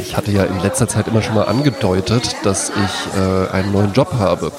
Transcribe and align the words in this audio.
ich 0.00 0.16
hatte 0.16 0.32
ja 0.32 0.44
in 0.44 0.60
letzter 0.60 0.88
Zeit 0.88 1.08
immer 1.08 1.22
schon 1.22 1.34
mal 1.34 1.44
angedeutet, 1.44 2.34
dass 2.42 2.70
ich 2.70 3.20
äh, 3.20 3.48
einen 3.50 3.72
neuen 3.72 3.92
Job 3.92 4.14
habe. 4.14 4.50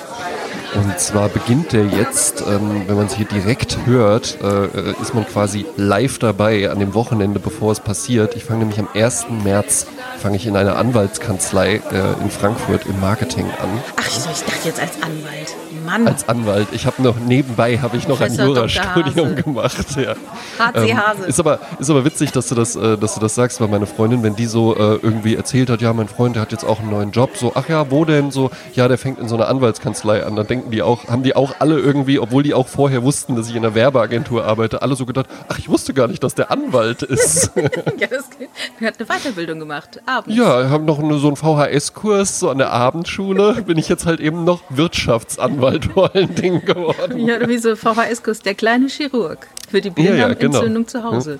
Und 0.73 0.99
zwar 0.99 1.29
beginnt 1.29 1.73
der 1.73 1.85
jetzt, 1.85 2.41
ähm, 2.41 2.83
wenn 2.87 2.95
man 2.95 3.07
es 3.07 3.15
hier 3.15 3.25
direkt 3.25 3.77
hört, 3.85 4.37
äh, 4.41 4.91
ist 5.01 5.13
man 5.13 5.25
quasi 5.27 5.65
live 5.75 6.19
dabei 6.19 6.69
an 6.69 6.79
dem 6.79 6.93
Wochenende, 6.93 7.39
bevor 7.39 7.71
es 7.71 7.79
passiert. 7.79 8.35
Ich 8.35 8.45
fange 8.45 8.59
nämlich 8.59 8.79
am 8.79 8.87
1. 8.93 9.27
März 9.43 9.87
fange 10.21 10.35
ich 10.35 10.45
in 10.45 10.55
einer 10.55 10.77
Anwaltskanzlei 10.77 11.81
äh, 11.91 12.23
in 12.23 12.29
Frankfurt 12.29 12.85
im 12.85 12.99
Marketing 12.99 13.45
an. 13.59 13.69
Ach, 13.97 14.07
ich 14.07 14.43
dachte 14.43 14.67
jetzt 14.67 14.79
als 14.79 14.93
Anwalt. 15.01 15.55
Mann. 15.85 16.07
Als 16.07 16.29
Anwalt. 16.29 16.67
Ich 16.73 16.85
habe 16.85 17.01
noch 17.01 17.17
nebenbei 17.17 17.79
habe 17.79 17.97
ich 17.97 18.07
noch 18.07 18.21
ein 18.21 18.33
Jurastudium 18.33 19.35
gemacht. 19.35 19.85
Ja. 19.97 20.13
HC 20.59 20.89
ähm, 20.89 20.97
Hase. 20.97 21.23
ist 21.25 21.39
aber 21.39 21.59
ist 21.79 21.89
aber 21.89 22.05
witzig, 22.05 22.31
dass 22.31 22.47
du 22.47 22.55
das 22.55 22.75
äh, 22.75 22.97
dass 22.97 23.15
du 23.15 23.19
das 23.19 23.33
sagst, 23.35 23.59
weil 23.61 23.67
meine 23.67 23.87
Freundin, 23.87 24.21
wenn 24.21 24.35
die 24.35 24.45
so 24.45 24.75
äh, 24.75 24.99
irgendwie 25.01 25.35
erzählt 25.35 25.69
hat, 25.69 25.81
ja, 25.81 25.91
mein 25.93 26.07
Freund, 26.07 26.35
der 26.35 26.43
hat 26.43 26.51
jetzt 26.51 26.63
auch 26.63 26.79
einen 26.79 26.91
neuen 26.91 27.11
Job, 27.11 27.31
so, 27.35 27.53
ach 27.55 27.67
ja, 27.67 27.89
wo 27.89 28.05
denn 28.05 28.31
so, 28.31 28.51
ja, 28.73 28.87
der 28.87 28.97
fängt 28.97 29.19
in 29.19 29.27
so 29.27 29.35
einer 29.35 29.47
Anwaltskanzlei 29.47 30.23
an, 30.23 30.35
dann 30.35 30.45
denken 30.61 30.71
die 30.71 30.81
auch, 30.83 31.07
haben 31.07 31.23
die 31.23 31.35
auch 31.35 31.55
alle 31.59 31.79
irgendwie, 31.79 32.19
obwohl 32.19 32.43
die 32.43 32.53
auch 32.53 32.67
vorher 32.67 33.03
wussten, 33.03 33.35
dass 33.35 33.49
ich 33.49 33.55
in 33.55 33.65
einer 33.65 33.73
Werbeagentur 33.73 34.45
arbeite, 34.45 34.81
alle 34.81 34.95
so 34.95 35.05
gedacht, 35.05 35.27
ach, 35.47 35.57
ich 35.57 35.69
wusste 35.69 35.93
gar 35.93 36.07
nicht, 36.07 36.23
dass 36.23 36.35
der 36.35 36.51
Anwalt 36.51 37.01
ist. 37.01 37.51
ja, 37.55 38.07
das 38.07 38.29
geht. 38.29 38.49
Er 38.79 38.87
hat 38.87 38.99
eine 38.99 39.07
Weiterbildung 39.07 39.59
gemacht, 39.59 39.99
abends. 40.05 40.35
Ja, 40.35 40.69
haben 40.69 40.85
noch 40.85 40.99
eine, 40.99 41.17
so 41.17 41.27
einen 41.27 41.35
VHS-Kurs 41.35 42.39
so 42.39 42.49
an 42.49 42.59
der 42.59 42.71
Abendschule, 42.71 43.61
bin 43.65 43.77
ich 43.77 43.89
jetzt 43.89 44.05
halt 44.05 44.19
eben 44.19 44.43
noch 44.43 44.61
Wirtschaftsanwalt 44.69 45.85
vor 45.85 46.13
allen 46.13 46.35
Dingen 46.35 46.63
geworden. 46.63 47.25
Ja, 47.25 47.47
wie 47.47 47.57
so 47.57 47.75
VHS-Kurs, 47.75 48.41
der 48.41 48.53
kleine 48.53 48.87
Chirurg 48.87 49.47
für 49.69 49.81
die 49.81 49.89
Bindehautentzündung 49.89 50.61
ja, 50.61 50.69
ja, 50.69 50.73
genau. 50.73 50.87
zu 50.87 51.03
Hause. 51.03 51.39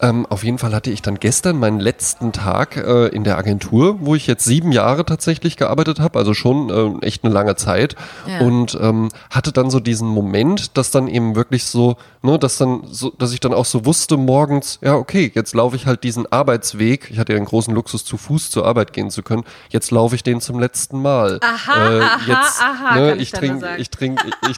Ähm, 0.00 0.26
auf 0.26 0.44
jeden 0.44 0.58
Fall 0.58 0.74
hatte 0.74 0.90
ich 0.90 1.02
dann 1.02 1.18
gestern 1.18 1.58
meinen 1.58 1.80
letzten 1.80 2.32
Tag 2.32 2.76
äh, 2.76 3.08
in 3.08 3.24
der 3.24 3.36
Agentur, 3.36 3.98
wo 4.00 4.14
ich 4.14 4.26
jetzt 4.26 4.44
sieben 4.44 4.70
Jahre 4.70 5.04
tatsächlich 5.04 5.56
gearbeitet 5.56 5.98
habe, 5.98 6.18
also 6.18 6.34
schon 6.34 7.00
äh, 7.02 7.06
echt 7.06 7.24
eine 7.24 7.32
lange 7.32 7.56
Zeit. 7.56 7.96
Ja. 8.26 8.40
Und 8.40 8.78
ähm, 8.80 9.08
hatte 9.30 9.52
dann 9.52 9.70
so 9.70 9.80
diesen 9.80 10.08
Moment, 10.08 10.76
dass 10.76 10.92
dann 10.92 11.08
eben 11.08 11.34
wirklich 11.34 11.64
so, 11.64 11.96
ne, 12.22 12.38
dass 12.38 12.58
dann 12.58 12.82
so, 12.86 13.10
dass 13.10 13.32
ich 13.32 13.40
dann 13.40 13.52
auch 13.52 13.64
so 13.64 13.84
wusste 13.84 14.16
morgens, 14.16 14.78
ja, 14.82 14.94
okay, 14.94 15.32
jetzt 15.34 15.54
laufe 15.54 15.74
ich 15.74 15.86
halt 15.86 16.04
diesen 16.04 16.30
Arbeitsweg. 16.30 17.10
Ich 17.10 17.18
hatte 17.18 17.32
ja 17.32 17.38
den 17.38 17.46
großen 17.46 17.74
Luxus, 17.74 18.04
zu 18.04 18.16
Fuß 18.16 18.50
zur 18.50 18.66
Arbeit 18.66 18.92
gehen 18.92 19.10
zu 19.10 19.22
können. 19.22 19.42
Jetzt 19.70 19.90
laufe 19.90 20.14
ich 20.14 20.22
den 20.22 20.40
zum 20.40 20.60
letzten 20.60 21.02
Mal. 21.02 21.40
Aha, 21.42 21.96
äh, 21.96 22.00
aha, 22.00 22.18
jetzt, 22.26 22.62
aha, 22.62 22.96
ne, 22.96 23.14
ich, 23.16 23.22
ich 23.22 23.32
trinke, 23.32 23.68
ich 23.78 23.90
trinke, 23.90 24.24
ich, 24.26 24.50
ich 24.50 24.56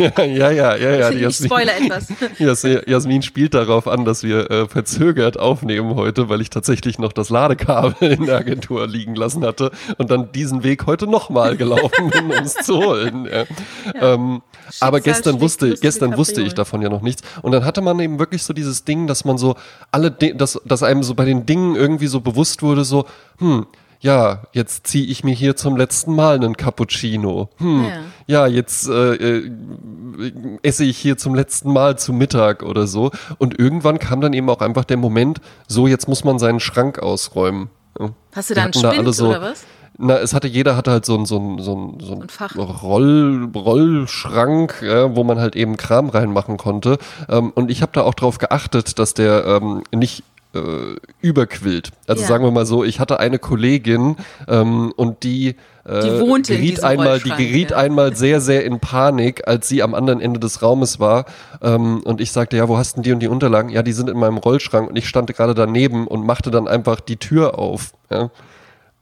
ja, 0.00 0.24
ja, 0.24 0.50
ja, 0.50 0.76
ja, 0.76 1.10
ja. 1.10 1.28
Ich 1.28 1.36
spoilere 1.36 1.76
etwas. 1.76 2.08
Jasmin 2.86 3.22
spielt 3.22 3.54
darauf 3.54 3.75
darauf 3.76 3.88
an, 3.88 4.04
dass 4.06 4.22
wir 4.22 4.50
äh, 4.50 4.68
verzögert 4.68 5.38
aufnehmen 5.38 5.94
heute, 5.96 6.30
weil 6.30 6.40
ich 6.40 6.48
tatsächlich 6.48 6.98
noch 6.98 7.12
das 7.12 7.28
Ladekabel 7.28 8.10
in 8.12 8.24
der 8.24 8.38
Agentur 8.38 8.86
liegen 8.86 9.14
lassen 9.14 9.44
hatte 9.44 9.70
und 9.98 10.10
dann 10.10 10.32
diesen 10.32 10.62
Weg 10.62 10.86
heute 10.86 11.06
nochmal 11.06 11.56
gelaufen 11.56 12.10
bin, 12.10 12.24
um 12.24 12.30
es 12.30 12.54
zu 12.54 12.78
holen. 12.78 13.28
Ja. 13.30 13.44
Ähm, 14.14 14.42
aber 14.80 15.00
gestern 15.00 15.40
wusste, 15.40 15.74
gestern 15.74 16.16
wusste 16.16 16.40
ich 16.40 16.54
davon 16.54 16.80
ja 16.80 16.88
noch 16.88 17.02
nichts. 17.02 17.22
Und 17.42 17.52
dann 17.52 17.64
hatte 17.64 17.82
man 17.82 18.00
eben 18.00 18.18
wirklich 18.18 18.42
so 18.42 18.54
dieses 18.54 18.84
Ding, 18.84 19.06
dass 19.06 19.24
man 19.24 19.36
so 19.36 19.56
alle, 19.92 20.10
dass, 20.10 20.58
dass 20.64 20.82
einem 20.82 21.02
so 21.02 21.14
bei 21.14 21.26
den 21.26 21.44
Dingen 21.44 21.76
irgendwie 21.76 22.06
so 22.06 22.20
bewusst 22.20 22.62
wurde, 22.62 22.84
so, 22.84 23.04
hm, 23.38 23.66
ja, 24.06 24.42
jetzt 24.52 24.86
ziehe 24.86 25.04
ich 25.04 25.24
mir 25.24 25.34
hier 25.34 25.56
zum 25.56 25.76
letzten 25.76 26.14
Mal 26.14 26.36
einen 26.36 26.56
Cappuccino. 26.56 27.50
Hm, 27.56 27.84
ja, 27.84 28.46
ja 28.46 28.46
jetzt 28.46 28.88
äh, 28.88 29.14
äh, 29.14 29.50
esse 30.62 30.84
ich 30.84 30.96
hier 30.96 31.18
zum 31.18 31.34
letzten 31.34 31.72
Mal 31.72 31.98
zu 31.98 32.12
Mittag 32.12 32.62
oder 32.62 32.86
so. 32.86 33.10
Und 33.38 33.58
irgendwann 33.58 33.98
kam 33.98 34.20
dann 34.20 34.32
eben 34.32 34.48
auch 34.48 34.60
einfach 34.60 34.84
der 34.84 34.96
Moment, 34.96 35.40
so 35.66 35.88
jetzt 35.88 36.06
muss 36.08 36.22
man 36.22 36.38
seinen 36.38 36.60
Schrank 36.60 37.00
ausräumen. 37.00 37.68
Hast 38.32 38.50
du 38.50 38.54
da 38.54 38.62
einen 38.62 38.74
Spind 38.74 39.08
da 39.08 39.12
so, 39.12 39.28
oder 39.28 39.42
was? 39.42 39.64
Na, 39.98 40.18
es 40.18 40.34
hatte, 40.34 40.46
jeder 40.46 40.76
hatte 40.76 40.92
halt 40.92 41.04
so 41.04 41.16
einen 41.16 41.26
so 41.26 41.38
ein, 41.40 41.58
so 41.58 41.74
ein, 41.74 41.98
so 42.00 42.12
ein 42.12 42.60
Roll, 42.60 43.48
Rollschrank, 43.52 44.82
ja, 44.82 45.16
wo 45.16 45.24
man 45.24 45.40
halt 45.40 45.56
eben 45.56 45.76
Kram 45.76 46.10
reinmachen 46.10 46.58
konnte. 46.58 46.98
Ähm, 47.28 47.50
und 47.56 47.72
ich 47.72 47.82
habe 47.82 47.90
da 47.92 48.02
auch 48.02 48.14
drauf 48.14 48.38
geachtet, 48.38 49.00
dass 49.00 49.14
der 49.14 49.46
ähm, 49.46 49.82
nicht 49.92 50.22
überquillt. 51.20 51.90
Also 52.06 52.22
ja. 52.22 52.28
sagen 52.28 52.44
wir 52.44 52.50
mal 52.50 52.66
so, 52.66 52.84
ich 52.84 53.00
hatte 53.00 53.20
eine 53.20 53.38
Kollegin 53.38 54.16
ähm, 54.48 54.92
und 54.96 55.22
die 55.22 55.56
äh, 55.84 56.00
die 56.00 56.42
geriet 56.42 56.82
einmal, 56.82 57.20
die 57.20 57.30
geriet 57.30 57.70
ja. 57.70 57.76
einmal 57.76 58.16
sehr, 58.16 58.40
sehr 58.40 58.64
in 58.64 58.80
Panik, 58.80 59.46
als 59.46 59.68
sie 59.68 59.82
am 59.82 59.94
anderen 59.94 60.20
Ende 60.20 60.40
des 60.40 60.62
Raumes 60.62 60.98
war. 60.98 61.26
Ähm, 61.62 62.00
und 62.02 62.20
ich 62.20 62.32
sagte, 62.32 62.56
ja, 62.56 62.68
wo 62.68 62.76
hast 62.76 62.96
denn 62.96 63.02
die 63.02 63.12
und 63.12 63.20
die 63.20 63.28
Unterlagen? 63.28 63.70
Ja, 63.70 63.82
die 63.82 63.92
sind 63.92 64.10
in 64.10 64.18
meinem 64.18 64.38
Rollschrank 64.38 64.88
und 64.88 64.96
ich 64.96 65.08
stand 65.08 65.34
gerade 65.34 65.54
daneben 65.54 66.06
und 66.06 66.26
machte 66.26 66.50
dann 66.50 66.66
einfach 66.68 67.00
die 67.00 67.16
Tür 67.16 67.58
auf. 67.58 67.92
Ja. 68.10 68.30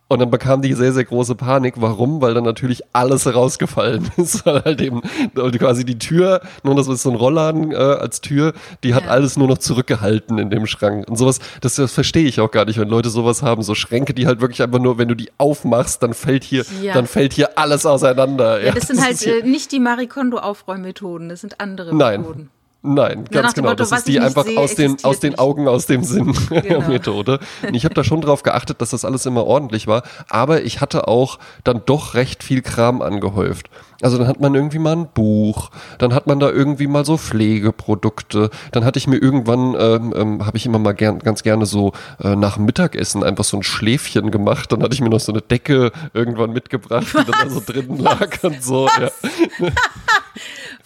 Und 0.07 0.21
dann 0.21 0.31
bekam 0.31 0.61
die 0.61 0.75
sehr, 0.75 0.93
sehr 0.93 1.05
große 1.05 1.35
Panik. 1.35 1.75
Warum? 1.79 2.21
Weil 2.21 2.35
dann 2.35 2.45
natürlich 2.45 2.83
alles 2.93 3.25
herausgefallen 3.25 4.11
ist. 4.17 4.45
Weil 4.45 4.63
halt 4.63 4.81
eben 4.81 5.01
quasi 5.35 5.85
die 5.85 5.99
Tür, 5.99 6.43
nur 6.63 6.75
das 6.75 6.89
ist 6.89 7.03
so 7.03 7.11
ein 7.11 7.17
Rollladen 7.17 7.73
äh, 7.73 7.77
als 7.77 8.21
Tür, 8.21 8.53
die 8.83 8.95
hat 8.95 9.05
ja. 9.05 9.11
alles 9.11 9.39
nur 9.39 9.49
noch 9.49 9.59
zurückgehalten 9.59 10.39
in 10.39 10.51
dem 10.51 10.67
Schrank. 10.67 11.09
Und 11.09 11.17
sowas, 11.17 11.39
das, 11.63 11.77
das 11.77 11.93
verstehe 11.93 12.27
ich 12.27 12.41
auch 12.41 12.51
gar 12.51 12.67
nicht, 12.67 12.79
wenn 12.79 12.89
Leute 12.89 13.09
sowas 13.09 13.43
haben. 13.43 13.63
So 13.63 13.75
Schränke, 13.75 14.13
die 14.13 14.27
halt 14.27 14.41
wirklich 14.41 14.63
einfach 14.63 14.79
nur, 14.79 14.99
wenn 14.99 15.09
du 15.09 15.15
die 15.15 15.31
aufmachst, 15.39 16.03
dann 16.03 16.13
fällt 16.13 16.45
hier, 16.45 16.65
ja. 16.83 16.93
dann 16.93 17.07
fällt 17.07 17.33
hier 17.33 17.59
alles 17.59 17.87
auseinander. 17.87 18.63
Ja, 18.63 18.73
das 18.73 18.89
sind 18.89 18.99
das 18.99 19.07
halt 19.07 19.27
äh, 19.27 19.47
nicht 19.47 19.73
die 19.73 19.81
Marikondo-Aufräummethoden, 19.81 21.31
das 21.31 21.41
sind 21.41 21.61
andere 21.61 21.95
Nein. 21.95 22.21
Methoden. 22.21 22.51
Nein, 22.87 23.25
ganz 23.31 23.55
genau. 23.55 23.71
Motto, 23.71 23.79
das 23.85 23.93
ist 23.93 24.09
die 24.09 24.21
einfach 24.21 24.45
sehe, 24.45 24.59
aus, 24.59 24.75
den, 24.75 25.03
aus 25.05 25.19
den 25.19 25.39
Augen, 25.39 25.69
aus 25.69 25.87
dem 25.87 26.05
Sinn 26.05 26.35
genau. 26.51 26.87
Methode. 26.87 27.41
Und 27.67 27.75
ich 27.75 27.87
habe 27.87 27.95
da 27.95 28.05
schon 28.05 28.21
drauf 28.21 28.43
geachtet, 28.43 28.83
dass 28.83 28.91
das 28.91 29.07
alles 29.07 29.25
immer 29.25 29.47
ordentlich 29.47 29.87
war. 29.87 30.03
Aber 30.29 30.63
ich 30.65 30.83
hatte 30.83 31.09
auch 31.09 31.39
dann 31.65 31.81
doch 31.87 32.13
recht 32.13 32.43
viel 32.43 32.61
Kram 32.61 33.01
angehäuft. 33.01 33.71
Also 34.03 34.19
dann 34.19 34.27
hat 34.27 34.39
man 34.41 34.55
irgendwie 34.55 34.79
mal 34.79 34.97
ein 34.97 35.09
Buch, 35.09 35.71
dann 35.97 36.13
hat 36.13 36.27
man 36.27 36.39
da 36.41 36.51
irgendwie 36.51 36.87
mal 36.87 37.07
so 37.07 37.17
Pflegeprodukte. 37.17 38.51
Dann 38.71 38.85
hatte 38.85 38.99
ich 38.99 39.07
mir 39.07 39.17
irgendwann, 39.17 39.75
ähm, 39.79 40.13
ähm, 40.15 40.47
habe 40.47 40.59
ich 40.59 40.67
immer 40.67 40.79
mal 40.79 40.93
gern, 40.93 41.21
ganz 41.21 41.43
gerne 41.43 41.65
so 41.65 41.93
äh, 42.23 42.37
nach 42.37 42.59
Mittagessen 42.59 43.25
einfach 43.25 43.45
so 43.45 43.57
ein 43.57 43.63
Schläfchen 43.63 44.31
gemacht. 44.31 44.73
Dann 44.73 44.83
hatte 44.83 44.93
ich 44.93 45.01
mir 45.01 45.09
noch 45.09 45.21
so 45.21 45.33
eine 45.33 45.41
Decke 45.41 45.91
irgendwann 46.13 46.53
mitgebracht, 46.53 47.07
die 47.15 47.25
dann 47.25 47.49
da 47.49 47.49
so 47.49 47.63
drin 47.67 47.97
lag 47.97 48.31
Was? 48.31 48.45
und 48.45 48.63
so. 48.63 48.89
Ja. 49.01 49.11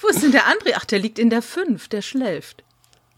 Wo 0.08 0.14
ist 0.14 0.22
denn 0.22 0.32
der 0.32 0.46
André? 0.46 0.72
Ach, 0.74 0.86
der 0.86 1.00
liegt 1.00 1.18
in 1.18 1.28
der 1.28 1.42
5, 1.42 1.88
der 1.88 2.00
schläft. 2.00 2.64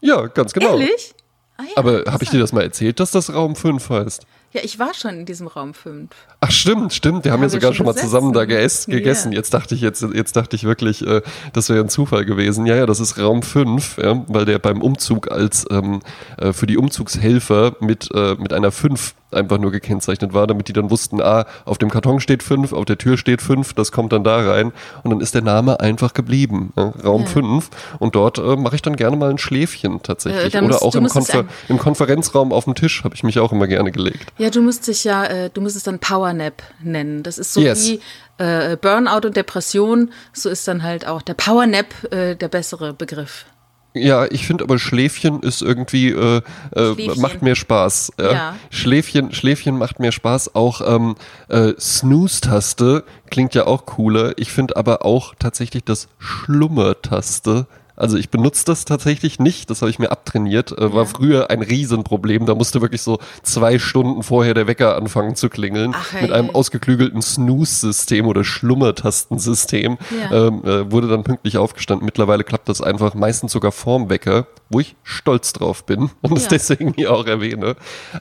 Ja, 0.01 0.27
ganz 0.27 0.51
genau. 0.51 0.71
Ehrlich? 0.71 1.13
Ah, 1.55 1.63
ja, 1.63 1.77
Aber 1.77 2.03
habe 2.11 2.21
ich 2.23 2.29
dir 2.29 2.39
das 2.39 2.51
mal 2.51 2.63
erzählt, 2.63 2.99
dass 2.99 3.11
das 3.11 3.33
Raum 3.33 3.55
5 3.55 3.89
heißt? 3.89 4.25
Ja, 4.51 4.61
ich 4.61 4.77
war 4.77 4.93
schon 4.93 5.19
in 5.19 5.25
diesem 5.25 5.47
Raum 5.47 5.73
5. 5.73 6.09
Ach 6.43 6.49
stimmt, 6.49 6.91
stimmt. 6.91 7.23
Wir 7.23 7.33
haben 7.33 7.43
ja 7.43 7.49
sogar 7.49 7.71
schon 7.71 7.85
mal 7.85 7.95
zusammen 7.95 8.33
da 8.33 8.45
gegessen. 8.45 8.91
Ja. 8.91 9.37
Jetzt 9.37 9.53
dachte 9.53 9.75
ich 9.75 9.81
jetzt, 9.81 10.03
jetzt 10.13 10.35
dachte 10.35 10.55
ich 10.55 10.63
wirklich, 10.63 11.05
äh, 11.05 11.21
das 11.53 11.69
wäre 11.69 11.81
ein 11.81 11.89
Zufall 11.89 12.25
gewesen. 12.25 12.65
Ja, 12.65 12.75
ja, 12.75 12.87
das 12.87 12.99
ist 12.99 13.19
Raum 13.19 13.43
5, 13.43 13.99
ja, 14.01 14.23
weil 14.27 14.45
der 14.45 14.57
beim 14.57 14.81
Umzug 14.81 15.31
als 15.31 15.67
ähm, 15.69 16.01
äh, 16.37 16.51
für 16.51 16.65
die 16.65 16.77
Umzugshelfer 16.77 17.75
mit, 17.79 18.09
äh, 18.15 18.33
mit 18.39 18.53
einer 18.53 18.71
5 18.71 19.13
einfach 19.33 19.57
nur 19.57 19.71
gekennzeichnet 19.71 20.33
war, 20.33 20.47
damit 20.47 20.67
die 20.67 20.73
dann 20.73 20.89
wussten, 20.89 21.21
ah, 21.21 21.45
auf 21.65 21.77
dem 21.77 21.89
Karton 21.89 22.19
steht 22.19 22.43
5, 22.43 22.73
auf 22.73 22.85
der 22.85 22.97
Tür 22.97 23.17
steht 23.17 23.41
5, 23.41 23.73
das 23.73 23.91
kommt 23.91 24.11
dann 24.13 24.23
da 24.23 24.37
rein 24.37 24.71
und 25.03 25.11
dann 25.11 25.21
ist 25.21 25.35
der 25.35 25.41
Name 25.41 25.79
einfach 25.79 26.13
geblieben. 26.13 26.73
Ja, 26.75 26.93
Raum 27.03 27.25
5 27.25 27.69
ja. 27.71 27.97
und 27.99 28.15
dort 28.15 28.37
äh, 28.37 28.55
mache 28.55 28.75
ich 28.75 28.81
dann 28.81 28.95
gerne 28.95 29.15
mal 29.15 29.29
ein 29.29 29.37
Schläfchen 29.37 30.01
tatsächlich. 30.03 30.53
Äh, 30.53 30.61
Oder 30.61 30.81
auch 30.81 30.95
im, 30.95 31.07
Konfer 31.07 31.45
im, 31.67 31.77
Konferenzraum 31.77 32.51
auf 32.51 32.65
dem 32.65 32.75
Tisch 32.75 33.03
habe 33.03 33.15
ich 33.15 33.23
mich 33.23 33.39
auch 33.39 33.51
immer 33.51 33.67
gerne 33.67 33.91
gelegt. 33.91 34.31
Ja, 34.37 34.49
du 34.49 34.61
musst 34.61 34.87
dich 34.87 35.03
ja, 35.03 35.25
äh, 35.25 35.49
du 35.49 35.61
musst 35.61 35.75
es 35.75 35.83
dann 35.83 35.99
Powernap 36.31 36.63
nennen. 36.81 37.23
Das 37.23 37.37
ist 37.37 37.53
so 37.53 37.61
yes. 37.61 37.87
wie 37.87 37.99
äh, 38.37 38.77
Burnout 38.77 39.27
und 39.27 39.35
Depression, 39.35 40.11
so 40.33 40.49
ist 40.49 40.67
dann 40.67 40.83
halt 40.83 41.05
auch 41.05 41.21
der 41.21 41.33
Powernap 41.33 41.87
äh, 42.11 42.35
der 42.35 42.47
bessere 42.47 42.93
Begriff. 42.93 43.45
Ja, 43.93 44.25
ich 44.25 44.47
finde 44.47 44.63
aber 44.63 44.79
Schläfchen 44.79 45.41
ist 45.43 45.61
irgendwie, 45.61 46.11
äh, 46.11 46.41
äh, 46.73 47.15
macht 47.17 47.41
mir 47.41 47.55
Spaß. 47.55 48.13
Ja. 48.17 48.31
ja. 48.31 48.55
Schläfchen, 48.69 49.33
Schläfchen 49.33 49.77
macht 49.77 49.99
mir 49.99 50.13
Spaß. 50.13 50.55
Auch 50.55 50.79
ähm, 50.87 51.15
äh, 51.49 51.73
Snooze-Taste 51.77 53.03
klingt 53.29 53.53
ja 53.53 53.67
auch 53.67 53.85
cooler. 53.85 54.37
Ich 54.37 54.53
finde 54.53 54.77
aber 54.77 55.03
auch 55.03 55.35
tatsächlich 55.37 55.83
das 55.83 56.07
Schlummer-Taste 56.19 57.67
also 58.01 58.17
ich 58.17 58.31
benutze 58.31 58.65
das 58.65 58.83
tatsächlich 58.83 59.37
nicht, 59.37 59.69
das 59.69 59.81
habe 59.83 59.91
ich 59.91 59.99
mir 59.99 60.11
abtrainiert. 60.11 60.71
Äh, 60.71 60.91
war 60.91 61.05
früher 61.05 61.51
ein 61.51 61.61
Riesenproblem. 61.61 62.47
Da 62.47 62.55
musste 62.55 62.81
wirklich 62.81 63.03
so 63.03 63.19
zwei 63.43 63.77
Stunden 63.77 64.23
vorher 64.23 64.55
der 64.55 64.65
Wecker 64.65 64.95
anfangen 64.95 65.35
zu 65.35 65.49
klingeln. 65.49 65.93
Ach, 65.95 66.13
hey. 66.13 66.23
Mit 66.23 66.31
einem 66.31 66.49
ausgeklügelten 66.49 67.21
Snooze-System 67.21 68.25
oder 68.25 68.43
Schlummertastensystem. 68.43 69.99
Ja. 70.19 70.47
Ähm, 70.47 70.65
äh, 70.65 70.91
wurde 70.91 71.09
dann 71.09 71.23
pünktlich 71.23 71.57
aufgestanden. 71.57 72.03
Mittlerweile 72.05 72.43
klappt 72.43 72.69
das 72.69 72.81
einfach 72.81 73.13
meistens 73.13 73.51
sogar 73.51 73.71
vorm 73.71 74.09
Wecker, 74.09 74.47
wo 74.71 74.79
ich 74.79 74.95
stolz 75.03 75.53
drauf 75.53 75.85
bin 75.85 76.09
und 76.21 76.35
es 76.35 76.45
ja. 76.45 76.49
deswegen 76.49 76.93
hier 76.95 77.13
auch 77.13 77.27
erwähne. 77.27 77.75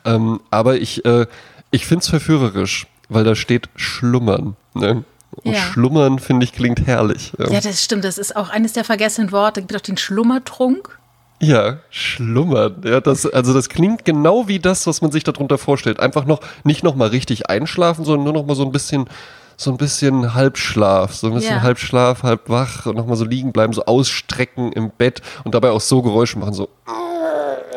Ähm, 0.05 0.41
aber 0.51 0.77
ich, 0.77 1.07
äh, 1.07 1.27
ich 1.71 1.87
finde 1.87 2.03
es 2.03 2.09
verführerisch, 2.09 2.87
weil 3.09 3.25
da 3.25 3.35
steht 3.35 3.71
Schlummern. 3.77 4.57
Ne? 4.75 5.05
Und 5.33 5.53
ja. 5.53 5.61
Schlummern, 5.61 6.19
finde 6.19 6.45
ich, 6.45 6.53
klingt 6.53 6.87
herrlich. 6.87 7.33
Ja. 7.39 7.49
ja. 7.49 7.61
das 7.61 7.83
stimmt. 7.83 8.05
Das 8.05 8.19
ist 8.19 8.37
auch 8.37 8.51
eines 8.51 8.73
der 8.73 8.85
vergessenen 8.85 9.33
Worte. 9.33 9.61
Es 9.61 9.67
gibt 9.67 9.81
auch 9.81 9.85
den 9.85 9.97
Schlummertrunk. 9.97 10.99
Ja, 11.43 11.79
schlummern. 11.89 12.83
Ja, 12.85 13.01
das, 13.01 13.25
also 13.25 13.55
das 13.55 13.71
klingt 13.71 14.05
genau 14.05 14.47
wie 14.47 14.59
das, 14.59 14.87
was 14.87 15.01
man 15.01 15.11
sich 15.11 15.25
darunter 15.25 15.57
vorstellt. 15.57 15.99
Einfach 15.99 16.27
noch, 16.27 16.41
nicht 16.65 16.85
nochmal 16.85 17.09
richtig 17.09 17.49
einschlafen, 17.49 18.05
sondern 18.05 18.25
nur 18.25 18.33
nochmal 18.35 18.57
so 18.57 18.65
ein 18.65 18.73
bisschen, 18.73 19.09
so 19.57 19.71
ein 19.71 19.79
bisschen 19.79 20.35
Halbschlaf, 20.35 21.15
so 21.15 21.29
ein 21.29 21.35
bisschen 21.35 21.57
ja. 21.57 21.63
Halbschlaf, 21.63 22.25
halb 22.25 22.51
wach 22.51 22.85
und 22.85 22.97
nochmal 22.97 23.17
so 23.17 23.25
liegen 23.25 23.53
bleiben, 23.53 23.73
so 23.73 23.87
ausstrecken 23.87 24.73
im 24.73 24.91
Bett 24.91 25.23
und 25.45 25.55
dabei 25.55 25.71
auch 25.71 25.81
so 25.81 26.03
Geräusche 26.03 26.39
machen, 26.39 26.53
so. 26.53 26.69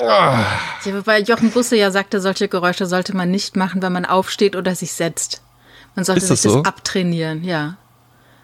Ja, 0.01 0.45
wobei 0.85 1.21
Jochen 1.21 1.51
Busse 1.51 1.77
ja 1.77 1.91
sagte, 1.91 2.19
solche 2.19 2.49
Geräusche 2.49 2.87
sollte 2.87 3.15
man 3.15 3.31
nicht 3.31 3.55
machen, 3.55 3.81
wenn 3.81 3.93
man 3.93 4.05
aufsteht 4.05 4.57
oder 4.57 4.75
sich 4.75 4.91
setzt. 4.91 5.42
Man 5.95 6.05
sollte 6.05 6.21
sich 6.21 6.41
das 6.41 6.41
so? 6.41 6.63
abtrainieren, 6.63 7.43
ja. 7.43 7.77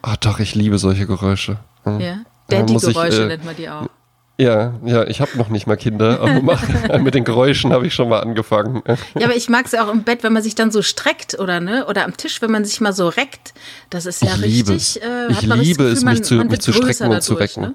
Ach 0.02 0.18
doch, 0.18 0.40
ich 0.40 0.56
liebe 0.56 0.78
solche 0.78 1.08
Geräusche. 1.08 1.58
Hm. 1.84 2.00
Ja, 2.00 2.18
Daddy-Geräusche 2.50 3.24
äh, 3.24 3.28
nennt 3.28 3.46
man 3.46 3.56
die 3.56 3.70
auch. 3.70 3.88
Ja, 4.40 4.74
ja, 4.86 5.06
ich 5.06 5.20
habe 5.20 5.38
noch 5.38 5.50
nicht 5.50 5.68
mal 5.68 5.76
Kinder, 5.76 6.22
aber 6.22 6.42
mach, 6.42 6.64
mit 7.00 7.14
den 7.14 7.26
Geräuschen 7.26 7.74
habe 7.74 7.88
ich 7.88 7.94
schon 7.94 8.08
mal 8.08 8.22
angefangen. 8.22 8.82
Ja, 9.18 9.26
aber 9.26 9.36
ich 9.36 9.50
mag 9.50 9.66
es 9.66 9.74
ja 9.74 9.86
auch 9.86 9.92
im 9.92 10.04
Bett, 10.04 10.24
wenn 10.24 10.32
man 10.32 10.42
sich 10.42 10.56
dann 10.56 10.72
so 10.72 10.82
streckt 10.82 11.38
oder 11.38 11.60
ne, 11.60 11.86
oder 11.88 12.06
am 12.06 12.16
Tisch, 12.16 12.42
wenn 12.42 12.50
man 12.50 12.64
sich 12.64 12.80
mal 12.80 12.94
so 12.94 13.10
reckt. 13.10 13.54
Das 13.90 14.06
ist 14.06 14.22
ja 14.22 14.36
ich 14.36 14.44
richtig. 14.44 14.96
Liebe, 14.96 15.06
äh, 15.06 15.32
ich 15.32 15.42
liebe 15.42 15.58
Gefühl, 15.58 15.86
es, 15.88 16.04
mich, 16.06 16.06
man, 16.06 16.24
zu, 16.24 16.36
man 16.36 16.48
mich 16.48 16.62
zu 16.62 16.72
strecken 16.72 16.88
und 16.88 17.10
dadurch, 17.10 17.24
zu 17.24 17.34
recken. 17.34 17.64
Ne? 17.64 17.74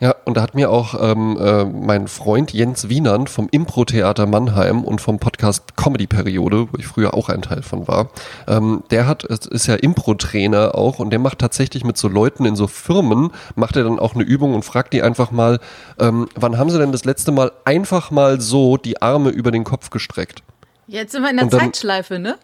Ja, 0.00 0.14
und 0.24 0.36
da 0.36 0.42
hat 0.42 0.54
mir 0.54 0.70
auch 0.70 0.94
ähm, 1.00 1.36
äh, 1.40 1.64
mein 1.64 2.06
Freund 2.06 2.52
Jens 2.52 2.88
Wienand 2.88 3.28
vom 3.28 3.48
Impro-Theater 3.50 4.26
Mannheim 4.26 4.84
und 4.84 5.00
vom 5.00 5.18
Podcast 5.18 5.76
Comedy-Periode, 5.76 6.68
wo 6.70 6.78
ich 6.78 6.86
früher 6.86 7.14
auch 7.14 7.28
ein 7.28 7.42
Teil 7.42 7.62
von 7.62 7.88
war, 7.88 8.10
ähm, 8.46 8.84
der 8.90 9.08
hat, 9.08 9.24
ist 9.24 9.66
ja 9.66 9.74
Impro-Trainer 9.74 10.76
auch 10.76 11.00
und 11.00 11.10
der 11.10 11.18
macht 11.18 11.40
tatsächlich 11.40 11.82
mit 11.82 11.96
so 11.96 12.06
Leuten 12.06 12.44
in 12.44 12.54
so 12.54 12.68
Firmen, 12.68 13.32
macht 13.56 13.74
er 13.74 13.82
dann 13.82 13.98
auch 13.98 14.14
eine 14.14 14.22
Übung 14.22 14.54
und 14.54 14.64
fragt 14.64 14.92
die 14.92 15.02
einfach 15.02 15.32
mal, 15.32 15.58
ähm, 15.98 16.28
wann 16.36 16.58
haben 16.58 16.70
sie 16.70 16.78
denn 16.78 16.92
das 16.92 17.04
letzte 17.04 17.32
Mal 17.32 17.50
einfach 17.64 18.12
mal 18.12 18.40
so 18.40 18.76
die 18.76 19.02
Arme 19.02 19.30
über 19.30 19.50
den 19.50 19.64
Kopf 19.64 19.90
gestreckt? 19.90 20.44
Jetzt 20.86 21.10
sind 21.10 21.22
wir 21.22 21.30
in 21.30 21.38
der 21.38 21.46
dann, 21.46 21.60
Zeitschleife, 21.60 22.20
ne? 22.20 22.36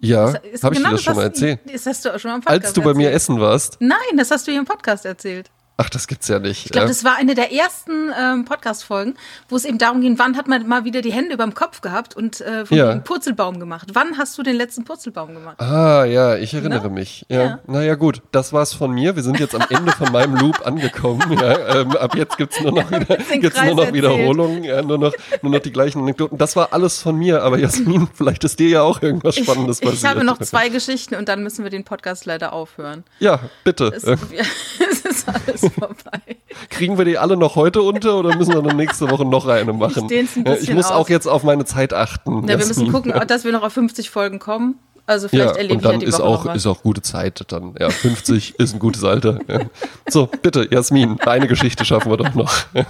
Ja, 0.00 0.34
habe 0.34 0.40
ich 0.44 0.60
genau 0.60 0.88
dir 0.88 0.94
das 0.96 1.02
schon 1.02 1.14
mal 1.14 1.22
erzählt? 1.22 1.60
Das 1.72 1.86
hast 1.86 2.04
du 2.04 2.12
auch 2.12 2.18
schon 2.18 2.32
mal 2.32 2.34
im 2.36 2.42
Podcast 2.42 2.64
Als 2.64 2.72
du 2.74 2.82
bei 2.82 2.88
erzählt. 2.88 3.06
mir 3.06 3.12
essen 3.12 3.40
warst? 3.40 3.76
Nein, 3.78 3.98
das 4.16 4.32
hast 4.32 4.48
du 4.48 4.50
hier 4.50 4.60
im 4.60 4.66
Podcast 4.66 5.06
erzählt. 5.06 5.50
Ach, 5.76 5.90
das 5.90 6.06
gibt's 6.06 6.28
ja 6.28 6.38
nicht. 6.38 6.66
Ich 6.66 6.70
glaube, 6.70 6.86
das 6.86 7.02
war 7.02 7.16
eine 7.16 7.34
der 7.34 7.52
ersten 7.52 8.12
ähm, 8.16 8.44
Podcast-Folgen, 8.44 9.16
wo 9.48 9.56
es 9.56 9.64
eben 9.64 9.78
darum 9.78 10.00
ging, 10.00 10.20
wann 10.20 10.36
hat 10.36 10.46
man 10.46 10.68
mal 10.68 10.84
wieder 10.84 11.02
die 11.02 11.12
Hände 11.12 11.34
über 11.34 11.42
dem 11.42 11.54
Kopf 11.54 11.80
gehabt 11.80 12.16
und 12.16 12.40
äh, 12.42 12.64
von 12.64 12.76
ja. 12.76 12.94
Purzelbaum 12.98 13.58
gemacht. 13.58 13.88
Wann 13.92 14.16
hast 14.16 14.38
du 14.38 14.44
den 14.44 14.54
letzten 14.54 14.84
Purzelbaum 14.84 15.34
gemacht? 15.34 15.60
Ah, 15.60 16.04
ja, 16.04 16.36
ich 16.36 16.54
erinnere 16.54 16.84
Na? 16.84 16.90
mich. 16.90 17.26
Ja. 17.28 17.42
ja. 17.42 17.58
Naja, 17.66 17.96
gut, 17.96 18.22
das 18.30 18.52
war's 18.52 18.72
von 18.72 18.92
mir. 18.92 19.16
Wir 19.16 19.24
sind 19.24 19.40
jetzt 19.40 19.56
am 19.56 19.64
Ende 19.68 19.90
von 19.90 20.12
meinem 20.12 20.36
Loop 20.36 20.64
angekommen. 20.64 21.38
Ja, 21.40 21.80
ähm, 21.80 21.96
ab 21.96 22.14
jetzt 22.14 22.36
gibt's 22.36 22.60
nur 22.60 22.70
noch, 22.70 22.88
wieder, 22.92 23.16
gibt's 23.16 23.60
nur 23.64 23.74
noch 23.74 23.92
Wiederholungen, 23.92 24.62
ja, 24.62 24.80
nur, 24.80 24.98
noch, 24.98 25.12
nur 25.42 25.52
noch 25.52 25.60
die 25.60 25.72
gleichen 25.72 26.02
Anekdoten. 26.02 26.38
Das 26.38 26.54
war 26.54 26.72
alles 26.72 27.00
von 27.00 27.16
mir, 27.16 27.42
aber 27.42 27.58
Jasmin, 27.58 28.06
vielleicht 28.14 28.44
ist 28.44 28.60
dir 28.60 28.68
ja 28.68 28.82
auch 28.82 29.02
irgendwas 29.02 29.34
Spannendes 29.34 29.80
ich, 29.80 29.86
passiert. 29.86 30.04
Ich 30.04 30.08
habe 30.08 30.22
noch 30.22 30.38
zwei 30.38 30.68
Geschichten 30.68 31.16
und 31.16 31.28
dann 31.28 31.42
müssen 31.42 31.64
wir 31.64 31.70
den 31.70 31.82
Podcast 31.82 32.26
leider 32.26 32.52
aufhören. 32.52 33.02
Ja, 33.18 33.40
bitte. 33.64 33.92
Es 33.92 34.04
ist 35.26 35.62
alles 35.62 35.72
vorbei. 35.78 36.36
Kriegen 36.70 36.98
wir 36.98 37.04
die 37.04 37.18
alle 37.18 37.36
noch 37.36 37.56
heute 37.56 37.82
unter 37.82 38.18
oder 38.18 38.36
müssen 38.36 38.54
wir 38.54 38.62
dann 38.62 38.76
nächste 38.76 39.10
Woche 39.10 39.24
noch 39.24 39.46
eine 39.46 39.72
machen? 39.72 40.10
Ich, 40.10 40.36
ein 40.36 40.46
ich 40.60 40.72
muss 40.72 40.86
aus. 40.86 40.92
auch 40.92 41.08
jetzt 41.08 41.26
auf 41.26 41.42
meine 41.42 41.64
Zeit 41.64 41.92
achten. 41.92 42.42
Ja, 42.48 42.58
wir 42.58 42.66
müssen 42.66 42.90
gucken, 42.90 43.12
dass 43.26 43.44
wir 43.44 43.52
noch 43.52 43.62
auf 43.62 43.72
50 43.72 44.10
Folgen 44.10 44.38
kommen. 44.38 44.78
Also 45.06 45.28
vielleicht 45.28 45.50
ja, 45.50 45.56
erleben 45.56 45.76
und 45.76 45.84
dann 45.84 45.92
wir 45.92 45.98
die 45.98 46.06
ist 46.06 46.18
Woche 46.18 46.50
auch 46.50 46.54
ist 46.54 46.66
auch 46.66 46.82
gute 46.82 47.02
Zeit 47.02 47.44
dann. 47.48 47.74
Ja, 47.78 47.90
50 47.90 48.54
ist 48.58 48.72
ein 48.72 48.78
gutes 48.78 49.04
Alter. 49.04 49.38
Ja. 49.48 49.60
So, 50.08 50.26
bitte, 50.26 50.66
Jasmin, 50.70 51.18
deine 51.22 51.46
Geschichte 51.46 51.84
schaffen 51.84 52.10
wir 52.10 52.16
doch 52.16 52.34
noch. 52.34 52.54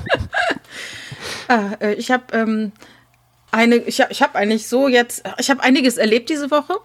ah, 1.48 1.72
äh, 1.80 1.94
ich 1.94 2.12
habe 2.12 2.22
ähm, 2.32 2.70
eine, 3.50 3.76
ich 3.76 4.00
habe 4.00 4.12
ich 4.12 4.22
hab 4.22 4.36
eigentlich 4.36 4.68
so 4.68 4.86
jetzt, 4.86 5.24
ich 5.38 5.50
habe 5.50 5.62
einiges 5.62 5.96
erlebt 5.96 6.28
diese 6.28 6.52
Woche. 6.52 6.76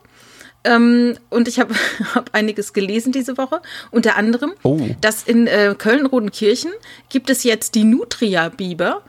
Ähm, 0.64 1.18
und 1.30 1.48
ich 1.48 1.60
habe 1.60 1.74
hab 2.16 2.34
einiges 2.34 2.74
gelesen 2.74 3.12
diese 3.12 3.38
Woche. 3.38 3.62
Unter 3.92 4.16
anderem, 4.16 4.54
oh. 4.64 4.80
dass 5.02 5.24
in 5.24 5.48
äh, 5.48 5.76
Köln-Rodenkirchen 5.78 6.72
gibt 7.10 7.30
es 7.30 7.44
jetzt 7.44 7.76
die 7.76 7.84
Nutria-Biber, 7.84 9.02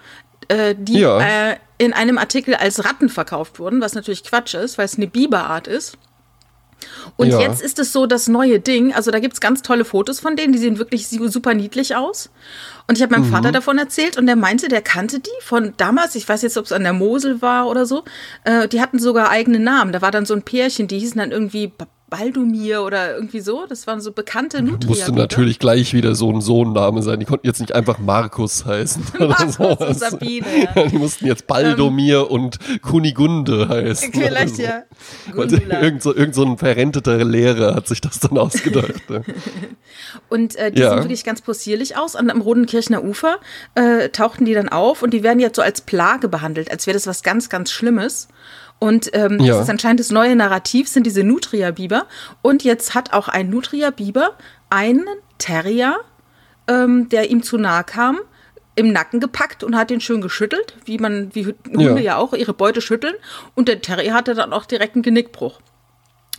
äh, 0.48 0.74
die 0.78 1.00
ja. 1.00 1.50
äh, 1.50 1.56
in 1.78 1.92
einem 1.92 2.18
Artikel 2.18 2.54
als 2.54 2.84
Ratten 2.84 3.08
verkauft 3.08 3.58
wurden, 3.58 3.80
was 3.80 3.94
natürlich 3.94 4.24
Quatsch 4.24 4.54
ist, 4.54 4.78
weil 4.78 4.84
es 4.84 4.96
eine 4.96 5.06
Biberart 5.06 5.66
ist. 5.66 5.96
Und 7.16 7.28
ja. 7.28 7.40
jetzt 7.40 7.62
ist 7.62 7.78
es 7.78 7.92
so 7.92 8.06
das 8.06 8.28
neue 8.28 8.60
Ding. 8.60 8.94
Also 8.94 9.10
da 9.10 9.18
gibt 9.18 9.34
es 9.34 9.40
ganz 9.40 9.62
tolle 9.62 9.84
Fotos 9.84 10.20
von 10.20 10.36
denen, 10.36 10.52
die 10.52 10.58
sehen 10.58 10.78
wirklich 10.78 11.08
super 11.08 11.54
niedlich 11.54 11.96
aus. 11.96 12.30
Und 12.86 12.96
ich 12.96 13.02
habe 13.02 13.12
meinem 13.14 13.28
mhm. 13.28 13.32
Vater 13.32 13.52
davon 13.52 13.78
erzählt 13.78 14.16
und 14.16 14.26
der 14.26 14.36
meinte, 14.36 14.68
der 14.68 14.82
kannte 14.82 15.20
die 15.20 15.30
von 15.42 15.74
damals, 15.76 16.14
ich 16.14 16.28
weiß 16.28 16.42
jetzt, 16.42 16.56
ob 16.56 16.64
es 16.64 16.72
an 16.72 16.82
der 16.82 16.92
Mosel 16.92 17.40
war 17.42 17.68
oder 17.68 17.86
so. 17.86 18.04
Äh, 18.44 18.68
die 18.68 18.80
hatten 18.80 18.98
sogar 18.98 19.30
eigene 19.30 19.60
Namen. 19.60 19.92
Da 19.92 20.02
war 20.02 20.10
dann 20.10 20.26
so 20.26 20.34
ein 20.34 20.42
Pärchen, 20.42 20.88
die 20.88 20.98
hießen 20.98 21.18
dann 21.18 21.30
irgendwie 21.30 21.72
Baldumir 22.10 22.82
oder 22.82 23.14
irgendwie 23.14 23.40
so. 23.40 23.64
Das 23.66 23.86
waren 23.86 24.00
so 24.00 24.12
bekannte 24.12 24.60
Nutria. 24.60 24.88
Musste 24.88 25.12
natürlich 25.12 25.60
gleich 25.60 25.94
wieder 25.94 26.16
so 26.16 26.30
ein 26.30 26.40
Sohnname 26.40 27.02
sein. 27.02 27.20
Die 27.20 27.24
konnten 27.24 27.46
jetzt 27.46 27.60
nicht 27.60 27.74
einfach 27.74 27.98
Markus 27.98 28.66
heißen. 28.66 29.02
Markus 29.20 29.58
und 29.58 29.98
Sabine. 29.98 30.46
Ja. 30.74 30.86
Die 30.86 30.98
mussten 30.98 31.26
jetzt 31.26 31.46
Baldomir 31.46 32.22
ähm, 32.22 32.26
und 32.26 32.58
Kunigunde 32.82 33.68
heißen. 33.68 34.12
Vielleicht 34.12 34.56
so. 34.56 34.62
ja. 34.62 34.82
Irgend, 35.36 36.02
so, 36.02 36.14
irgend 36.14 36.34
so 36.34 36.44
ein 36.44 36.58
verrenteter 36.58 37.24
Lehrer 37.24 37.74
hat 37.74 37.86
sich 37.86 38.00
das 38.00 38.18
dann 38.18 38.36
ausgedacht. 38.36 39.02
und 40.28 40.56
äh, 40.56 40.72
die 40.72 40.80
ja. 40.80 40.90
sehen 40.90 40.98
wirklich 40.98 41.24
ganz 41.24 41.40
possierlich 41.40 41.96
aus. 41.96 42.14
Und 42.14 42.30
am 42.30 42.40
Rodenkirchner 42.40 43.04
Ufer 43.04 43.38
äh, 43.74 44.08
tauchten 44.08 44.44
die 44.44 44.54
dann 44.54 44.68
auf 44.68 45.02
und 45.02 45.14
die 45.14 45.22
werden 45.22 45.38
jetzt 45.38 45.56
so 45.56 45.62
als 45.62 45.82
Plage 45.82 46.28
behandelt, 46.28 46.70
als 46.70 46.86
wäre 46.86 46.94
das 46.94 47.06
was 47.06 47.22
ganz, 47.22 47.48
ganz 47.48 47.70
Schlimmes. 47.70 48.28
Und 48.80 49.10
ähm, 49.12 49.38
ja. 49.40 49.54
das 49.54 49.64
ist 49.64 49.70
anscheinend 49.70 50.00
das 50.00 50.10
neue 50.10 50.34
Narrativ, 50.34 50.88
sind 50.88 51.04
diese 51.04 51.22
Nutria-Biber. 51.22 52.06
Und 52.42 52.64
jetzt 52.64 52.94
hat 52.94 53.12
auch 53.12 53.28
ein 53.28 53.50
Nutria-Biber 53.50 54.36
einen 54.70 55.04
Terrier, 55.38 55.98
ähm, 56.66 57.08
der 57.10 57.30
ihm 57.30 57.42
zu 57.42 57.58
nahe 57.58 57.84
kam, 57.84 58.18
im 58.76 58.92
Nacken 58.92 59.20
gepackt 59.20 59.62
und 59.62 59.76
hat 59.76 59.90
den 59.90 60.00
schön 60.00 60.22
geschüttelt, 60.22 60.76
wie 60.86 60.96
man, 60.96 61.34
wie 61.34 61.44
Hunde 61.44 61.96
ja, 61.96 61.98
ja 61.98 62.16
auch 62.16 62.32
ihre 62.32 62.54
Beute 62.54 62.80
schütteln. 62.80 63.14
Und 63.54 63.68
der 63.68 63.82
Terrier 63.82 64.14
hatte 64.14 64.34
dann 64.34 64.54
auch 64.54 64.64
direkt 64.64 64.94
einen 64.94 65.02
Genickbruch. 65.02 65.60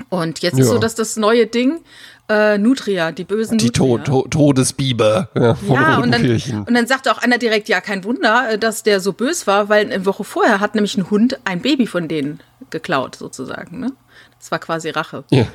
Und 0.10 0.40
jetzt 0.40 0.58
ja. 0.58 0.64
ist 0.64 0.70
so, 0.70 0.80
dass 0.80 0.96
das 0.96 1.18
neue 1.18 1.46
Ding 1.46 1.82
äh, 2.32 2.58
Nutria, 2.58 3.12
die 3.12 3.24
bösen 3.24 3.58
die 3.58 3.68
Nutria. 3.68 3.98
Die 3.98 4.04
to 4.04 4.22
to 4.22 4.28
Todesbiber 4.30 5.30
ja, 5.36 5.56
von 5.56 5.76
ja, 5.76 5.98
und 5.98 6.12
dann, 6.12 6.66
und 6.66 6.74
dann 6.74 6.88
sagte 6.88 7.12
auch 7.12 7.18
einer 7.18 7.38
direkt, 7.38 7.68
ja, 7.70 7.82
kein 7.82 8.04
Wunder, 8.04 8.52
äh, 8.52 8.58
dass 8.58 8.84
der 8.84 9.00
so 9.00 9.14
bös 9.14 9.48
war, 9.48 9.70
weil 9.70 9.92
eine 9.92 10.06
Woche 10.06 10.24
vorher 10.24 10.60
hat 10.60 10.76
nämlich 10.76 10.98
ein 10.98 11.10
Hund 11.10 11.40
ein 11.44 11.62
Baby 11.62 11.88
von 11.88 12.08
denen 12.08 12.40
geklaut, 12.70 13.16
sozusagen. 13.16 13.80
Ne? 13.80 13.92
Das 14.40 14.52
war 14.52 14.60
quasi 14.60 14.90
Rache. 14.90 15.24
Ja. 15.30 15.46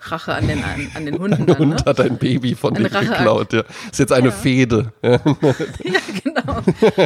Rache 0.00 0.34
an 0.34 0.48
den, 0.48 0.62
an, 0.62 0.90
an 0.94 1.06
den 1.06 1.18
Hunden. 1.18 1.34
Ein 1.42 1.46
dann, 1.46 1.58
Hund 1.58 1.70
ne? 1.76 1.84
hat 1.86 1.98
ein 1.98 2.18
Baby 2.18 2.54
von 2.54 2.74
denen 2.74 2.90
geklaut, 2.90 3.54
ja. 3.54 3.62
Ist 3.90 4.00
jetzt 4.00 4.12
eine 4.12 4.28
ja. 4.28 4.34
Fehde. 4.34 4.92
Ja. 5.02 5.16
genau. 6.22 6.62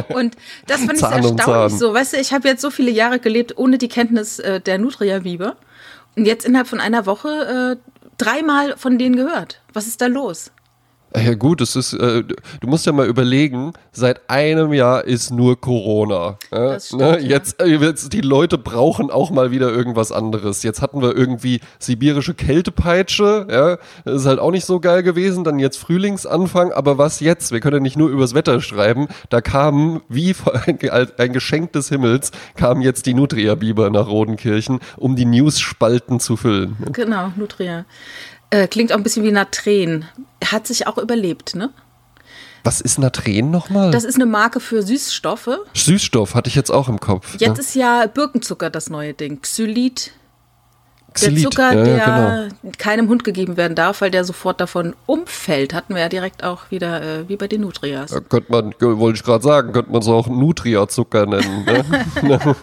Und 0.09 0.35
das 0.67 0.81
fand 0.81 0.93
ich 0.93 0.99
sehr 0.99 1.11
erstaunlich 1.11 1.79
so. 1.79 1.93
Weißt 1.93 2.13
du, 2.13 2.17
ich 2.17 2.33
habe 2.33 2.49
jetzt 2.49 2.61
so 2.61 2.69
viele 2.69 2.91
Jahre 2.91 3.19
gelebt 3.19 3.57
ohne 3.57 3.77
die 3.77 3.87
Kenntnis 3.87 4.39
äh, 4.39 4.59
der 4.59 4.79
Nutria-Biber. 4.79 5.55
Und 6.17 6.25
jetzt 6.25 6.45
innerhalb 6.45 6.67
von 6.67 6.81
einer 6.81 7.05
Woche 7.05 7.77
äh, 7.77 7.98
dreimal 8.19 8.77
von 8.77 8.97
denen 8.99 9.15
gehört. 9.15 9.61
Was 9.73 9.87
ist 9.87 10.01
da 10.01 10.07
los? 10.07 10.51
Ja 11.15 11.33
gut, 11.33 11.59
es 11.61 11.75
ist, 11.75 11.93
äh, 11.93 12.23
du 12.23 12.67
musst 12.67 12.85
ja 12.85 12.91
mal 12.91 13.07
überlegen, 13.07 13.73
seit 13.91 14.29
einem 14.29 14.73
Jahr 14.73 15.05
ist 15.05 15.31
nur 15.31 15.59
Corona. 15.59 16.37
Ja? 16.51 16.73
Das 16.73 16.87
stimmt, 16.87 17.01
ne? 17.01 17.19
jetzt, 17.19 17.59
äh, 17.59 17.65
jetzt, 17.65 18.13
die 18.13 18.21
Leute 18.21 18.59
brauchen 18.59 19.09
auch 19.09 19.31
mal 19.31 19.49
wieder 19.49 19.71
irgendwas 19.71 20.11
anderes. 20.11 20.61
Jetzt 20.61 20.83
hatten 20.83 21.01
wir 21.01 21.15
irgendwie 21.15 21.61
sibirische 21.79 22.35
Kältepeitsche, 22.35 23.47
ja, 23.49 23.77
das 24.05 24.21
ist 24.21 24.25
halt 24.27 24.39
auch 24.39 24.51
nicht 24.51 24.65
so 24.65 24.79
geil 24.79 25.01
gewesen. 25.01 25.43
Dann 25.43 25.57
jetzt 25.57 25.77
Frühlingsanfang, 25.77 26.71
aber 26.71 26.99
was 26.99 27.21
jetzt? 27.21 27.51
Wir 27.51 27.59
können 27.59 27.77
ja 27.77 27.81
nicht 27.81 27.97
nur 27.97 28.09
übers 28.09 28.35
Wetter 28.35 28.61
schreiben. 28.61 29.07
Da 29.29 29.41
kamen, 29.41 30.01
wie 30.09 30.35
ein, 30.63 31.07
ein 31.17 31.33
Geschenk 31.33 31.73
des 31.73 31.89
Himmels, 31.89 32.31
kamen 32.55 32.81
jetzt 32.81 33.07
die 33.07 33.15
Nutria-Biber 33.15 33.89
nach 33.89 34.07
Rodenkirchen, 34.07 34.79
um 34.97 35.15
die 35.15 35.25
News-Spalten 35.25 36.19
zu 36.19 36.37
füllen. 36.37 36.77
Genau, 36.91 37.31
Nutria. 37.35 37.85
Äh, 38.51 38.67
klingt 38.67 38.91
auch 38.91 38.97
ein 38.97 39.03
bisschen 39.03 39.23
wie 39.23 39.31
Natren. 39.31 40.05
Hat 40.43 40.67
sich 40.67 40.87
auch 40.87 40.97
überlebt, 40.97 41.55
ne? 41.55 41.71
Was 42.63 42.81
ist 42.81 42.99
Natren 42.99 43.51
nochmal? 43.51 43.91
Das 43.91 44.03
ist 44.03 44.15
eine 44.15 44.25
Marke 44.25 44.59
für 44.59 44.83
Süßstoffe. 44.83 45.59
Süßstoff 45.73 46.35
hatte 46.35 46.49
ich 46.49 46.55
jetzt 46.55 46.71
auch 46.71 46.89
im 46.89 46.99
Kopf. 46.99 47.35
Jetzt 47.39 47.41
ja. 47.41 47.53
ist 47.53 47.75
ja 47.75 48.05
Birkenzucker 48.07 48.69
das 48.69 48.89
neue 48.89 49.13
Ding. 49.13 49.41
Xylit. 49.41 50.11
Der 51.21 51.35
Zucker, 51.35 51.73
ja, 51.73 51.83
der 51.83 52.49
genau. 52.61 52.73
keinem 52.77 53.09
Hund 53.09 53.23
gegeben 53.23 53.57
werden 53.57 53.75
darf, 53.75 54.01
weil 54.01 54.11
der 54.11 54.23
sofort 54.23 54.61
davon 54.61 54.95
umfällt, 55.07 55.73
hatten 55.73 55.95
wir 55.95 56.03
ja 56.03 56.09
direkt 56.09 56.43
auch 56.43 56.69
wieder 56.69 57.01
äh, 57.01 57.27
wie 57.27 57.35
bei 57.35 57.47
den 57.47 57.61
Nutrias. 57.61 58.11
Ja, 58.11 58.19
könnte 58.19 58.51
man, 58.51 58.73
wollte 58.79 59.17
ich 59.17 59.23
gerade 59.23 59.43
sagen, 59.43 59.73
könnte 59.73 59.91
man 59.91 60.01
es 60.01 60.07
auch 60.07 60.27
Nutria-Zucker 60.27 61.25
nennen. 61.25 61.65
Ne? 61.65 61.83
genau. 62.21 62.55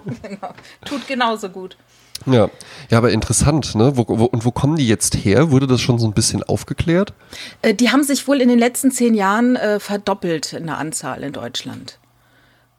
Tut 0.84 1.06
genauso 1.08 1.48
gut. 1.48 1.76
Ja, 2.24 2.48
ja, 2.90 2.98
aber 2.98 3.12
interessant, 3.12 3.74
ne? 3.74 3.96
Wo, 3.96 4.04
wo, 4.08 4.24
und 4.24 4.44
wo 4.44 4.50
kommen 4.50 4.76
die 4.76 4.88
jetzt 4.88 5.14
her? 5.16 5.50
Wurde 5.50 5.66
das 5.66 5.80
schon 5.80 5.98
so 5.98 6.06
ein 6.06 6.12
bisschen 6.12 6.42
aufgeklärt? 6.42 7.12
Äh, 7.62 7.74
die 7.74 7.90
haben 7.90 8.02
sich 8.02 8.26
wohl 8.26 8.40
in 8.40 8.48
den 8.48 8.58
letzten 8.58 8.90
zehn 8.90 9.14
Jahren 9.14 9.56
äh, 9.56 9.78
verdoppelt 9.80 10.52
in 10.52 10.66
der 10.66 10.78
Anzahl 10.78 11.22
in 11.22 11.32
Deutschland. 11.32 11.98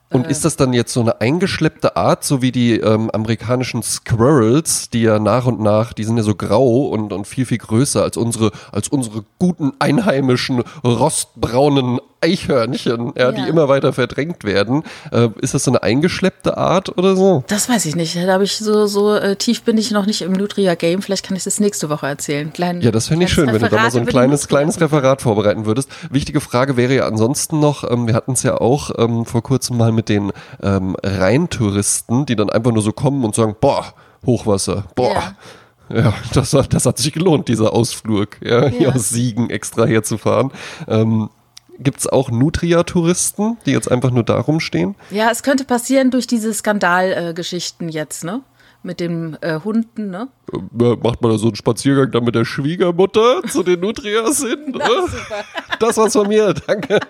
Und 0.09 0.25
äh, 0.25 0.31
ist 0.31 0.45
das 0.45 0.55
dann 0.55 0.73
jetzt 0.73 0.93
so 0.93 1.01
eine 1.01 1.19
eingeschleppte 1.19 1.97
Art, 1.97 2.23
so 2.23 2.41
wie 2.41 2.51
die 2.51 2.79
ähm, 2.79 3.09
amerikanischen 3.11 3.83
Squirrels, 3.83 4.89
die 4.89 5.01
ja 5.01 5.19
nach 5.19 5.45
und 5.45 5.59
nach, 5.59 5.93
die 5.93 6.03
sind 6.03 6.17
ja 6.17 6.23
so 6.23 6.35
grau 6.35 6.87
und, 6.87 7.11
und 7.11 7.27
viel, 7.27 7.45
viel 7.45 7.57
größer 7.57 8.03
als 8.03 8.17
unsere, 8.17 8.51
als 8.71 8.87
unsere 8.87 9.25
guten 9.39 9.73
einheimischen 9.79 10.63
rostbraunen 10.83 11.99
Eichhörnchen, 12.21 13.13
ja, 13.15 13.25
ja. 13.25 13.31
die 13.31 13.47
immer 13.49 13.67
weiter 13.67 13.93
verdrängt 13.93 14.43
werden. 14.43 14.83
Äh, 15.11 15.29
ist 15.41 15.53
das 15.53 15.63
so 15.63 15.71
eine 15.71 15.83
eingeschleppte 15.83 16.57
Art 16.57 16.97
oder 16.97 17.15
so? 17.15 17.43
Das 17.47 17.69
weiß 17.69 17.85
ich 17.85 17.95
nicht. 17.95 18.15
Da 18.15 18.33
habe 18.33 18.43
ich 18.43 18.57
so, 18.57 18.87
so 18.87 19.15
äh, 19.15 19.35
tief 19.35 19.63
bin 19.63 19.77
ich 19.77 19.91
noch 19.91 20.05
nicht 20.05 20.21
im 20.21 20.33
Nutria-Game. 20.33 21.01
Vielleicht 21.01 21.25
kann 21.25 21.37
ich 21.37 21.43
das 21.43 21.59
nächste 21.59 21.89
Woche 21.89 22.07
erzählen. 22.07 22.51
Klein, 22.51 22.81
ja, 22.81 22.91
das 22.91 23.07
fände 23.07 23.25
ich 23.25 23.31
schön, 23.31 23.49
Referat 23.49 23.61
wenn 23.61 23.69
du 23.69 23.75
da 23.75 23.81
mal 23.83 23.91
so 23.91 23.99
ein 23.99 24.05
kleines, 24.05 24.47
kleines 24.47 24.81
Referat 24.81 25.21
vorbereiten 25.21 25.65
würdest. 25.65 25.89
Wichtige 26.09 26.41
Frage 26.41 26.77
wäre 26.77 26.95
ja 26.95 27.07
ansonsten 27.07 27.59
noch, 27.59 27.89
ähm, 27.89 28.07
wir 28.07 28.15
hatten 28.15 28.31
es 28.33 28.43
ja 28.43 28.59
auch 28.59 28.91
ähm, 28.97 29.25
vor 29.25 29.43
kurzem 29.43 29.77
mal 29.77 29.91
mit 29.91 30.09
den 30.09 30.31
ähm, 30.61 30.95
Rheintouristen, 31.03 32.25
die 32.25 32.35
dann 32.35 32.49
einfach 32.49 32.71
nur 32.71 32.81
so 32.81 32.91
kommen 32.91 33.23
und 33.23 33.35
sagen, 33.35 33.55
boah, 33.59 33.85
Hochwasser, 34.25 34.85
boah. 34.95 35.13
Ja. 35.13 35.35
Ja, 35.89 36.13
das, 36.33 36.51
das 36.51 36.85
hat 36.85 36.97
sich 36.97 37.13
gelohnt, 37.13 37.47
dieser 37.47 37.71
Ausflug, 37.71 38.41
ja, 38.41 38.65
ja. 38.65 38.67
hier 38.67 38.95
aus 38.95 39.07
Siegen 39.07 39.49
extra 39.49 39.85
herzufahren. 39.85 40.51
Ähm, 40.87 41.29
Gibt 41.79 41.99
es 41.99 42.07
auch 42.07 42.31
Nutria-Touristen, 42.31 43.57
die 43.65 43.71
jetzt 43.71 43.91
einfach 43.91 44.11
nur 44.11 44.23
darum 44.23 44.59
stehen? 44.59 44.95
Ja, 45.11 45.29
es 45.31 45.43
könnte 45.43 45.63
passieren 45.63 46.11
durch 46.11 46.27
diese 46.27 46.53
Skandalgeschichten 46.53 47.89
jetzt, 47.89 48.23
ne? 48.23 48.41
Mit 48.83 48.99
den 48.99 49.37
äh, 49.41 49.59
Hunden, 49.63 50.09
ne? 50.09 50.27
Äh, 50.53 50.95
macht 51.03 51.21
man 51.21 51.31
da 51.31 51.37
so 51.37 51.47
einen 51.47 51.55
Spaziergang 51.55 52.11
dann 52.11 52.23
mit 52.23 52.35
der 52.35 52.45
Schwiegermutter 52.45 53.41
zu 53.47 53.63
den 53.63 53.79
Nutrias 53.79 54.39
hin? 54.39 54.73
Na, 54.77 54.87
das 55.79 55.97
war's 55.97 56.13
von 56.13 56.27
mir, 56.27 56.53
danke. 56.53 56.99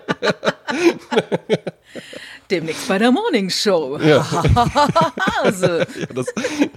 Demnächst 2.50 2.88
bei 2.88 2.96
der 2.96 3.12
Morning 3.12 3.50
Show. 3.50 3.98
Ja. 3.98 4.26
also. 5.42 5.66
ja, 5.66 5.84
das, 6.14 6.26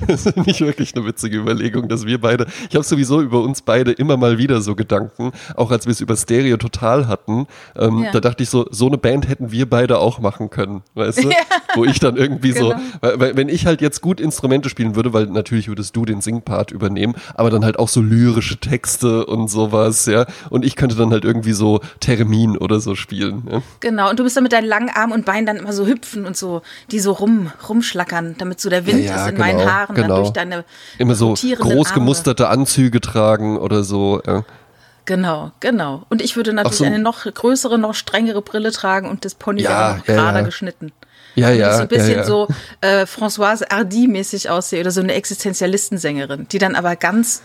das, 0.06 0.26
ist 0.26 0.38
nicht 0.46 0.60
wirklich 0.60 0.94
eine 0.96 1.06
witzige 1.06 1.38
Überlegung, 1.38 1.88
dass 1.88 2.06
wir 2.06 2.20
beide, 2.20 2.46
ich 2.70 2.76
habe 2.76 2.84
sowieso 2.84 3.22
über 3.22 3.42
uns 3.42 3.62
beide 3.62 3.94
immer 3.94 4.18
mal 4.18 4.38
wieder 4.38 4.60
so 4.60 4.76
Gedanken, 4.76 5.32
auch 5.56 5.72
als 5.72 5.86
wir 5.86 5.92
es 5.92 6.02
über 6.02 6.18
Stereo 6.18 6.58
Total 6.58 7.08
hatten, 7.08 7.48
ähm, 7.78 8.04
ja. 8.04 8.12
da 8.12 8.20
dachte 8.20 8.44
ich 8.44 8.50
so, 8.50 8.66
so 8.70 8.88
eine 8.88 8.98
Band 8.98 9.30
hätten 9.30 9.54
wir 9.54 9.70
beide 9.70 10.00
auch 10.00 10.20
machen 10.20 10.50
können, 10.50 10.84
weißt 10.96 11.24
du? 11.24 11.32
Ja. 11.42 11.58
Wo 11.76 11.86
ich 11.86 12.00
dann 12.00 12.18
irgendwie 12.18 12.52
genau. 12.52 12.72
so, 12.72 12.76
weil, 13.00 13.20
weil, 13.20 13.38
wenn 13.38 13.48
ich 13.48 13.66
halt 13.66 13.80
jetzt 13.80 14.02
gut 14.02 14.20
Instrumente 14.20 14.70
spielen 14.70 14.96
würde, 14.98 15.14
weil 15.14 15.28
natürlich 15.28 15.70
würdest 15.70 15.96
du 15.96 16.04
den 16.04 16.20
Singpart 16.20 16.72
übernehmen, 16.72 17.16
aber 17.36 17.50
dann 17.50 17.64
halt 17.64 17.80
auch 17.80 17.88
so 17.88 18.02
lyrische 18.02 18.58
Texte 18.58 19.26
und 19.26 19.48
sowas, 19.48 20.06
ja, 20.08 20.26
und 20.50 20.66
ich 20.66 20.76
könnte 20.76 20.98
dann 20.98 21.12
halt 21.12 21.24
irgendwie 21.24 21.54
so 21.54 21.80
Termin 22.02 22.58
oder 22.58 22.82
so 22.82 22.96
spielen. 22.96 23.44
Ja? 23.50 23.62
Genau, 23.80 24.10
und 24.10 24.20
du 24.20 24.24
bist 24.24 24.36
dann 24.36 24.44
mit 24.44 24.52
deinen 24.52 24.68
langen 24.68 24.90
Armen 24.90 25.14
und 25.14 25.24
Beinen 25.24 25.46
dann 25.46 25.61
immer 25.62 25.74
so 25.74 25.86
hüpfen 25.86 26.26
und 26.26 26.36
so, 26.36 26.62
die 26.92 27.00
so 27.00 27.12
rum, 27.14 27.52
rumschlackern, 27.68 28.36
damit 28.38 28.60
so 28.60 28.70
der 28.70 28.86
Wind 28.86 29.04
ja, 29.04 29.12
ja, 29.12 29.22
ist 29.22 29.30
in 29.30 29.36
genau, 29.36 29.46
meinen 29.46 29.72
Haaren 29.72 29.96
genau. 29.96 30.08
dann 30.08 30.18
durch 30.18 30.32
deine 30.32 30.66
Immer 30.98 31.16
so 31.16 31.34
groß 31.34 31.94
gemusterte 31.94 32.50
Anzüge 32.50 33.02
tragen 33.02 33.58
oder 33.58 33.84
so. 33.84 34.22
Ja. 34.26 34.44
Genau, 35.06 35.52
genau. 35.60 36.06
Und 36.10 36.22
ich 36.22 36.36
würde 36.36 36.54
natürlich 36.54 36.78
so. 36.78 36.86
eine 36.86 37.00
noch 37.00 37.26
größere, 37.26 37.78
noch 37.78 37.96
strengere 37.96 38.42
Brille 38.42 38.72
tragen 38.72 39.10
und 39.10 39.26
das 39.26 39.36
Pony 39.36 39.64
ja, 39.64 39.96
noch 39.98 40.06
gerader 40.06 40.40
ja, 40.40 40.46
geschnitten. 40.46 40.92
Ja, 41.36 41.50
ja. 41.50 41.68
Und 41.68 41.72
ich 41.72 41.76
so 41.76 41.82
ein 41.82 41.88
bisschen 41.88 42.18
ja, 42.18 42.24
so 42.24 42.48
äh, 42.82 43.04
Françoise 43.04 43.70
Hardy-mäßig 43.70 44.50
aussehe 44.50 44.82
oder 44.82 44.92
so 44.92 45.02
eine 45.02 45.14
Existenzialistensängerin, 45.14 46.48
die 46.52 46.60
dann 46.60 46.76
aber 46.76 46.96
ganz 46.96 47.42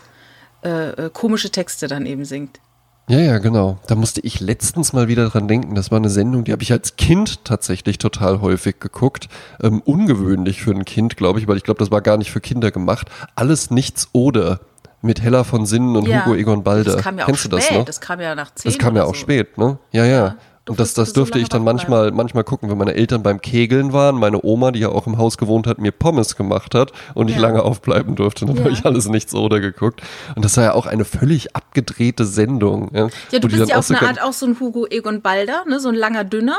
äh, 0.64 0.90
äh 0.90 1.11
komische 1.11 1.50
Texte 1.50 1.87
dann 1.87 2.04
eben 2.06 2.25
singt. 2.25 2.61
Ja, 3.08 3.20
ja, 3.20 3.38
genau. 3.38 3.78
Da 3.86 3.94
musste 3.94 4.20
ich 4.22 4.40
letztens 4.40 4.92
mal 4.92 5.06
wieder 5.06 5.28
dran 5.28 5.46
denken. 5.46 5.76
Das 5.76 5.92
war 5.92 5.98
eine 5.98 6.10
Sendung, 6.10 6.42
die 6.42 6.52
habe 6.52 6.64
ich 6.64 6.72
als 6.72 6.96
Kind 6.96 7.44
tatsächlich 7.44 7.98
total 7.98 8.40
häufig 8.40 8.80
geguckt. 8.80 9.28
Ähm, 9.62 9.80
ungewöhnlich 9.84 10.60
für 10.60 10.72
ein 10.72 10.84
Kind, 10.84 11.16
glaube 11.16 11.38
ich, 11.38 11.46
weil 11.46 11.56
ich 11.56 11.62
glaube, 11.62 11.78
das 11.78 11.92
war 11.92 12.00
gar 12.00 12.16
nicht 12.16 12.32
für 12.32 12.40
Kinder 12.40 12.72
gemacht. 12.72 13.08
Alles 13.36 13.70
nichts 13.70 14.08
oder 14.12 14.58
mit 15.02 15.22
Hella 15.22 15.44
von 15.44 15.66
Sinnen 15.66 15.94
und 15.94 16.08
ja, 16.08 16.25
Hugo 16.25 16.34
Egon 16.34 16.64
Balder. 16.64 16.94
Das 16.94 17.02
kam 17.02 17.18
ja 17.18 17.26
Kennst 17.26 17.46
auch 17.46 17.50
du 17.50 17.60
spät. 17.60 17.70
das 17.70 17.78
noch? 17.78 17.84
Das 17.84 18.00
kam 18.00 18.20
ja 18.20 18.34
nach 18.34 18.52
zehn 18.54 18.72
Das 18.72 18.78
kam 18.78 18.96
ja 18.96 19.04
auch 19.04 19.14
so. 19.14 19.20
spät, 19.20 19.56
ne? 19.56 19.78
Ja, 19.92 20.04
ja. 20.04 20.26
ja. 20.26 20.36
Und 20.68 20.80
das, 20.80 20.94
das 20.94 21.12
dürfte 21.12 21.38
so 21.38 21.42
ich 21.42 21.49
dann 21.49 21.62
manchmal, 21.62 22.11
manchmal 22.11 22.42
gucken, 22.42 22.68
wenn 22.68 22.78
meine 22.78 22.94
Eltern 22.94 23.23
beim 23.23 23.40
Kegeln 23.40 23.92
waren, 23.92 24.16
meine 24.16 24.44
Oma, 24.44 24.73
die 24.73 24.80
ja 24.80 24.88
auch 24.88 25.06
im 25.06 25.16
Haus 25.16 25.38
gewohnt 25.38 25.66
hat, 25.68 25.78
mir 25.78 25.92
Pommes 25.92 26.35
gemacht 26.35 26.75
hat 26.75 26.92
und 27.14 27.28
ja. 27.28 27.37
ich 27.37 27.40
lange 27.40 27.62
aufbleiben 27.62 28.16
durfte. 28.16 28.46
Dann 28.46 28.56
ja. 28.56 28.64
habe 28.64 28.73
ich 28.73 28.85
alles 28.85 29.08
nichts 29.08 29.32
oder 29.35 29.61
geguckt. 29.61 30.02
Und 30.35 30.44
das 30.44 30.56
war 30.56 30.64
ja 30.64 30.73
auch 30.73 30.87
eine 30.87 31.04
völlig 31.04 31.54
abgedrehte 31.54 32.25
Sendung. 32.25 32.90
Ja, 32.92 33.08
ja 33.30 33.38
du 33.38 33.49
bist 33.49 33.68
ja 33.68 33.76
auf 33.76 33.90
eine 33.90 34.02
Art 34.02 34.20
auch 34.20 34.32
so 34.32 34.46
ein 34.46 34.58
Hugo 34.58 34.87
Egon 34.87 35.23
Balder, 35.23 35.64
ne? 35.68 35.78
so 35.78 35.88
ein 35.88 35.94
langer 35.94 36.25
Dünner. 36.25 36.58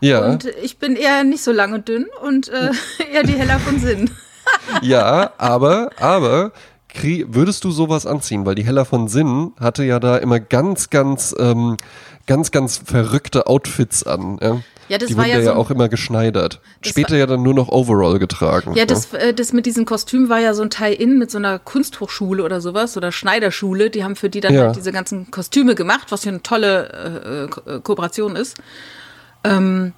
Ja. 0.00 0.24
Und 0.24 0.46
ich 0.62 0.78
bin 0.78 0.96
eher 0.96 1.22
nicht 1.22 1.44
so 1.44 1.52
lang 1.52 1.74
und 1.74 1.88
dünn 1.88 2.06
und 2.22 2.48
äh, 2.48 2.70
eher 3.12 3.22
die 3.22 3.34
heller 3.34 3.58
von 3.58 3.78
Sinn. 3.78 4.10
ja, 4.82 5.30
aber, 5.36 5.90
aber 5.98 6.52
würdest 7.26 7.64
du 7.64 7.70
sowas 7.70 8.06
anziehen? 8.06 8.44
Weil 8.44 8.54
die 8.54 8.64
Hella 8.64 8.84
von 8.84 9.08
Sinn 9.08 9.52
hatte 9.58 9.84
ja 9.84 9.98
da 9.98 10.18
immer 10.18 10.40
ganz, 10.40 10.90
ganz 10.90 11.34
ähm, 11.38 11.76
ganz, 12.26 12.50
ganz 12.50 12.78
verrückte 12.84 13.46
Outfits 13.46 14.04
an. 14.04 14.38
Ja? 14.40 14.60
Ja, 14.88 14.98
das 14.98 15.08
die 15.08 15.16
war 15.16 15.26
ja, 15.26 15.40
so 15.40 15.46
ja 15.50 15.54
auch 15.54 15.70
immer 15.70 15.88
geschneidert. 15.88 16.60
Später 16.84 17.16
ja 17.16 17.26
dann 17.26 17.42
nur 17.42 17.54
noch 17.54 17.68
Overall 17.68 18.18
getragen. 18.18 18.74
Ja, 18.74 18.84
das, 18.84 19.12
äh, 19.14 19.32
das 19.32 19.52
mit 19.52 19.64
diesem 19.64 19.86
Kostüm 19.86 20.28
war 20.28 20.38
ja 20.38 20.54
so 20.54 20.62
ein 20.62 20.70
Tie-In 20.70 21.18
mit 21.18 21.30
so 21.30 21.38
einer 21.38 21.58
Kunsthochschule 21.58 22.42
oder 22.42 22.60
sowas 22.60 22.96
oder 22.96 23.12
Schneiderschule. 23.12 23.90
Die 23.90 24.04
haben 24.04 24.16
für 24.16 24.28
die 24.28 24.40
dann 24.40 24.52
ja. 24.52 24.66
halt 24.66 24.76
diese 24.76 24.92
ganzen 24.92 25.30
Kostüme 25.30 25.74
gemacht, 25.74 26.08
was 26.10 26.24
ja 26.24 26.30
eine 26.30 26.42
tolle 26.42 27.48
äh, 27.66 27.70
äh, 27.70 27.80
Kooperation 27.80 28.36
ist. 28.36 28.58
Ähm, 29.44 29.92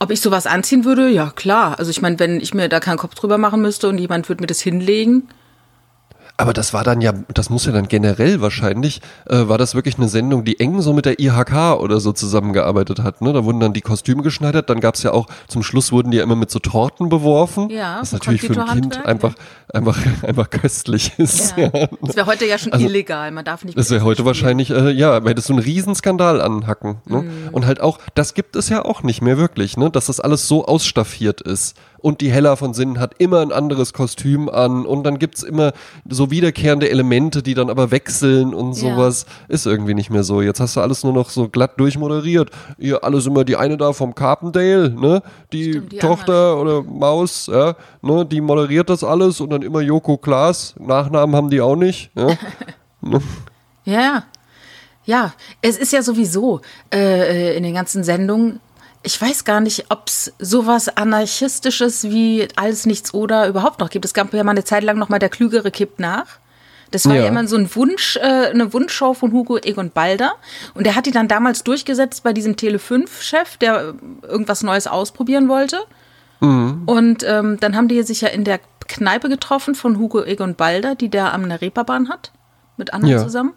ob 0.00 0.10
ich 0.10 0.20
sowas 0.20 0.46
anziehen 0.46 0.84
würde? 0.84 1.08
Ja, 1.08 1.30
klar. 1.30 1.78
Also 1.78 1.90
ich 1.90 2.00
meine, 2.02 2.18
wenn 2.18 2.40
ich 2.40 2.54
mir 2.54 2.68
da 2.68 2.80
keinen 2.80 2.96
Kopf 2.96 3.14
drüber 3.14 3.38
machen 3.38 3.60
müsste 3.60 3.88
und 3.88 3.98
jemand 3.98 4.28
würde 4.28 4.42
mir 4.42 4.46
das 4.48 4.60
hinlegen, 4.60 5.28
aber 6.40 6.52
das 6.52 6.72
war 6.72 6.84
dann 6.84 7.00
ja, 7.00 7.12
das 7.34 7.50
muss 7.50 7.66
ja 7.66 7.72
dann 7.72 7.88
generell 7.88 8.40
wahrscheinlich, 8.40 9.00
äh, 9.28 9.48
war 9.48 9.58
das 9.58 9.74
wirklich 9.74 9.98
eine 9.98 10.08
Sendung, 10.08 10.44
die 10.44 10.58
eng 10.60 10.80
so 10.80 10.92
mit 10.92 11.06
der 11.06 11.20
IHK 11.20 11.78
oder 11.78 12.00
so 12.00 12.12
zusammengearbeitet 12.12 13.00
hat. 13.00 13.20
Ne? 13.20 13.32
Da 13.32 13.44
wurden 13.44 13.60
dann 13.60 13.72
die 13.72 13.80
Kostüme 13.80 14.22
geschneidert, 14.22 14.70
dann 14.70 14.80
gab 14.80 14.94
es 14.94 15.02
ja 15.02 15.12
auch, 15.12 15.26
zum 15.48 15.62
Schluss 15.62 15.92
wurden 15.92 16.10
die 16.10 16.18
ja 16.18 16.22
immer 16.22 16.36
mit 16.36 16.50
so 16.50 16.58
Torten 16.58 17.08
beworfen. 17.08 17.70
Ja, 17.70 17.98
was 18.00 18.12
natürlich 18.12 18.42
für 18.42 18.60
ein 18.60 18.80
Kind 18.80 19.06
einfach, 19.06 19.34
ja. 19.34 19.74
einfach, 19.74 19.98
einfach 20.22 20.50
köstlich 20.50 21.12
ist. 21.18 21.56
Ja. 21.56 21.70
ja. 21.72 21.88
Das 22.02 22.16
wäre 22.16 22.26
heute 22.26 22.46
ja 22.46 22.58
schon 22.58 22.72
also, 22.72 22.86
illegal, 22.86 23.30
man 23.30 23.44
darf 23.44 23.64
nicht. 23.64 23.76
Das 23.76 23.90
wäre 23.90 24.04
heute 24.04 24.24
wahrscheinlich, 24.24 24.70
äh, 24.70 24.90
ja, 24.90 25.20
hättest 25.24 25.48
du 25.48 25.54
einen 25.54 25.62
Riesenskandal 25.62 26.40
anhacken. 26.40 26.98
Ne? 27.06 27.22
Mm. 27.22 27.48
Und 27.52 27.66
halt 27.66 27.80
auch, 27.80 27.98
das 28.14 28.34
gibt 28.34 28.56
es 28.56 28.68
ja 28.68 28.84
auch 28.84 29.02
nicht 29.02 29.22
mehr 29.22 29.38
wirklich, 29.38 29.76
ne? 29.76 29.90
dass 29.90 30.06
das 30.06 30.20
alles 30.20 30.48
so 30.48 30.64
ausstaffiert 30.64 31.40
ist 31.40 31.76
und 32.02 32.20
die 32.20 32.30
Hella 32.30 32.56
von 32.56 32.74
Sinnen 32.74 32.98
hat 32.98 33.14
immer 33.18 33.40
ein 33.40 33.52
anderes 33.52 33.92
Kostüm 33.92 34.48
an 34.48 34.86
und 34.86 35.04
dann 35.04 35.18
gibt's 35.18 35.42
immer 35.42 35.72
so 36.08 36.30
wiederkehrende 36.30 36.88
Elemente, 36.88 37.42
die 37.42 37.54
dann 37.54 37.70
aber 37.70 37.90
wechseln 37.90 38.54
und 38.54 38.74
sowas. 38.74 39.26
Ja. 39.28 39.54
Ist 39.54 39.66
irgendwie 39.66 39.94
nicht 39.94 40.10
mehr 40.10 40.22
so. 40.22 40.42
Jetzt 40.42 40.60
hast 40.60 40.76
du 40.76 40.80
alles 40.80 41.04
nur 41.04 41.12
noch 41.12 41.30
so 41.30 41.48
glatt 41.48 41.78
durchmoderiert. 41.78 42.50
Ihr 42.78 43.04
alles 43.04 43.26
immer 43.26 43.44
die 43.44 43.56
eine 43.56 43.76
da 43.76 43.92
vom 43.92 44.14
Carpendale, 44.14 44.90
ne? 44.90 45.22
Die, 45.52 45.72
Stimmt, 45.72 45.92
die 45.92 45.98
Tochter 45.98 46.52
andere. 46.52 46.80
oder 46.80 46.82
Maus, 46.82 47.46
ja, 47.46 47.76
ne? 48.02 48.24
Die 48.24 48.40
moderiert 48.40 48.90
das 48.90 49.04
alles 49.04 49.40
und 49.40 49.50
dann 49.50 49.62
immer 49.62 49.80
Joko 49.80 50.16
Klaas. 50.16 50.74
Nachnamen 50.78 51.36
haben 51.36 51.50
die 51.50 51.60
auch 51.60 51.76
nicht, 51.76 52.10
ja. 52.14 52.28
ne? 53.00 53.20
Ja, 53.84 54.24
ja, 55.04 55.32
es 55.62 55.76
ist 55.76 55.92
ja 55.92 56.02
sowieso 56.02 56.60
äh, 56.92 57.56
in 57.56 57.62
den 57.62 57.74
ganzen 57.74 58.04
Sendungen 58.04 58.60
ich 59.02 59.20
weiß 59.20 59.44
gar 59.44 59.60
nicht, 59.60 59.86
ob 59.88 60.08
es 60.08 60.32
sowas 60.38 60.88
anarchistisches 60.88 62.04
wie 62.04 62.48
alles 62.56 62.86
nichts 62.86 63.14
oder 63.14 63.48
überhaupt 63.48 63.80
noch 63.80 63.90
gibt. 63.90 64.04
Es 64.04 64.14
gab 64.14 64.32
ja 64.34 64.44
mal 64.44 64.50
eine 64.50 64.64
Zeit 64.64 64.82
lang 64.84 64.98
noch 64.98 65.08
mal 65.08 65.18
der 65.18 65.30
Klügere 65.30 65.70
kippt 65.70 66.00
nach. 66.00 66.26
Das 66.90 67.06
war 67.06 67.14
ja, 67.14 67.22
ja 67.22 67.28
immer 67.28 67.46
so 67.46 67.56
ein 67.56 67.72
Wunsch, 67.76 68.16
äh, 68.16 68.20
eine 68.20 68.72
Wunschshow 68.72 69.14
von 69.14 69.32
Hugo 69.32 69.56
Egon 69.58 69.90
Balder. 69.90 70.34
Und 70.74 70.84
der 70.84 70.96
hat 70.96 71.06
die 71.06 71.12
dann 71.12 71.28
damals 71.28 71.62
durchgesetzt 71.62 72.22
bei 72.24 72.32
diesem 72.32 72.54
Tele5-Chef, 72.54 73.56
der 73.58 73.94
irgendwas 74.22 74.62
Neues 74.62 74.86
ausprobieren 74.86 75.48
wollte. 75.48 75.78
Mhm. 76.40 76.82
Und 76.86 77.24
ähm, 77.26 77.58
dann 77.60 77.76
haben 77.76 77.88
die 77.88 78.02
sich 78.02 78.22
ja 78.22 78.28
in 78.28 78.44
der 78.44 78.60
Kneipe 78.88 79.28
getroffen 79.28 79.74
von 79.74 79.98
Hugo 79.98 80.22
Egon 80.24 80.56
Balder, 80.56 80.94
die 80.96 81.08
der 81.08 81.32
am 81.32 81.44
Reeperbahn 81.44 82.08
hat, 82.08 82.32
mit 82.76 82.92
anderen 82.92 83.18
ja. 83.18 83.22
zusammen. 83.22 83.52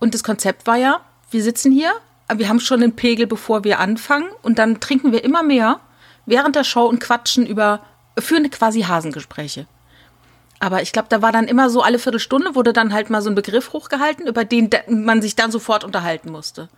Und 0.00 0.14
das 0.14 0.24
Konzept 0.24 0.66
war 0.66 0.76
ja, 0.76 1.00
wir 1.30 1.42
sitzen 1.42 1.70
hier, 1.70 1.92
wir 2.38 2.48
haben 2.48 2.60
schon 2.60 2.80
den 2.80 2.96
Pegel, 2.96 3.26
bevor 3.26 3.64
wir 3.64 3.80
anfangen 3.80 4.28
und 4.42 4.58
dann 4.58 4.80
trinken 4.80 5.12
wir 5.12 5.24
immer 5.24 5.42
mehr 5.42 5.80
während 6.26 6.56
der 6.56 6.64
Show 6.64 6.86
und 6.86 7.00
quatschen 7.00 7.46
über, 7.46 7.80
führen 8.18 8.48
quasi 8.50 8.82
Hasengespräche. 8.82 9.66
Aber 10.60 10.80
ich 10.82 10.92
glaube, 10.92 11.08
da 11.10 11.20
war 11.20 11.32
dann 11.32 11.46
immer 11.46 11.68
so, 11.68 11.82
alle 11.82 11.98
Viertelstunde 11.98 12.54
wurde 12.54 12.72
dann 12.72 12.92
halt 12.92 13.10
mal 13.10 13.20
so 13.20 13.28
ein 13.28 13.34
Begriff 13.34 13.72
hochgehalten, 13.72 14.26
über 14.26 14.44
den 14.44 14.70
man 14.88 15.20
sich 15.20 15.36
dann 15.36 15.50
sofort 15.50 15.84
unterhalten 15.84 16.30
musste. 16.30 16.68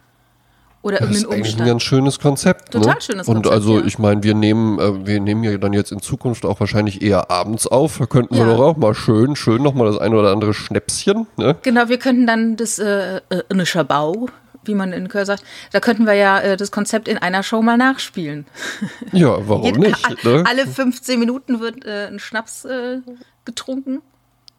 Oder 0.82 0.98
das 0.98 1.10
ist 1.10 1.26
Umstand. 1.26 1.62
ein 1.62 1.66
ganz 1.66 1.82
schönes 1.82 2.20
Konzept. 2.20 2.70
Total 2.70 2.94
ne? 2.94 3.00
schönes 3.00 3.26
Konzept. 3.26 3.46
Und 3.46 3.52
also, 3.52 3.80
ja. 3.80 3.86
ich 3.86 3.98
meine, 3.98 4.22
wir 4.22 4.34
nehmen, 4.34 4.78
äh, 4.78 5.04
wir 5.04 5.20
nehmen 5.20 5.42
ja 5.42 5.58
dann 5.58 5.72
jetzt 5.72 5.90
in 5.90 6.00
Zukunft 6.00 6.44
auch 6.44 6.60
wahrscheinlich 6.60 7.02
eher 7.02 7.28
abends 7.28 7.66
auf. 7.66 7.98
Da 7.98 8.06
könnten 8.06 8.36
ja. 8.36 8.46
wir 8.46 8.54
doch 8.54 8.62
auch 8.62 8.76
mal 8.76 8.94
schön, 8.94 9.34
schön 9.34 9.64
nochmal 9.64 9.88
das 9.88 9.98
eine 9.98 10.16
oder 10.16 10.30
andere 10.30 10.54
Schnäpschen. 10.54 11.26
Ne? 11.36 11.56
Genau, 11.62 11.88
wir 11.88 11.98
könnten 11.98 12.28
dann 12.28 12.56
das 12.56 12.78
äh, 12.78 13.16
äh, 13.16 13.66
Schabau 13.66 14.28
wie 14.66 14.75
man 14.75 14.92
in 14.92 15.08
Köln 15.08 15.26
sagt, 15.26 15.44
da 15.73 15.80
könnten 15.80 16.06
wir 16.06 16.14
ja 16.14 16.38
äh, 16.40 16.56
das 16.56 16.70
Konzept 16.70 17.08
in 17.08 17.18
einer 17.18 17.42
Show 17.42 17.62
mal 17.62 17.76
nachspielen. 17.76 18.46
Ja, 19.12 19.37
warum 19.49 19.64
Jed 19.64 19.78
nicht? 19.78 20.25
Ne? 20.25 20.44
Alle 20.46 20.66
15 20.66 21.18
Minuten 21.18 21.61
wird 21.61 21.85
äh, 21.85 22.06
ein 22.06 22.18
Schnaps 22.18 22.64
äh, 22.64 22.99
getrunken. 23.44 24.02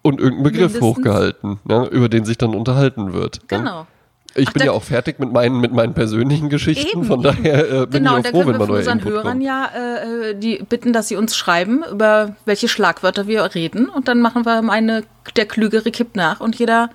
Und 0.01 0.19
irgendein 0.19 0.43
Begriff 0.43 0.73
Mindestens. 0.73 0.81
hochgehalten, 0.81 1.59
ne, 1.65 1.87
über 1.87 2.09
den 2.09 2.25
sich 2.25 2.37
dann 2.37 2.55
unterhalten 2.55 3.13
wird. 3.13 3.37
Ne? 3.37 3.41
Genau. 3.47 3.87
Ich 4.35 4.49
Ach, 4.49 4.53
bin 4.53 4.63
ja 4.63 4.71
auch 4.71 4.83
fertig 4.83 5.19
mit 5.19 5.31
meinen, 5.31 5.59
mit 5.59 5.71
meinen 5.73 5.93
persönlichen 5.93 6.49
Geschichten, 6.49 6.99
eben, 6.99 7.05
von 7.05 7.23
daher 7.23 7.71
äh, 7.71 7.85
bin 7.87 8.03
genau, 8.03 8.17
ich 8.17 8.25
auch 8.27 8.31
froh, 8.31 8.45
wenn 8.45 8.57
man 8.57 8.67
neue 8.67 8.77
unseren 8.79 9.03
Hörern 9.03 9.31
kommt. 9.39 9.43
ja 9.43 9.69
äh, 9.73 10.35
die 10.35 10.63
bitten, 10.69 10.93
dass 10.93 11.07
sie 11.07 11.15
uns 11.15 11.35
schreiben, 11.35 11.83
über 11.89 12.35
welche 12.45 12.67
Schlagwörter 12.67 13.27
wir 13.27 13.43
reden 13.55 13.89
und 13.89 14.07
dann 14.07 14.21
machen 14.21 14.45
wir 14.45 14.69
eine, 14.69 15.03
der 15.35 15.47
Klügere 15.47 15.89
kippt 15.89 16.15
nach 16.15 16.39
und 16.39 16.55
jeder 16.57 16.89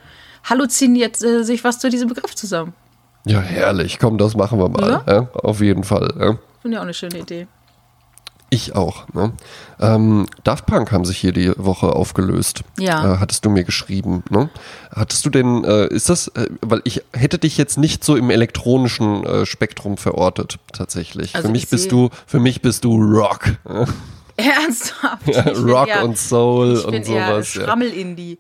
halluziniert 0.45 1.23
äh, 1.23 1.43
sich 1.43 1.65
was 1.65 1.81
zu 1.81 1.91
diesem 1.91 2.09
Begriff 2.09 2.35
zusammen. 2.35 2.75
Ja, 3.25 3.41
herrlich. 3.41 3.99
Komm, 3.99 4.19
das 4.19 4.37
machen 4.37 4.59
wir 4.59 4.69
mal. 4.69 5.03
Ja? 5.07 5.29
Auf 5.35 5.61
jeden 5.61 5.85
Fall. 5.85 6.13
Ja. 6.19 6.39
Finde 6.61 6.77
ich 6.77 6.79
auch 6.79 6.83
eine 6.83 6.95
schöne 6.95 7.19
Idee. 7.19 7.47
Ich 8.53 8.75
auch. 8.75 9.09
Ne? 9.15 9.33
Ähm, 9.81 10.27
Daft 10.45 10.67
Punk 10.67 10.93
haben 10.93 11.07
sich 11.07 11.17
hier 11.17 11.33
die 11.33 11.53
Woche 11.57 11.95
aufgelöst. 11.95 12.65
Ja. 12.79 13.15
Äh, 13.15 13.19
hattest 13.19 13.47
du 13.47 13.51
mir 13.51 13.65
geschrieben. 13.65 14.23
Ne? 14.29 14.51
Hattest 14.95 15.25
du 15.25 15.31
denn, 15.31 15.65
äh, 15.65 15.87
ist 15.87 16.11
das, 16.11 16.29
äh, 16.29 16.49
weil 16.61 16.83
ich 16.85 17.03
hätte 17.15 17.39
dich 17.39 17.57
jetzt 17.57 17.79
nicht 17.79 18.05
so 18.05 18.15
im 18.15 18.29
elektronischen 18.29 19.25
äh, 19.25 19.47
Spektrum 19.47 19.97
verortet, 19.97 20.59
tatsächlich. 20.75 21.35
Also 21.35 21.49
für 21.49 21.53
mich 21.53 21.71
bist 21.71 21.91
du, 21.93 22.11
für 22.27 22.41
mich 22.41 22.61
bist 22.61 22.85
du 22.85 22.95
Rock. 22.95 23.57
Ernsthaft? 24.37 25.29
Ja, 25.29 25.43
Rock 25.53 25.89
eher, 25.89 26.05
und 26.05 26.19
Soul 26.19 26.77
und 26.77 27.07
sowas. 27.07 27.47
Schrammel-Indie. 27.47 28.39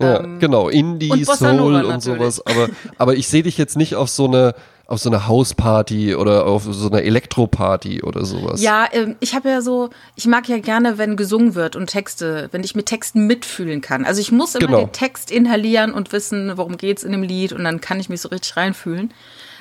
Ja, 0.00 0.20
ähm, 0.20 0.38
genau, 0.38 0.68
Indie, 0.68 1.10
und 1.10 1.24
Soul 1.24 1.84
und 1.84 2.02
sowas. 2.02 2.44
Aber, 2.44 2.68
aber 2.98 3.14
ich 3.14 3.28
sehe 3.28 3.42
dich 3.42 3.56
jetzt 3.56 3.76
nicht 3.76 3.94
auf 3.94 4.08
so 4.08 4.26
eine 4.26 4.54
auf 4.88 5.00
so 5.00 5.10
einer 5.10 5.26
Hausparty 5.26 6.14
oder 6.14 6.46
auf 6.46 6.62
so 6.70 6.88
einer 6.88 7.02
Elektroparty 7.02 8.02
oder 8.02 8.24
sowas. 8.24 8.62
Ja, 8.62 8.86
ähm, 8.92 9.16
ich 9.18 9.34
habe 9.34 9.48
ja 9.48 9.60
so, 9.60 9.90
ich 10.14 10.26
mag 10.26 10.48
ja 10.48 10.58
gerne, 10.58 10.96
wenn 10.96 11.16
gesungen 11.16 11.56
wird 11.56 11.74
und 11.74 11.88
Texte, 11.88 12.48
wenn 12.52 12.62
ich 12.62 12.76
mit 12.76 12.86
Texten 12.86 13.26
mitfühlen 13.26 13.80
kann. 13.80 14.04
Also 14.04 14.20
ich 14.20 14.30
muss 14.30 14.54
immer 14.54 14.66
genau. 14.66 14.80
den 14.82 14.92
Text 14.92 15.32
inhalieren 15.32 15.92
und 15.92 16.12
wissen, 16.12 16.52
worum 16.56 16.76
geht's 16.76 17.02
in 17.02 17.10
dem 17.10 17.24
Lied 17.24 17.52
und 17.52 17.64
dann 17.64 17.80
kann 17.80 17.98
ich 17.98 18.08
mich 18.08 18.20
so 18.20 18.28
richtig 18.28 18.56
reinfühlen. 18.56 19.12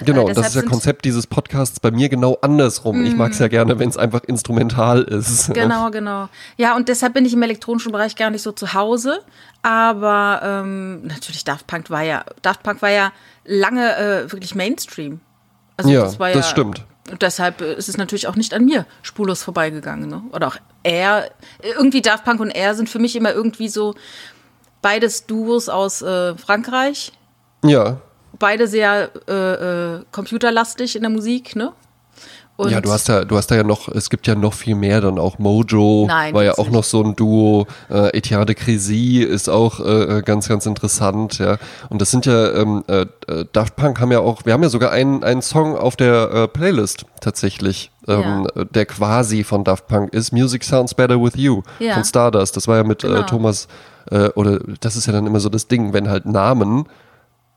Genau, 0.01 0.27
äh, 0.27 0.33
das 0.33 0.49
ist 0.49 0.55
ja 0.55 0.61
Konzept 0.63 1.05
dieses 1.05 1.27
Podcasts 1.27 1.79
bei 1.79 1.91
mir 1.91 2.09
genau 2.09 2.37
andersrum. 2.41 3.01
Mm. 3.01 3.05
Ich 3.05 3.15
mag 3.15 3.31
es 3.31 3.39
ja 3.39 3.47
gerne, 3.47 3.79
wenn 3.79 3.89
es 3.89 3.97
einfach 3.97 4.23
instrumental 4.23 5.03
ist. 5.03 5.53
Genau, 5.53 5.89
genau. 5.91 6.29
Ja, 6.57 6.75
und 6.75 6.89
deshalb 6.89 7.13
bin 7.13 7.25
ich 7.25 7.33
im 7.33 7.43
elektronischen 7.43 7.91
Bereich 7.91 8.15
gar 8.15 8.29
nicht 8.29 8.41
so 8.41 8.51
zu 8.51 8.73
Hause. 8.73 9.21
Aber 9.61 10.41
ähm, 10.43 11.07
natürlich 11.07 11.43
Daft 11.43 11.67
Punk 11.67 11.89
war 11.89 12.03
ja, 12.03 12.23
Daft 12.41 12.63
Punk 12.63 12.81
war 12.81 12.91
ja 12.91 13.11
lange 13.45 13.95
äh, 13.95 14.31
wirklich 14.31 14.55
Mainstream. 14.55 15.21
Also 15.77 15.89
ja, 15.89 16.01
das, 16.01 16.19
war 16.19 16.29
ja, 16.29 16.35
das 16.35 16.49
stimmt. 16.49 16.85
Und 17.11 17.21
deshalb 17.21 17.61
ist 17.61 17.89
es 17.89 17.97
natürlich 17.97 18.27
auch 18.27 18.35
nicht 18.35 18.53
an 18.53 18.65
mir 18.65 18.85
spurlos 19.01 19.43
vorbeigegangen. 19.43 20.09
Ne? 20.09 20.23
Oder 20.31 20.47
auch 20.47 20.57
er. 20.83 21.29
Irgendwie 21.61 22.01
Daft 22.01 22.25
Punk 22.25 22.39
und 22.39 22.49
er 22.49 22.75
sind 22.75 22.89
für 22.89 22.99
mich 22.99 23.15
immer 23.15 23.33
irgendwie 23.33 23.69
so 23.69 23.95
beides 24.81 25.25
Duos 25.25 25.69
aus 25.69 26.01
äh, 26.01 26.35
Frankreich. 26.35 27.11
Ja. 27.63 28.01
Beide 28.39 28.67
sehr 28.67 29.09
äh, 29.27 29.33
äh 29.33 30.01
computerlastig 30.11 30.95
in 30.95 31.01
der 31.01 31.11
Musik, 31.11 31.55
ne? 31.55 31.73
Und 32.57 32.71
ja, 32.71 32.79
du 32.79 32.89
hast 32.89 33.09
ja, 33.09 33.25
du 33.25 33.35
hast 33.35 33.47
da 33.47 33.55
ja 33.55 33.63
noch, 33.63 33.89
es 33.89 34.09
gibt 34.09 34.27
ja 34.27 34.35
noch 34.35 34.53
viel 34.53 34.75
mehr 34.75 35.01
dann 35.01 35.19
auch. 35.19 35.39
Mojo 35.39 36.05
Nein, 36.07 36.33
war 36.33 36.43
ja 36.43 36.53
auch 36.53 36.65
nicht. 36.65 36.71
noch 36.71 36.85
so 36.85 37.03
ein 37.03 37.15
Duo. 37.15 37.67
Äh, 37.89 38.17
Etienne 38.17 38.53
Crézy 38.53 39.23
ist 39.23 39.49
auch 39.49 39.81
äh, 39.81 40.19
äh, 40.19 40.21
ganz, 40.21 40.47
ganz 40.47 40.65
interessant, 40.65 41.37
ja. 41.39 41.57
Und 41.89 42.01
das 42.01 42.11
sind 42.11 42.25
ja, 42.25 42.53
ähm, 42.53 42.83
äh, 42.87 43.07
äh, 43.27 43.45
Daft 43.51 43.75
Punk 43.75 43.99
haben 43.99 44.11
ja 44.13 44.19
auch, 44.19 44.45
wir 44.45 44.53
haben 44.53 44.63
ja 44.63 44.69
sogar 44.69 44.91
einen, 44.91 45.21
einen 45.21 45.41
Song 45.41 45.75
auf 45.75 45.97
der 45.97 46.31
äh, 46.31 46.47
Playlist 46.47 47.05
tatsächlich, 47.19 47.91
ähm, 48.07 48.47
ja. 48.55 48.63
der 48.63 48.85
quasi 48.85 49.43
von 49.43 49.65
Daft 49.65 49.87
Punk 49.87 50.13
ist. 50.13 50.31
Music 50.31 50.63
Sounds 50.63 50.93
Better 50.93 51.21
With 51.21 51.35
You 51.35 51.61
ja. 51.79 51.95
von 51.95 52.05
Stardust. 52.05 52.55
Das 52.55 52.69
war 52.69 52.77
ja 52.77 52.83
mit 52.83 53.01
genau. 53.01 53.23
Thomas, 53.23 53.67
oder 54.35 54.59
das 54.81 54.95
ist 54.95 55.07
ja 55.07 55.13
dann 55.13 55.25
immer 55.25 55.39
so 55.39 55.49
das 55.49 55.67
Ding, 55.67 55.91
wenn 55.91 56.07
halt 56.07 56.27
Namen, 56.27 56.85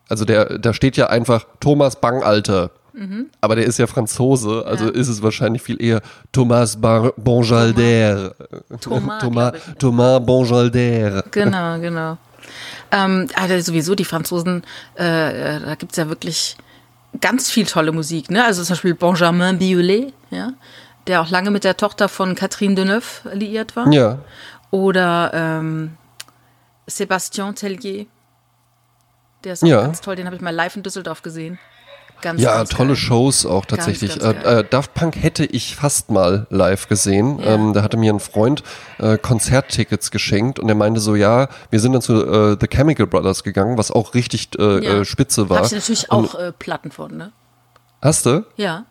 also 0.09 0.25
der, 0.25 0.59
da 0.59 0.73
steht 0.73 0.97
ja 0.97 1.09
einfach 1.09 1.45
Thomas 1.61 2.01
Bangalter 2.01 2.71
Mhm. 2.99 3.31
Aber 3.41 3.55
der 3.55 3.65
ist 3.65 3.79
ja 3.79 3.87
Franzose, 3.87 4.65
also 4.67 4.87
ja. 4.87 4.91
ist 4.91 5.07
es 5.07 5.23
wahrscheinlich 5.23 5.63
viel 5.63 5.81
eher 5.81 6.03
Thomas 6.33 6.81
Bar 6.81 7.13
Bonjalder. 7.17 8.35
Thomas, 8.81 9.23
Thomas, 9.23 9.53
Thomas 9.79 10.27
Bonjalder. 10.27 11.23
Genau, 11.31 11.79
genau. 11.79 12.19
Ähm, 12.91 13.29
also 13.37 13.61
sowieso 13.61 13.95
die 13.95 14.05
Franzosen, 14.05 14.65
äh, 14.99 15.57
äh 15.57 15.61
da 15.61 15.75
gibt 15.77 15.93
es 15.93 15.99
ja 15.99 16.09
wirklich 16.09 16.57
ganz 17.21 17.51
viel 17.51 17.67
tolle 17.67 17.93
Musik. 17.93 18.31
Ne? 18.31 18.45
Also 18.45 18.65
zum 18.65 18.75
Beispiel 18.75 18.95
Benjamin 18.95 19.59
Biolay, 19.59 20.13
ja? 20.31 20.53
der 21.07 21.21
auch 21.21 21.31
lange 21.31 21.53
mit 21.53 21.63
der 21.63 21.77
Tochter 21.77 22.09
von 22.09 22.35
Catherine 22.35 22.75
Deneuve 22.75 23.31
liiert 23.33 23.77
war. 23.77 23.93
Ja. 23.93 24.19
Oder 24.73 25.31
ähm, 25.33 25.97
Sébastien 26.89 27.55
Tellier. 27.55 28.07
Der 29.45 29.53
ist 29.53 29.65
auch 29.65 29.69
ja. 29.69 29.83
ganz 29.83 30.01
toll, 30.01 30.17
den 30.17 30.27
habe 30.27 30.37
ich 30.37 30.43
mal 30.43 30.55
live 30.55 30.77
in 30.77 30.83
Düsseldorf 30.83 31.23
gesehen. 31.23 31.59
Ganz, 32.21 32.43
ja, 32.43 32.57
ganz 32.57 32.71
tolle 32.71 32.89
geil. 32.89 32.97
Shows 32.97 33.47
auch 33.47 33.65
tatsächlich. 33.65 34.19
Ganz, 34.19 34.45
äh, 34.45 34.61
äh, 34.61 34.65
Daft 34.69 34.95
Punk 34.95 35.15
hätte 35.17 35.45
ich 35.45 35.77
fast 35.77 36.11
mal 36.11 36.49
live 36.51 36.89
gesehen. 36.89 37.39
Ja. 37.39 37.55
Ähm, 37.55 37.73
da 37.75 37.83
hatte 37.83 37.97
mir 37.97 38.13
ein 38.13 38.19
Freund 38.19 38.65
äh, 38.99 39.19
Konzerttickets 39.19 40.11
geschenkt 40.11 40.59
und 40.59 40.69
er 40.69 40.75
meinte 40.75 41.01
so, 41.01 41.15
ja, 41.15 41.49
wir 41.71 41.79
sind 41.79 41.93
dann 41.93 42.03
zu 42.03 42.27
äh, 42.27 42.57
The 42.61 42.67
Chemical 42.67 43.07
Brothers 43.07 43.45
gegangen, 43.45 43.79
was 43.79 43.93
auch 43.93 44.15
richtig 44.15 44.51
äh, 44.59 44.85
ja. 44.85 45.01
Äh, 45.01 45.05
spitze 45.05 45.49
war. 45.49 45.59
Hab 45.59 45.67
ich 45.67 45.73
natürlich 45.73 46.11
und, 46.11 46.35
auch 46.35 46.53
Platten 46.59 46.91
von, 46.91 47.17
ne? 47.17 47.33
Hast 48.03 48.27
du? 48.27 48.45
Ja. 48.57 48.85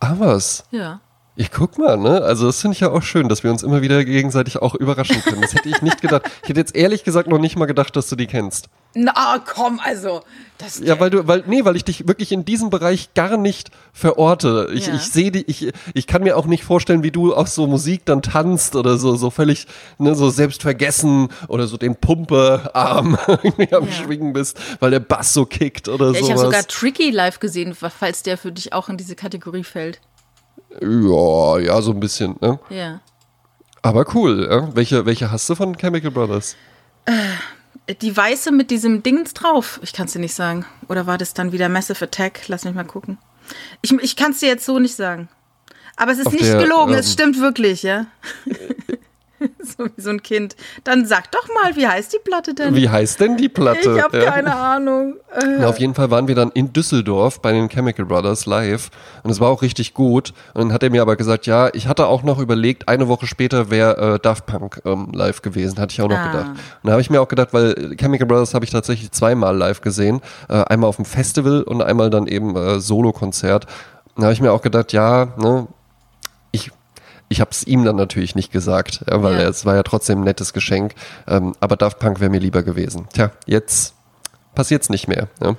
Ah, 0.00 0.14
was? 0.18 0.64
Ja. 0.70 1.00
Ich 1.34 1.50
guck 1.50 1.78
mal, 1.78 1.96
ne? 1.96 2.20
Also 2.22 2.46
das 2.46 2.60
finde 2.60 2.74
ich 2.74 2.80
ja 2.80 2.90
auch 2.90 3.02
schön, 3.02 3.30
dass 3.30 3.42
wir 3.42 3.50
uns 3.50 3.62
immer 3.62 3.80
wieder 3.80 4.04
gegenseitig 4.04 4.58
auch 4.58 4.74
überraschen 4.74 5.22
können. 5.22 5.40
Das 5.40 5.54
hätte 5.54 5.70
ich 5.70 5.80
nicht 5.80 6.02
gedacht. 6.02 6.30
Ich 6.42 6.50
hätte 6.50 6.60
jetzt 6.60 6.76
ehrlich 6.76 7.04
gesagt 7.04 7.26
noch 7.26 7.38
nicht 7.38 7.56
mal 7.56 7.64
gedacht, 7.64 7.96
dass 7.96 8.08
du 8.10 8.16
die 8.16 8.26
kennst. 8.26 8.68
Na 8.94 9.38
komm, 9.38 9.80
also. 9.82 10.20
Das 10.58 10.78
ja, 10.78 11.00
weil 11.00 11.08
du, 11.08 11.26
weil, 11.26 11.42
nee, 11.46 11.64
weil 11.64 11.76
ich 11.76 11.84
dich 11.84 12.06
wirklich 12.06 12.32
in 12.32 12.44
diesem 12.44 12.68
Bereich 12.68 13.14
gar 13.14 13.38
nicht 13.38 13.70
verorte. 13.94 14.68
Ich, 14.74 14.88
ja. 14.88 14.94
ich 14.94 15.04
sehe 15.04 15.30
die, 15.30 15.44
ich, 15.46 15.72
ich 15.94 16.06
kann 16.06 16.22
mir 16.22 16.36
auch 16.36 16.44
nicht 16.44 16.64
vorstellen, 16.64 17.02
wie 17.02 17.10
du 17.10 17.34
auf 17.34 17.48
so 17.48 17.66
Musik 17.66 18.04
dann 18.04 18.20
tanzt 18.20 18.76
oder 18.76 18.98
so, 18.98 19.16
so 19.16 19.30
völlig, 19.30 19.66
ne, 19.96 20.14
so 20.14 20.28
selbstvergessen 20.28 21.30
oder 21.48 21.66
so 21.66 21.78
den 21.78 21.96
Pumpearm 21.96 23.18
irgendwie 23.26 23.74
am 23.74 23.86
ja. 23.86 23.92
Schwingen 23.92 24.34
bist, 24.34 24.60
weil 24.80 24.90
der 24.90 25.00
Bass 25.00 25.32
so 25.32 25.46
kickt 25.46 25.88
oder 25.88 26.08
so. 26.08 26.14
Ja, 26.14 26.20
ich 26.20 26.30
habe 26.30 26.40
sogar 26.40 26.66
Tricky 26.66 27.10
live 27.10 27.40
gesehen, 27.40 27.74
falls 27.74 28.22
der 28.22 28.36
für 28.36 28.52
dich 28.52 28.74
auch 28.74 28.90
in 28.90 28.98
diese 28.98 29.16
Kategorie 29.16 29.64
fällt. 29.64 30.00
Ja, 30.80 31.58
ja, 31.58 31.82
so 31.82 31.92
ein 31.92 32.00
bisschen, 32.00 32.36
ne? 32.40 32.58
Ja. 32.70 33.00
Aber 33.82 34.06
cool, 34.14 34.48
ja? 34.48 34.74
Welche, 34.74 35.04
welche 35.06 35.30
hast 35.30 35.48
du 35.48 35.54
von 35.54 35.76
Chemical 35.76 36.10
Brothers? 36.10 36.56
Äh, 37.04 37.94
die 38.00 38.16
weiße 38.16 38.52
mit 38.52 38.70
diesem 38.70 39.02
Dings 39.02 39.34
drauf. 39.34 39.80
Ich 39.82 39.92
kann 39.92 40.06
es 40.06 40.12
dir 40.12 40.20
nicht 40.20 40.34
sagen. 40.34 40.64
Oder 40.88 41.06
war 41.06 41.18
das 41.18 41.34
dann 41.34 41.52
wieder 41.52 41.68
Massive 41.68 42.04
Attack? 42.04 42.48
Lass 42.48 42.64
mich 42.64 42.74
mal 42.74 42.84
gucken. 42.84 43.18
Ich, 43.82 43.92
ich 43.92 44.16
kann 44.16 44.30
es 44.32 44.38
dir 44.38 44.48
jetzt 44.48 44.64
so 44.64 44.78
nicht 44.78 44.94
sagen. 44.94 45.28
Aber 45.96 46.12
es 46.12 46.18
ist 46.18 46.28
Auf 46.28 46.32
nicht 46.32 46.46
der, 46.46 46.62
gelogen, 46.62 46.94
ähm, 46.94 47.00
es 47.00 47.12
stimmt 47.12 47.38
wirklich, 47.40 47.82
ja. 47.82 48.06
so 49.62 49.86
wie 49.86 50.00
so 50.00 50.10
ein 50.10 50.22
Kind. 50.22 50.56
Dann 50.84 51.06
sag 51.06 51.30
doch 51.30 51.48
mal, 51.54 51.76
wie 51.76 51.86
heißt 51.86 52.12
die 52.12 52.18
Platte 52.22 52.54
denn? 52.54 52.74
Wie 52.74 52.88
heißt 52.88 53.20
denn 53.20 53.36
die 53.36 53.48
Platte? 53.48 53.94
Ich 53.96 54.02
habe 54.02 54.18
ja. 54.18 54.30
keine 54.30 54.54
Ahnung. 54.54 55.16
Na, 55.58 55.68
auf 55.68 55.78
jeden 55.78 55.94
Fall 55.94 56.10
waren 56.10 56.28
wir 56.28 56.34
dann 56.34 56.50
in 56.50 56.72
Düsseldorf 56.72 57.40
bei 57.40 57.52
den 57.52 57.68
Chemical 57.68 58.04
Brothers 58.04 58.46
live 58.46 58.90
und 59.22 59.30
es 59.30 59.40
war 59.40 59.48
auch 59.48 59.62
richtig 59.62 59.94
gut. 59.94 60.32
Und 60.54 60.62
dann 60.62 60.72
hat 60.72 60.82
er 60.82 60.90
mir 60.90 61.02
aber 61.02 61.16
gesagt, 61.16 61.46
ja, 61.46 61.70
ich 61.72 61.88
hatte 61.88 62.06
auch 62.06 62.22
noch 62.22 62.38
überlegt, 62.38 62.88
eine 62.88 63.08
Woche 63.08 63.26
später 63.26 63.70
wäre 63.70 64.14
äh, 64.14 64.18
Daft 64.18 64.46
Punk 64.46 64.82
ähm, 64.84 65.10
live 65.12 65.42
gewesen, 65.42 65.78
hatte 65.78 65.92
ich 65.92 66.02
auch 66.02 66.08
noch 66.08 66.18
ah. 66.18 66.30
gedacht. 66.30 66.50
Und 66.50 66.58
da 66.84 66.92
habe 66.92 67.02
ich 67.02 67.10
mir 67.10 67.20
auch 67.20 67.28
gedacht, 67.28 67.48
weil 67.52 67.96
Chemical 67.96 68.26
Brothers 68.26 68.54
habe 68.54 68.64
ich 68.64 68.70
tatsächlich 68.70 69.10
zweimal 69.12 69.56
live 69.56 69.80
gesehen, 69.80 70.20
äh, 70.48 70.62
einmal 70.64 70.88
auf 70.88 70.96
dem 70.96 71.04
Festival 71.04 71.62
und 71.62 71.82
einmal 71.82 72.10
dann 72.10 72.26
eben 72.26 72.56
äh, 72.56 72.80
Solo-Konzert. 72.80 73.66
Da 74.16 74.24
habe 74.24 74.32
ich 74.34 74.40
mir 74.40 74.52
auch 74.52 74.62
gedacht, 74.62 74.92
ja, 74.92 75.28
ne, 75.38 75.66
ich 77.32 77.40
habe 77.40 77.50
es 77.50 77.66
ihm 77.66 77.84
dann 77.84 77.96
natürlich 77.96 78.34
nicht 78.34 78.52
gesagt, 78.52 79.04
weil 79.06 79.40
ja. 79.40 79.48
es 79.48 79.64
war 79.64 79.74
ja 79.74 79.82
trotzdem 79.82 80.20
ein 80.20 80.24
nettes 80.24 80.52
Geschenk. 80.52 80.94
Ähm, 81.26 81.54
aber 81.58 81.76
Daft 81.76 81.98
Punk 81.98 82.20
wäre 82.20 82.30
mir 82.30 82.40
lieber 82.40 82.62
gewesen. 82.62 83.08
Tja, 83.12 83.32
jetzt 83.46 83.94
passiert 84.54 84.82
es 84.82 84.90
nicht 84.90 85.08
mehr. 85.08 85.28
Ja. 85.42 85.56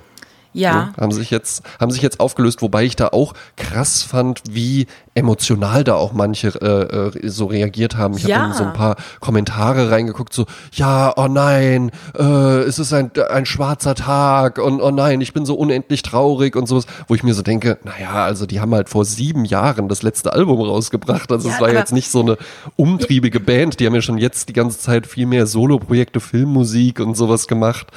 Ja. 0.54 0.72
ja. 0.72 0.92
haben 0.98 1.12
sich 1.12 1.30
jetzt, 1.30 1.62
haben 1.80 1.90
sich 1.90 2.00
jetzt 2.00 2.20
aufgelöst, 2.20 2.62
wobei 2.62 2.84
ich 2.84 2.96
da 2.96 3.08
auch 3.08 3.34
krass 3.56 4.02
fand, 4.02 4.40
wie 4.48 4.86
emotional 5.14 5.84
da 5.84 5.94
auch 5.94 6.12
manche 6.12 6.48
äh, 6.48 7.24
äh 7.24 7.28
so 7.28 7.46
reagiert 7.46 7.96
haben. 7.96 8.16
Ich 8.16 8.24
ja. 8.24 8.42
habe 8.42 8.54
so 8.54 8.64
ein 8.64 8.72
paar 8.72 8.96
Kommentare 9.20 9.90
reingeguckt, 9.90 10.32
so, 10.32 10.46
ja, 10.72 11.12
oh 11.16 11.26
nein, 11.28 11.90
äh, 12.16 12.60
es 12.60 12.78
ist 12.78 12.92
ein, 12.92 13.10
ein 13.30 13.46
schwarzer 13.46 13.94
Tag 13.94 14.58
und 14.58 14.80
oh 14.80 14.90
nein, 14.90 15.20
ich 15.20 15.32
bin 15.32 15.44
so 15.44 15.54
unendlich 15.54 16.02
traurig 16.02 16.56
und 16.56 16.66
sowas, 16.66 16.86
wo 17.08 17.14
ich 17.14 17.22
mir 17.22 17.34
so 17.34 17.42
denke, 17.42 17.78
naja, 17.84 18.24
also 18.24 18.46
die 18.46 18.60
haben 18.60 18.74
halt 18.74 18.88
vor 18.88 19.04
sieben 19.04 19.44
Jahren 19.44 19.88
das 19.88 20.02
letzte 20.02 20.32
Album 20.32 20.60
rausgebracht. 20.60 21.30
Also 21.32 21.48
ja, 21.48 21.54
es 21.54 21.60
war 21.60 21.72
jetzt 21.72 21.92
nicht 21.92 22.10
so 22.10 22.20
eine 22.20 22.38
umtriebige 22.76 23.40
Band, 23.40 23.80
die 23.80 23.86
haben 23.86 23.94
ja 23.94 24.02
schon 24.02 24.18
jetzt 24.18 24.48
die 24.48 24.52
ganze 24.52 24.78
Zeit 24.78 25.06
viel 25.06 25.26
mehr 25.26 25.46
Soloprojekte, 25.46 26.20
Filmmusik 26.20 27.00
und 27.00 27.16
sowas 27.16 27.48
gemacht. 27.48 27.88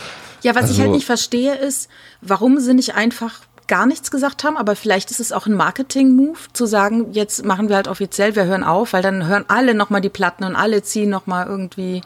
Ja, 0.44 0.56
was 0.56 0.64
also, 0.64 0.74
ich 0.74 0.80
halt 0.80 0.88
also 0.90 0.98
nicht 0.98 1.06
verstehe, 1.06 1.56
ist, 1.56 1.90
warum 2.22 2.60
sie 2.60 2.74
nicht 2.74 2.96
einfach 2.96 3.42
gar 3.68 3.86
nichts 3.86 4.12
gesagt 4.12 4.44
haben, 4.44 4.58
aber 4.58 4.76
vielleicht 4.76 5.12
ist 5.12 5.20
es 5.20 5.32
auch 5.32 5.46
ein 5.46 5.54
Marketing-Move, 5.54 6.40
zu 6.54 6.66
sagen, 6.66 7.12
jetzt 7.12 7.44
machen 7.46 7.70
wir 7.70 7.76
halt 7.76 7.88
offiziell, 7.88 8.36
wir 8.36 8.46
hören 8.46 8.64
auf, 8.64 8.94
weil 8.94 9.02
dann 9.02 9.28
hören 9.28 9.46
alle 9.50 9.74
nochmal 9.74 10.02
die 10.02 10.10
Platten 10.10 10.46
und 10.46 10.56
alle 10.56 10.84
ziehen 10.84 11.10
nochmal 11.10 11.48
irgendwie 11.48 12.02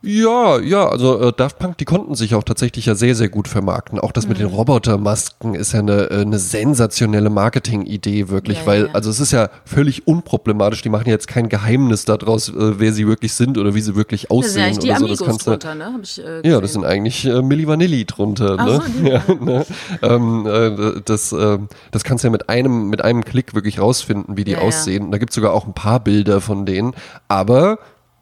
ja, 0.00 0.60
ja, 0.60 0.88
also 0.88 1.20
äh, 1.20 1.32
Daft 1.32 1.58
Punk, 1.58 1.76
die 1.78 1.84
konnten 1.84 2.14
sich 2.14 2.36
auch 2.36 2.44
tatsächlich 2.44 2.86
ja 2.86 2.94
sehr, 2.94 3.16
sehr 3.16 3.28
gut 3.28 3.48
vermarkten. 3.48 3.98
Auch 3.98 4.12
das 4.12 4.24
mhm. 4.24 4.28
mit 4.28 4.38
den 4.38 4.46
mhm. 4.46 4.54
Robotermasken 4.54 5.56
ist 5.56 5.72
ja 5.72 5.80
eine, 5.80 6.10
äh, 6.10 6.20
eine 6.20 6.38
sensationelle 6.38 7.30
Marketing-Idee, 7.30 8.28
wirklich, 8.28 8.58
ja, 8.58 8.66
weil, 8.66 8.86
ja. 8.86 8.92
also 8.92 9.10
es 9.10 9.18
ist 9.18 9.32
ja 9.32 9.50
völlig 9.64 10.06
unproblematisch. 10.06 10.82
Die 10.82 10.88
machen 10.88 11.08
jetzt 11.08 11.26
kein 11.26 11.48
Geheimnis 11.48 12.04
daraus, 12.04 12.48
äh, 12.48 12.78
wer 12.78 12.92
sie 12.92 13.08
wirklich 13.08 13.32
sind 13.32 13.58
oder 13.58 13.74
wie 13.74 13.80
sie 13.80 13.96
wirklich 13.96 14.30
aussehen 14.30 14.76
das 14.76 14.84
sind 14.84 14.90
oder 14.90 14.98
so. 15.00 15.06
Das 15.08 15.24
kannst 15.24 15.46
drunter, 15.48 15.74
ne? 15.74 15.92
Hab 15.92 16.02
ich, 16.04 16.24
äh, 16.24 16.48
ja, 16.48 16.60
das 16.60 16.74
sind 16.74 16.84
eigentlich 16.84 17.24
äh, 17.24 17.42
Milli 17.42 17.66
Vanilli 17.66 18.04
drunter, 18.04 18.54
Ach 18.56 18.66
ne? 18.66 18.82
So, 19.00 19.04
ja, 19.04 19.22
ne? 19.40 19.66
Ähm, 20.02 20.46
äh, 20.46 21.00
das, 21.04 21.32
äh, 21.32 21.58
das 21.90 22.04
kannst 22.04 22.22
du 22.22 22.28
ja 22.28 22.32
mit 22.32 22.48
einem, 22.48 22.88
mit 22.88 23.02
einem 23.02 23.24
Klick 23.24 23.52
wirklich 23.52 23.80
rausfinden, 23.80 24.36
wie 24.36 24.44
die 24.44 24.56
aussehen. 24.56 25.10
Da 25.10 25.18
gibt's 25.18 25.34
sogar 25.34 25.52
auch 25.52 25.66
ein 25.66 25.74
paar 25.74 25.98
Bilder 25.98 26.40
von 26.40 26.66
denen. 26.66 26.94
Aber 27.26 27.78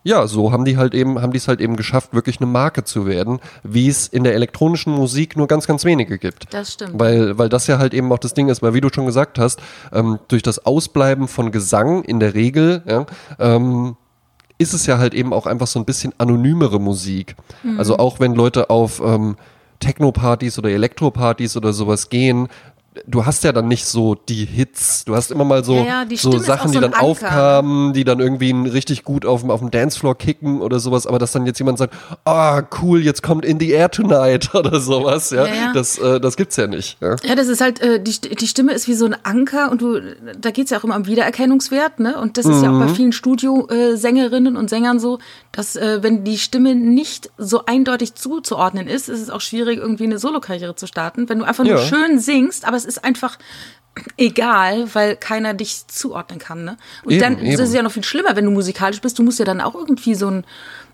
ja, 0.07 0.29
so 0.29 0.53
haben 0.53 0.65
die 0.65 0.77
halt 0.77 0.95
eben, 0.95 1.21
haben 1.21 1.33
die 1.33 1.39
es 1.39 1.49
halt 1.49 1.61
eben 1.61 1.75
geschafft, 1.75 2.15
wirklich 2.15 2.41
eine 2.41 2.47
Marke 2.47 2.85
zu 2.85 3.07
werden, 3.07 3.41
wie 3.65 3.89
es 3.89 4.07
in 4.07 4.23
der 4.23 4.35
elektronischen 4.35 4.93
Musik 4.93 5.37
nur 5.37 5.49
ganz, 5.49 5.67
ganz 5.67 5.85
wenige 5.85 6.17
gibt. 6.17 6.55
Das 6.55 6.75
stimmt. 6.75 6.93
Weil, 7.01 7.37
weil 7.39 7.49
das 7.49 7.67
ja 7.67 7.79
halt 7.79 7.93
eben 7.93 8.13
auch 8.13 8.19
das 8.21 8.33
Ding 8.33 8.49
ist, 8.49 8.63
weil 8.63 8.73
wie 8.73 8.81
du 8.81 8.89
schon 8.89 9.07
gesagt 9.07 9.37
hast, 9.41 9.61
ähm, 9.93 10.21
durch 10.29 10.45
das 10.45 10.65
Ausbleiben 10.65 11.27
von 11.27 11.51
Gesang 11.51 12.05
in 12.05 12.21
der 12.21 12.35
Regel, 12.35 12.83
ja, 12.87 13.05
ähm, 13.41 13.97
ist 14.59 14.75
es 14.75 14.87
ja 14.87 14.99
halt 14.99 15.13
eben 15.13 15.33
auch 15.33 15.47
einfach 15.47 15.67
so 15.67 15.81
ein 15.81 15.85
bisschen 15.85 16.15
anonymere 16.19 16.79
Musik. 16.79 17.35
Mhm. 17.65 17.77
Also 17.77 17.97
auch 17.97 18.21
wenn 18.21 18.37
Leute 18.37 18.71
auf 18.71 19.03
ähm, 19.05 19.35
Techno-Partys 19.81 20.57
oder 20.57 20.71
Elektro-Partys 20.71 21.57
oder 21.57 21.73
sowas 21.73 22.11
gehen, 22.11 22.47
du 23.07 23.27
hast 23.27 23.45
ja 23.45 23.53
dann 23.53 23.69
nicht 23.69 23.85
so 23.85 24.15
die 24.15 24.45
Hits, 24.45 25.05
du 25.05 25.15
hast 25.15 25.31
immer 25.31 25.45
mal 25.45 25.65
so, 25.65 25.77
ja, 25.77 26.05
ja, 26.09 26.17
so 26.17 26.39
Sachen, 26.39 26.69
so 26.69 26.75
die 26.75 26.81
dann 26.81 26.95
Anker. 26.95 27.05
aufkamen, 27.05 27.93
die 27.93 28.05
dann 28.05 28.21
irgendwie 28.21 28.53
richtig 28.69 29.05
gut 29.05 29.27
auf 29.27 29.41
dem, 29.41 29.51
auf 29.51 29.61
dem 29.61 29.71
Dancefloor 29.71 30.17
kicken 30.17 30.61
oder 30.61 30.79
sowas, 30.79 31.07
aber 31.07 31.19
dass 31.19 31.33
dann 31.33 31.47
jetzt 31.47 31.59
jemand 31.59 31.79
sagt, 31.79 31.95
ah, 32.25 32.59
oh, 32.59 32.63
cool, 32.83 33.03
jetzt 33.03 33.23
kommt 33.23 33.45
In 33.45 33.61
the 33.61 33.71
Air 33.71 33.91
Tonight 33.91 34.51
oder 34.55 34.81
sowas, 34.81 35.31
ja, 35.31 35.47
ja 35.47 35.73
das, 35.73 35.99
äh, 35.99 36.21
das 36.21 36.37
gibt's 36.37 36.57
ja 36.57 36.67
nicht. 36.67 36.99
Ja, 37.01 37.35
das 37.35 37.49
ist 37.49 37.61
halt, 37.61 37.81
äh, 37.81 38.01
die, 38.03 38.21
die 38.21 38.47
Stimme 38.47 38.73
ist 38.73 38.89
wie 38.89 38.95
so 38.95 39.07
ein 39.07 39.17
Anker 39.23 39.71
und 39.71 39.83
du, 39.83 40.01
da 40.39 40.51
geht's 40.51 40.71
ja 40.71 40.79
auch 40.79 40.85
immer 40.85 40.97
um 40.97 41.07
Wiedererkennungswert, 41.07 42.01
ne, 42.01 42.19
und 42.21 42.39
das 42.39 42.47
ist 42.47 42.59
mhm. 42.59 42.65
ja 42.65 42.71
auch 42.71 42.79
bei 42.79 42.87
mhm. 42.87 42.95
vielen 42.95 43.13
Studiosängerinnen 43.13 44.57
und 44.57 44.71
Sängern 44.71 44.99
so, 44.99 45.19
dass, 45.53 45.77
äh, 45.77 46.03
wenn 46.03 46.25
die 46.25 46.39
Stimme 46.39 46.75
nicht 46.75 47.31
so 47.39 47.67
eindeutig 47.67 48.15
zuzuordnen 48.15 48.87
ist, 48.87 49.09
ist 49.09 49.21
es 49.21 49.31
auch 49.31 49.41
schwierig, 49.41 49.79
irgendwie 49.79 50.05
eine 50.05 50.19
Solokarriere 50.19 50.75
zu 50.75 50.87
starten, 50.87 51.29
wenn 51.29 51.39
du 51.39 51.45
einfach 51.45 51.65
nur 51.65 51.79
schön 51.79 52.19
singst, 52.19 52.67
aber 52.67 52.77
es 52.77 52.86
ist 52.87 53.05
einfach 53.05 53.39
egal, 54.17 54.95
weil 54.95 55.17
keiner 55.17 55.55
dich 55.55 55.87
zuordnen 55.89 56.39
kann. 56.39 56.65
Ne? 56.65 56.77
Und 57.05 57.13
eben, 57.13 57.21
dann 57.21 57.39
eben. 57.39 57.47
ist 57.47 57.61
es 57.61 57.73
ja 57.73 57.83
noch 57.83 57.93
viel 57.93 58.05
schlimmer, 58.05 58.37
wenn 58.37 58.45
du 58.45 58.51
musikalisch 58.51 59.01
bist. 59.01 59.19
Du 59.19 59.23
musst 59.23 59.39
ja 59.39 59.45
dann 59.45 59.61
auch 59.61 59.75
irgendwie 59.75 60.15
so 60.15 60.31
ein, 60.31 60.45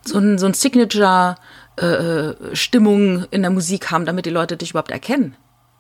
so 0.05 0.19
ein, 0.19 0.39
so 0.39 0.47
ein 0.47 0.55
Signature 0.55 1.37
äh, 1.77 2.55
Stimmung 2.55 3.25
in 3.31 3.43
der 3.43 3.51
Musik 3.51 3.91
haben, 3.91 4.05
damit 4.05 4.27
die 4.27 4.31
Leute 4.31 4.57
dich 4.57 4.71
überhaupt 4.71 4.91
erkennen. 4.91 5.37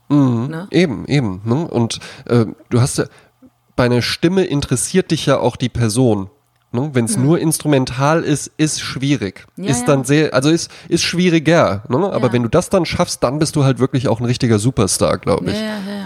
Mhm, 0.08 0.48
ne? 0.48 0.68
Eben, 0.70 1.06
eben. 1.06 1.42
Ne? 1.44 1.66
Und 1.66 2.00
äh, 2.26 2.46
du 2.70 2.80
hast 2.80 2.98
ja, 2.98 3.04
bei 3.76 3.84
einer 3.84 4.02
Stimme 4.02 4.44
interessiert 4.44 5.10
dich 5.10 5.26
ja 5.26 5.38
auch 5.38 5.56
die 5.56 5.68
Person. 5.68 6.28
Ne? 6.72 6.90
Wenn 6.92 7.04
es 7.04 7.16
mhm. 7.16 7.24
nur 7.24 7.38
instrumental 7.38 8.22
ist, 8.22 8.50
ist 8.56 8.80
schwierig. 8.80 9.46
Ja, 9.56 9.70
ist 9.70 9.84
dann 9.84 10.04
sehr, 10.04 10.32
also 10.32 10.50
ist, 10.50 10.70
ist 10.88 11.02
schwieriger. 11.02 11.84
Ne? 11.88 12.10
Aber 12.12 12.28
ja. 12.28 12.32
wenn 12.32 12.42
du 12.42 12.48
das 12.48 12.70
dann 12.70 12.86
schaffst, 12.86 13.22
dann 13.22 13.38
bist 13.38 13.56
du 13.56 13.64
halt 13.64 13.78
wirklich 13.78 14.08
auch 14.08 14.20
ein 14.20 14.26
richtiger 14.26 14.58
Superstar, 14.58 15.18
glaube 15.18 15.50
ich. 15.50 15.56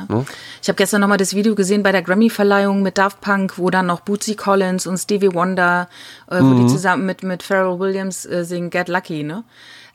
Ja, 0.08 0.14
ne? 0.16 0.24
Ich 0.62 0.68
habe 0.68 0.76
gestern 0.76 1.00
nochmal 1.00 1.18
das 1.18 1.34
Video 1.34 1.54
gesehen 1.54 1.82
bei 1.82 1.92
der 1.92 2.02
Grammy-Verleihung 2.02 2.82
mit 2.82 2.98
Daft 2.98 3.20
Punk, 3.20 3.58
wo 3.58 3.70
dann 3.70 3.86
noch 3.86 4.00
Bootsy 4.00 4.34
Collins 4.34 4.86
und 4.86 4.98
Stevie 4.98 5.32
Wonder, 5.34 5.88
äh, 6.30 6.40
wo 6.40 6.44
mhm. 6.44 6.66
die 6.66 6.72
zusammen 6.72 7.06
mit, 7.06 7.22
mit 7.22 7.42
Pharrell 7.42 7.78
Williams 7.78 8.26
äh, 8.26 8.44
singen 8.44 8.70
Get 8.70 8.88
Lucky, 8.88 9.22
ne? 9.22 9.44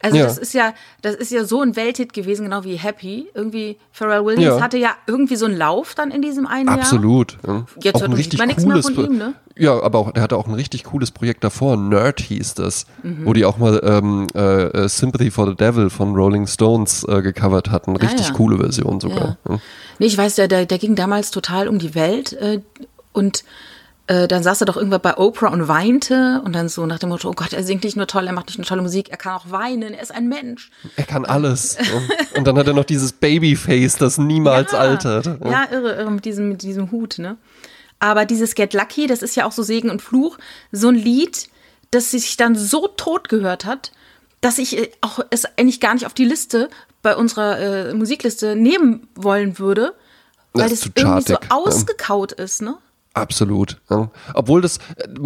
Also 0.03 0.17
ja. 0.17 0.23
das 0.23 0.37
ist 0.37 0.53
ja, 0.53 0.73
das 1.01 1.15
ist 1.15 1.31
ja 1.31 1.43
so 1.43 1.61
ein 1.61 1.75
Welthit 1.75 2.13
gewesen, 2.13 2.45
genau 2.45 2.63
wie 2.63 2.75
Happy. 2.75 3.27
Irgendwie 3.35 3.77
Pharrell 3.91 4.25
Williams 4.25 4.57
ja. 4.57 4.61
hatte 4.61 4.77
ja 4.77 4.95
irgendwie 5.05 5.35
so 5.35 5.45
einen 5.45 5.57
Lauf 5.57 5.93
dann 5.93 6.11
in 6.11 6.21
diesem 6.21 6.47
einen 6.47 6.69
Absolut, 6.69 7.33
Jahr. 7.43 7.61
Absolut. 7.61 7.83
Jetzt 7.83 7.95
auch 7.97 8.07
ein 8.07 8.13
richtig 8.13 8.39
cooles 8.39 8.85
von 8.89 9.05
ihm, 9.05 9.17
ne? 9.17 9.33
Ja, 9.61 9.79
aber 9.79 9.99
auch, 9.99 10.11
der 10.11 10.23
hatte 10.23 10.37
auch 10.37 10.47
ein 10.47 10.55
richtig 10.55 10.85
cooles 10.85 11.11
Projekt 11.11 11.43
davor. 11.43 11.77
Nerd 11.77 12.19
hieß 12.19 12.55
das, 12.55 12.87
mhm. 13.03 13.25
wo 13.25 13.33
die 13.33 13.45
auch 13.45 13.59
mal 13.59 13.79
ähm, 13.83 14.25
äh, 14.33 14.63
äh 14.63 14.89
Sympathy 14.89 15.29
for 15.29 15.47
the 15.47 15.55
Devil 15.55 15.91
von 15.91 16.15
Rolling 16.15 16.47
Stones 16.47 17.03
äh, 17.07 17.21
gecovert 17.21 17.69
hatten. 17.69 17.95
Ah, 17.95 17.99
richtig 17.99 18.25
ah, 18.25 18.29
ja. 18.29 18.33
coole 18.33 18.57
Version 18.57 18.99
sogar. 18.99 19.37
Ja. 19.47 19.59
Nee, 19.99 20.07
ich 20.07 20.17
weiß, 20.17 20.33
der, 20.33 20.47
der, 20.47 20.65
der 20.65 20.79
ging 20.79 20.95
damals 20.95 21.29
total 21.29 21.67
um 21.67 21.77
die 21.77 21.93
Welt 21.93 22.33
äh, 22.33 22.61
und 23.13 23.43
äh, 24.07 24.27
dann 24.27 24.41
saß 24.41 24.61
er 24.61 24.65
doch 24.65 24.77
irgendwann 24.77 25.01
bei 25.01 25.15
Oprah 25.15 25.49
und 25.49 25.67
weinte 25.67 26.41
und 26.43 26.53
dann 26.55 26.67
so 26.67 26.87
nach 26.87 26.97
dem 26.97 27.09
Motto, 27.09 27.29
oh 27.29 27.33
Gott, 27.33 27.53
er 27.53 27.63
singt 27.63 27.83
nicht 27.83 27.95
nur 27.95 28.07
toll, 28.07 28.25
er 28.25 28.33
macht 28.33 28.47
nicht 28.47 28.57
nur 28.57 28.65
tolle 28.65 28.81
Musik, 28.81 29.09
er 29.09 29.17
kann 29.17 29.33
auch 29.33 29.51
weinen, 29.51 29.93
er 29.93 30.01
ist 30.01 30.11
ein 30.11 30.27
Mensch. 30.27 30.71
Er 30.95 31.05
kann 31.05 31.23
alles. 31.23 31.77
und 32.35 32.47
dann 32.47 32.57
hat 32.57 32.65
er 32.65 32.73
noch 32.73 32.85
dieses 32.85 33.13
Babyface, 33.13 33.97
das 33.97 34.17
niemals 34.17 34.71
ja, 34.71 34.79
altert. 34.79 35.27
Ja, 35.45 35.67
irre, 35.71 35.97
irre 35.97 36.09
mit 36.09 36.25
diesem, 36.25 36.49
mit 36.49 36.63
diesem 36.63 36.89
Hut, 36.89 37.19
ne? 37.19 37.37
Aber 38.01 38.25
dieses 38.25 38.55
Get 38.55 38.73
Lucky, 38.73 39.05
das 39.05 39.21
ist 39.21 39.35
ja 39.35 39.45
auch 39.45 39.51
so 39.51 39.61
Segen 39.61 39.91
und 39.91 40.01
Fluch, 40.01 40.39
so 40.71 40.87
ein 40.89 40.95
Lied, 40.95 41.49
das 41.91 42.09
sich 42.11 42.35
dann 42.35 42.55
so 42.55 42.87
tot 42.87 43.29
gehört 43.29 43.63
hat, 43.63 43.91
dass 44.41 44.57
ich 44.57 44.75
äh, 44.75 44.91
auch 45.01 45.19
es 45.29 45.45
eigentlich 45.45 45.79
gar 45.79 45.93
nicht 45.93 46.07
auf 46.07 46.15
die 46.15 46.25
Liste 46.25 46.69
bei 47.03 47.15
unserer 47.15 47.59
äh, 47.59 47.93
Musikliste 47.93 48.55
nehmen 48.55 49.07
wollen 49.13 49.59
würde, 49.59 49.93
weil 50.53 50.69
das, 50.69 50.79
das 50.79 50.91
irgendwie 50.95 51.21
so 51.21 51.37
ausgekaut 51.49 52.31
ist, 52.31 52.63
ne? 52.63 52.77
Absolut. 53.13 53.77
Ja. 53.89 54.09
Obwohl 54.33 54.61
das, 54.61 54.79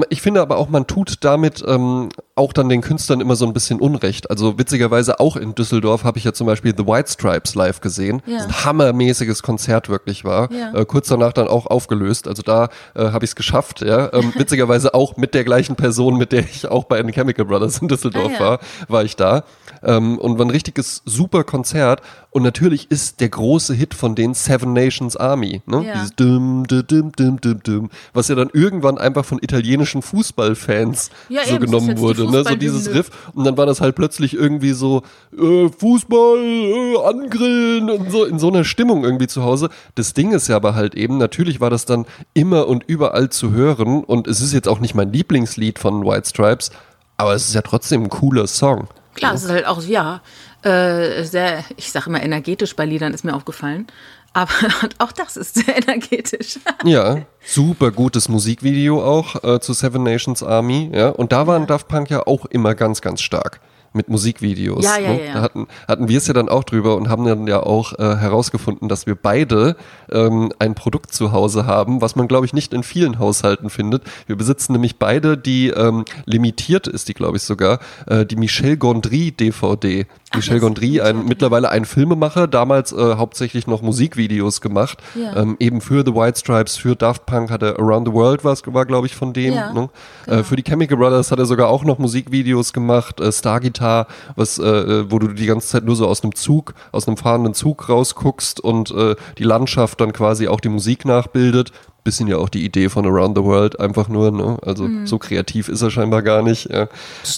ich 0.09 0.21
finde 0.21 0.41
aber 0.41 0.57
auch, 0.57 0.69
man 0.69 0.87
tut 0.87 1.23
damit 1.23 1.63
ähm, 1.67 2.09
auch 2.33 2.51
dann 2.51 2.67
den 2.67 2.81
Künstlern 2.81 3.21
immer 3.21 3.35
so 3.35 3.45
ein 3.45 3.53
bisschen 3.53 3.79
Unrecht. 3.79 4.31
Also 4.31 4.57
witzigerweise 4.57 5.19
auch 5.19 5.35
in 5.35 5.53
Düsseldorf 5.53 6.03
habe 6.03 6.17
ich 6.17 6.23
ja 6.23 6.33
zum 6.33 6.47
Beispiel 6.47 6.73
The 6.75 6.87
White 6.87 7.11
Stripes 7.11 7.53
live 7.53 7.81
gesehen. 7.81 8.23
Ja. 8.25 8.37
Das 8.37 8.47
ein 8.47 8.65
hammermäßiges 8.65 9.43
Konzert 9.43 9.87
wirklich 9.87 10.25
war. 10.25 10.51
Ja. 10.51 10.73
Äh, 10.73 10.85
kurz 10.85 11.09
danach 11.09 11.31
dann 11.31 11.47
auch 11.47 11.67
aufgelöst. 11.67 12.27
Also 12.27 12.41
da 12.41 12.69
äh, 12.95 13.11
habe 13.11 13.23
ich 13.23 13.31
es 13.31 13.35
geschafft. 13.35 13.81
Ja. 13.81 14.11
Ähm, 14.13 14.33
witzigerweise 14.37 14.95
auch 14.95 15.15
mit 15.17 15.35
der 15.35 15.43
gleichen 15.43 15.75
Person, 15.75 16.17
mit 16.17 16.31
der 16.31 16.41
ich 16.41 16.67
auch 16.67 16.85
bei 16.85 16.99
den 16.99 17.11
Chemical 17.11 17.45
Brothers 17.45 17.77
in 17.77 17.87
Düsseldorf 17.87 18.33
ah, 18.37 18.43
war, 18.43 18.59
war 18.87 19.03
ich 19.03 19.15
da. 19.15 19.43
Ähm, 19.85 20.17
und 20.17 20.37
war 20.37 20.45
ein 20.45 20.51
richtiges 20.51 21.03
super 21.05 21.43
Konzert. 21.43 22.01
Und 22.31 22.43
natürlich 22.43 22.91
ist 22.91 23.21
der 23.21 23.29
große 23.29 23.73
Hit 23.73 23.93
von 23.93 24.15
den 24.15 24.33
Seven 24.33 24.73
Nations 24.73 25.15
Army. 25.15 25.61
Ne? 25.65 25.89
Dieses 25.93 26.15
dum, 26.15 26.65
dum, 26.67 26.83
dum, 26.85 27.11
dum, 27.15 27.39
dum, 27.39 27.63
dum, 27.63 27.89
was 28.13 28.27
ja 28.27 28.35
dann 28.35 28.49
irgendwann 28.51 28.97
einfach 28.97 29.23
von 29.23 29.39
italienischen 29.41 30.01
Fußballfans 30.01 31.11
so 31.29 31.55
eben, 31.55 31.65
genommen 31.65 31.97
wurde 31.97 32.29
ne? 32.29 32.43
so 32.43 32.55
dieses 32.55 32.93
Riff. 32.93 33.09
Und 33.33 33.45
dann 33.45 33.57
war 33.57 33.65
das 33.65 33.79
halt 33.79 33.95
plötzlich 33.95 34.33
irgendwie 34.33 34.73
so 34.73 35.03
äh, 35.37 35.69
Fußball, 35.69 36.39
äh, 36.39 36.97
angrillen 37.05 37.89
und 37.89 38.11
so 38.11 38.25
in 38.25 38.39
so 38.39 38.47
einer 38.47 38.63
Stimmung 38.63 39.03
irgendwie 39.03 39.27
zu 39.27 39.43
Hause. 39.43 39.69
Das 39.95 40.13
Ding 40.13 40.31
ist 40.31 40.47
ja 40.47 40.55
aber 40.55 40.75
halt 40.75 40.95
eben, 40.95 41.17
natürlich 41.17 41.61
war 41.61 41.69
das 41.69 41.85
dann 41.85 42.05
immer 42.33 42.67
und 42.67 42.83
überall 42.87 43.29
zu 43.29 43.51
hören 43.51 44.03
und 44.03 44.27
es 44.27 44.41
ist 44.41 44.53
jetzt 44.53 44.67
auch 44.67 44.79
nicht 44.79 44.95
mein 44.95 45.13
Lieblingslied 45.13 45.79
von 45.79 46.05
White 46.05 46.29
Stripes, 46.29 46.71
aber 47.17 47.33
es 47.33 47.47
ist 47.47 47.55
ja 47.55 47.61
trotzdem 47.61 48.03
ein 48.03 48.09
cooler 48.09 48.47
Song. 48.47 48.87
Klar, 49.15 49.33
es 49.33 49.43
ist 49.43 49.49
halt 49.49 49.65
auch, 49.65 49.81
ja, 49.83 50.21
äh, 50.61 51.23
sehr, 51.23 51.63
ich 51.77 51.91
sage 51.91 52.09
immer 52.09 52.21
energetisch 52.21 52.75
bei 52.75 52.85
Liedern, 52.85 53.13
ist 53.13 53.23
mir 53.23 53.35
aufgefallen. 53.35 53.87
Aber 54.33 54.51
auch 54.99 55.11
das 55.11 55.37
ist 55.37 55.55
sehr 55.55 55.77
energetisch. 55.77 56.59
ja, 56.83 57.21
super 57.45 57.91
gutes 57.91 58.29
Musikvideo 58.29 59.03
auch 59.03 59.43
äh, 59.43 59.59
zu 59.59 59.73
Seven 59.73 60.03
Nations 60.03 60.43
Army. 60.43 60.91
Ja, 60.93 61.09
und 61.09 61.31
da 61.31 61.47
waren 61.47 61.63
ja. 61.63 61.67
Daft 61.67 61.87
Punk 61.87 62.09
ja 62.09 62.27
auch 62.27 62.45
immer 62.45 62.75
ganz, 62.75 63.01
ganz 63.01 63.21
stark 63.21 63.61
mit 63.95 64.09
Musikvideos. 64.09 64.83
Ja, 64.83 64.97
ja, 64.97 65.13
ne? 65.13 65.25
ja. 65.25 65.33
Da 65.33 65.41
hatten, 65.41 65.67
hatten 65.87 66.07
wir 66.07 66.17
es 66.17 66.27
ja 66.27 66.33
dann 66.33 66.49
auch 66.49 66.63
drüber 66.63 66.95
und 66.95 67.09
haben 67.09 67.25
dann 67.25 67.47
ja 67.47 67.61
auch 67.61 67.93
äh, 67.93 68.17
herausgefunden, 68.17 68.89
dass 68.89 69.07
wir 69.07 69.15
beide 69.15 69.75
ähm, 70.11 70.51
ein 70.59 70.75
Produkt 70.75 71.13
zu 71.13 71.31
Hause 71.31 71.65
haben, 71.65 72.01
was 72.01 72.15
man, 72.15 72.27
glaube 72.27 72.45
ich, 72.45 72.53
nicht 72.53 72.73
in 72.73 72.83
vielen 72.83 73.19
Haushalten 73.19 73.69
findet. 73.69 74.03
Wir 74.27 74.35
besitzen 74.35 74.73
nämlich 74.73 74.97
beide 74.97 75.37
die, 75.37 75.69
ähm, 75.69 76.05
limitiert 76.25 76.87
ist 76.87 77.07
die, 77.07 77.13
glaube 77.13 77.37
ich, 77.37 77.43
sogar, 77.43 77.79
äh, 78.07 78.25
die 78.25 78.35
Michel 78.35 78.77
Gondry 78.77 79.31
DVD. 79.31 80.05
Ach, 80.31 80.37
Michel 80.37 80.59
Gondry, 80.59 81.01
ein, 81.01 81.25
mittlerweile 81.25 81.69
ein 81.69 81.85
Filmemacher, 81.85 82.47
damals 82.47 82.91
äh, 82.91 83.15
hauptsächlich 83.15 83.67
noch 83.67 83.81
Musikvideos 83.81 84.59
gemacht, 84.59 84.97
ja. 85.15 85.35
ähm, 85.37 85.55
eben 85.59 85.81
für 85.81 86.03
The 86.05 86.13
White 86.13 86.39
Stripes, 86.39 86.77
für 86.77 86.95
Daft 86.95 87.25
Punk 87.25 87.51
hat 87.51 87.63
er 87.63 87.79
Around 87.79 88.07
the 88.07 88.13
World 88.13 88.43
was, 88.43 88.61
war, 88.65 88.85
glaube 88.85 89.07
ich, 89.07 89.15
von 89.15 89.33
dem. 89.33 89.53
Ja, 89.53 89.71
ne? 89.71 89.89
Äh, 90.25 90.31
genau. 90.31 90.43
für 90.43 90.55
die 90.55 90.63
Chemical 90.63 90.97
Brothers 90.97 91.31
hat 91.31 91.39
er 91.39 91.45
sogar 91.45 91.69
auch 91.69 91.83
noch 91.83 91.99
Musikvideos 91.99 92.73
gemacht, 92.73 93.19
äh, 93.19 93.31
Star 93.31 93.59
Guitar 93.59 93.84
Avatar, 93.85 94.07
was, 94.35 94.57
äh, 94.59 95.11
wo 95.11 95.19
du 95.19 95.27
die 95.29 95.45
ganze 95.45 95.67
Zeit 95.67 95.85
nur 95.85 95.95
so 95.95 96.07
aus 96.07 96.23
einem 96.23 96.35
Zug, 96.35 96.73
aus 96.91 97.07
einem 97.07 97.17
fahrenden 97.17 97.53
Zug 97.53 97.87
rausguckst 97.89 98.59
und 98.59 98.91
äh, 98.91 99.15
die 99.37 99.43
Landschaft 99.43 100.01
dann 100.01 100.13
quasi 100.13 100.47
auch 100.47 100.59
die 100.59 100.69
Musik 100.69 101.05
nachbildet. 101.05 101.71
Bisschen 102.03 102.27
ja 102.27 102.37
auch 102.37 102.49
die 102.49 102.63
Idee 102.63 102.89
von 102.89 103.05
Around 103.05 103.37
the 103.37 103.43
World, 103.43 103.79
einfach 103.79 104.09
nur, 104.09 104.31
ne? 104.31 104.57
Also 104.61 104.83
mhm. 104.87 105.07
so 105.07 105.17
kreativ 105.17 105.69
ist 105.69 105.81
er 105.81 105.89
scheinbar 105.89 106.21
gar 106.21 106.43
nicht. 106.43 106.69
Ja. 106.69 106.87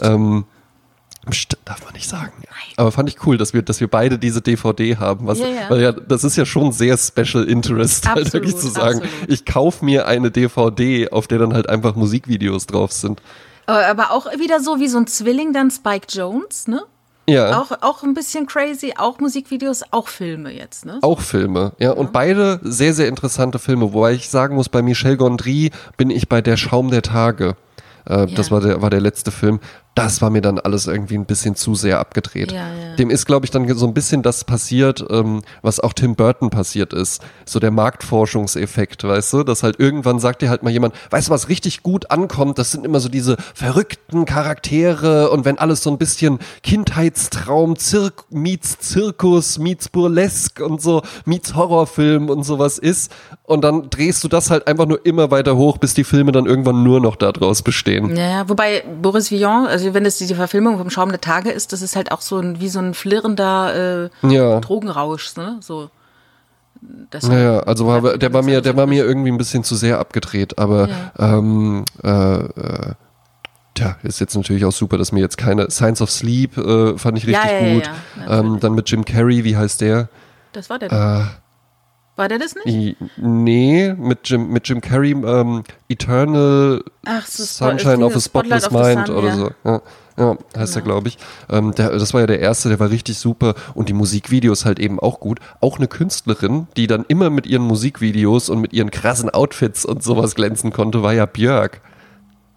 Ähm, 0.02 0.46
Psst, 1.30 1.58
darf 1.66 1.84
man 1.84 1.94
nicht 1.94 2.08
sagen. 2.08 2.32
Nein. 2.38 2.74
Aber 2.78 2.92
fand 2.92 3.10
ich 3.10 3.26
cool, 3.26 3.38
dass 3.38 3.54
wir, 3.54 3.62
dass 3.62 3.82
wir 3.82 3.90
beide 3.90 4.18
diese 4.18 4.42
DVD 4.42 4.96
haben. 4.96 5.28
Was, 5.28 5.40
ja, 5.40 5.48
ja. 5.48 5.70
Weil 5.70 5.82
ja, 5.82 5.92
das 5.92 6.24
ist 6.24 6.38
ja 6.38 6.46
schon 6.46 6.72
sehr 6.72 6.98
Special 6.98 7.44
Interest, 7.44 8.08
absolut, 8.08 8.26
halt 8.26 8.34
wirklich 8.34 8.56
zu 8.56 8.68
sagen. 8.70 9.02
Absolut. 9.02 9.30
Ich 9.30 9.46
kaufe 9.46 9.84
mir 9.84 10.08
eine 10.08 10.32
DVD, 10.32 11.10
auf 11.10 11.28
der 11.28 11.40
dann 11.40 11.54
halt 11.54 11.68
einfach 11.68 11.96
Musikvideos 11.96 12.66
drauf 12.66 12.94
sind. 12.94 13.22
Aber 13.68 14.12
auch 14.12 14.32
wieder 14.40 14.60
so 14.60 14.80
wie 14.80 14.88
so 14.88 14.98
ein 14.98 15.08
Zwilling, 15.08 15.54
dann 15.54 15.70
Spike 15.70 16.08
Jones, 16.10 16.68
ne? 16.68 16.84
Ja. 17.30 17.60
Auch, 17.60 17.72
auch 17.82 18.04
ein 18.04 18.14
bisschen 18.14 18.46
crazy, 18.46 18.94
auch 18.98 19.20
Musikvideos, 19.20 19.84
auch 19.92 20.08
Filme 20.08 20.52
jetzt, 20.52 20.86
ne? 20.86 21.00
Auch 21.02 21.20
Filme, 21.20 21.74
ja. 21.78 21.88
ja. 21.88 21.92
Und 21.92 22.14
beide 22.14 22.62
sehr, 22.64 22.94
sehr 22.94 23.10
interessante 23.10 23.60
Filme. 23.60 23.94
Wobei 23.94 24.14
ich 24.14 24.30
sagen 24.30 24.56
muss, 24.56 24.70
bei 24.70 24.82
Michel 24.82 25.18
Gondry 25.18 25.72
bin 25.98 26.10
ich 26.10 26.30
bei 26.30 26.42
Der 26.42 26.56
Schaum 26.56 26.90
der 26.90 27.02
Tage. 27.02 27.58
Äh, 28.06 28.20
ja. 28.20 28.26
Das 28.28 28.50
war 28.50 28.62
der, 28.62 28.82
war 28.82 28.90
der 28.90 29.02
letzte 29.02 29.32
Film 29.32 29.60
das 29.98 30.22
war 30.22 30.30
mir 30.30 30.42
dann 30.42 30.60
alles 30.60 30.86
irgendwie 30.86 31.16
ein 31.16 31.26
bisschen 31.26 31.56
zu 31.56 31.74
sehr 31.74 32.00
abgedreht. 32.00 32.52
Ja, 32.52 32.68
ja. 32.68 32.96
Dem 32.98 33.10
ist, 33.10 33.26
glaube 33.26 33.46
ich, 33.46 33.52
dann 33.52 33.68
so 33.76 33.88
ein 33.88 33.94
bisschen 33.96 34.22
das 34.22 34.44
passiert, 34.44 35.04
ähm, 35.10 35.42
was 35.64 35.80
auch 35.80 35.94
Tim 35.94 36.16
Burton 36.16 36.52
passiert 36.52 36.94
ist. 36.94 37.24
So 37.46 37.60
der 37.60 37.72
Marktforschungseffekt, 37.72 39.04
weißt 39.04 39.34
du? 39.34 39.44
Dass 39.44 39.64
halt 39.64 39.80
irgendwann 39.80 40.20
sagt 40.20 40.44
dir 40.44 40.50
halt 40.50 40.62
mal 40.62 40.70
jemand, 40.70 40.94
weißt 41.10 41.30
du, 41.30 41.32
was 41.32 41.50
richtig 41.50 41.82
gut 41.82 42.12
ankommt? 42.12 42.60
Das 42.60 42.72
sind 42.72 42.86
immer 42.86 43.00
so 43.00 43.10
diese 43.10 43.38
verrückten 43.56 44.26
Charaktere 44.26 45.32
und 45.32 45.46
wenn 45.46 45.58
alles 45.58 45.82
so 45.82 45.90
ein 45.90 45.98
bisschen 45.98 46.38
Kindheitstraum, 46.62 47.76
Zirk 47.78 48.26
meets 48.30 48.78
Zirkus, 48.80 49.58
meets 49.58 49.90
Burlesque 49.90 50.64
und 50.64 50.80
so, 50.80 51.02
meets 51.26 51.56
Horrorfilm 51.56 52.30
und 52.30 52.44
sowas 52.44 52.78
ist. 52.78 53.12
Und 53.44 53.64
dann 53.64 53.90
drehst 53.90 54.24
du 54.24 54.28
das 54.28 54.52
halt 54.52 54.68
einfach 54.68 54.86
nur 54.86 55.04
immer 55.06 55.32
weiter 55.32 55.58
hoch, 55.58 55.80
bis 55.80 55.94
die 55.96 56.04
Filme 56.04 56.32
dann 56.32 56.46
irgendwann 56.46 56.84
nur 56.84 57.00
noch 57.00 57.16
daraus 57.16 57.64
bestehen. 57.64 58.16
Ja, 58.16 58.48
wobei 58.48 58.84
Boris 59.02 59.32
Vian, 59.32 59.66
also 59.66 59.87
also 59.88 59.94
wenn 59.94 60.06
es 60.06 60.18
die 60.18 60.34
Verfilmung 60.34 60.78
vom 60.78 60.90
Schaum 60.90 61.10
der 61.10 61.22
Tage 61.22 61.50
ist, 61.50 61.72
das 61.72 61.82
ist 61.82 61.96
halt 61.96 62.12
auch 62.12 62.22
so 62.22 62.38
ein, 62.40 62.60
wie 62.60 62.70
so 62.70 62.80
ein 62.80 62.94
flirrender 62.94 64.10
äh, 64.24 64.28
ja. 64.28 64.60
Drogenrausch, 64.60 65.36
ne? 65.38 65.58
So. 65.62 65.90
Naja, 67.24 67.62
also 67.62 67.88
war, 67.88 68.18
der 68.18 68.34
war 68.34 68.44
mir, 68.44 68.62
der 68.62 68.76
war 68.76 68.86
mir 68.86 69.04
irgendwie 69.04 69.32
ein 69.32 69.38
bisschen 69.38 69.64
zu 69.64 69.76
sehr 69.76 70.00
abgedreht, 70.00 70.60
aber 70.60 70.90
ja. 70.90 71.38
ähm, 71.38 71.86
äh, 72.04 72.10
äh, 72.10 72.94
Tja, 73.74 73.96
ist 74.04 74.20
jetzt 74.20 74.36
natürlich 74.36 74.66
auch 74.66 74.72
super, 74.72 74.98
dass 74.98 75.12
mir 75.12 75.20
jetzt 75.20 75.38
keine 75.38 75.70
Science 75.70 76.02
of 76.02 76.10
Sleep 76.10 76.58
äh, 76.58 76.98
fand 76.98 77.18
ich 77.18 77.28
richtig 77.28 77.52
ja, 77.52 77.74
gut. 77.74 77.90
Ähm, 78.28 78.60
dann 78.60 78.74
mit 78.74 78.90
Jim 78.90 79.06
Carrey, 79.06 79.44
wie 79.44 79.56
heißt 79.56 79.82
der? 79.82 80.10
Das 80.52 80.70
war 80.70 80.80
der. 80.80 80.92
Äh, 80.92 81.47
war 82.18 82.28
der 82.28 82.40
das 82.40 82.56
nicht? 82.56 82.98
Nee, 83.18 83.94
mit 83.98 84.28
Jim, 84.28 84.50
mit 84.50 84.68
Jim 84.68 84.82
Carrey, 84.82 85.12
ähm, 85.12 85.64
Eternal 85.88 86.84
Ach, 87.06 87.26
so 87.26 87.44
Sunshine 87.44 88.04
of 88.04 88.16
a 88.16 88.20
Spotless 88.20 88.66
Spotlight 88.66 88.96
Mind 88.96 89.08
Sun, 89.08 89.16
oder 89.16 89.28
ja. 89.28 89.36
so. 89.36 89.52
Ja, 89.64 89.82
ja 90.18 90.38
heißt 90.58 90.74
genau. 90.74 90.76
er, 90.76 90.82
glaube 90.82 91.08
ich. 91.10 91.18
Ähm, 91.50 91.76
der, 91.76 91.92
das 91.92 92.14
war 92.14 92.22
ja 92.22 92.28
der 92.28 92.40
erste, 92.40 92.70
der 92.70 92.80
war 92.80 92.90
richtig 92.90 93.18
super. 93.18 93.54
Und 93.76 93.88
die 93.88 93.94
Musikvideos 93.94 94.66
halt 94.66 94.80
eben 94.80 95.00
auch 95.00 95.20
gut. 95.20 95.40
Auch 95.62 95.78
eine 95.78 95.88
Künstlerin, 95.88 96.68
die 96.76 96.88
dann 96.88 97.06
immer 97.08 97.30
mit 97.30 97.46
ihren 97.46 97.64
Musikvideos 97.64 98.50
und 98.50 98.62
mit 98.62 98.74
ihren 98.74 98.90
krassen 98.90 99.30
Outfits 99.30 99.86
und 99.86 100.04
sowas 100.04 100.34
glänzen 100.34 100.74
konnte, 100.74 101.04
war 101.04 101.14
ja 101.14 101.28
Björk. 101.28 101.82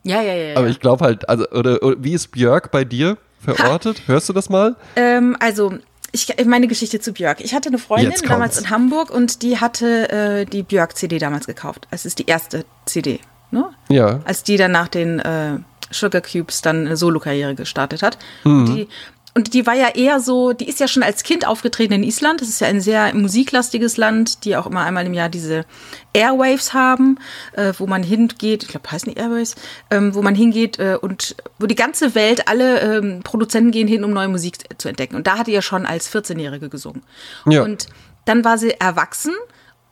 Ja, 0.04 0.22
ja, 0.22 0.34
ja. 0.34 0.56
Aber 0.56 0.68
ich 0.68 0.80
glaube 0.80 1.04
halt, 1.04 1.28
also, 1.28 1.46
oder, 1.50 1.82
oder, 1.82 1.96
wie 2.02 2.14
ist 2.14 2.28
Björk 2.28 2.70
bei 2.70 2.84
dir 2.84 3.18
verortet? 3.38 3.98
Ha. 3.98 4.02
Hörst 4.08 4.30
du 4.30 4.32
das 4.32 4.48
mal? 4.48 4.76
Ähm, 4.96 5.36
also 5.38 5.74
ich, 6.12 6.34
meine 6.46 6.66
Geschichte 6.66 7.00
zu 7.00 7.12
Björk. 7.12 7.40
Ich 7.40 7.54
hatte 7.54 7.68
eine 7.68 7.78
Freundin 7.78 8.12
damals 8.26 8.58
in 8.58 8.70
Hamburg 8.70 9.10
und 9.10 9.42
die 9.42 9.58
hatte 9.58 10.10
äh, 10.10 10.44
die 10.44 10.62
Björk-CD 10.62 11.18
damals 11.18 11.46
gekauft. 11.46 11.86
Es 11.90 12.04
ist 12.04 12.18
die 12.18 12.26
erste 12.26 12.64
CD, 12.84 13.20
ne? 13.50 13.70
Ja. 13.88 14.20
Als 14.24 14.42
die 14.42 14.56
dann 14.56 14.72
nach 14.72 14.88
den 14.88 15.20
äh, 15.20 15.58
Sugar 15.90 16.20
Cubes 16.20 16.62
dann 16.62 16.86
eine 16.86 16.96
Solo-Karriere 16.96 17.54
gestartet 17.54 18.02
hat. 18.02 18.18
Mhm. 18.44 18.66
Die 18.66 18.88
und 19.34 19.54
die 19.54 19.64
war 19.64 19.74
ja 19.74 19.88
eher 19.94 20.18
so, 20.18 20.52
die 20.52 20.68
ist 20.68 20.80
ja 20.80 20.88
schon 20.88 21.04
als 21.04 21.22
Kind 21.22 21.46
aufgetreten 21.46 21.92
in 21.92 22.02
Island. 22.02 22.40
Das 22.40 22.48
ist 22.48 22.60
ja 22.60 22.66
ein 22.66 22.80
sehr 22.80 23.14
musiklastiges 23.14 23.96
Land, 23.96 24.44
die 24.44 24.56
auch 24.56 24.66
immer 24.66 24.82
einmal 24.82 25.06
im 25.06 25.14
Jahr 25.14 25.28
diese 25.28 25.64
Airwaves 26.12 26.74
haben, 26.74 27.18
äh, 27.52 27.72
wo 27.78 27.86
man 27.86 28.02
hingeht, 28.02 28.64
ich 28.64 28.68
glaube, 28.68 28.90
heißen 28.90 29.12
die 29.12 29.18
Airwaves, 29.18 29.54
ähm, 29.90 30.14
wo 30.14 30.22
man 30.22 30.34
hingeht 30.34 30.80
äh, 30.80 30.98
und 31.00 31.36
wo 31.60 31.66
die 31.66 31.76
ganze 31.76 32.16
Welt, 32.16 32.48
alle 32.48 32.80
ähm, 32.80 33.20
Produzenten 33.22 33.70
gehen 33.70 33.86
hin, 33.86 34.02
um 34.02 34.10
neue 34.10 34.28
Musik 34.28 34.58
zu 34.78 34.88
entdecken. 34.88 35.14
Und 35.14 35.28
da 35.28 35.38
hat 35.38 35.46
die 35.46 35.52
ja 35.52 35.62
schon 35.62 35.86
als 35.86 36.12
14-Jährige 36.12 36.68
gesungen. 36.68 37.02
Ja. 37.46 37.62
Und 37.62 37.86
dann 38.24 38.44
war 38.44 38.58
sie 38.58 38.72
erwachsen 38.80 39.34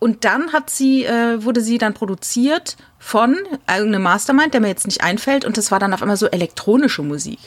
und 0.00 0.24
dann 0.24 0.52
hat 0.52 0.68
sie, 0.68 1.04
äh, 1.04 1.44
wurde 1.44 1.60
sie 1.60 1.78
dann 1.78 1.94
produziert 1.94 2.76
von 2.98 3.36
irgendeinem 3.68 4.02
Mastermind, 4.02 4.52
der 4.52 4.60
mir 4.60 4.68
jetzt 4.68 4.86
nicht 4.86 5.02
einfällt. 5.02 5.44
Und 5.44 5.56
das 5.56 5.70
war 5.70 5.78
dann 5.78 5.94
auf 5.94 6.02
einmal 6.02 6.16
so 6.16 6.26
elektronische 6.26 7.02
Musik. 7.02 7.38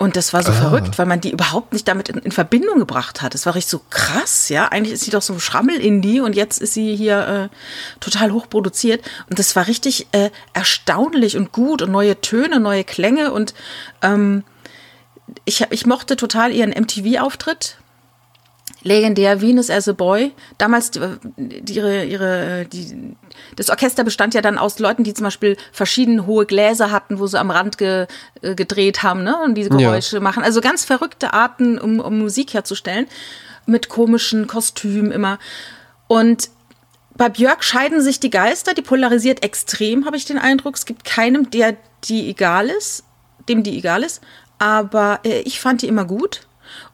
Und 0.00 0.16
das 0.16 0.32
war 0.32 0.42
so 0.42 0.50
ah. 0.50 0.54
verrückt, 0.54 0.96
weil 0.96 1.04
man 1.04 1.20
die 1.20 1.30
überhaupt 1.30 1.74
nicht 1.74 1.86
damit 1.86 2.08
in, 2.08 2.16
in, 2.20 2.32
Verbindung 2.32 2.78
gebracht 2.78 3.20
hat. 3.20 3.34
Das 3.34 3.44
war 3.44 3.54
richtig 3.54 3.70
so 3.70 3.82
krass, 3.90 4.48
ja. 4.48 4.68
Eigentlich 4.68 4.94
ist 4.94 5.04
sie 5.04 5.10
doch 5.10 5.20
so 5.20 5.34
ein 5.34 5.40
Schrammel-Indie 5.40 6.20
und 6.20 6.34
jetzt 6.34 6.58
ist 6.62 6.72
sie 6.72 6.96
hier 6.96 7.50
äh, 7.52 7.56
total 8.00 8.32
hoch 8.32 8.48
produziert. 8.48 9.04
Und 9.28 9.38
das 9.38 9.54
war 9.56 9.66
richtig 9.66 10.06
äh, 10.12 10.30
erstaunlich 10.54 11.36
und 11.36 11.52
gut 11.52 11.82
und 11.82 11.90
neue 11.90 12.18
Töne, 12.18 12.60
neue 12.60 12.82
Klänge. 12.82 13.30
Und 13.30 13.52
ähm, 14.00 14.42
ich, 15.44 15.66
ich 15.68 15.84
mochte 15.84 16.16
total 16.16 16.50
ihren 16.50 16.70
MTV-Auftritt 16.70 17.76
legendär 18.82 19.40
Venus 19.40 19.70
as 19.70 19.88
a 19.88 19.92
Boy. 19.92 20.32
Damals 20.58 20.90
die, 20.90 21.00
ihre, 21.72 22.04
ihre, 22.04 22.66
die, 22.66 23.16
das 23.56 23.70
Orchester 23.70 24.04
bestand 24.04 24.34
ja 24.34 24.40
dann 24.40 24.58
aus 24.58 24.78
Leuten, 24.78 25.04
die 25.04 25.14
zum 25.14 25.24
Beispiel 25.24 25.56
verschiedene 25.72 26.26
hohe 26.26 26.46
Gläser 26.46 26.90
hatten, 26.90 27.18
wo 27.18 27.26
sie 27.26 27.38
am 27.38 27.50
Rand 27.50 27.78
ge, 27.78 28.06
äh, 28.42 28.54
gedreht 28.54 29.02
haben 29.02 29.22
ne? 29.22 29.36
und 29.44 29.54
diese 29.54 29.70
Geräusche 29.70 30.16
ja. 30.16 30.22
machen. 30.22 30.42
Also 30.42 30.60
ganz 30.60 30.84
verrückte 30.84 31.32
Arten, 31.32 31.78
um, 31.78 32.00
um 32.00 32.18
Musik 32.18 32.54
herzustellen, 32.54 33.06
mit 33.66 33.88
komischen 33.88 34.46
Kostümen 34.46 35.12
immer. 35.12 35.38
Und 36.08 36.50
bei 37.14 37.28
Björk 37.28 37.62
scheiden 37.62 38.00
sich 38.00 38.18
die 38.18 38.30
Geister, 38.30 38.72
die 38.72 38.82
polarisiert 38.82 39.44
extrem, 39.44 40.06
habe 40.06 40.16
ich 40.16 40.24
den 40.24 40.38
Eindruck. 40.38 40.76
Es 40.76 40.86
gibt 40.86 41.04
keinem, 41.04 41.50
der 41.50 41.76
die 42.04 42.30
egal 42.30 42.68
ist, 42.68 43.04
dem 43.48 43.62
die 43.62 43.76
egal 43.76 44.02
ist. 44.02 44.22
Aber 44.58 45.20
äh, 45.24 45.40
ich 45.40 45.60
fand 45.60 45.82
die 45.82 45.88
immer 45.88 46.04
gut. 46.04 46.46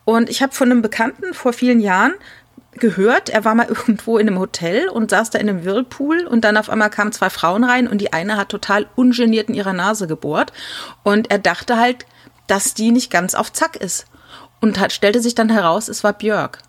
Und 0.06 0.30
ich 0.30 0.40
habe 0.40 0.54
von 0.54 0.70
einem 0.70 0.82
Bekannten 0.82 1.34
vor 1.34 1.52
vielen 1.52 1.80
Jahren 1.80 2.14
gehört, 2.72 3.28
er 3.28 3.44
war 3.44 3.54
mal 3.54 3.66
irgendwo 3.68 4.16
in 4.16 4.28
einem 4.28 4.38
Hotel 4.38 4.88
und 4.88 5.10
saß 5.10 5.30
da 5.30 5.38
in 5.38 5.50
einem 5.50 5.64
Whirlpool 5.64 6.26
und 6.26 6.44
dann 6.44 6.56
auf 6.56 6.70
einmal 6.70 6.88
kamen 6.88 7.12
zwei 7.12 7.28
Frauen 7.28 7.64
rein 7.64 7.88
und 7.88 7.98
die 8.00 8.14
eine 8.14 8.36
hat 8.36 8.48
total 8.48 8.86
ungeniert 8.94 9.48
in 9.48 9.54
ihrer 9.54 9.72
Nase 9.74 10.06
gebohrt 10.06 10.52
und 11.02 11.30
er 11.30 11.38
dachte 11.38 11.76
halt, 11.76 12.06
dass 12.46 12.74
die 12.74 12.92
nicht 12.92 13.10
ganz 13.10 13.34
auf 13.34 13.52
Zack 13.52 13.76
ist. 13.76 14.06
Und 14.60 14.80
hat, 14.80 14.92
stellte 14.92 15.20
sich 15.20 15.34
dann 15.34 15.50
heraus, 15.50 15.88
es 15.88 16.02
war 16.02 16.14
Björk. 16.14 16.60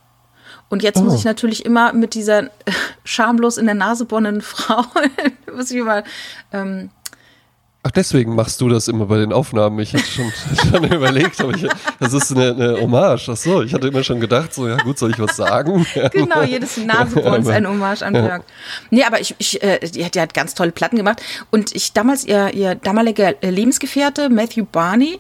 Und 0.68 0.84
jetzt 0.84 0.98
oh. 0.98 1.04
muss 1.04 1.14
ich 1.14 1.24
natürlich 1.24 1.64
immer 1.64 1.94
mit 1.94 2.16
dieser 2.16 2.50
schamlos 3.06 3.58
in 3.58 3.66
der 3.66 3.76
Nase 3.76 4.06
bohrenden 4.06 4.42
Frau, 4.42 4.84
muss 5.56 5.72
ich 5.72 5.82
mal 5.84 6.04
ähm, 6.52 6.90
Ach, 7.88 7.92
deswegen 7.92 8.36
machst 8.36 8.60
du 8.60 8.68
das 8.68 8.90
immer 8.90 9.06
bei 9.06 9.18
den 9.18 9.32
Aufnahmen. 9.32 9.80
Ich 9.80 9.94
hatte 9.94 10.04
schon, 10.04 10.30
schon 10.72 10.92
überlegt, 10.92 11.40
aber 11.40 11.56
ich, 11.56 11.66
das 12.02 12.12
ist 12.12 12.36
eine, 12.36 12.52
eine 12.52 12.82
Hommage. 12.82 13.30
Ach 13.30 13.38
so, 13.38 13.62
ich 13.62 13.74
hatte 13.74 13.88
immer 13.88 14.04
schon 14.04 14.20
gedacht, 14.20 14.54
so, 14.54 14.68
ja 14.68 14.76
gut, 14.76 15.00
soll 15.00 15.12
ich 15.12 15.20
was 15.20 15.38
sagen? 15.38 15.88
genau, 16.12 16.42
jedes 16.42 16.76
Nasenbohren 16.76 17.44
ist 17.44 17.48
ein 17.48 17.66
Hommage 17.66 18.02
an 18.02 18.12
Björk. 18.12 18.44
Nee, 18.90 19.06
aber 19.06 19.22
ich, 19.22 19.36
ich 19.38 19.64
äh, 19.64 19.80
die, 19.80 20.04
die, 20.04 20.22
hat 20.22 20.34
ganz 20.34 20.54
tolle 20.54 20.74
Platten 20.74 20.98
gemacht. 20.98 21.22
Und 21.50 21.74
ich 21.74 21.94
damals, 21.94 22.26
ihr, 22.26 22.54
ihr 22.54 22.76
damaliger 22.76 23.36
Lebensgefährte, 23.42 24.30
Matthew 24.30 24.66
Barney, 24.66 25.18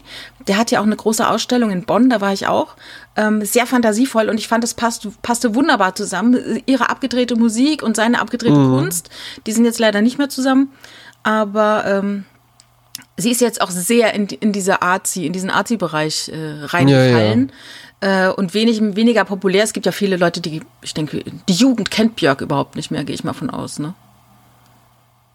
der 0.49 0.57
hat 0.57 0.69
ja 0.69 0.81
auch 0.81 0.85
eine 0.85 0.97
große 0.97 1.25
Ausstellung 1.25 1.71
in 1.71 1.85
Bonn, 1.85 2.09
da 2.09 2.19
war 2.19 2.33
ich 2.33 2.47
auch. 2.47 2.75
Ähm, 3.15 3.45
sehr 3.45 3.65
fantasievoll 3.65 4.27
und 4.27 4.39
ich 4.39 4.49
fand, 4.49 4.65
das 4.65 4.73
passt, 4.73 5.07
passte 5.21 5.55
wunderbar 5.55 5.95
zusammen. 5.95 6.61
Ihre 6.65 6.89
abgedrehte 6.89 7.37
Musik 7.37 7.81
und 7.81 7.95
seine 7.95 8.19
abgedrehte 8.19 8.59
mhm. 8.59 8.77
Kunst, 8.77 9.09
die 9.45 9.53
sind 9.53 9.63
jetzt 9.63 9.79
leider 9.79 10.01
nicht 10.01 10.17
mehr 10.17 10.27
zusammen. 10.27 10.73
Aber 11.23 11.85
ähm, 11.85 12.25
sie 13.17 13.31
ist 13.31 13.41
jetzt 13.41 13.61
auch 13.61 13.71
sehr 13.71 14.13
in, 14.13 14.27
in 14.27 14.53
diese 14.53 14.81
Arzi, 14.81 15.25
in 15.25 15.33
diesen 15.33 15.49
Arzi-Bereich 15.49 16.29
äh, 16.29 16.65
reingefallen. 16.65 17.51
Ja, 18.01 18.07
ja. 18.09 18.29
Äh, 18.29 18.33
und 18.33 18.53
wenig, 18.53 18.79
weniger 18.81 19.25
populär. 19.25 19.63
Es 19.63 19.73
gibt 19.73 19.87
ja 19.87 19.91
viele 19.91 20.17
Leute, 20.17 20.39
die, 20.39 20.61
ich 20.81 20.93
denke, 20.93 21.23
die 21.49 21.53
Jugend 21.53 21.89
kennt 21.89 22.15
Björk 22.15 22.41
überhaupt 22.41 22.75
nicht 22.75 22.91
mehr, 22.91 23.03
gehe 23.03 23.15
ich 23.15 23.23
mal 23.23 23.33
von 23.33 23.49
aus, 23.49 23.79
ne? 23.79 23.95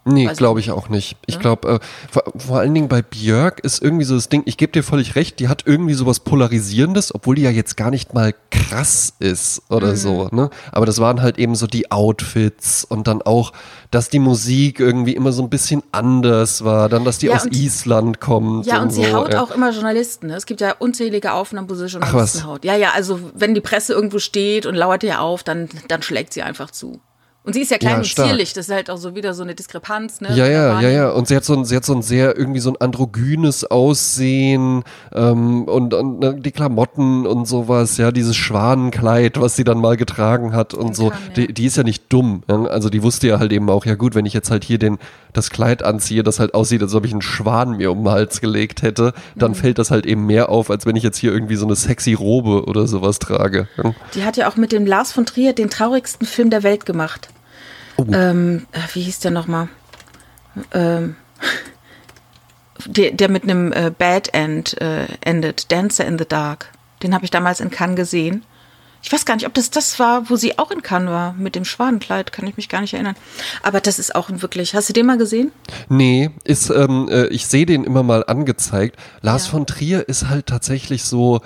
Nee, 0.05 0.27
glaube 0.37 0.59
ich 0.59 0.73
auch 0.73 0.89
nicht. 0.89 1.17
Ich 1.27 1.39
glaube, 1.39 1.69
äh, 1.69 1.79
vor, 2.11 2.25
vor, 2.37 2.59
allen 2.59 2.75
Dingen 2.75 2.89
bei 2.89 3.03
Björk 3.03 3.61
ist 3.61 3.81
irgendwie 3.81 4.05
so 4.05 4.17
das 4.17 4.29
Ding, 4.29 4.43
ich 4.47 4.57
gebe 4.57 4.73
dir 4.73 4.83
völlig 4.83 5.15
recht, 5.15 5.39
die 5.39 5.49
hat 5.49 5.63
irgendwie 5.67 5.95
sowas 5.95 6.21
Polarisierendes, 6.21 7.15
obwohl 7.15 7.37
die 7.37 7.43
ja 7.43 7.51
jetzt 7.51 7.77
gar 7.77 7.91
nicht 7.91 8.13
mal 8.13 8.35
krass 8.51 9.15
ist 9.21 9.63
oder 9.71 9.91
mhm. 9.91 9.97
so, 9.97 10.29
ne? 10.33 10.51
Aber 10.73 10.87
das 10.87 10.99
waren 10.99 11.23
halt 11.23 11.39
eben 11.39 11.55
so 11.55 11.69
die 11.69 11.93
Outfits 11.93 12.85
und 12.85 13.07
dann 13.07 13.23
auch, 13.23 13.53
dass 13.93 14.09
die 14.09 14.19
Musik 14.19 14.81
irgendwie 14.81 15.15
immer 15.15 15.31
so 15.31 15.43
ein 15.43 15.51
bisschen 15.51 15.85
anders 15.93 16.65
war, 16.65 16.89
dann, 16.89 17.05
dass 17.05 17.19
die 17.19 17.27
ja, 17.27 17.37
aus 17.37 17.47
Island 17.47 18.21
kommt. 18.21 18.67
Ja, 18.67 18.79
und, 18.79 18.85
und 18.85 18.91
sie 18.91 19.05
so, 19.05 19.13
haut 19.13 19.33
ja. 19.33 19.43
auch 19.43 19.53
immer 19.53 19.71
Journalisten, 19.71 20.27
ne? 20.27 20.35
Es 20.35 20.47
gibt 20.47 20.61
ja 20.61 20.75
unzählige 20.81 21.33
Aufnahmen, 21.33 21.71
wo 21.71 21.75
sie 21.75 21.87
Journalisten 21.87 22.41
Ach, 22.43 22.47
haut. 22.47 22.65
Ja, 22.65 22.75
ja, 22.75 22.91
also 22.93 23.21
wenn 23.35 23.55
die 23.55 23.61
Presse 23.61 23.93
irgendwo 23.93 24.19
steht 24.19 24.67
und 24.67 24.75
lauert 24.75 25.05
ihr 25.05 25.21
auf, 25.21 25.45
dann, 25.45 25.69
dann 25.87 26.03
schlägt 26.03 26.33
sie 26.33 26.43
einfach 26.43 26.73
zu. 26.73 27.01
Und 27.45 27.55
sie 27.55 27.63
ist 27.63 27.73
ja 27.73 27.79
klein 27.79 27.95
ja, 27.95 27.99
und 27.99 28.07
zierlich, 28.07 28.53
das 28.53 28.69
ist 28.69 28.75
halt 28.75 28.89
auch 28.89 28.99
so 28.99 29.17
wieder 29.17 29.35
so 29.35 29.43
eine 29.43 29.57
Diskrepanz, 29.57 30.21
ne? 30.21 30.29
Ja, 30.37 30.47
ja, 30.47 30.81
ja, 30.81 30.89
ja. 30.89 31.11
Und 31.11 31.27
sie 31.27 31.35
hat 31.35 31.45
so 31.45 31.55
ein, 31.55 31.65
sie 31.65 31.75
hat 31.75 31.85
so 31.85 31.93
ein 31.93 32.03
sehr, 32.03 32.39
irgendwie 32.39 32.61
so 32.61 32.71
ein 32.71 32.77
androgynes 32.81 33.69
Aussehen 33.69 34.85
ähm, 35.13 35.65
und, 35.65 35.93
und 35.93 36.21
ne, 36.21 36.37
die 36.37 36.53
Klamotten 36.53 37.27
und 37.27 37.49
sowas, 37.49 37.97
ja, 37.97 38.13
dieses 38.13 38.37
Schwanenkleid, 38.37 39.41
was 39.41 39.57
sie 39.57 39.65
dann 39.65 39.79
mal 39.79 39.97
getragen 39.97 40.55
hat 40.55 40.73
und 40.73 40.95
so. 40.95 41.11
Kann, 41.11 41.19
ja. 41.29 41.35
die, 41.35 41.53
die 41.53 41.67
ist 41.67 41.77
ja 41.77 41.83
nicht 41.83 42.13
dumm. 42.13 42.45
Ja? 42.49 42.63
Also 42.67 42.91
die 42.91 43.03
wusste 43.03 43.27
ja 43.27 43.41
halt 43.41 43.53
eben 43.53 43.69
auch, 43.71 43.87
ja 43.87 43.97
gut, 43.97 44.15
wenn 44.15 44.25
ich 44.25 44.35
jetzt 44.35 44.53
halt 44.53 44.63
hier 44.63 44.79
den, 44.79 44.99
das 45.33 45.51
Kleid 45.51 45.83
anziehe, 45.83 46.23
das 46.23 46.39
halt 46.39 46.55
aussieht, 46.55 46.81
als 46.81 46.95
ob 46.95 47.05
ich 47.05 47.13
einen 47.13 47.23
Schwan 47.23 47.77
mir 47.77 47.91
um 47.91 48.05
den 48.05 48.13
Hals 48.13 48.41
gelegt 48.41 48.83
hätte, 48.83 49.15
dann 49.35 49.51
mhm. 49.51 49.57
fällt 49.57 49.79
das 49.79 49.91
halt 49.91 50.07
eben 50.07 50.27
mehr 50.27 50.49
auf, 50.49 50.71
als 50.71 50.87
wenn 50.87 50.95
ich 50.95 51.03
jetzt 51.03 51.19
hier 51.19 51.33
irgendwie 51.33 51.57
so 51.57 51.67
eine 51.67 51.75
sexy 51.75 52.13
Robe 52.13 52.67
oder 52.67 52.87
sowas 52.87 53.19
trage. 53.19 53.67
Die 54.15 54.25
hat 54.25 54.37
ja 54.37 54.49
auch 54.49 54.55
mit 54.55 54.71
dem 54.71 54.87
Lars 54.87 55.11
von 55.11 55.27
Trier 55.27 55.55
den 55.55 55.71
traurigsten 55.71 56.25
Film 56.25 56.49
der 56.51 56.63
Welt 56.63 56.87
gemacht. 56.87 57.32
Oh. 58.09 58.15
Ähm, 58.15 58.67
äh, 58.73 58.81
wie 58.95 59.03
hieß 59.03 59.21
der 59.21 59.31
nochmal? 59.31 59.69
Ähm, 60.73 61.17
der, 62.87 63.13
der 63.13 63.29
mit 63.29 63.45
einem 63.45 63.73
äh, 63.73 63.91
Bad 63.97 64.35
End 64.35 64.81
äh, 64.81 65.07
endet, 65.21 65.71
Dancer 65.73 66.05
in 66.05 66.19
the 66.19 66.27
Dark. 66.27 66.71
Den 67.03 67.15
habe 67.15 67.25
ich 67.25 67.31
damals 67.31 67.61
in 67.61 67.71
Cannes 67.71 67.97
gesehen. 67.97 68.45
Ich 69.05 69.13
weiß 69.13 69.25
gar 69.25 69.35
nicht, 69.35 69.47
ob 69.47 69.55
das 69.55 69.71
das 69.71 69.99
war, 69.99 70.31
wo 70.31 70.37
sie 70.37 70.59
auch 70.59 70.71
in 70.71 70.83
Cannes 70.83 71.11
war, 71.11 71.33
mit 71.33 71.57
dem 71.57 71.65
Schwanenkleid, 71.65 72.33
kann 72.33 72.47
ich 72.47 72.57
mich 72.57 72.69
gar 72.69 72.81
nicht 72.81 72.95
erinnern. 72.95 73.17
Aber 73.63 73.81
das 73.81 73.99
ist 73.99 74.15
auch 74.15 74.31
wirklich. 74.31 74.75
Hast 74.75 74.89
du 74.89 74.93
den 74.93 75.07
mal 75.07 75.19
gesehen? 75.19 75.51
Nee, 75.89 76.31
ist, 76.45 76.71
ähm, 76.71 77.09
äh, 77.11 77.27
ich 77.27 77.47
sehe 77.47 77.67
den 77.67 77.83
immer 77.83 78.05
mal 78.05 78.25
angezeigt. 78.25 78.97
Lars 79.21 79.47
ja. 79.47 79.51
von 79.53 79.67
Trier 79.67 80.09
ist 80.09 80.29
halt 80.29 80.47
tatsächlich 80.47 81.03
so 81.03 81.41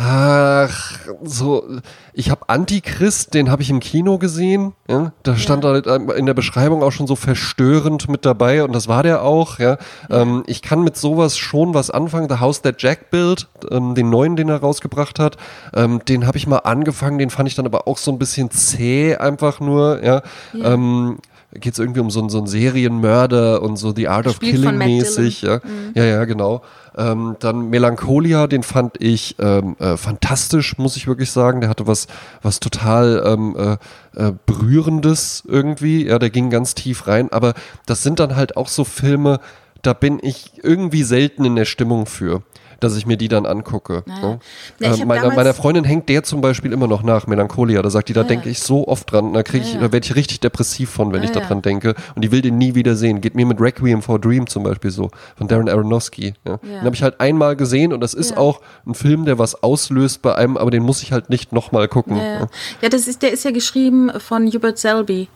Ach, 0.00 0.96
so, 1.24 1.64
ich 2.12 2.30
habe 2.30 2.48
Antichrist, 2.48 3.34
den 3.34 3.50
habe 3.50 3.62
ich 3.62 3.70
im 3.70 3.80
Kino 3.80 4.16
gesehen. 4.18 4.74
Ja? 4.88 5.10
Da 5.24 5.36
stand 5.36 5.64
ja. 5.64 5.70
halt 5.70 5.86
in 5.86 6.24
der 6.24 6.34
Beschreibung 6.34 6.84
auch 6.84 6.92
schon 6.92 7.08
so 7.08 7.16
verstörend 7.16 8.08
mit 8.08 8.24
dabei 8.24 8.62
und 8.62 8.72
das 8.72 8.86
war 8.86 9.02
der 9.02 9.24
auch. 9.24 9.58
Ja? 9.58 9.76
ja. 10.08 10.22
Ähm, 10.22 10.44
ich 10.46 10.62
kann 10.62 10.84
mit 10.84 10.96
sowas 10.96 11.36
schon 11.36 11.74
was 11.74 11.90
anfangen. 11.90 12.28
The 12.28 12.36
House 12.36 12.62
That 12.62 12.80
Jack 12.80 13.10
Built, 13.10 13.48
ähm, 13.72 13.96
den 13.96 14.08
neuen, 14.08 14.36
den 14.36 14.48
er 14.50 14.58
rausgebracht 14.58 15.18
hat, 15.18 15.36
ähm, 15.74 16.00
den 16.04 16.28
habe 16.28 16.38
ich 16.38 16.46
mal 16.46 16.58
angefangen. 16.58 17.18
Den 17.18 17.30
fand 17.30 17.48
ich 17.48 17.56
dann 17.56 17.66
aber 17.66 17.88
auch 17.88 17.98
so 17.98 18.12
ein 18.12 18.20
bisschen 18.20 18.52
zäh, 18.52 19.16
einfach 19.16 19.58
nur. 19.58 20.04
Ja. 20.04 20.22
Ähm, 20.54 21.18
geht 21.54 21.72
es 21.72 21.78
irgendwie 21.78 22.00
um 22.00 22.10
so, 22.10 22.28
so 22.28 22.38
einen 22.38 22.46
Serienmörder 22.46 23.62
und 23.62 23.76
so 23.76 23.92
The 23.92 24.08
Art 24.08 24.26
of 24.26 24.38
Killing 24.38 24.76
mäßig. 24.76 25.42
Ja. 25.42 25.56
Mhm. 25.56 25.92
ja, 25.94 26.04
ja, 26.04 26.24
genau. 26.24 26.62
Ähm, 26.98 27.36
dann 27.38 27.70
Melancholia, 27.70 28.46
den 28.46 28.62
fand 28.62 29.00
ich 29.00 29.36
ähm, 29.38 29.76
äh, 29.78 29.96
fantastisch, 29.96 30.76
muss 30.78 30.96
ich 30.96 31.06
wirklich 31.06 31.30
sagen. 31.30 31.60
Der 31.60 31.70
hatte 31.70 31.86
was, 31.86 32.08
was 32.42 32.60
total 32.60 33.22
ähm, 33.24 33.56
äh, 33.56 34.20
äh, 34.20 34.32
berührendes 34.46 35.44
irgendwie. 35.46 36.06
Ja, 36.06 36.18
der 36.18 36.30
ging 36.30 36.50
ganz 36.50 36.74
tief 36.74 37.06
rein. 37.06 37.30
Aber 37.30 37.54
das 37.86 38.02
sind 38.02 38.18
dann 38.18 38.36
halt 38.36 38.56
auch 38.56 38.68
so 38.68 38.84
Filme, 38.84 39.40
da 39.82 39.92
bin 39.92 40.18
ich 40.20 40.60
irgendwie 40.62 41.04
selten 41.04 41.44
in 41.44 41.56
der 41.56 41.64
Stimmung 41.64 42.06
für 42.06 42.42
dass 42.80 42.96
ich 42.96 43.06
mir 43.06 43.16
die 43.16 43.28
dann 43.28 43.46
angucke. 43.46 44.04
Naja. 44.06 44.38
Ja, 44.78 44.94
äh, 44.94 45.04
meiner, 45.04 45.34
meiner 45.34 45.54
Freundin 45.54 45.84
hängt 45.84 46.08
der 46.08 46.22
zum 46.22 46.40
Beispiel 46.40 46.72
immer 46.72 46.86
noch 46.86 47.02
nach, 47.02 47.26
Melancholia. 47.26 47.82
Da 47.82 47.90
sagt 47.90 48.08
die, 48.08 48.12
da 48.12 48.22
ja, 48.22 48.26
denke 48.26 48.48
ich 48.48 48.60
so 48.60 48.86
oft 48.86 49.10
dran, 49.10 49.32
da 49.32 49.42
kriege 49.42 49.64
ich, 49.64 49.74
ja, 49.74 49.80
da 49.80 49.92
werde 49.92 50.04
ich 50.04 50.14
richtig 50.14 50.40
depressiv 50.40 50.90
von, 50.90 51.12
wenn 51.12 51.22
ich 51.22 51.32
daran 51.32 51.62
denke. 51.62 51.94
Und 52.14 52.22
die 52.22 52.30
will 52.30 52.42
den 52.42 52.58
nie 52.58 52.74
wieder 52.74 52.94
sehen. 52.94 53.20
Geht 53.20 53.34
mir 53.34 53.46
mit 53.46 53.60
Requiem 53.60 54.02
for 54.02 54.18
Dream 54.18 54.46
zum 54.46 54.62
Beispiel 54.62 54.90
so, 54.90 55.10
von 55.36 55.48
Darren 55.48 55.68
Aronofsky. 55.68 56.34
Ja. 56.46 56.58
Den 56.58 56.82
habe 56.82 56.94
ich 56.94 57.02
halt 57.02 57.20
einmal 57.20 57.56
gesehen 57.56 57.92
und 57.92 58.00
das 58.00 58.14
ist 58.14 58.36
auch 58.36 58.60
ein 58.86 58.94
Film, 58.94 59.24
der 59.24 59.38
was 59.38 59.62
auslöst 59.62 60.22
bei 60.22 60.34
einem, 60.34 60.56
aber 60.56 60.70
den 60.70 60.82
muss 60.82 61.02
ich 61.02 61.12
halt 61.12 61.30
nicht 61.30 61.52
nochmal 61.52 61.88
gucken. 61.88 62.16
Ja, 62.16 62.88
das 62.88 63.08
ist, 63.08 63.22
der 63.22 63.32
ist 63.32 63.44
ja 63.44 63.50
geschrieben 63.50 64.10
von 64.18 64.46
Hubert 64.46 64.78
Selby. 64.78 65.28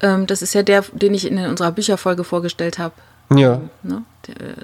Ähm, 0.00 0.26
das 0.26 0.42
ist 0.42 0.54
ja 0.54 0.62
der, 0.62 0.84
den 0.92 1.14
ich 1.14 1.26
in 1.26 1.38
unserer 1.38 1.72
Bücherfolge 1.72 2.24
vorgestellt 2.24 2.78
habe. 2.78 2.94
Ja. 3.34 3.54
Ähm, 3.54 3.70
ne? 3.82 4.02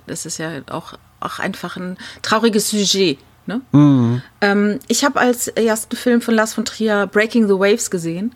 Das 0.07 0.27
ist 0.27 0.39
ja 0.39 0.51
auch 0.71 0.95
auch 1.25 1.39
einfach 1.39 1.77
ein 1.77 1.97
trauriges 2.23 2.71
Sujet. 2.71 3.19
Ne? 3.47 3.61
Mhm. 3.73 4.23
Ähm, 4.41 4.79
ich 4.89 5.05
habe 5.05 5.19
als 5.19 5.49
ersten 5.49 5.97
Film 5.97 6.21
von 6.21 6.35
Lars 6.35 6.55
von 6.55 6.65
Trier 6.65 7.07
Breaking 7.07 7.49
the 7.49 7.55
Waves 7.55 7.91
gesehen 7.91 8.35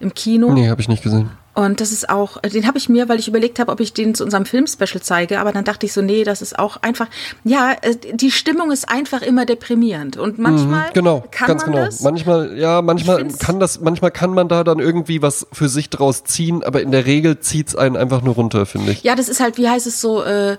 im 0.00 0.14
Kino. 0.14 0.52
Nee, 0.52 0.68
habe 0.68 0.80
ich 0.80 0.88
nicht 0.88 1.02
gesehen. 1.02 1.30
Und 1.56 1.80
das 1.80 1.90
ist 1.90 2.10
auch, 2.10 2.36
den 2.42 2.66
habe 2.66 2.76
ich 2.76 2.90
mir, 2.90 3.08
weil 3.08 3.18
ich 3.18 3.28
überlegt 3.28 3.58
habe, 3.58 3.72
ob 3.72 3.80
ich 3.80 3.94
den 3.94 4.14
zu 4.14 4.24
unserem 4.24 4.44
Filmspecial 4.44 5.00
zeige, 5.02 5.40
aber 5.40 5.52
dann 5.52 5.64
dachte 5.64 5.86
ich 5.86 5.94
so, 5.94 6.02
nee, 6.02 6.22
das 6.22 6.42
ist 6.42 6.58
auch 6.58 6.82
einfach, 6.82 7.06
ja, 7.44 7.72
äh, 7.80 7.96
die 8.12 8.30
Stimmung 8.30 8.70
ist 8.70 8.90
einfach 8.90 9.22
immer 9.22 9.46
deprimierend 9.46 10.18
und 10.18 10.38
manchmal 10.38 10.90
mhm, 10.90 10.92
genau, 10.92 11.24
kann 11.30 11.48
ganz 11.48 11.62
man 11.62 11.72
genau. 11.72 11.84
das. 11.86 12.02
Manchmal, 12.02 12.58
ja, 12.58 12.82
manchmal 12.82 13.26
kann 13.38 13.58
das, 13.58 13.80
manchmal 13.80 14.10
kann 14.10 14.34
man 14.34 14.48
da 14.48 14.64
dann 14.64 14.80
irgendwie 14.80 15.22
was 15.22 15.46
für 15.50 15.70
sich 15.70 15.88
draus 15.88 16.24
ziehen, 16.24 16.62
aber 16.62 16.82
in 16.82 16.90
der 16.90 17.06
Regel 17.06 17.40
zieht 17.40 17.68
es 17.68 17.74
einen 17.76 17.96
einfach 17.96 18.20
nur 18.20 18.34
runter, 18.34 18.66
finde 18.66 18.92
ich. 18.92 19.02
Ja, 19.02 19.14
das 19.14 19.30
ist 19.30 19.40
halt, 19.40 19.56
wie 19.56 19.66
heißt 19.66 19.86
es 19.86 19.98
so, 19.98 20.22
äh, 20.24 20.58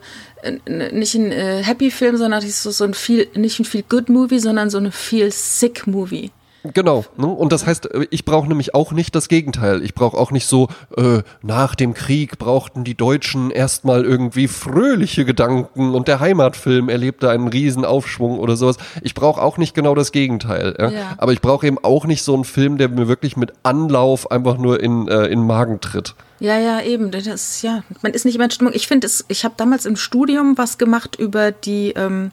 nicht 0.67 1.13
ein 1.13 1.31
äh, 1.31 1.61
Happy 1.63 1.91
Film, 1.91 2.17
sondern 2.17 2.41
so, 2.41 2.71
so 2.71 2.83
ein 2.85 2.95
viel, 2.95 3.27
nicht 3.35 3.59
ein 3.59 3.65
Feel 3.65 3.83
Good 3.87 4.09
Movie, 4.09 4.39
sondern 4.39 4.71
so 4.71 4.79
ein 4.79 4.91
Feel 4.91 5.31
Sick 5.31 5.85
Movie. 5.85 6.31
Genau. 6.73 7.05
Ne? 7.17 7.27
Und 7.27 7.51
das 7.51 7.65
heißt, 7.65 7.91
äh, 7.93 8.07
ich 8.09 8.25
brauche 8.25 8.47
nämlich 8.47 8.75
auch 8.75 8.91
nicht 8.91 9.15
das 9.15 9.27
Gegenteil. 9.27 9.83
Ich 9.83 9.93
brauche 9.93 10.17
auch 10.17 10.31
nicht 10.31 10.47
so, 10.47 10.67
äh, 10.95 11.21
nach 11.41 11.75
dem 11.75 11.93
Krieg 11.93 12.37
brauchten 12.37 12.83
die 12.83 12.95
Deutschen 12.95 13.51
erstmal 13.51 14.05
irgendwie 14.05 14.47
fröhliche 14.47 15.25
Gedanken 15.25 15.93
und 15.93 16.07
der 16.07 16.19
Heimatfilm 16.19 16.89
erlebte 16.89 17.29
einen 17.29 17.47
riesen 17.47 17.85
Aufschwung 17.85 18.39
oder 18.39 18.55
sowas. 18.55 18.77
Ich 19.01 19.13
brauche 19.13 19.41
auch 19.41 19.57
nicht 19.57 19.73
genau 19.73 19.95
das 19.95 20.11
Gegenteil. 20.11 20.75
Ja? 20.79 20.89
Ja. 20.89 21.15
Aber 21.17 21.33
ich 21.33 21.41
brauche 21.41 21.67
eben 21.67 21.77
auch 21.81 22.05
nicht 22.05 22.23
so 22.23 22.33
einen 22.33 22.43
Film, 22.43 22.77
der 22.77 22.89
mir 22.89 23.07
wirklich 23.07 23.37
mit 23.37 23.53
Anlauf 23.63 24.31
einfach 24.31 24.57
nur 24.57 24.81
in, 24.81 25.07
äh, 25.07 25.25
in 25.25 25.39
den 25.39 25.47
Magen 25.47 25.81
tritt. 25.81 26.15
Ja, 26.39 26.59
ja, 26.59 26.81
eben. 26.81 27.11
Das 27.11 27.61
ja, 27.61 27.83
man 28.01 28.13
ist 28.13 28.25
nicht 28.25 28.35
immer 28.35 28.45
in 28.45 28.51
Stimmung. 28.51 28.73
Ich 28.75 28.87
finde, 28.87 29.07
ich 29.27 29.43
habe 29.43 29.55
damals 29.57 29.85
im 29.85 29.95
Studium 29.95 30.57
was 30.57 30.77
gemacht 30.77 31.15
über 31.17 31.51
die 31.51 31.93
ähm, 31.95 32.31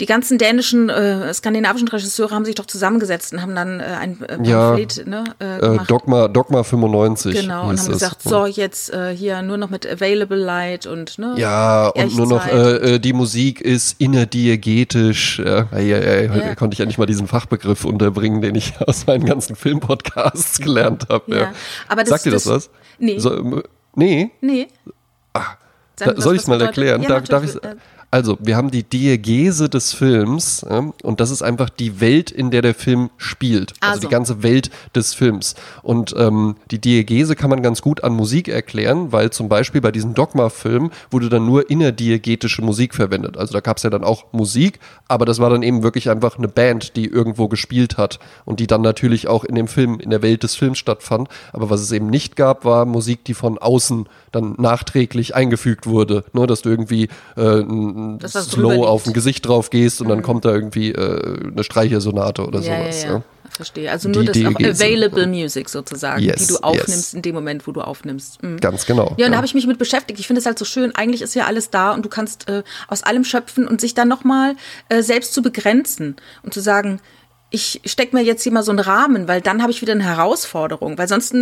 die 0.00 0.06
ganzen 0.06 0.38
dänischen, 0.38 0.88
äh, 0.88 1.32
skandinavischen 1.34 1.88
Regisseure 1.88 2.34
haben 2.34 2.46
sich 2.46 2.54
doch 2.54 2.66
zusammengesetzt 2.66 3.34
und 3.34 3.42
haben 3.42 3.54
dann 3.54 3.80
äh, 3.80 3.82
ein 3.82 4.22
äh, 4.22 4.36
Pamphlet 4.38 4.96
ja, 4.96 5.04
ne, 5.04 5.24
äh, 5.38 5.56
äh, 5.56 5.60
gemacht. 5.60 5.90
Dogma, 5.90 6.28
Dogma 6.28 6.62
95. 6.62 7.34
Genau, 7.34 7.68
und 7.68 7.78
haben 7.78 7.88
gesagt, 7.88 8.22
so 8.22 8.46
jetzt 8.46 8.92
hier 9.14 9.42
nur 9.42 9.58
noch 9.58 9.68
mit 9.70 9.86
Available 9.86 10.38
Light 10.38 10.86
und 10.86 11.18
ne, 11.18 11.34
Ja, 11.36 11.88
und 11.88 12.16
nur 12.16 12.26
noch 12.26 12.46
die 12.98 13.12
Musik 13.12 13.60
ist 13.60 14.00
innerdiegetisch. 14.00 15.38
Ja, 15.38 15.68
ja, 15.72 15.80
ja, 15.80 16.20
ja. 16.22 16.54
konnte 16.54 16.74
ich 16.74 16.78
ja 16.78 16.86
nicht 16.86 16.98
mal 16.98 17.06
diesen 17.06 17.26
Fachbegriff 17.26 17.84
unterbringen, 17.84 18.40
den 18.40 18.54
ich 18.54 18.80
aus 18.86 19.06
meinen 19.06 19.26
ganzen 19.26 19.54
Filmpodcasts 19.54 20.60
gelernt 20.60 21.06
habe. 21.08 21.36
Ja. 21.36 21.52
Aber 21.88 22.02
das, 22.02 22.10
Sagt 22.10 22.24
dir 22.24 22.30
das, 22.30 22.44
das 22.44 22.52
was? 22.52 22.70
Nee. 22.98 23.18
So, 23.18 23.62
nee? 23.94 24.30
Nee. 24.40 24.68
Ach, 25.34 25.56
da, 25.96 26.20
soll 26.20 26.36
ich 26.36 26.42
es 26.42 26.48
mal 26.48 26.60
erklären? 26.60 27.02
Ja, 27.02 27.08
darf, 27.08 27.24
darf 27.24 27.44
ich 27.44 27.52
also, 28.12 28.36
wir 28.40 28.56
haben 28.56 28.72
die 28.72 28.82
Diegese 28.82 29.68
des 29.68 29.92
Films 29.92 30.66
ja, 30.68 30.92
und 31.04 31.20
das 31.20 31.30
ist 31.30 31.42
einfach 31.42 31.70
die 31.70 32.00
Welt, 32.00 32.32
in 32.32 32.50
der 32.50 32.60
der 32.60 32.74
Film 32.74 33.10
spielt. 33.18 33.74
Also, 33.78 33.92
also 33.92 34.00
die 34.08 34.10
ganze 34.10 34.42
Welt 34.42 34.70
des 34.96 35.14
Films. 35.14 35.54
Und 35.82 36.14
ähm, 36.18 36.56
die 36.72 36.80
Diegese 36.80 37.36
kann 37.36 37.50
man 37.50 37.62
ganz 37.62 37.82
gut 37.82 38.02
an 38.02 38.12
Musik 38.12 38.48
erklären, 38.48 39.12
weil 39.12 39.30
zum 39.30 39.48
Beispiel 39.48 39.80
bei 39.80 39.92
diesem 39.92 40.14
Dogma-Film 40.14 40.90
wurde 41.12 41.28
dann 41.28 41.46
nur 41.46 41.70
innerdiegetische 41.70 42.62
Musik 42.62 42.96
verwendet. 42.96 43.36
Also 43.36 43.52
da 43.52 43.60
gab 43.60 43.76
es 43.76 43.84
ja 43.84 43.90
dann 43.90 44.02
auch 44.02 44.24
Musik, 44.32 44.80
aber 45.06 45.24
das 45.24 45.38
war 45.38 45.50
dann 45.50 45.62
eben 45.62 45.84
wirklich 45.84 46.10
einfach 46.10 46.36
eine 46.36 46.48
Band, 46.48 46.96
die 46.96 47.06
irgendwo 47.06 47.46
gespielt 47.46 47.96
hat 47.96 48.18
und 48.44 48.58
die 48.58 48.66
dann 48.66 48.82
natürlich 48.82 49.28
auch 49.28 49.44
in 49.44 49.54
dem 49.54 49.68
Film, 49.68 50.00
in 50.00 50.10
der 50.10 50.22
Welt 50.22 50.42
des 50.42 50.56
Films 50.56 50.78
stattfand. 50.78 51.28
Aber 51.52 51.70
was 51.70 51.80
es 51.80 51.92
eben 51.92 52.08
nicht 52.08 52.34
gab, 52.34 52.64
war 52.64 52.86
Musik, 52.86 53.24
die 53.24 53.34
von 53.34 53.56
außen 53.56 54.08
dann 54.32 54.54
nachträglich 54.58 55.36
eingefügt 55.36 55.86
wurde. 55.86 56.24
Nur, 56.32 56.44
ne, 56.44 56.46
dass 56.48 56.62
du 56.62 56.70
irgendwie 56.70 57.08
äh, 57.36 57.62
Slow 58.26 58.86
auf 58.86 59.06
ein 59.06 59.12
Gesicht 59.12 59.46
drauf 59.46 59.70
gehst 59.70 60.00
und 60.00 60.06
mhm. 60.06 60.10
dann 60.10 60.22
kommt 60.22 60.44
da 60.44 60.52
irgendwie 60.52 60.92
äh, 60.92 61.50
eine 61.52 61.64
Streichersonate 61.64 62.46
oder 62.46 62.60
ja, 62.60 62.82
sowas. 62.82 63.02
Ja, 63.02 63.10
ja. 63.10 63.22
Verstehe. 63.50 63.90
Also 63.90 64.08
nur 64.08 64.22
die, 64.22 64.44
das 64.44 64.54
die 64.54 64.66
Available 64.66 65.26
Music 65.26 65.68
sozusagen, 65.68 66.22
yes, 66.22 66.46
die 66.46 66.52
du 66.54 66.58
aufnimmst 66.60 66.88
yes. 66.88 67.14
in 67.14 67.22
dem 67.22 67.34
Moment, 67.34 67.66
wo 67.66 67.72
du 67.72 67.80
aufnimmst. 67.80 68.42
Mhm. 68.42 68.58
Ganz 68.60 68.86
genau. 68.86 69.14
Ja, 69.18 69.26
und 69.26 69.32
da 69.32 69.36
habe 69.36 69.46
ich 69.46 69.54
mich 69.54 69.66
mit 69.66 69.78
beschäftigt. 69.78 70.20
Ich 70.20 70.26
finde 70.26 70.40
es 70.40 70.46
halt 70.46 70.58
so 70.58 70.64
schön. 70.64 70.94
Eigentlich 70.94 71.20
ist 71.20 71.34
ja 71.34 71.46
alles 71.46 71.70
da 71.70 71.92
und 71.92 72.04
du 72.04 72.08
kannst 72.08 72.48
äh, 72.48 72.62
aus 72.88 73.02
allem 73.02 73.24
schöpfen 73.24 73.66
und 73.66 73.80
sich 73.80 73.94
dann 73.94 74.08
nochmal 74.08 74.54
äh, 74.88 75.02
selbst 75.02 75.34
zu 75.34 75.42
begrenzen 75.42 76.16
und 76.42 76.54
zu 76.54 76.60
sagen, 76.60 77.00
ich 77.50 77.80
stecke 77.84 78.16
mir 78.16 78.22
jetzt 78.22 78.44
hier 78.44 78.52
mal 78.52 78.62
so 78.62 78.70
einen 78.70 78.78
Rahmen, 78.78 79.26
weil 79.26 79.40
dann 79.40 79.60
habe 79.60 79.72
ich 79.72 79.82
wieder 79.82 79.92
eine 79.92 80.04
Herausforderung, 80.04 80.96
weil 80.98 81.08
sonst 81.08 81.34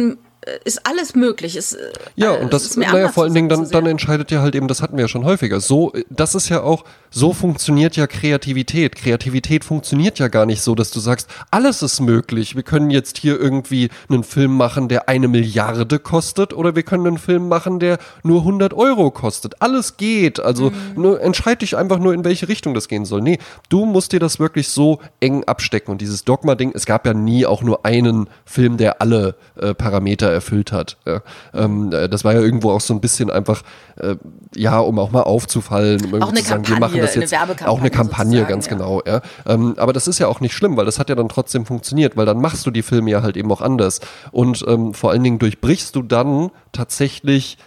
ist 0.64 0.86
alles 0.86 1.14
möglich. 1.14 1.56
Ist, 1.56 1.76
ja, 2.16 2.34
äh, 2.34 2.38
und 2.38 2.52
das, 2.52 2.76
naja, 2.76 3.08
vor 3.08 3.24
allen 3.24 3.34
Dingen, 3.34 3.48
dann, 3.48 3.68
dann 3.70 3.86
entscheidet 3.86 4.30
ja 4.30 4.40
halt 4.40 4.54
eben, 4.54 4.68
das 4.68 4.82
hatten 4.82 4.96
wir 4.96 5.04
ja 5.04 5.08
schon 5.08 5.24
häufiger. 5.24 5.60
So, 5.60 5.92
das 6.10 6.34
ist 6.34 6.48
ja 6.48 6.62
auch, 6.62 6.84
so 7.10 7.32
funktioniert 7.32 7.96
ja 7.96 8.06
Kreativität. 8.06 8.96
Kreativität 8.96 9.64
funktioniert 9.64 10.18
ja 10.18 10.28
gar 10.28 10.46
nicht 10.46 10.62
so, 10.62 10.74
dass 10.74 10.90
du 10.90 11.00
sagst, 11.00 11.28
alles 11.50 11.82
ist 11.82 12.00
möglich. 12.00 12.54
Wir 12.54 12.62
können 12.62 12.90
jetzt 12.90 13.18
hier 13.18 13.38
irgendwie 13.38 13.88
einen 14.08 14.24
Film 14.24 14.56
machen, 14.56 14.88
der 14.88 15.08
eine 15.08 15.28
Milliarde 15.28 15.98
kostet 15.98 16.52
oder 16.52 16.76
wir 16.76 16.82
können 16.82 17.06
einen 17.06 17.18
Film 17.18 17.48
machen, 17.48 17.80
der 17.80 17.98
nur 18.22 18.40
100 18.40 18.74
Euro 18.74 19.10
kostet. 19.10 19.60
Alles 19.60 19.96
geht. 19.96 20.40
Also 20.40 20.70
mhm. 20.70 21.02
nur, 21.02 21.20
entscheid 21.20 21.62
dich 21.62 21.76
einfach 21.76 21.98
nur, 21.98 22.14
in 22.14 22.24
welche 22.24 22.48
Richtung 22.48 22.74
das 22.74 22.88
gehen 22.88 23.04
soll. 23.04 23.22
Nee, 23.22 23.38
du 23.68 23.86
musst 23.86 24.12
dir 24.12 24.20
das 24.20 24.38
wirklich 24.38 24.68
so 24.68 25.00
eng 25.20 25.44
abstecken. 25.44 25.92
Und 25.92 26.00
dieses 26.00 26.24
Dogma-Ding, 26.24 26.72
es 26.74 26.86
gab 26.86 27.06
ja 27.06 27.14
nie 27.14 27.46
auch 27.46 27.62
nur 27.62 27.84
einen 27.84 28.28
Film, 28.44 28.76
der 28.76 29.00
alle 29.00 29.34
äh, 29.56 29.74
Parameter 29.74 30.37
erfüllt 30.38 30.72
hat. 30.72 30.96
Ja. 31.06 31.20
Ähm, 31.52 31.92
äh, 31.92 32.08
das 32.08 32.24
war 32.24 32.34
ja 32.34 32.40
irgendwo 32.40 32.70
auch 32.70 32.80
so 32.80 32.94
ein 32.94 33.00
bisschen 33.00 33.30
einfach, 33.30 33.62
äh, 33.96 34.16
ja, 34.54 34.78
um 34.78 34.98
auch 34.98 35.10
mal 35.10 35.22
aufzufallen, 35.22 36.04
um 36.12 36.22
auch 36.22 36.28
eine 36.28 36.40
zu 36.40 36.48
sagen, 36.48 36.68
wir 36.68 36.78
machen 36.78 37.00
das 37.00 37.14
jetzt 37.14 37.34
auch 37.66 37.80
eine 37.80 37.90
Kampagne, 37.90 38.44
ganz 38.44 38.66
ja. 38.66 38.72
genau. 38.72 39.02
Ja. 39.06 39.20
Ähm, 39.46 39.74
aber 39.76 39.92
das 39.92 40.08
ist 40.08 40.18
ja 40.18 40.28
auch 40.28 40.40
nicht 40.40 40.54
schlimm, 40.54 40.76
weil 40.76 40.86
das 40.86 40.98
hat 40.98 41.08
ja 41.08 41.14
dann 41.14 41.28
trotzdem 41.28 41.66
funktioniert, 41.66 42.16
weil 42.16 42.26
dann 42.26 42.40
machst 42.40 42.64
du 42.66 42.70
die 42.70 42.82
Filme 42.82 43.10
ja 43.10 43.22
halt 43.22 43.36
eben 43.36 43.50
auch 43.52 43.60
anders. 43.60 44.00
Und 44.30 44.64
ähm, 44.68 44.94
vor 44.94 45.10
allen 45.10 45.22
Dingen 45.22 45.38
durchbrichst 45.38 45.94
du 45.96 46.02
dann 46.02 46.50
tatsächlich 46.72 47.58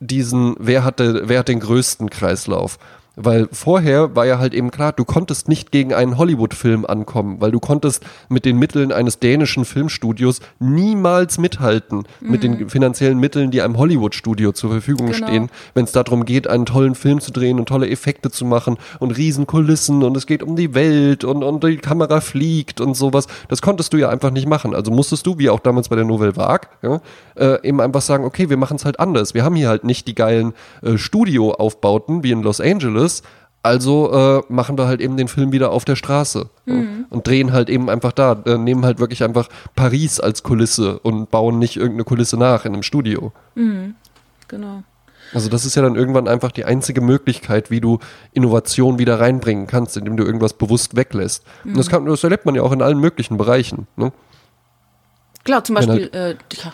diesen, 0.00 0.54
wer 0.58 0.84
hat, 0.84 1.00
der, 1.00 1.28
wer 1.28 1.40
hat 1.40 1.48
den 1.48 1.60
größten 1.60 2.10
Kreislauf? 2.10 2.78
Weil 3.16 3.48
vorher 3.50 4.14
war 4.14 4.26
ja 4.26 4.38
halt 4.38 4.52
eben 4.52 4.70
klar, 4.70 4.92
du 4.92 5.06
konntest 5.06 5.48
nicht 5.48 5.72
gegen 5.72 5.94
einen 5.94 6.18
Hollywood-Film 6.18 6.84
ankommen, 6.84 7.40
weil 7.40 7.50
du 7.50 7.60
konntest 7.60 8.04
mit 8.28 8.44
den 8.44 8.58
Mitteln 8.58 8.92
eines 8.92 9.18
dänischen 9.18 9.64
Filmstudios 9.64 10.40
niemals 10.58 11.38
mithalten 11.38 12.04
mhm. 12.20 12.30
mit 12.30 12.42
den 12.42 12.58
mhm. 12.58 12.68
finanziellen 12.68 13.18
Mitteln, 13.18 13.50
die 13.50 13.62
einem 13.62 13.78
Hollywood-Studio 13.78 14.52
zur 14.52 14.70
Verfügung 14.70 15.06
genau. 15.12 15.26
stehen, 15.26 15.50
wenn 15.72 15.84
es 15.84 15.92
darum 15.92 16.26
geht, 16.26 16.46
einen 16.46 16.66
tollen 16.66 16.94
Film 16.94 17.20
zu 17.20 17.32
drehen 17.32 17.58
und 17.58 17.66
tolle 17.66 17.88
Effekte 17.88 18.30
zu 18.30 18.44
machen 18.44 18.76
und 18.98 19.12
Riesenkulissen 19.12 20.02
und 20.02 20.14
es 20.14 20.26
geht 20.26 20.42
um 20.42 20.54
die 20.54 20.74
Welt 20.74 21.24
und, 21.24 21.42
und 21.42 21.64
die 21.64 21.78
Kamera 21.78 22.20
fliegt 22.20 22.82
und 22.82 22.94
sowas. 22.94 23.28
Das 23.48 23.62
konntest 23.62 23.94
du 23.94 23.96
ja 23.96 24.10
einfach 24.10 24.30
nicht 24.30 24.46
machen. 24.46 24.74
Also 24.74 24.90
musstest 24.90 25.26
du, 25.26 25.38
wie 25.38 25.48
auch 25.48 25.60
damals 25.60 25.88
bei 25.88 25.96
der 25.96 26.04
Nouvelle 26.04 26.36
Vague, 26.36 26.68
ja, 26.82 27.00
äh, 27.36 27.66
eben 27.66 27.80
einfach 27.80 28.02
sagen, 28.02 28.24
okay, 28.24 28.50
wir 28.50 28.58
machen 28.58 28.76
es 28.76 28.84
halt 28.84 29.00
anders. 29.00 29.32
Wir 29.32 29.42
haben 29.42 29.54
hier 29.54 29.68
halt 29.68 29.84
nicht 29.84 30.06
die 30.06 30.14
geilen 30.14 30.52
äh, 30.82 30.98
Studioaufbauten 30.98 32.22
wie 32.22 32.32
in 32.32 32.42
Los 32.42 32.60
Angeles, 32.60 33.05
ist. 33.06 33.24
Also 33.62 34.12
äh, 34.12 34.42
machen 34.52 34.78
wir 34.78 34.86
halt 34.86 35.00
eben 35.00 35.16
den 35.16 35.26
Film 35.26 35.50
wieder 35.50 35.72
auf 35.72 35.84
der 35.84 35.96
Straße 35.96 36.48
mhm. 36.66 37.06
und 37.10 37.26
drehen 37.26 37.52
halt 37.52 37.68
eben 37.68 37.90
einfach 37.90 38.12
da, 38.12 38.40
äh, 38.46 38.58
nehmen 38.58 38.84
halt 38.84 39.00
wirklich 39.00 39.24
einfach 39.24 39.48
Paris 39.74 40.20
als 40.20 40.44
Kulisse 40.44 41.00
und 41.00 41.32
bauen 41.32 41.58
nicht 41.58 41.76
irgendeine 41.76 42.04
Kulisse 42.04 42.36
nach 42.36 42.64
in 42.64 42.74
einem 42.74 42.84
Studio. 42.84 43.32
Mhm. 43.56 43.96
Genau. 44.46 44.84
Also 45.34 45.48
das 45.48 45.64
ist 45.64 45.74
ja 45.74 45.82
dann 45.82 45.96
irgendwann 45.96 46.28
einfach 46.28 46.52
die 46.52 46.64
einzige 46.64 47.00
Möglichkeit, 47.00 47.70
wie 47.70 47.80
du 47.80 47.98
Innovation 48.32 49.00
wieder 49.00 49.18
reinbringen 49.18 49.66
kannst, 49.66 49.96
indem 49.96 50.16
du 50.16 50.24
irgendwas 50.24 50.52
bewusst 50.52 50.94
weglässt. 50.94 51.44
Mhm. 51.64 51.72
Und 51.72 51.78
das, 51.78 51.88
kann, 51.88 52.06
das 52.06 52.22
erlebt 52.22 52.46
man 52.46 52.54
ja 52.54 52.62
auch 52.62 52.72
in 52.72 52.82
allen 52.82 53.00
möglichen 53.00 53.36
Bereichen. 53.36 53.88
Ne? 53.96 54.12
Klar, 55.42 55.64
zum 55.64 55.74
Beispiel 55.74 56.10
halt 56.12 56.14
äh, 56.14 56.36
ja, 56.52 56.72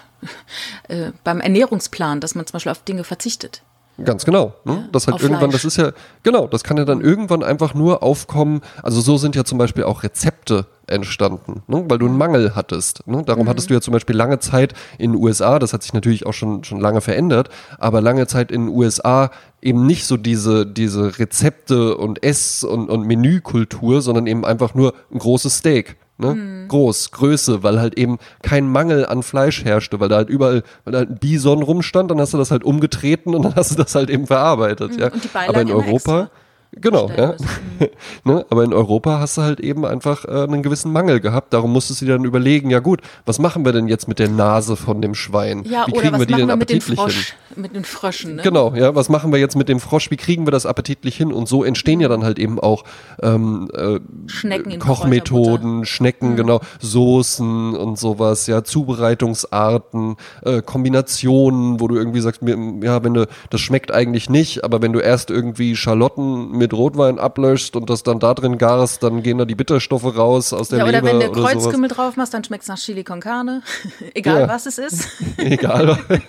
äh, 1.07 1.13
beim 1.25 1.41
Ernährungsplan, 1.41 2.21
dass 2.21 2.35
man 2.35 2.47
zum 2.47 2.55
Beispiel 2.55 2.73
auf 2.73 2.85
Dinge 2.85 3.05
verzichtet. 3.05 3.63
Ganz 4.05 4.25
genau. 4.25 4.55
Ne? 4.65 4.89
Das 4.93 5.07
halt 5.07 5.21
irgendwann, 5.23 5.51
Fleisch. 5.51 5.63
das 5.63 5.65
ist 5.65 5.77
ja, 5.77 5.93
genau, 6.23 6.47
das 6.47 6.65
kann 6.65 6.77
ja 6.77 6.85
dann 6.85 7.01
irgendwann 7.01 7.43
einfach 7.43 7.75
nur 7.75 8.03
aufkommen. 8.03 8.61
Also 8.83 9.01
so 9.01 9.17
sind 9.17 9.37
ja 9.37 9.45
zum 9.45 9.59
Beispiel 9.59 9.85
auch 9.85 10.03
Rezepte 10.03 10.67
entstanden, 10.87 11.63
ne? 11.69 11.85
weil 11.89 11.99
du 11.99 12.07
einen 12.07 12.17
Mangel 12.17 12.55
hattest. 12.55 13.07
Ne? 13.07 13.23
Darum 13.25 13.45
mhm. 13.45 13.51
hattest 13.51 13.71
du 13.71 13.75
ja 13.75 13.81
zum 13.81 13.93
Beispiel 13.93 14.17
lange 14.17 14.39
Zeit 14.39 14.75
in 14.99 15.13
den 15.13 15.21
USA, 15.21 15.59
das 15.59 15.73
hat 15.73 15.83
sich 15.83 15.93
natürlich 15.93 16.27
auch 16.27 16.33
schon, 16.33 16.65
schon 16.65 16.81
lange 16.81 17.01
verändert, 17.01 17.49
aber 17.79 18.01
lange 18.01 18.27
Zeit 18.27 18.51
in 18.51 18.67
den 18.67 18.75
USA 18.75 19.31
eben 19.61 19.87
nicht 19.87 20.07
so 20.07 20.17
diese, 20.17 20.67
diese 20.67 21.19
Rezepte 21.19 21.97
und 21.97 22.23
Ess- 22.23 22.65
und, 22.65 22.91
und 22.91 23.07
Menükultur, 23.07 24.03
sondern 24.03 24.27
eben 24.27 24.45
einfach 24.45 24.75
nur 24.75 24.95
ein 25.13 25.19
großes 25.19 25.59
Steak. 25.59 25.97
Ne? 26.23 26.35
Mhm. 26.35 26.69
Groß, 26.69 27.11
Größe, 27.11 27.63
weil 27.63 27.81
halt 27.81 27.99
eben 27.99 28.19
kein 28.43 28.69
Mangel 28.69 29.05
an 29.05 29.23
Fleisch 29.23 29.65
herrschte, 29.65 30.01
weil 30.01 30.09
da 30.09 30.17
halt 30.17 30.31
überall, 30.31 30.63
weil 30.85 30.93
da 30.93 30.99
halt 31.01 31.11
ein 31.11 31.19
Bison 31.19 31.63
rumstand, 31.63 32.11
dann 32.11 32.21
hast 32.21 32.33
du 32.33 32.39
das 32.39 32.51
halt 32.51 32.65
umgetreten 32.65 33.35
und 33.35 33.43
dann 33.43 33.55
hast 33.55 33.73
du 33.73 33.77
das 33.77 33.95
halt 33.95 34.09
eben 34.09 34.27
verarbeitet. 34.27 34.93
Mhm. 34.93 34.99
Ja. 34.99 35.11
Aber 35.47 35.61
in 35.61 35.71
Europa. 35.71 36.23
Extra. 36.23 36.31
Genau, 36.75 37.11
ja. 37.11 37.35
ne? 38.25 38.47
Aber 38.49 38.65
in 38.65 38.73
Europa 38.73 39.21
hast 39.21 39.37
du 39.37 39.43
halt 39.43 39.61
eben 39.61 39.85
einfach 39.85 40.25
äh, 40.25 40.45
einen 40.45 40.63
gewissen 40.63 40.91
Mangel 40.91 41.21
gehabt. 41.21 41.53
Darum 41.53 41.73
musstest 41.73 42.01
du 42.01 42.07
dir 42.07 42.13
dann 42.13 42.25
überlegen, 42.25 42.71
ja 42.71 42.79
gut, 42.79 43.03
was 43.27 43.39
machen 43.39 43.67
wir 43.67 43.73
denn 43.73 43.89
jetzt 43.89 44.09
mit 44.09 44.19
der 44.19 44.31
Nase 44.31 44.77
von 44.77 45.03
dem 45.03 45.15
Schwein? 45.15 45.65
Ja, 45.65 45.87
Wie 45.87 45.93
kriegen 45.93 46.19
wir 46.19 46.25
die 46.25 46.33
denn 46.33 46.51
appetitlich 46.51 46.89
mit 46.89 46.99
Frosch, 46.99 47.35
hin? 47.51 47.63
Mit 47.63 47.75
den 47.75 47.85
Fröschen, 47.85 48.37
ne? 48.37 48.43
Genau, 48.43 48.75
ja, 48.75 48.95
was 48.95 49.11
machen 49.11 49.33
wir 49.33 49.39
jetzt 49.39 49.55
mit 49.55 49.69
dem 49.69 49.81
Frosch? 49.81 50.11
Wie 50.11 50.17
kriegen 50.17 50.47
wir 50.47 50.51
das 50.51 50.65
appetitlich 50.65 51.15
hin? 51.15 51.31
Und 51.31 51.47
so 51.47 51.63
entstehen 51.63 52.01
ja 52.01 52.09
dann 52.09 52.25
halt 52.25 52.39
eben 52.39 52.59
auch 52.59 52.85
ähm, 53.23 53.69
äh, 53.75 54.01
Schnecken 54.27 54.79
Kochmethoden, 54.79 55.85
Schnecken, 55.85 56.31
mhm. 56.31 56.37
genau, 56.37 56.61
Soßen 56.81 57.77
und 57.77 57.99
sowas, 57.99 58.47
ja, 58.47 58.65
Zubereitungsarten, 58.65 60.17
äh, 60.43 60.63
Kombinationen, 60.63 61.81
wo 61.81 61.89
du 61.89 61.97
irgendwie 61.97 62.21
sagst, 62.21 62.41
ja, 62.43 63.05
wenn 63.05 63.13
du, 63.13 63.27
das 63.51 63.61
schmeckt 63.61 63.93
eigentlich 63.93 64.31
nicht, 64.31 64.65
aber 64.65 64.81
wenn 64.81 64.95
du 64.95 65.01
erst 65.01 65.31
irgendwie 65.31 65.77
Schalotten 65.77 66.62
mit 66.63 66.73
Rotwein 66.73 67.19
ablöscht 67.19 67.75
und 67.75 67.91
das 67.91 68.05
dann 68.05 68.21
da 68.21 68.35
drin 68.35 68.57
garst, 68.57 69.03
dann 69.03 69.25
gehen 69.25 69.37
da 69.37 69.45
die 69.45 69.57
Bitterstoffe 69.57 70.17
raus 70.17 70.53
aus 70.53 70.69
der 70.69 70.79
ja, 70.79 70.85
oder 70.85 71.03
Leber. 71.03 71.11
Oder 71.11 71.21
wenn 71.21 71.33
du 71.33 71.43
Kreuzkümmel 71.43 71.91
drauf 71.91 72.17
machst, 72.17 72.33
dann 72.35 72.45
schmeckt 72.45 72.63
es 72.63 72.69
nach 72.69 72.79
Chili 72.79 73.03
con 73.03 73.19
Carne. 73.19 73.63
Egal 74.15 74.43
ja. 74.43 74.49
was 74.49 74.67
es 74.67 74.79
ist. 74.79 75.09
Egal. 75.39 75.99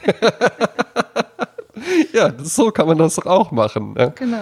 ja, 2.13 2.33
so 2.41 2.71
kann 2.71 2.87
man 2.87 2.97
das 2.97 3.15
doch 3.15 3.27
auch 3.27 3.51
machen. 3.51 3.93
Ja? 3.95 4.07
Genau. 4.07 4.41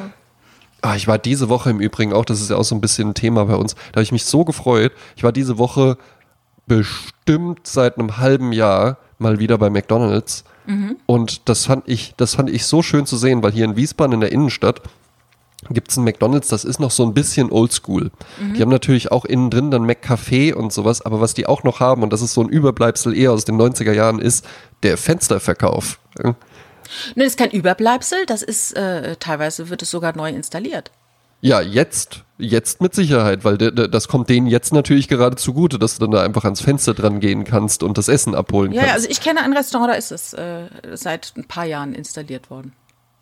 Ah, 0.81 0.95
ich 0.95 1.09
war 1.09 1.17
diese 1.17 1.49
Woche 1.49 1.69
im 1.69 1.81
Übrigen 1.81 2.13
auch, 2.13 2.23
das 2.23 2.39
ist 2.39 2.49
ja 2.49 2.55
auch 2.55 2.63
so 2.63 2.73
ein 2.73 2.81
bisschen 2.81 3.09
ein 3.09 3.13
Thema 3.13 3.45
bei 3.45 3.55
uns, 3.55 3.75
da 3.75 3.97
habe 3.97 4.03
ich 4.03 4.13
mich 4.13 4.25
so 4.25 4.45
gefreut. 4.45 4.93
Ich 5.17 5.23
war 5.23 5.33
diese 5.33 5.57
Woche 5.57 5.97
bestimmt 6.67 7.67
seit 7.67 7.97
einem 7.97 8.17
halben 8.17 8.53
Jahr 8.53 8.97
mal 9.19 9.39
wieder 9.39 9.57
bei 9.57 9.69
McDonalds. 9.69 10.45
Mhm. 10.65 10.95
Und 11.05 11.49
das 11.49 11.65
fand 11.65 11.87
ich, 11.87 12.13
das 12.15 12.35
fand 12.35 12.49
ich 12.49 12.65
so 12.65 12.81
schön 12.81 13.05
zu 13.05 13.17
sehen, 13.17 13.43
weil 13.43 13.51
hier 13.51 13.65
in 13.65 13.75
Wiesbaden 13.75 14.13
in 14.13 14.21
der 14.21 14.31
Innenstadt 14.31 14.81
gibt 15.69 15.91
es 15.91 15.97
ein 15.97 16.03
McDonalds, 16.03 16.47
das 16.47 16.63
ist 16.63 16.79
noch 16.79 16.91
so 16.91 17.03
ein 17.03 17.13
bisschen 17.13 17.51
oldschool. 17.51 18.11
Mhm. 18.39 18.53
Die 18.53 18.61
haben 18.61 18.69
natürlich 18.69 19.11
auch 19.11 19.25
innen 19.25 19.49
drin 19.49 19.71
dann 19.71 19.85
McCafé 19.85 20.53
und 20.53 20.73
sowas, 20.73 21.01
aber 21.01 21.21
was 21.21 21.33
die 21.33 21.45
auch 21.45 21.63
noch 21.63 21.79
haben, 21.79 22.03
und 22.03 22.11
das 22.11 22.21
ist 22.21 22.33
so 22.33 22.41
ein 22.41 22.49
Überbleibsel 22.49 23.15
eher 23.15 23.31
aus 23.31 23.45
den 23.45 23.61
90er 23.61 23.93
Jahren, 23.93 24.19
ist 24.19 24.45
der 24.83 24.97
Fensterverkauf. 24.97 25.99
Ne, 26.21 26.35
das 27.15 27.27
ist 27.27 27.37
kein 27.37 27.51
Überbleibsel, 27.51 28.25
das 28.25 28.41
ist, 28.41 28.73
äh, 28.75 29.15
teilweise 29.17 29.69
wird 29.69 29.81
es 29.81 29.91
sogar 29.91 30.15
neu 30.15 30.29
installiert. 30.29 30.91
Ja, 31.43 31.59
jetzt, 31.59 32.23
jetzt 32.37 32.81
mit 32.81 32.93
Sicherheit, 32.93 33.43
weil 33.43 33.57
das 33.57 34.07
kommt 34.07 34.29
denen 34.29 34.45
jetzt 34.45 34.73
natürlich 34.73 35.07
gerade 35.07 35.37
zugute, 35.37 35.79
dass 35.79 35.97
du 35.97 36.01
dann 36.01 36.11
da 36.11 36.21
einfach 36.21 36.43
ans 36.43 36.61
Fenster 36.61 36.93
dran 36.93 37.19
gehen 37.19 37.45
kannst 37.45 37.81
und 37.81 37.97
das 37.97 38.09
Essen 38.09 38.35
abholen 38.35 38.71
ja, 38.71 38.81
kannst. 38.81 38.89
Ja, 38.89 38.95
also 38.95 39.09
ich 39.09 39.21
kenne 39.21 39.41
ein 39.41 39.53
Restaurant, 39.53 39.89
da 39.89 39.95
ist 39.95 40.11
es 40.11 40.33
äh, 40.33 40.65
seit 40.93 41.33
ein 41.35 41.45
paar 41.45 41.65
Jahren 41.65 41.95
installiert 41.95 42.51
worden. 42.51 42.73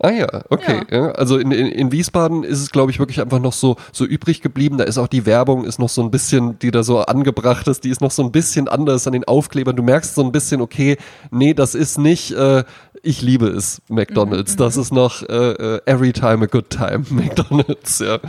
Ah 0.02 0.12
ja, 0.12 0.28
okay. 0.50 0.82
Ja. 0.90 0.98
Ja, 0.98 1.12
also 1.12 1.38
in, 1.38 1.52
in, 1.52 1.68
in 1.68 1.92
Wiesbaden 1.92 2.46
ist 2.46 2.62
es, 2.62 2.72
glaube 2.72 2.90
ich, 2.90 3.00
wirklich 3.00 3.20
einfach 3.20 3.40
noch 3.40 3.52
so, 3.52 3.76
so 3.92 4.06
übrig 4.06 4.42
geblieben. 4.42 4.78
Da 4.78 4.86
ist 4.86 4.98
auch 4.98 5.08
die 5.08 5.26
Werbung, 5.26 5.66
ist 5.66 5.78
noch 5.78 5.90
so 5.90 6.02
ein 6.02 6.10
bisschen, 6.10 6.58
die 6.60 6.72
da 6.72 6.84
so 6.84 7.00
angebracht 7.00 7.68
ist, 7.68 7.84
die 7.84 7.90
ist 7.90 8.00
noch 8.00 8.12
so 8.12 8.24
ein 8.24 8.32
bisschen 8.32 8.70
anders 8.70 9.08
an 9.08 9.14
den 9.14 9.26
Aufklebern. 9.26 9.76
Du 9.76 9.84
merkst 9.84 10.16
so 10.16 10.24
ein 10.24 10.32
bisschen, 10.32 10.62
okay, 10.62 10.96
nee, 11.32 11.54
das 11.54 11.76
ist 11.76 11.98
nicht, 11.98 12.32
äh, 12.32 12.64
ich 13.04 13.22
liebe 13.22 13.48
es, 13.48 13.82
McDonalds. 13.88 14.54
Mhm. 14.54 14.58
Das 14.58 14.78
ist 14.78 14.92
noch 14.92 15.24
äh, 15.24 15.52
äh, 15.52 15.82
every 15.86 16.14
time 16.14 16.44
a 16.44 16.48
good 16.48 16.70
time, 16.70 17.06
McDonalds, 17.10 18.00
ja. 18.00 18.20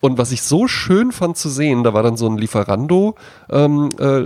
Und 0.00 0.18
was 0.18 0.32
ich 0.32 0.42
so 0.42 0.68
schön 0.68 1.12
fand 1.12 1.36
zu 1.36 1.48
sehen, 1.48 1.84
da 1.84 1.94
war 1.94 2.02
dann 2.02 2.16
so 2.16 2.28
ein 2.28 2.38
Lieferando 2.38 3.14
ähm, 3.50 3.90
äh, 3.98 4.24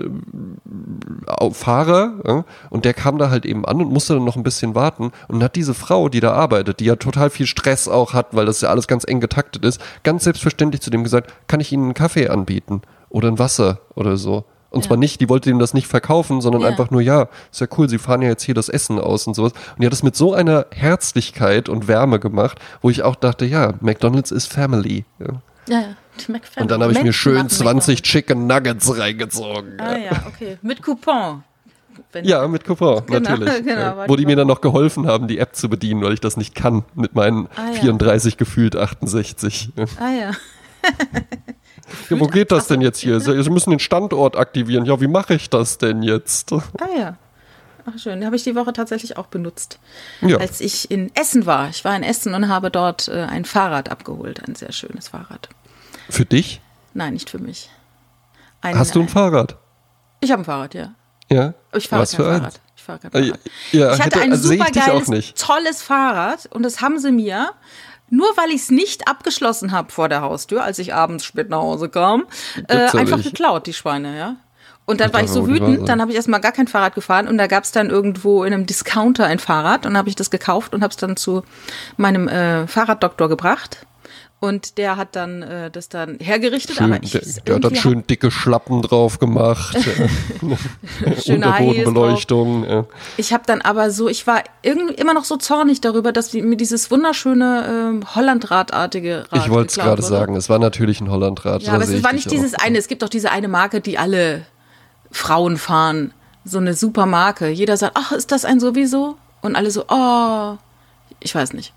Fahrer 1.53 2.14
ja, 2.26 2.44
und 2.70 2.84
der 2.84 2.94
kam 2.94 3.18
da 3.18 3.30
halt 3.30 3.46
eben 3.46 3.64
an 3.64 3.80
und 3.80 3.92
musste 3.92 4.14
dann 4.14 4.24
noch 4.24 4.36
ein 4.36 4.42
bisschen 4.42 4.74
warten 4.74 5.12
und 5.28 5.42
hat 5.42 5.57
diese 5.57 5.74
Frau, 5.74 6.09
die 6.09 6.20
da 6.20 6.32
arbeitet, 6.32 6.80
die 6.80 6.86
ja 6.86 6.96
total 6.96 7.30
viel 7.30 7.46
Stress 7.46 7.88
auch 7.88 8.12
hat, 8.12 8.34
weil 8.34 8.46
das 8.46 8.61
ja 8.61 8.70
alles 8.70 8.88
ganz 8.88 9.05
eng 9.07 9.20
getaktet 9.20 9.64
ist, 9.64 9.80
ganz 10.03 10.24
selbstverständlich 10.24 10.80
zu 10.80 10.90
dem 10.90 11.05
gesagt, 11.05 11.32
kann 11.46 11.61
ich 11.61 11.72
Ihnen 11.72 11.84
einen 11.84 11.94
Kaffee 11.94 12.28
anbieten 12.28 12.82
oder 13.09 13.28
ein 13.28 13.38
Wasser 13.38 13.80
oder 13.94 14.16
so. 14.16 14.44
Und 14.70 14.84
ja. 14.84 14.88
zwar 14.88 14.96
nicht, 14.98 15.20
die 15.20 15.28
wollte 15.28 15.48
ihm 15.48 15.58
das 15.58 15.72
nicht 15.72 15.86
verkaufen, 15.86 16.40
sondern 16.40 16.62
ja. 16.62 16.68
einfach 16.68 16.90
nur, 16.90 17.00
ja, 17.00 17.28
ist 17.50 17.60
ja 17.60 17.66
cool, 17.78 17.88
sie 17.88 17.98
fahren 17.98 18.20
ja 18.20 18.28
jetzt 18.28 18.42
hier 18.42 18.54
das 18.54 18.68
Essen 18.68 18.98
aus 18.98 19.26
und 19.26 19.34
sowas. 19.34 19.52
Und 19.52 19.80
die 19.80 19.86
hat 19.86 19.92
das 19.92 20.02
mit 20.02 20.14
so 20.14 20.34
einer 20.34 20.66
Herzlichkeit 20.70 21.68
und 21.68 21.88
Wärme 21.88 22.18
gemacht, 22.18 22.58
wo 22.82 22.90
ich 22.90 23.02
auch 23.02 23.16
dachte, 23.16 23.46
ja, 23.46 23.74
McDonalds 23.80 24.30
ist 24.30 24.52
Family. 24.52 25.04
Ja, 25.18 25.26
ja. 25.68 25.80
ja. 25.80 25.86
Und 26.56 26.70
dann 26.70 26.82
habe 26.82 26.92
ich 26.92 27.02
mir 27.02 27.12
schön 27.12 27.48
20 27.48 28.02
Chicken 28.02 28.46
Nuggets 28.46 28.98
reingezogen. 28.98 29.80
Ah 29.80 29.96
ja, 29.96 30.10
okay. 30.26 30.58
Mit 30.62 30.82
Coupon. 30.82 31.44
ja, 32.22 32.46
mit 32.48 32.64
Coupon, 32.64 33.02
genau, 33.06 33.30
natürlich. 33.30 33.64
Genau. 33.64 34.04
Wo 34.06 34.16
die 34.16 34.26
mir 34.26 34.34
dann 34.36 34.48
noch 34.48 34.60
geholfen 34.60 35.06
haben, 35.06 35.28
die 35.28 35.38
App 35.38 35.54
zu 35.54 35.68
bedienen, 35.68 36.02
weil 36.02 36.12
ich 36.12 36.20
das 36.20 36.36
nicht 36.36 36.54
kann 36.54 36.84
mit 36.94 37.14
meinen 37.14 37.46
ah, 37.56 37.70
ja. 37.72 37.80
34 37.80 38.36
gefühlt 38.36 38.74
68. 38.76 39.70
Ah 40.00 40.10
ja. 40.10 40.30
ja 42.11 42.20
wo 42.20 42.26
geht 42.26 42.53
das 42.53 42.66
denn 42.66 42.80
jetzt 42.80 42.99
hier? 42.99 43.20
Sie 43.20 43.51
müssen 43.51 43.70
den 43.70 43.78
Standort 43.78 44.36
aktivieren. 44.36 44.84
Ja, 44.84 45.01
wie 45.01 45.07
mache 45.07 45.34
ich 45.34 45.51
das 45.51 45.78
denn 45.78 46.03
jetzt? 46.03 46.53
Ah 46.53 46.61
ja. 46.97 47.16
ach 47.86 47.99
schön. 47.99 48.24
Habe 48.24 48.36
ich 48.36 48.45
die 48.45 48.55
Woche 48.55 48.72
tatsächlich 48.72 49.16
auch 49.16 49.26
benutzt. 49.26 49.78
Ja. 50.20 50.39
Als 50.39 50.61
ich 50.61 50.91
in 50.91 51.14
Essen 51.14 51.47
war. 51.47 51.68
Ich 51.68 51.84
war 51.84 51.97
in 51.97 52.03
Essen 52.03 52.34
und 52.34 52.49
habe 52.49 52.70
dort 52.70 53.09
äh, 53.09 53.22
ein 53.22 53.45
Fahrrad 53.45 53.91
abgeholt. 53.91 54.47
Ein 54.47 54.55
sehr 54.55 54.72
schönes 54.72 55.09
Fahrrad. 55.09 55.49
Für 56.09 56.24
dich? 56.24 56.61
Nein, 56.95 57.14
nicht 57.14 57.30
für 57.30 57.39
mich. 57.39 57.70
Ein, 58.61 58.78
Hast 58.78 58.95
du 58.95 59.01
ein 59.01 59.09
Fahrrad? 59.09 59.57
Ich 60.20 60.32
habe 60.32 60.43
ein 60.43 60.45
Fahrrad, 60.45 60.74
ja. 60.74 60.95
Ja? 61.30 61.55
Ich 61.74 61.89
fahre 61.89 62.07
kein 62.07 62.16
Fahrrad. 62.16 62.45
Eins? 62.45 62.61
Ich 62.76 62.82
fahre 62.82 62.99
kein 62.99 63.11
Fahrrad. 63.11 63.41
Ja, 63.72 63.93
ich 63.95 64.01
hatte 64.01 64.05
hätte, 64.05 64.20
ein 64.20 64.32
also 64.32 64.49
super 64.49 64.70
geiles, 64.70 65.34
tolles 65.34 65.82
Fahrrad 65.82 66.47
und 66.47 66.62
das 66.62 66.80
haben 66.80 66.99
sie 66.99 67.12
mir 67.12 67.51
nur 68.11 68.28
weil 68.36 68.50
ich 68.50 68.62
es 68.62 68.70
nicht 68.70 69.09
abgeschlossen 69.09 69.72
habe 69.72 69.92
vor 69.92 70.09
der 70.09 70.22
Haustür, 70.22 70.64
als 70.64 70.78
ich 70.78 70.94
abends 70.94 71.24
spät 71.24 71.50
nach 71.50 71.59
Hause 71.59 71.88
kam, 71.88 72.26
äh, 72.68 72.88
einfach 72.96 73.22
geklaut, 73.22 73.66
die 73.66 73.72
Schweine, 73.72 74.16
ja. 74.16 74.36
Und 74.88 75.00
dann 75.00 75.12
war 75.12 75.22
ich 75.22 75.28
so 75.28 75.46
wütend, 75.46 75.86
dann 75.86 76.00
habe 76.00 76.12
ich 76.12 76.16
erstmal 76.16 76.40
gar 76.40 76.52
kein 76.52 76.66
Fahrrad 76.66 76.94
gefahren 76.94 77.28
und 77.28 77.36
da 77.36 77.46
gab 77.46 77.64
es 77.64 77.72
dann 77.72 77.90
irgendwo 77.90 78.42
in 78.44 78.54
einem 78.54 78.64
Discounter 78.64 79.26
ein 79.26 79.38
Fahrrad 79.38 79.84
und 79.84 79.98
habe 79.98 80.09
ich 80.09 80.16
das 80.16 80.30
gekauft 80.30 80.72
und 80.72 80.82
habe 80.82 80.92
es 80.92 80.96
dann 80.96 81.18
zu 81.18 81.42
meinem 81.98 82.26
äh, 82.26 82.66
Fahrraddoktor 82.66 83.28
gebracht. 83.28 83.86
Und 84.41 84.78
der 84.78 84.97
hat 84.97 85.16
dann 85.16 85.43
äh, 85.43 85.68
das 85.68 85.89
dann 85.89 86.18
hergerichtet. 86.20 86.76
Schön, 86.76 86.93
aber 86.93 87.03
ich, 87.03 87.11
der, 87.11 87.22
der 87.45 87.55
hat 87.57 87.64
dann 87.64 87.74
schön 87.74 88.07
dicke 88.07 88.30
Schlappen 88.30 88.82
drauf 88.82 89.18
gemacht. 89.18 89.76
Schöne 91.24 91.47
Unterbodenbeleuchtung. 91.47 92.64
Ja. 92.64 92.84
Ich 93.16 93.32
habe 93.32 93.43
dann 93.47 93.62
aber 93.62 93.91
so, 93.91 94.09
ich 94.09 94.28
war 94.28 94.45
irgendwie 94.62 94.95
immer 94.95 95.12
noch 95.12 95.24
so 95.24 95.39
zornig 95.39 95.80
darüber, 95.80 96.12
dass 96.12 96.32
mir 96.34 96.57
dieses 96.57 96.89
wunderschöne 96.93 98.01
äh, 98.01 98.14
Hollandradartige 98.14 99.24
Rad 99.28 99.45
Ich 99.45 99.51
wollte 99.51 99.70
es 99.70 99.74
gerade 99.74 100.03
sagen, 100.03 100.36
es 100.36 100.49
war 100.49 100.61
natürlich 100.61 101.01
ein 101.01 101.11
Hollandrad. 101.11 101.62
Ja, 101.62 101.72
aber 101.72 101.82
es 101.82 102.05
war 102.05 102.12
nicht 102.12 102.30
dieses 102.30 102.55
auch. 102.55 102.64
eine, 102.64 102.78
es 102.78 102.86
gibt 102.86 103.03
doch 103.03 103.09
diese 103.09 103.32
eine 103.32 103.49
Marke, 103.49 103.80
die 103.80 103.99
alle 103.99 104.47
Frauen 105.11 105.57
fahren. 105.57 106.12
So 106.45 106.59
eine 106.59 106.74
super 106.74 107.07
Marke. 107.07 107.49
Jeder 107.49 107.76
sagt, 107.76 107.97
ach, 107.97 108.12
ist 108.12 108.30
das 108.30 108.45
ein 108.45 108.61
sowieso? 108.61 109.16
Und 109.41 109.57
alle 109.57 109.72
so, 109.72 109.84
oh, 109.89 110.57
ich 111.18 111.34
weiß 111.34 111.55
nicht. 111.55 111.74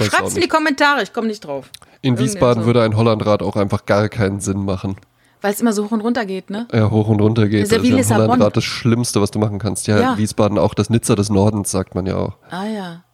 Schreibt 0.00 0.28
es 0.28 0.34
in 0.34 0.42
die 0.42 0.48
Kommentare, 0.48 1.02
ich 1.02 1.12
komme 1.12 1.28
nicht 1.28 1.44
drauf. 1.44 1.70
In 2.02 2.18
Wiesbaden 2.18 2.64
würde 2.64 2.82
ein 2.82 2.96
Hollandrad 2.96 3.42
auch 3.42 3.56
einfach 3.56 3.86
gar 3.86 4.08
keinen 4.08 4.40
Sinn 4.40 4.64
machen. 4.64 4.96
Weil 5.40 5.52
es 5.52 5.60
immer 5.60 5.72
so 5.72 5.84
hoch 5.84 5.90
und 5.92 6.00
runter 6.00 6.24
geht, 6.24 6.50
ne? 6.50 6.68
Ja, 6.72 6.90
hoch 6.90 7.08
und 7.08 7.20
runter 7.20 7.48
geht. 7.48 7.62
Das 7.62 7.70
ist 7.70 7.76
ja, 7.76 7.82
wie 7.82 7.90
das 7.90 8.06
ist 8.06 8.14
Hollandrad 8.14 8.56
das 8.56 8.64
Schlimmste, 8.64 9.20
was 9.20 9.32
du 9.32 9.40
machen 9.40 9.58
kannst. 9.58 9.88
Ja, 9.88 9.98
ja, 9.98 10.18
Wiesbaden 10.18 10.56
auch 10.56 10.74
das 10.74 10.88
Nizza 10.90 11.16
des 11.16 11.30
Nordens, 11.30 11.70
sagt 11.70 11.94
man 11.94 12.06
ja 12.06 12.16
auch. 12.16 12.36
Ah 12.50 12.64
ja. 12.66 13.04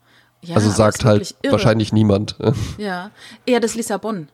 ja 0.43 0.55
also 0.55 0.70
sagt 0.70 1.07
halt 1.07 1.36
irre. 1.43 1.53
wahrscheinlich 1.53 1.93
niemand. 1.93 2.36
Ja, 2.78 3.11
eher 3.47 3.61
das 3.61 3.74
Lissabon. 3.74 4.28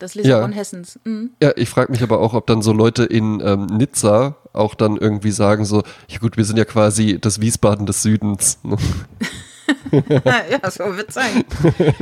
Das 0.00 0.14
Lissabon 0.14 0.50
ja. 0.50 0.56
Hessens. 0.56 0.98
Mhm. 1.04 1.30
Ja, 1.40 1.52
ich 1.56 1.68
frage 1.68 1.92
mich 1.92 2.02
aber 2.02 2.20
auch, 2.20 2.34
ob 2.34 2.46
dann 2.46 2.62
so 2.62 2.72
Leute 2.72 3.04
in 3.04 3.40
ähm, 3.44 3.66
Nizza 3.66 4.36
auch 4.52 4.74
dann 4.74 4.96
irgendwie 4.96 5.30
sagen 5.30 5.64
so, 5.64 5.82
ja 6.08 6.18
gut, 6.18 6.36
wir 6.36 6.44
sind 6.44 6.56
ja 6.56 6.64
quasi 6.64 7.18
das 7.20 7.40
Wiesbaden 7.40 7.86
des 7.86 8.02
Südens. 8.02 8.58
ja, 10.24 10.70
so 10.70 10.96
wird 10.96 11.12
sein. 11.12 11.44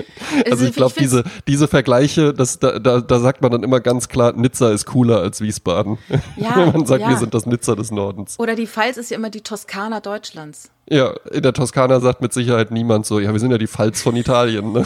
Also 0.50 0.66
ich 0.66 0.74
glaube, 0.74 0.94
diese, 0.98 1.24
diese 1.46 1.68
Vergleiche, 1.68 2.34
das, 2.34 2.58
da, 2.58 2.78
da, 2.78 3.00
da 3.00 3.18
sagt 3.18 3.40
man 3.40 3.50
dann 3.50 3.62
immer 3.62 3.80
ganz 3.80 4.08
klar, 4.08 4.34
Nizza 4.34 4.70
ist 4.70 4.84
cooler 4.84 5.20
als 5.20 5.40
Wiesbaden. 5.40 5.96
Ja, 6.36 6.56
Wenn 6.56 6.72
man 6.72 6.86
sagt, 6.86 7.02
ja. 7.02 7.08
wir 7.08 7.16
sind 7.16 7.32
das 7.32 7.46
Nizza 7.46 7.74
des 7.74 7.90
Nordens. 7.90 8.38
Oder 8.38 8.54
die 8.54 8.66
Pfalz 8.66 8.98
ist 8.98 9.10
ja 9.10 9.16
immer 9.16 9.30
die 9.30 9.40
Toskana 9.40 10.00
Deutschlands. 10.00 10.70
Ja, 10.90 11.14
in 11.32 11.42
der 11.42 11.54
Toskana 11.54 12.00
sagt 12.00 12.20
mit 12.20 12.32
Sicherheit 12.32 12.70
niemand 12.70 13.06
so, 13.06 13.20
ja, 13.20 13.32
wir 13.32 13.40
sind 13.40 13.50
ja 13.50 13.58
die 13.58 13.66
Pfalz 13.66 14.02
von 14.02 14.16
Italien. 14.16 14.72
Ne? 14.72 14.84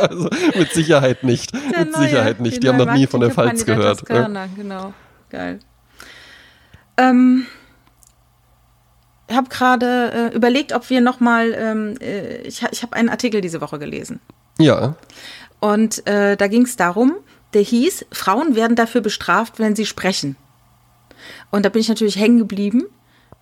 also, 0.00 0.30
mit 0.56 0.72
Sicherheit 0.72 1.22
nicht. 1.22 1.52
Der 1.52 1.80
mit 1.80 1.92
neue, 1.92 2.02
Sicherheit 2.02 2.40
nicht. 2.40 2.62
Die 2.62 2.68
haben 2.68 2.78
noch 2.78 2.94
nie 2.94 3.06
von 3.06 3.20
der 3.20 3.30
Pfalz 3.30 3.66
gehört. 3.66 3.84
Der 3.84 4.06
Toskana, 4.06 4.46
ne? 4.46 4.52
genau. 4.56 4.94
Geil. 5.28 5.58
Ähm, 6.96 7.46
habe 9.36 9.48
gerade 9.48 10.30
äh, 10.32 10.36
überlegt, 10.36 10.72
ob 10.72 10.90
wir 10.90 11.00
noch 11.00 11.20
mal. 11.20 11.52
Ähm, 11.54 11.94
äh, 12.00 12.38
ich 12.42 12.62
ich 12.70 12.82
habe 12.82 12.94
einen 12.94 13.08
Artikel 13.08 13.40
diese 13.40 13.60
Woche 13.60 13.78
gelesen. 13.78 14.20
Ja. 14.58 14.96
Und 15.60 16.06
äh, 16.06 16.36
da 16.36 16.46
ging 16.48 16.62
es 16.62 16.76
darum, 16.76 17.14
der 17.54 17.62
hieß: 17.62 18.06
Frauen 18.12 18.56
werden 18.56 18.76
dafür 18.76 19.00
bestraft, 19.00 19.58
wenn 19.58 19.76
sie 19.76 19.86
sprechen. 19.86 20.36
Und 21.50 21.64
da 21.64 21.68
bin 21.68 21.80
ich 21.80 21.88
natürlich 21.88 22.16
hängen 22.16 22.38
geblieben. 22.38 22.84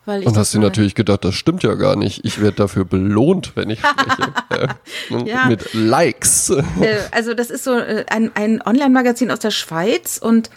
Weil 0.09 0.23
ich 0.23 0.27
und 0.27 0.39
hast 0.39 0.55
du 0.55 0.59
natürlich 0.59 0.95
gedacht, 0.95 1.23
das 1.23 1.35
stimmt 1.35 1.63
ja 1.63 1.75
gar 1.75 1.95
nicht. 1.95 2.25
Ich 2.25 2.41
werde 2.41 2.57
dafür 2.57 2.87
belohnt, 2.87 3.53
wenn 3.57 3.69
ich 3.69 3.81
spreche. 3.81 4.77
ja. 5.27 5.47
Mit 5.47 5.75
Likes. 5.75 6.49
Äh, 6.49 6.99
also 7.11 7.35
das 7.35 7.51
ist 7.51 7.65
so 7.65 7.75
äh, 7.75 8.07
ein, 8.09 8.31
ein 8.35 8.63
Online-Magazin 8.65 9.31
aus 9.31 9.41
der 9.41 9.51
Schweiz 9.51 10.17
und 10.17 10.49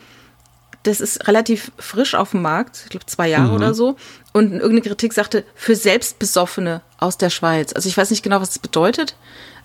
das 0.84 1.02
ist 1.02 1.28
relativ 1.28 1.72
frisch 1.78 2.16
auf 2.16 2.32
dem 2.32 2.42
Markt, 2.42 2.82
ich 2.86 2.90
glaube 2.90 3.06
zwei 3.08 3.28
Jahre 3.28 3.50
mhm. 3.50 3.56
oder 3.56 3.74
so. 3.74 3.98
Und 4.34 4.54
irgendeine 4.54 4.82
Kritik 4.82 5.14
sagte, 5.14 5.44
für 5.56 5.76
Selbstbesoffene 5.76 6.82
aus 6.98 7.18
der 7.18 7.30
Schweiz. 7.30 7.74
Also 7.74 7.90
ich 7.90 7.98
weiß 7.98 8.12
nicht 8.12 8.24
genau, 8.24 8.40
was 8.40 8.50
das 8.50 8.60
bedeutet, 8.60 9.16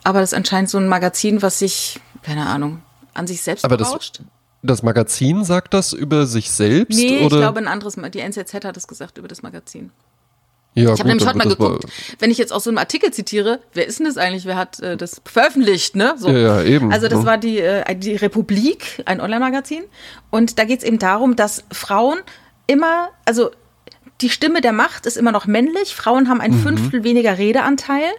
aber 0.03 0.21
das 0.21 0.31
ist 0.33 0.37
anscheinend 0.37 0.71
so 0.71 0.79
ein 0.79 0.89
Magazin, 0.89 1.43
was 1.43 1.61
sich, 1.61 2.01
keine 2.23 2.47
Ahnung, 2.47 2.83
an 3.15 3.27
sich 3.27 3.43
selbst 3.43 3.65
aber 3.65 3.77
berauscht. 3.77 4.19
Das, 4.19 4.27
das 4.63 4.83
Magazin 4.83 5.45
sagt 5.45 5.73
das 5.73 5.93
über 5.93 6.27
sich 6.27 6.51
selbst? 6.51 6.97
Nee, 6.97 7.19
oder? 7.19 7.37
ich 7.37 7.43
glaube 7.43 7.59
ein 7.59 7.69
anderes, 7.69 7.97
die 8.13 8.21
NZZ 8.21 8.65
hat 8.65 8.77
es 8.77 8.89
gesagt 8.89 9.19
über 9.19 9.29
das 9.29 9.43
Magazin. 9.43 9.93
Ja, 10.77 10.93
ich 10.93 11.01
habe 11.01 11.09
nämlich 11.09 11.27
heute 11.27 11.39
mal 11.39 11.49
geguckt, 11.49 11.87
wenn 12.19 12.31
ich 12.31 12.37
jetzt 12.37 12.53
aus 12.53 12.65
so 12.65 12.71
einem 12.71 12.77
Artikel 12.77 13.11
zitiere, 13.11 13.61
wer 13.73 13.87
ist 13.87 13.99
denn 13.99 14.05
das 14.05 14.19
eigentlich? 14.19 14.45
Wer 14.45 14.57
hat 14.57 14.79
äh, 14.81 14.99
das 14.99 15.23
veröffentlicht? 15.25 15.97
Ne? 15.97 16.15
So. 16.19 16.29
Ja, 16.29 16.37
ja, 16.37 16.63
eben. 16.65 16.93
Also 16.93 17.09
das 17.09 17.25
war 17.25 17.39
die, 17.39 17.61
äh, 17.61 17.97
die 17.97 18.15
Republik, 18.15 19.03
ein 19.07 19.23
Online-Magazin. 19.23 19.85
Und 20.29 20.59
da 20.59 20.65
geht 20.65 20.81
es 20.81 20.85
eben 20.85 20.99
darum, 20.99 21.35
dass 21.35 21.65
Frauen 21.73 22.19
immer, 22.67 23.09
also 23.25 23.53
die 24.21 24.31
Stimme 24.31 24.61
der 24.61 24.73
Macht 24.73 25.07
ist 25.07 25.17
immer 25.17 25.33
noch 25.33 25.47
männlich. 25.47 25.95
Frauen 25.95 26.29
haben 26.29 26.41
ein 26.41 26.53
mhm. 26.53 26.63
Fünftel 26.63 27.05
weniger 27.05 27.39
Redeanteil. 27.39 28.11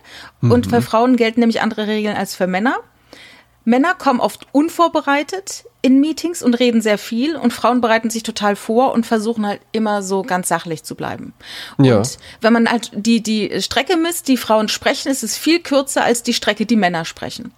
Mhm. 0.42 0.52
Und 0.52 0.68
für 0.68 0.82
Frauen 0.82 1.16
gelten 1.16 1.40
nämlich 1.40 1.62
andere 1.62 1.88
Regeln 1.88 2.16
als 2.16 2.36
für 2.36 2.48
Männer. 2.48 2.78
Männer 3.68 3.96
kommen 3.96 4.22
oft 4.22 4.48
unvorbereitet 4.54 5.66
in 5.82 6.00
Meetings 6.00 6.42
und 6.42 6.54
reden 6.54 6.82
sehr 6.82 6.98
viel 6.98 7.36
und 7.36 7.52
Frauen 7.52 7.82
bereiten 7.82 8.10
sich 8.10 8.24
total 8.24 8.56
vor 8.56 8.94
und 8.94 9.06
versuchen 9.06 9.46
halt 9.46 9.60
immer 9.74 10.02
so 10.04 10.22
ganz 10.22 10.48
sachlich 10.48 10.84
zu 10.84 10.96
bleiben. 10.96 11.34
Ja. 11.78 11.98
Und 11.98 12.18
wenn 12.40 12.54
man 12.54 12.72
halt 12.72 12.92
die, 12.94 13.22
die 13.22 13.62
Strecke 13.62 13.98
misst, 13.98 14.30
die 14.30 14.38
Frauen 14.38 14.70
sprechen, 14.70 15.12
ist 15.12 15.22
es 15.22 15.38
viel 15.38 15.60
kürzer 15.60 16.04
als 16.04 16.24
die 16.24 16.34
Strecke, 16.34 16.66
die 16.66 16.78
Männer 16.78 17.04
sprechen. 17.04 17.54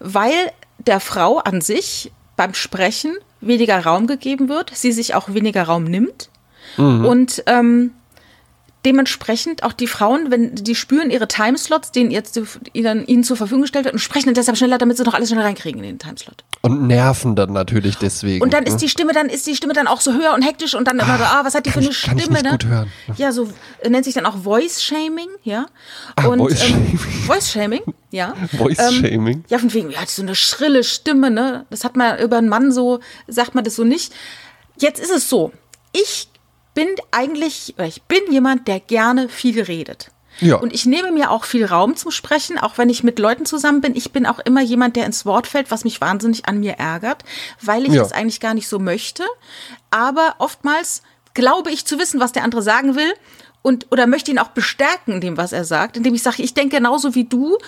Weil 0.00 0.52
der 0.78 1.00
Frau 1.00 1.38
an 1.38 1.60
sich 1.60 2.12
beim 2.34 2.54
Sprechen 2.54 3.14
weniger 3.42 3.84
Raum 3.84 4.06
gegeben 4.06 4.48
wird, 4.48 4.72
sie 4.74 4.92
sich 4.92 5.14
auch 5.14 5.34
weniger 5.34 5.64
Raum 5.64 5.84
nimmt. 5.84 6.30
Mhm. 6.76 7.04
Und 7.04 7.42
ähm, 7.46 7.92
dementsprechend 8.84 9.62
auch 9.62 9.72
die 9.72 9.86
Frauen, 9.86 10.30
wenn 10.30 10.54
die 10.56 10.74
spüren 10.74 11.10
ihre 11.10 11.28
Timeslots, 11.28 11.92
den 11.92 12.10
jetzt 12.10 12.40
ihnen, 12.72 13.06
ihnen 13.06 13.22
zur 13.22 13.36
Verfügung 13.36 13.62
gestellt 13.62 13.84
wird 13.84 13.94
und 13.94 14.00
sprechen 14.00 14.26
dann 14.26 14.34
deshalb 14.34 14.56
schneller, 14.56 14.78
damit 14.78 14.96
sie 14.96 15.04
noch 15.04 15.14
alles 15.14 15.28
schnell 15.28 15.42
reinkriegen 15.42 15.82
in 15.82 15.90
den 15.90 15.98
Timeslot. 15.98 16.44
Und 16.62 16.86
nerven 16.86 17.36
dann 17.36 17.52
natürlich 17.52 17.96
deswegen. 17.96 18.42
Und 18.42 18.52
dann 18.52 18.64
ist 18.64 18.74
ne? 18.74 18.78
die 18.80 18.88
Stimme, 18.88 19.12
dann 19.12 19.28
ist 19.28 19.46
die 19.46 19.54
Stimme 19.54 19.72
dann 19.72 19.86
auch 19.86 20.00
so 20.00 20.12
höher 20.12 20.34
und 20.34 20.42
hektisch 20.42 20.74
und 20.74 20.88
dann 20.88 20.98
immer 20.98 21.16
so, 21.16 21.24
ah, 21.24 21.42
was 21.44 21.54
hat 21.54 21.66
die 21.66 21.70
für 21.70 21.78
eine 21.78 21.90
ich, 21.90 21.96
Stimme? 21.96 22.22
Kann 22.22 22.36
ich 22.36 22.42
ne? 22.42 22.50
gut 22.50 22.66
hören. 22.66 22.92
Ja, 23.16 23.30
so 23.30 23.48
nennt 23.88 24.04
sich 24.04 24.14
dann 24.14 24.26
auch 24.26 24.36
Voice 24.38 24.82
Shaming, 24.82 25.28
ja. 25.44 25.66
Ah, 26.16 26.26
und, 26.26 26.38
Voice 26.38 26.62
ähm, 26.62 26.68
Shaming. 26.68 26.98
Voice 27.26 27.52
Shaming, 27.52 27.82
ja. 28.10 28.34
Voice 28.56 28.78
ähm, 28.80 28.94
Shaming. 28.94 29.44
Ja, 29.48 29.58
von 29.58 29.72
wegen, 29.72 29.90
ja, 29.90 30.00
so 30.06 30.22
eine 30.22 30.34
schrille 30.34 30.82
Stimme, 30.82 31.30
ne? 31.30 31.66
Das 31.70 31.84
hat 31.84 31.96
man 31.96 32.18
über 32.18 32.38
einen 32.38 32.48
Mann 32.48 32.72
so, 32.72 32.98
sagt 33.28 33.54
man 33.54 33.62
das 33.62 33.76
so 33.76 33.84
nicht. 33.84 34.12
Jetzt 34.76 35.00
ist 35.00 35.12
es 35.12 35.28
so. 35.28 35.52
Ich 35.92 36.28
bin 36.74 36.88
eigentlich, 37.10 37.74
ich 37.78 38.02
bin 38.02 38.20
jemand, 38.30 38.68
der 38.68 38.80
gerne 38.80 39.28
viel 39.28 39.60
redet. 39.62 40.10
Ja. 40.40 40.56
Und 40.56 40.72
ich 40.72 40.86
nehme 40.86 41.12
mir 41.12 41.30
auch 41.30 41.44
viel 41.44 41.64
Raum 41.64 41.96
zum 41.96 42.10
Sprechen, 42.10 42.58
auch 42.58 42.78
wenn 42.78 42.88
ich 42.88 43.04
mit 43.04 43.18
Leuten 43.18 43.46
zusammen 43.46 43.80
bin. 43.80 43.94
Ich 43.94 44.12
bin 44.12 44.26
auch 44.26 44.38
immer 44.38 44.62
jemand, 44.62 44.96
der 44.96 45.06
ins 45.06 45.26
Wort 45.26 45.46
fällt, 45.46 45.70
was 45.70 45.84
mich 45.84 46.00
wahnsinnig 46.00 46.46
an 46.46 46.60
mir 46.60 46.74
ärgert, 46.74 47.24
weil 47.60 47.84
ich 47.84 47.92
ja. 47.92 48.02
das 48.02 48.12
eigentlich 48.12 48.40
gar 48.40 48.54
nicht 48.54 48.68
so 48.68 48.78
möchte. 48.78 49.24
Aber 49.90 50.36
oftmals 50.38 51.02
glaube 51.34 51.70
ich 51.70 51.86
zu 51.86 51.98
wissen, 51.98 52.18
was 52.18 52.32
der 52.32 52.44
andere 52.44 52.62
sagen 52.62 52.96
will 52.96 53.12
und 53.60 53.86
oder 53.92 54.06
möchte 54.06 54.30
ihn 54.30 54.38
auch 54.38 54.48
bestärken 54.48 55.14
in 55.14 55.20
dem, 55.20 55.36
was 55.36 55.52
er 55.52 55.64
sagt, 55.64 55.96
indem 55.96 56.14
ich 56.14 56.22
sage, 56.22 56.42
ich 56.42 56.54
denke 56.54 56.76
genauso 56.76 57.14
wie 57.14 57.24
du. 57.24 57.58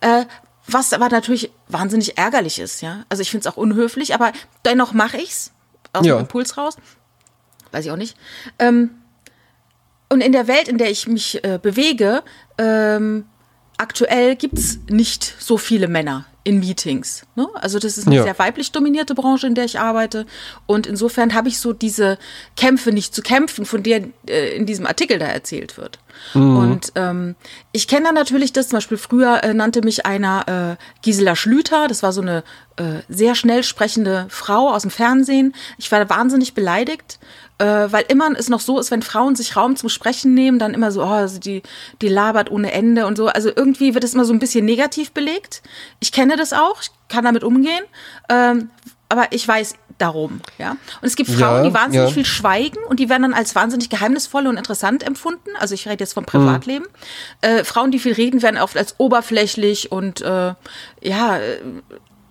Äh, 0.00 0.24
was 0.66 0.92
aber 0.92 1.08
natürlich 1.08 1.50
wahnsinnig 1.68 2.16
ärgerlich 2.16 2.58
ist, 2.60 2.80
ja. 2.80 3.04
Also 3.08 3.22
ich 3.22 3.30
finde 3.30 3.48
es 3.48 3.52
auch 3.52 3.56
unhöflich, 3.56 4.14
aber 4.14 4.32
dennoch 4.64 4.92
mache 4.92 5.16
ich's 5.16 5.52
aus 5.92 6.06
ja. 6.06 6.16
dem 6.16 6.20
Impuls 6.20 6.56
raus 6.56 6.76
weiß 7.72 7.84
ich 7.84 7.90
auch 7.90 7.96
nicht. 7.96 8.16
Ähm, 8.58 8.90
und 10.08 10.20
in 10.22 10.32
der 10.32 10.48
Welt, 10.48 10.68
in 10.68 10.78
der 10.78 10.90
ich 10.90 11.06
mich 11.06 11.42
äh, 11.44 11.58
bewege, 11.62 12.22
ähm, 12.58 13.24
aktuell 13.76 14.36
gibt 14.36 14.58
es 14.58 14.80
nicht 14.88 15.36
so 15.38 15.56
viele 15.56 15.88
Männer, 15.88 16.26
in 16.42 16.58
Meetings. 16.58 17.22
Ne? 17.36 17.48
Also 17.54 17.78
das 17.78 17.98
ist 17.98 18.06
eine 18.06 18.16
ja. 18.16 18.22
sehr 18.22 18.38
weiblich 18.38 18.72
dominierte 18.72 19.14
Branche, 19.14 19.46
in 19.46 19.54
der 19.54 19.64
ich 19.64 19.78
arbeite. 19.78 20.26
Und 20.66 20.86
insofern 20.86 21.34
habe 21.34 21.48
ich 21.48 21.58
so 21.58 21.72
diese 21.72 22.18
Kämpfe 22.56 22.92
nicht 22.92 23.14
zu 23.14 23.22
kämpfen, 23.22 23.66
von 23.66 23.82
der 23.82 24.04
äh, 24.26 24.56
in 24.56 24.64
diesem 24.64 24.86
Artikel 24.86 25.18
da 25.18 25.26
erzählt 25.26 25.76
wird. 25.76 25.98
Mhm. 26.34 26.56
Und 26.56 26.92
ähm, 26.94 27.36
ich 27.72 27.88
kenne 27.88 28.06
dann 28.06 28.14
natürlich 28.14 28.52
das, 28.52 28.68
zum 28.68 28.78
Beispiel 28.78 28.96
früher 28.96 29.44
äh, 29.44 29.52
nannte 29.52 29.82
mich 29.82 30.06
einer 30.06 30.76
äh, 30.78 31.02
Gisela 31.02 31.36
Schlüter, 31.36 31.88
das 31.88 32.02
war 32.02 32.12
so 32.12 32.22
eine 32.22 32.42
äh, 32.76 33.00
sehr 33.08 33.34
schnell 33.34 33.62
sprechende 33.62 34.26
Frau 34.30 34.70
aus 34.70 34.82
dem 34.82 34.90
Fernsehen. 34.90 35.54
Ich 35.78 35.92
war 35.92 36.08
wahnsinnig 36.08 36.54
beleidigt, 36.54 37.18
äh, 37.60 37.92
weil 37.92 38.04
immer 38.08 38.30
es 38.38 38.48
noch 38.48 38.60
so 38.60 38.78
ist, 38.80 38.90
wenn 38.90 39.02
Frauen 39.02 39.36
sich 39.36 39.54
Raum 39.54 39.76
zum 39.76 39.90
Sprechen 39.90 40.32
nehmen, 40.32 40.58
dann 40.58 40.72
immer 40.72 40.90
so, 40.90 41.02
oh, 41.02 41.06
also 41.06 41.38
die, 41.38 41.62
die 42.00 42.08
labert 42.08 42.50
ohne 42.50 42.72
Ende 42.72 43.06
und 43.06 43.16
so. 43.16 43.26
Also 43.26 43.50
irgendwie 43.54 43.94
wird 43.94 44.02
es 44.02 44.14
immer 44.14 44.24
so 44.24 44.32
ein 44.32 44.38
bisschen 44.38 44.64
negativ 44.64 45.12
belegt. 45.12 45.62
Ich 46.00 46.10
kenne 46.10 46.36
das 46.36 46.52
auch, 46.52 46.80
ich 46.80 46.90
kann 47.08 47.24
damit 47.24 47.44
umgehen. 47.44 47.84
Ähm, 48.30 48.70
aber 49.10 49.26
ich 49.32 49.46
weiß 49.46 49.74
darum, 49.98 50.40
ja. 50.56 50.70
Und 50.70 51.06
es 51.06 51.16
gibt 51.16 51.28
Frauen, 51.28 51.64
ja, 51.64 51.68
die 51.68 51.74
wahnsinnig 51.74 52.08
ja. 52.08 52.14
viel 52.14 52.24
schweigen 52.24 52.78
und 52.88 53.00
die 53.00 53.10
werden 53.10 53.22
dann 53.22 53.34
als 53.34 53.54
wahnsinnig 53.54 53.90
geheimnisvoll 53.90 54.46
und 54.46 54.56
interessant 54.56 55.02
empfunden. 55.02 55.50
Also 55.58 55.74
ich 55.74 55.86
rede 55.86 56.02
jetzt 56.02 56.14
vom 56.14 56.24
Privatleben. 56.24 56.86
Mhm. 56.86 57.48
Äh, 57.48 57.64
Frauen, 57.64 57.90
die 57.90 57.98
viel 57.98 58.14
reden, 58.14 58.40
werden 58.40 58.58
oft 58.58 58.78
als 58.78 58.94
oberflächlich 58.98 59.92
und 59.92 60.22
äh, 60.22 60.54
ja 61.02 61.40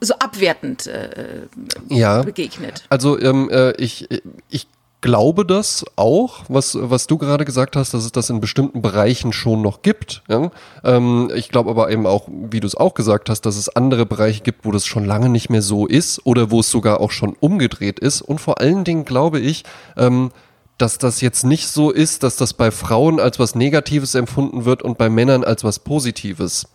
so 0.02 0.14
abwertend 0.16 0.88
äh, 0.88 1.48
ja. 1.90 2.24
begegnet. 2.24 2.86
Also 2.90 3.20
ähm, 3.20 3.50
äh, 3.52 3.72
ich 3.74 4.08
ich 4.50 4.68
glaube 5.02 5.46
das 5.46 5.86
auch, 5.96 6.44
was, 6.48 6.78
was 6.80 7.08
du 7.08 7.18
gerade 7.18 7.46
gesagt 7.46 7.76
hast, 7.76 7.94
dass 7.94 8.04
es 8.04 8.12
das 8.12 8.30
in 8.30 8.42
bestimmten 8.42 8.82
Bereichen 8.82 9.34
schon 9.34 9.62
noch 9.62 9.82
gibt. 9.82 10.24
Ja? 10.28 10.52
Ähm, 10.84 11.32
ich 11.36 11.50
glaube 11.50 11.70
aber 11.70 11.90
eben 11.92 12.06
auch, 12.06 12.28
wie 12.28 12.60
du 12.60 12.68
es 12.68 12.76
auch 12.76 12.94
gesagt 12.94 13.30
hast, 13.30 13.42
dass 13.42 13.56
es 13.56 13.76
andere 13.76 14.06
Bereiche 14.06 14.42
gibt, 14.42 14.66
wo 14.66 14.72
das 14.72 14.86
schon 14.86 15.06
lange 15.06 15.30
nicht 15.30 15.50
mehr 15.50 15.62
so 15.62 15.86
ist 15.86 16.26
oder 16.26 16.52
wo 16.52 16.60
es 16.60 16.70
sogar 16.70 17.00
auch 17.00 17.12
schon 17.12 17.36
umgedreht 17.40 18.00
ist. 18.00 18.22
Und 18.22 18.40
vor 18.40 18.60
allen 18.60 18.84
Dingen 18.84 19.06
glaube 19.06 19.40
ich, 19.40 19.64
ähm, 19.96 20.32
dass 20.78 20.98
das 20.98 21.22
jetzt 21.22 21.44
nicht 21.44 21.68
so 21.68 21.92
ist, 21.92 22.24
dass 22.24 22.36
das 22.38 22.54
bei 22.54 22.72
Frauen 22.72 23.20
als 23.20 23.40
was 23.40 23.56
Negatives 23.56 24.16
empfunden 24.16 24.66
wird 24.66 24.82
und 24.82 24.98
bei 24.98 25.10
Männern 25.10 25.44
als 25.44 25.64
was 25.64 25.80
Positives 25.80 26.68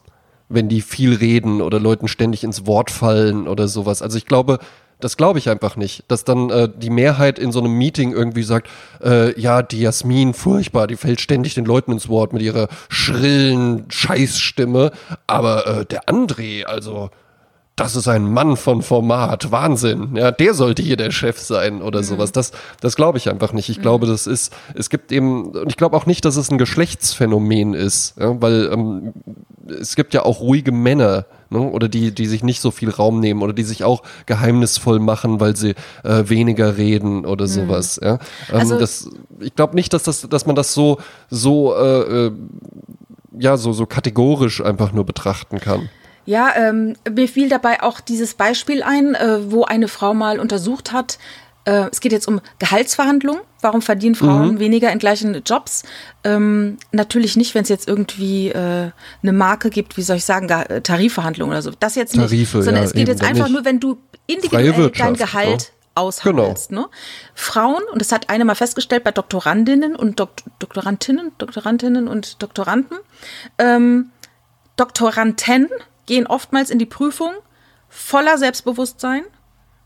wenn 0.49 0.69
die 0.69 0.83
viel 0.83 1.15
reden 1.15 1.63
oder 1.63 1.81
Leuten 1.81 2.09
ständig 2.09 2.45
ins 2.45 2.67
Wort 2.67 2.91
fallen 2.91 3.49
oder 3.49 3.67
sowas. 3.67 4.03
Also 4.03 4.19
ich 4.19 4.27
glaube, 4.27 4.59
das 5.05 5.19
glaube 5.19 5.39
ich 5.39 5.51
einfach 5.51 5.77
nicht, 5.77 6.05
dass 6.09 6.25
dann 6.25 6.49
äh, 6.49 6.67
die 6.75 6.89
Mehrheit 6.89 7.39
in 7.39 7.53
so 7.53 7.59
einem 7.59 7.77
Meeting 7.77 8.13
irgendwie 8.13 8.43
sagt, 8.43 8.71
äh, 9.05 9.39
ja, 9.39 9.61
die 9.61 9.83
Jasmin, 9.83 10.33
furchtbar, 10.33 10.87
die 10.87 10.97
fällt 10.97 11.21
ständig 11.21 11.53
den 11.53 11.67
Leuten 11.67 11.93
ins 11.93 12.09
Wort 12.09 12.33
mit 12.33 12.41
ihrer 12.41 12.69
schrillen 12.89 13.85
Scheißstimme, 13.91 14.93
aber 15.27 15.67
äh, 15.67 15.85
der 15.85 16.05
André, 16.07 16.65
also 16.65 17.11
das 17.77 17.97
ist 17.97 18.09
ein 18.09 18.33
Mann 18.33 18.57
von 18.57 18.81
Format, 18.81 19.51
Wahnsinn. 19.51 20.17
Ja, 20.17 20.31
der 20.31 20.55
sollte 20.55 20.83
hier 20.83 20.97
der 20.97 21.11
Chef 21.11 21.39
sein 21.39 21.83
oder 21.83 21.99
mhm. 21.99 22.05
sowas. 22.05 22.33
Das, 22.33 22.53
das 22.81 22.97
glaube 22.97 23.19
ich 23.19 23.29
einfach 23.29 23.53
nicht. 23.53 23.69
Ich 23.69 23.79
mhm. 23.79 23.83
glaube, 23.83 24.07
das 24.07 24.27
ist, 24.27 24.55
es 24.75 24.89
gibt 24.89 25.13
eben, 25.13 25.51
und 25.51 25.69
ich 25.69 25.77
glaube 25.77 25.99
auch 25.99 26.07
nicht, 26.07 26.25
dass 26.25 26.37
es 26.37 26.51
ein 26.51 26.57
Geschlechtsphänomen 26.57 27.75
ist, 27.75 28.15
ja, 28.19 28.41
weil 28.41 28.71
ähm, 28.73 29.13
es 29.69 29.97
gibt 29.97 30.15
ja 30.15 30.23
auch 30.25 30.41
ruhige 30.41 30.73
Männer, 30.73 31.27
ne, 31.55 31.71
oder 31.71 31.89
die, 31.89 32.15
die 32.15 32.27
sich 32.27 32.43
nicht 32.43 32.61
so 32.61 32.71
viel 32.71 32.91
Raum 32.91 33.21
nehmen 33.21 33.43
oder 33.43 33.53
die 33.53 33.63
sich 33.63 33.85
auch 33.85 34.03
geheimnisvoll 34.27 34.99
machen, 34.99 35.41
weil 35.41 35.57
sie 35.57 35.75
äh, 36.03 36.25
weniger 36.29 36.77
reden 36.77 37.25
oder 37.25 37.45
mhm. 37.45 37.49
sowas. 37.49 38.01
Ja. 38.03 38.19
Ähm, 38.51 38.59
also, 38.59 38.79
das, 38.79 39.09
ich 39.41 39.55
glaube 39.55 39.75
nicht, 39.75 39.93
dass 39.93 40.03
das, 40.03 40.29
dass 40.29 40.47
man 40.47 40.57
das 40.57 40.75
so, 40.75 40.99
so, 41.31 41.75
äh, 41.75 42.27
äh, 42.27 42.33
ja, 43.39 43.57
so, 43.57 43.73
so 43.73 43.87
kategorisch 43.87 44.61
einfach 44.63 44.93
nur 44.93 45.07
betrachten 45.07 45.61
kann. 45.61 45.89
Ja, 46.27 46.53
ähm, 46.57 46.95
mir 47.11 47.29
fiel 47.29 47.49
dabei 47.49 47.83
auch 47.83 48.01
dieses 48.01 48.35
Beispiel 48.35 48.83
ein, 48.83 49.15
äh, 49.15 49.53
wo 49.53 49.65
eine 49.65 49.89
Frau 49.89 50.15
mal 50.15 50.41
untersucht 50.41 50.93
hat, 50.93 51.19
äh, 51.65 51.89
es 51.91 52.01
geht 52.01 52.13
jetzt 52.13 52.29
um 52.29 52.41
Gehaltsverhandlungen. 52.59 53.43
Warum 53.61 53.81
verdienen 53.81 54.15
Frauen 54.15 54.55
mhm. 54.55 54.59
weniger 54.59 54.93
in 54.93 54.99
gleichen 54.99 55.43
Jobs? 55.45 55.85
Ähm, 56.23 56.77
natürlich 56.93 57.37
nicht, 57.37 57.55
wenn 57.55 57.63
es 57.63 57.69
jetzt 57.69 57.89
irgendwie 57.89 58.51
äh, 58.51 58.91
eine 59.23 59.33
Marke 59.33 59.71
gibt, 59.71 59.97
wie 59.97 60.03
soll 60.03 60.17
ich 60.17 60.25
sagen, 60.25 60.49
äh, 60.49 60.83
Tarifverhandlungen 60.83 61.53
oder 61.53 61.63
so. 61.63 61.71
Das 61.79 61.95
jetzt 61.95 62.15
nicht. 62.15 62.23
Tarife, 62.23 62.63
sondern 62.63 62.83
ja, 62.83 62.89
es 62.89 62.95
geht 62.95 63.09
jetzt 63.09 63.23
einfach 63.23 63.49
nur, 63.49 63.65
wenn 63.65 63.81
du 63.81 63.99
individuell 64.27 64.91
dein 64.91 65.15
Gehalt 65.15 65.63
ja. 65.63 65.69
aushandelst. 65.95 66.69
Genau. 66.69 66.83
Ne? 66.83 66.89
Frauen, 67.35 67.83
und 67.93 68.01
das 68.01 68.13
hat 68.13 68.29
eine 68.29 68.45
mal 68.45 68.55
festgestellt 68.55 69.05
bei 69.05 69.13
Doktorandinnen 69.13 69.97
und 69.97 70.21
Dok 70.21 70.33
Doktorantinnen, 70.59 71.33
Doktorantinnen 71.39 72.09
und 72.09 72.43
Doktoranden, 72.43 72.99
ähm, 73.59 74.11
Doktoranden 74.77 75.69
gehen 76.07 76.27
oftmals 76.27 76.71
in 76.71 76.79
die 76.79 76.87
Prüfung 76.87 77.33
voller 77.89 78.39
Selbstbewusstsein, 78.39 79.23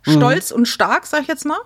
mhm. 0.06 0.12
stolz 0.12 0.50
und 0.50 0.66
stark, 0.66 1.06
sag 1.06 1.22
ich 1.22 1.28
jetzt 1.28 1.44
mal. 1.44 1.60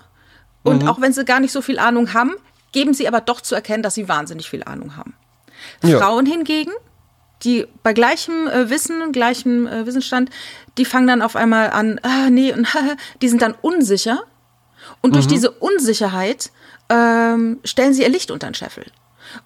Und 0.63 0.83
mhm. 0.83 0.89
auch 0.89 1.01
wenn 1.01 1.13
sie 1.13 1.25
gar 1.25 1.41
nicht 1.41 1.53
so 1.53 1.63
viel 1.63 1.79
Ahnung 1.79 2.15
haben, 2.15 2.35
geben 2.73 2.95
sie 2.95 3.09
aber 3.09 3.21
doch 3.21 3.41
zu 3.41 3.55
erkennen, 3.55 3.83
dass 3.83 3.95
sie 3.95 4.09
wahnsinnig 4.09 4.49
viel 4.49 4.65
Ahnung 4.65 4.97
haben. 4.97 5.15
Ja. 5.83 5.99
Frauen 5.99 6.27
hingegen, 6.27 6.73
die 7.43 7.67
bei 7.83 7.93
gleichem 7.93 8.49
äh, 8.49 8.71
Wissen, 8.71 9.13
gleichem 9.13 9.67
äh, 9.67 9.87
Wissensstand, 9.87 10.31
die 10.79 10.85
fangen 10.85 11.07
dann 11.07 11.23
auf 11.23 11.37
einmal 11.37 11.71
an, 11.71 12.01
ah, 12.03 12.31
nee, 12.31 12.53
und 12.53 12.67
die 13.23 13.29
sind 13.29 13.43
dann 13.43 13.55
unsicher. 13.61 14.23
Und 15.01 15.11
mhm. 15.11 15.15
durch 15.15 15.27
diese 15.27 15.51
Unsicherheit 15.51 16.51
ähm, 16.89 17.61
stellen 17.65 17.95
sie 17.95 18.03
ihr 18.03 18.09
Licht 18.09 18.31
unter 18.31 18.49
den 18.49 18.55
Scheffel. 18.55 18.85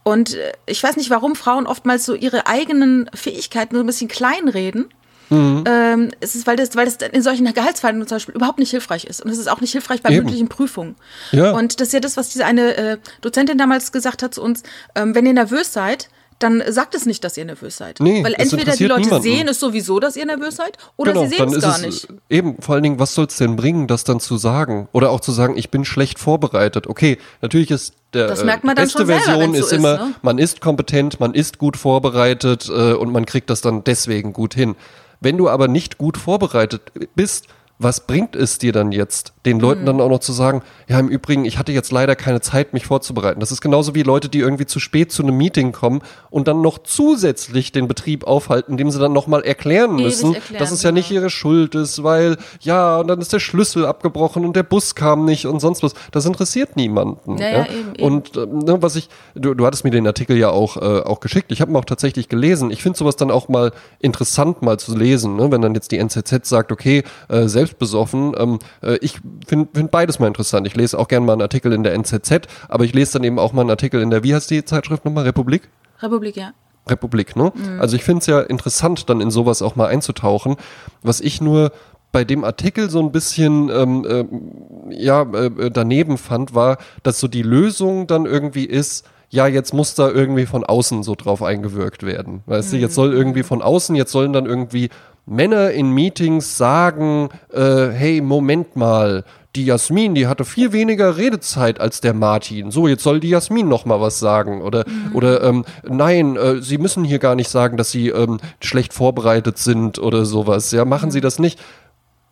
Und 0.03 0.35
äh, 0.35 0.53
ich 0.67 0.83
weiß 0.83 0.97
nicht, 0.97 1.11
warum 1.11 1.37
Frauen 1.37 1.67
oftmals 1.67 2.05
so 2.05 2.15
ihre 2.15 2.47
eigenen 2.47 3.11
Fähigkeiten 3.15 3.77
so 3.77 3.81
ein 3.83 3.87
bisschen 3.87 4.09
kleinreden. 4.09 4.89
Mhm. 5.31 5.65
Ähm, 5.67 6.11
es 6.21 6.35
ist, 6.35 6.47
weil 6.47 6.57
das, 6.57 6.77
weil 6.77 6.85
das 6.87 6.97
in 7.13 7.23
solchen 7.23 7.53
Gehaltsverhandlungen 7.53 8.09
zum 8.09 8.17
Beispiel 8.17 8.35
überhaupt 8.35 8.59
nicht 8.59 8.71
hilfreich 8.71 9.05
ist. 9.05 9.23
Und 9.23 9.31
es 9.31 9.39
ist 9.39 9.49
auch 9.49 9.61
nicht 9.61 9.73
hilfreich 9.73 10.03
bei 10.03 10.11
Eben. 10.11 10.25
mündlichen 10.25 10.49
Prüfungen. 10.49 10.97
Ja. 11.33 11.53
Und 11.53 11.81
das 11.81 11.89
ist 11.89 11.93
ja 11.95 12.01
das, 12.01 12.17
was 12.17 12.29
diese 12.29 12.45
eine 12.45 12.77
äh, 12.77 12.99
Dozentin 13.21 13.59
damals 13.59 13.93
gesagt 13.93 14.23
hat 14.23 14.35
zu 14.35 14.43
uns. 14.43 14.63
Ähm, 14.95 15.15
wenn 15.15 15.27
ihr 15.27 15.33
nervös 15.33 15.73
seid, 15.73 16.09
dann 16.39 16.63
sagt 16.69 16.95
es 16.95 17.07
nicht, 17.07 17.25
dass 17.25 17.37
ihr 17.37 17.45
nervös 17.45 17.79
seid. 17.79 17.99
Nee, 18.01 18.23
Weil 18.23 18.35
entweder 18.35 18.77
die 18.77 18.85
Leute 18.85 19.03
niemanden. 19.03 19.23
sehen 19.23 19.49
es 19.49 19.59
sowieso, 19.59 20.01
dass 20.01 20.17
ihr 20.17 20.27
nervös 20.27 20.57
seid, 20.57 20.77
oder 20.97 21.13
genau, 21.13 21.25
sie 21.25 21.37
sehen 21.37 21.49
es 21.49 21.63
gar 21.63 21.79
nicht. 21.79 22.09
Eben, 22.29 22.61
vor 22.61 22.75
allen 22.75 22.83
Dingen, 22.83 22.99
was 22.99 23.15
soll 23.15 23.27
es 23.27 23.37
denn 23.37 23.57
bringen, 23.57 23.87
das 23.87 24.05
dann 24.05 24.21
zu 24.21 24.37
sagen? 24.37 24.89
Oder 24.93 25.11
auch 25.11 25.21
zu 25.21 25.33
sagen, 25.33 25.57
ich 25.57 25.71
bin 25.71 25.85
schlecht 25.85 26.19
vorbereitet. 26.19 26.87
Okay, 26.89 27.19
natürlich 27.41 27.71
ist 27.71 27.95
der 28.13 28.27
das 28.29 28.45
merkt 28.45 28.65
man 28.65 28.77
äh, 28.77 28.83
beste 28.83 29.07
Version 29.07 29.39
selber, 29.39 29.59
ist, 29.59 29.71
so 29.71 29.77
immer, 29.77 29.97
ne? 29.97 30.15
man 30.23 30.39
ist 30.39 30.61
kompetent, 30.61 31.21
man 31.21 31.33
ist 31.33 31.59
gut 31.59 31.77
vorbereitet 31.77 32.69
äh, 32.69 32.93
und 32.93 33.13
man 33.13 33.25
kriegt 33.25 33.49
das 33.49 33.63
dann 33.63 33.85
deswegen 33.85 34.33
gut 34.33 34.55
hin. 34.55 34.77
Wenn 35.21 35.37
du 35.37 35.49
aber 35.49 35.69
nicht 35.69 35.99
gut 35.99 36.17
vorbereitet 36.17 36.93
bist, 37.15 37.49
was 37.79 38.07
bringt 38.07 38.37
es 38.37 38.59
dir 38.59 38.73
dann 38.73 38.93
jetzt, 38.93 39.35
den 39.47 39.61
Leuten 39.61 39.83
mhm. 39.83 39.87
dann 39.87 40.01
auch 40.01 40.11
noch 40.11 40.19
zu 40.19 40.33
sagen, 40.33 40.63
ja, 40.89 40.99
im 40.99 41.09
Übrigen, 41.09 41.45
ich 41.45 41.59
hatte 41.59 41.73
jetzt 41.73 41.93
leider 41.93 42.17
keine 42.17 42.41
Zeit, 42.41 42.73
mich 42.73 42.87
vorzubereiten. 42.87 43.41
Das 43.41 43.53
ist 43.53 43.61
genauso 43.61 43.95
wie 43.95 44.03
Leute, 44.03 44.29
die 44.29 44.41
irgendwie 44.41 44.67
zu 44.67 44.81
spät 44.81 45.13
zu 45.13 45.23
einem 45.23 45.37
Meeting 45.37 45.73
kommen 45.73 46.03
und 46.31 46.49
dann 46.49 46.61
noch 46.61 46.79
zusätzlich 46.79 47.73
den 47.73 47.89
Betrieb 47.89 48.27
aufhalten, 48.27 48.73
indem 48.73 48.91
sie 48.91 48.99
dann 48.99 49.13
nochmal 49.13 49.43
erklären 49.43 49.97
müssen, 49.97 50.35
erklären, 50.35 50.59
dass 50.59 50.73
es 50.73 50.83
ja 50.83 50.91
genau. 50.91 50.99
nicht 50.99 51.11
ihre 51.11 51.31
Schuld 51.31 51.75
ist, 51.75 52.03
weil, 52.03 52.37
ja, 52.61 52.99
und 52.99 53.09
dann 53.09 53.21
ist 53.21 53.33
der 53.33 53.39
Schlüssel 53.39 53.87
abgebrochen 53.87 54.45
und 54.45 54.57
der 54.57 54.65
Bus 54.65 54.95
kam 54.95 55.25
nicht 55.25 55.47
und 55.47 55.61
sonst 55.61 55.83
was. 55.83 55.95
Das 56.11 56.27
interessiert 56.27 56.77
niemanden. 56.77 57.39
Ja, 57.39 57.51
ja. 57.51 57.67
eben, 57.67 57.95
eben. 57.95 58.03
Und 58.03 58.37
äh, 58.37 58.83
was 58.83 58.97
ich, 58.97 59.09
du, 59.35 59.55
du 59.55 59.65
hattest 59.65 59.85
mir 59.85 59.91
den 59.91 60.07
Artikel 60.07 60.37
ja 60.37 60.51
auch, 60.51 60.77
äh, 60.77 60.81
auch 60.81 61.21
geschickt. 61.21 61.53
Ich 61.53 61.61
habe 61.61 61.71
ihn 61.71 61.77
auch 61.77 61.85
tatsächlich 61.85 62.29
gelesen. 62.29 62.71
Ich 62.71 62.83
finde 62.83 62.99
sowas 62.99 63.17
dann 63.17 63.31
auch 63.31 63.49
mal 63.49 63.73
interessant 64.01 64.63
mal 64.63 64.79
zu 64.79 64.97
lesen, 64.97 65.37
ne? 65.37 65.51
wenn 65.51 65.63
dann 65.63 65.75
jetzt 65.75 65.93
die 65.93 65.99
NZZ 65.99 66.47
sagt, 66.47 66.73
okay, 66.73 67.05
äh, 67.29 67.47
selbst 67.47 67.79
besoffen. 67.79 68.35
Ähm, 68.37 68.59
äh, 68.83 68.97
ich 68.97 69.21
finde 69.47 69.69
find 69.73 69.91
beides 69.91 70.19
mal 70.19 70.27
interessant. 70.27 70.67
Ich 70.67 70.77
lese 70.77 70.99
auch 70.99 71.09
gerne 71.09 71.27
mal 71.27 71.33
einen 71.33 71.43
Artikel 71.43 71.73
in 71.73 71.83
der 71.83 71.95
NZZ, 71.95 72.43
aber 72.69 72.85
ich 72.85 72.95
lese 72.95 73.15
dann 73.15 73.25
eben 73.25 73.39
auch 73.39 73.53
mal 73.53 73.63
einen 73.63 73.71
Artikel 73.71 74.01
in 74.01 74.11
der, 74.11 74.23
wie 74.23 74.35
heißt 74.35 74.51
die 74.51 74.65
Zeitschrift 74.65 75.05
nochmal? 75.05 75.25
Republik? 75.25 75.69
Republik, 76.01 76.37
ja. 76.37 76.53
Republik, 76.89 77.37
ne? 77.37 77.53
Mhm. 77.55 77.81
Also 77.81 77.97
ich 77.97 78.05
finde 78.05 78.21
es 78.21 78.27
ja 78.27 78.41
interessant, 78.41 79.11
dann 79.11 79.21
in 79.21 79.31
sowas 79.31 79.63
auch 79.63 79.77
mal 79.77 79.89
einzutauchen. 79.89 80.57
Was 81.03 81.21
ich 81.21 81.41
nur 81.41 81.73
bei 82.13 82.25
dem 82.25 82.45
Artikel 82.45 82.89
so 82.89 83.01
ein 83.01 83.13
bisschen 83.13 83.69
ähm, 83.69 84.07
äh, 84.09 84.95
ja 84.95 85.23
äh, 85.23 85.71
daneben 85.71 86.17
fand, 86.17 86.55
war, 86.55 86.79
dass 87.03 87.21
so 87.21 87.29
die 87.29 87.43
Lösung 87.43 88.07
dann 88.07 88.25
irgendwie 88.25 88.65
ist, 88.65 89.07
ja, 89.29 89.47
jetzt 89.47 89.75
muss 89.75 89.95
da 89.95 90.09
irgendwie 90.09 90.47
von 90.47 90.65
außen 90.65 91.03
so 91.03 91.15
drauf 91.15 91.43
eingewirkt 91.43 92.05
werden. 92.05 92.43
Weißt 92.47 92.73
mhm. 92.73 92.77
du, 92.77 92.83
jetzt 92.83 92.95
soll 92.95 93.13
irgendwie 93.13 93.43
von 93.43 93.61
außen, 93.61 93.97
jetzt 93.97 94.13
sollen 94.13 94.33
dann 94.33 94.47
irgendwie 94.47 94.89
Männer 95.27 95.73
in 95.73 95.91
Meetings 95.91 96.57
sagen, 96.57 97.29
äh, 97.53 97.89
hey, 97.89 98.21
Moment 98.21 98.77
mal, 98.77 99.25
die 99.57 99.65
Jasmin, 99.65 100.15
die 100.15 100.27
hatte 100.27 100.45
viel 100.45 100.73
weniger 100.73 101.17
Redezeit 101.17 101.81
als 101.81 102.01
der 102.01 102.15
Martin. 102.15 102.71
So, 102.71 102.87
jetzt 102.87 103.03
soll 103.03 103.21
die 103.21 103.31
Jasmin 103.31 103.69
noch 103.69 103.87
mal 103.87 104.01
was 104.01 104.21
sagen. 104.21 104.63
Oder, 104.63 104.85
mhm. 104.87 105.17
oder 105.17 105.43
ähm, 105.43 105.65
nein, 105.89 106.37
äh, 106.37 106.61
sie 106.61 106.79
müssen 106.79 107.05
hier 107.05 107.19
gar 107.19 107.35
nicht 107.35 107.49
sagen, 107.49 107.77
dass 107.77 107.91
sie 107.91 108.09
ähm, 108.09 108.39
schlecht 108.61 108.93
vorbereitet 108.93 109.59
sind 109.59 109.99
oder 109.99 110.25
sowas. 110.25 110.71
Ja, 110.71 110.85
machen 110.85 111.11
sie 111.11 111.21
das 111.21 111.39
nicht. 111.39 111.59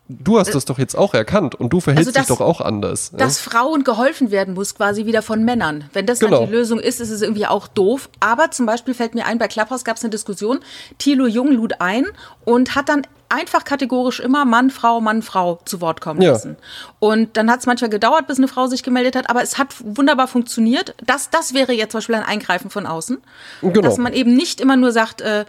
Du 0.07 0.39
hast 0.39 0.53
das 0.53 0.65
doch 0.65 0.77
jetzt 0.77 0.95
auch 0.95 1.13
erkannt 1.13 1.55
und 1.55 1.69
du 1.73 1.79
verhältst 1.79 2.09
also 2.09 2.19
das, 2.19 2.27
dich 2.27 2.37
doch 2.37 2.45
auch 2.45 2.61
anders. 2.61 3.11
Dass 3.11 3.43
ja? 3.43 3.51
Frauen 3.51 3.83
geholfen 3.83 4.31
werden 4.31 4.53
muss, 4.53 4.75
quasi 4.75 5.05
wieder 5.05 5.21
von 5.21 5.43
Männern. 5.43 5.89
Wenn 5.93 6.05
das 6.05 6.19
genau. 6.19 6.39
dann 6.39 6.49
die 6.49 6.53
Lösung 6.53 6.79
ist, 6.79 7.01
ist 7.01 7.09
es 7.09 7.21
irgendwie 7.21 7.47
auch 7.47 7.67
doof. 7.67 8.09
Aber 8.19 8.51
zum 8.51 8.65
Beispiel 8.65 8.93
fällt 8.93 9.15
mir 9.15 9.25
ein, 9.25 9.37
bei 9.37 9.47
Clubhouse 9.47 9.83
gab 9.83 9.97
es 9.97 10.03
eine 10.03 10.11
Diskussion, 10.11 10.59
Thilo 10.97 11.25
Jung 11.25 11.51
lud 11.51 11.81
ein 11.81 12.05
und 12.43 12.75
hat 12.75 12.89
dann 12.89 13.01
einfach 13.29 13.63
kategorisch 13.63 14.19
immer 14.19 14.45
Mann, 14.45 14.69
Frau, 14.69 15.01
Mann, 15.01 15.21
Frau 15.21 15.59
zu 15.65 15.81
Wort 15.81 16.01
kommen 16.01 16.21
ja. 16.21 16.31
lassen. 16.31 16.57
Und 16.99 17.37
dann 17.37 17.49
hat 17.49 17.61
es 17.61 17.65
manchmal 17.65 17.89
gedauert, 17.89 18.27
bis 18.27 18.37
eine 18.37 18.47
Frau 18.47 18.67
sich 18.67 18.83
gemeldet 18.83 19.15
hat, 19.15 19.29
aber 19.29 19.41
es 19.41 19.57
hat 19.57 19.69
wunderbar 19.83 20.27
funktioniert. 20.27 20.95
Das, 21.05 21.31
das 21.31 21.53
wäre 21.53 21.73
jetzt 21.73 21.91
zum 21.91 21.99
Beispiel 21.99 22.15
ein 22.15 22.23
Eingreifen 22.23 22.69
von 22.69 22.85
außen. 22.85 23.17
Genau. 23.61 23.81
Dass 23.81 23.97
man 23.97 24.13
eben 24.13 24.35
nicht 24.35 24.61
immer 24.61 24.75
nur 24.75 24.91
sagt, 24.91 25.21
äh, 25.21 25.45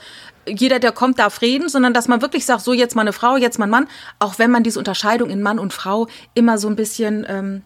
jeder, 0.48 0.78
der 0.78 0.92
kommt, 0.92 1.18
darf 1.18 1.40
reden, 1.42 1.68
sondern 1.68 1.94
dass 1.94 2.08
man 2.08 2.22
wirklich 2.22 2.46
sagt, 2.46 2.62
so 2.62 2.72
jetzt 2.72 2.94
mal 2.94 3.02
eine 3.02 3.12
Frau, 3.12 3.36
jetzt 3.36 3.58
mal 3.58 3.66
ein 3.66 3.70
Mann, 3.70 3.88
auch 4.18 4.38
wenn 4.38 4.50
man 4.50 4.62
diese 4.62 4.78
Unterscheidung 4.78 5.30
in 5.30 5.42
Mann 5.42 5.58
und 5.58 5.72
Frau 5.72 6.08
immer 6.34 6.58
so 6.58 6.68
ein 6.68 6.76
bisschen 6.76 7.26
ähm, 7.28 7.62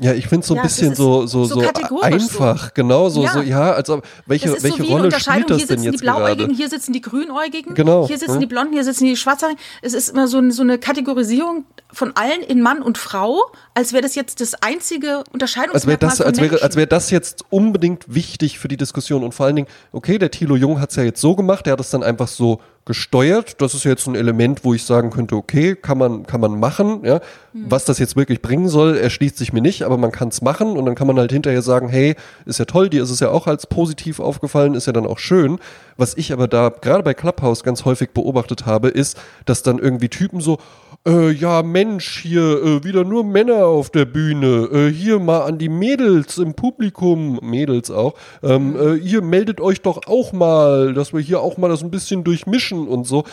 ja, 0.00 0.14
ich 0.14 0.26
finde 0.26 0.40
es 0.40 0.48
so 0.48 0.54
ein 0.54 0.58
ja, 0.58 0.62
bisschen 0.62 0.94
so, 0.94 1.26
so, 1.26 1.44
so, 1.44 1.60
einfach, 2.00 2.64
so. 2.64 2.70
genau, 2.74 3.08
so, 3.08 3.22
ja. 3.24 3.32
so, 3.32 3.40
ja, 3.40 3.72
als 3.72 3.90
ob, 3.90 4.04
welche, 4.26 4.50
welche 4.62 4.82
so 4.82 4.88
Rolle 4.88 5.10
spielt 5.18 5.50
das 5.50 5.66
denn 5.66 5.82
jetzt 5.82 6.02
gerade? 6.02 6.48
Hier 6.54 6.68
sitzen 6.68 6.92
die 6.92 7.00
Grünäugigen, 7.00 7.74
genau, 7.74 8.06
hier 8.06 8.18
sitzen 8.18 8.34
ja. 8.34 8.40
die 8.40 8.46
Blonden, 8.46 8.72
hier 8.72 8.84
sitzen 8.84 9.04
die 9.04 9.16
Schwarzhaarigen. 9.16 9.60
Es 9.82 9.94
ist 9.94 10.08
immer 10.08 10.28
so, 10.28 10.50
so 10.50 10.62
eine 10.62 10.78
Kategorisierung 10.78 11.64
von 11.92 12.16
allen 12.16 12.42
in 12.42 12.62
Mann 12.62 12.82
und 12.82 12.98
Frau, 12.98 13.38
als 13.74 13.92
wäre 13.92 14.02
das 14.02 14.14
jetzt 14.14 14.40
das 14.40 14.54
einzige 14.54 15.24
Unterscheidungsmerkmal 15.32 15.72
als 15.74 15.86
wäre 15.86 15.98
das, 15.98 16.20
als 16.20 16.40
wäre, 16.40 16.62
als 16.62 16.76
wäre 16.76 16.86
das 16.86 17.10
jetzt 17.10 17.44
unbedingt 17.50 18.12
wichtig 18.12 18.58
für 18.58 18.68
die 18.68 18.78
Diskussion 18.78 19.22
und 19.22 19.34
vor 19.34 19.46
allen 19.46 19.56
Dingen, 19.56 19.68
okay, 19.92 20.18
der 20.18 20.30
Thilo 20.30 20.56
Jung 20.56 20.80
hat 20.80 20.90
es 20.90 20.96
ja 20.96 21.02
jetzt 21.02 21.20
so 21.20 21.36
gemacht, 21.36 21.66
der 21.66 21.74
hat 21.74 21.80
es 21.80 21.90
dann 21.90 22.02
einfach 22.02 22.28
so 22.28 22.60
gesteuert. 22.84 23.60
Das 23.60 23.74
ist 23.74 23.84
jetzt 23.84 24.06
ein 24.08 24.14
Element, 24.14 24.64
wo 24.64 24.74
ich 24.74 24.84
sagen 24.84 25.10
könnte, 25.10 25.36
okay, 25.36 25.76
kann 25.76 25.98
man, 25.98 26.26
kann 26.26 26.40
man 26.40 26.58
machen. 26.58 27.04
Ja. 27.04 27.20
Mhm. 27.52 27.66
Was 27.68 27.84
das 27.84 27.98
jetzt 27.98 28.16
wirklich 28.16 28.42
bringen 28.42 28.68
soll, 28.68 28.96
erschließt 28.96 29.36
sich 29.36 29.52
mir 29.52 29.60
nicht, 29.60 29.82
aber 29.84 29.96
man 29.98 30.10
kann 30.10 30.28
es 30.28 30.42
machen 30.42 30.76
und 30.76 30.86
dann 30.86 30.94
kann 30.94 31.06
man 31.06 31.18
halt 31.18 31.30
hinterher 31.30 31.62
sagen, 31.62 31.88
hey, 31.88 32.16
ist 32.44 32.58
ja 32.58 32.64
toll, 32.64 32.88
dir 32.88 33.02
ist 33.02 33.10
es 33.10 33.20
ja 33.20 33.30
auch 33.30 33.46
als 33.46 33.66
positiv 33.66 34.18
aufgefallen, 34.18 34.74
ist 34.74 34.86
ja 34.86 34.92
dann 34.92 35.06
auch 35.06 35.18
schön. 35.18 35.58
Was 35.96 36.16
ich 36.16 36.32
aber 36.32 36.48
da 36.48 36.70
gerade 36.70 37.02
bei 37.02 37.14
Clubhouse 37.14 37.62
ganz 37.62 37.84
häufig 37.84 38.10
beobachtet 38.10 38.66
habe, 38.66 38.88
ist, 38.88 39.16
dass 39.44 39.62
dann 39.62 39.78
irgendwie 39.78 40.08
Typen 40.08 40.40
so, 40.40 40.58
äh, 41.06 41.30
ja 41.30 41.62
Mensch, 41.62 42.20
hier 42.20 42.42
äh, 42.42 42.84
wieder 42.84 43.04
nur 43.04 43.24
Männer 43.24 43.66
auf 43.66 43.90
der 43.90 44.04
Bühne, 44.04 44.68
äh, 44.72 44.92
hier 44.92 45.18
mal 45.18 45.42
an 45.42 45.58
die 45.58 45.68
Mädels 45.68 46.38
im 46.38 46.54
Publikum, 46.54 47.38
Mädels 47.42 47.90
auch, 47.90 48.14
ähm, 48.42 48.76
äh, 48.76 48.94
ihr 48.94 49.22
meldet 49.22 49.60
euch 49.60 49.80
doch 49.82 50.06
auch 50.06 50.32
mal, 50.32 50.94
dass 50.94 51.12
wir 51.12 51.20
hier 51.20 51.40
auch 51.40 51.56
mal 51.56 51.68
das 51.68 51.82
ein 51.82 51.90
bisschen 51.90 52.24
durchmischen 52.24 52.86
und 52.86 53.06
so 53.06 53.24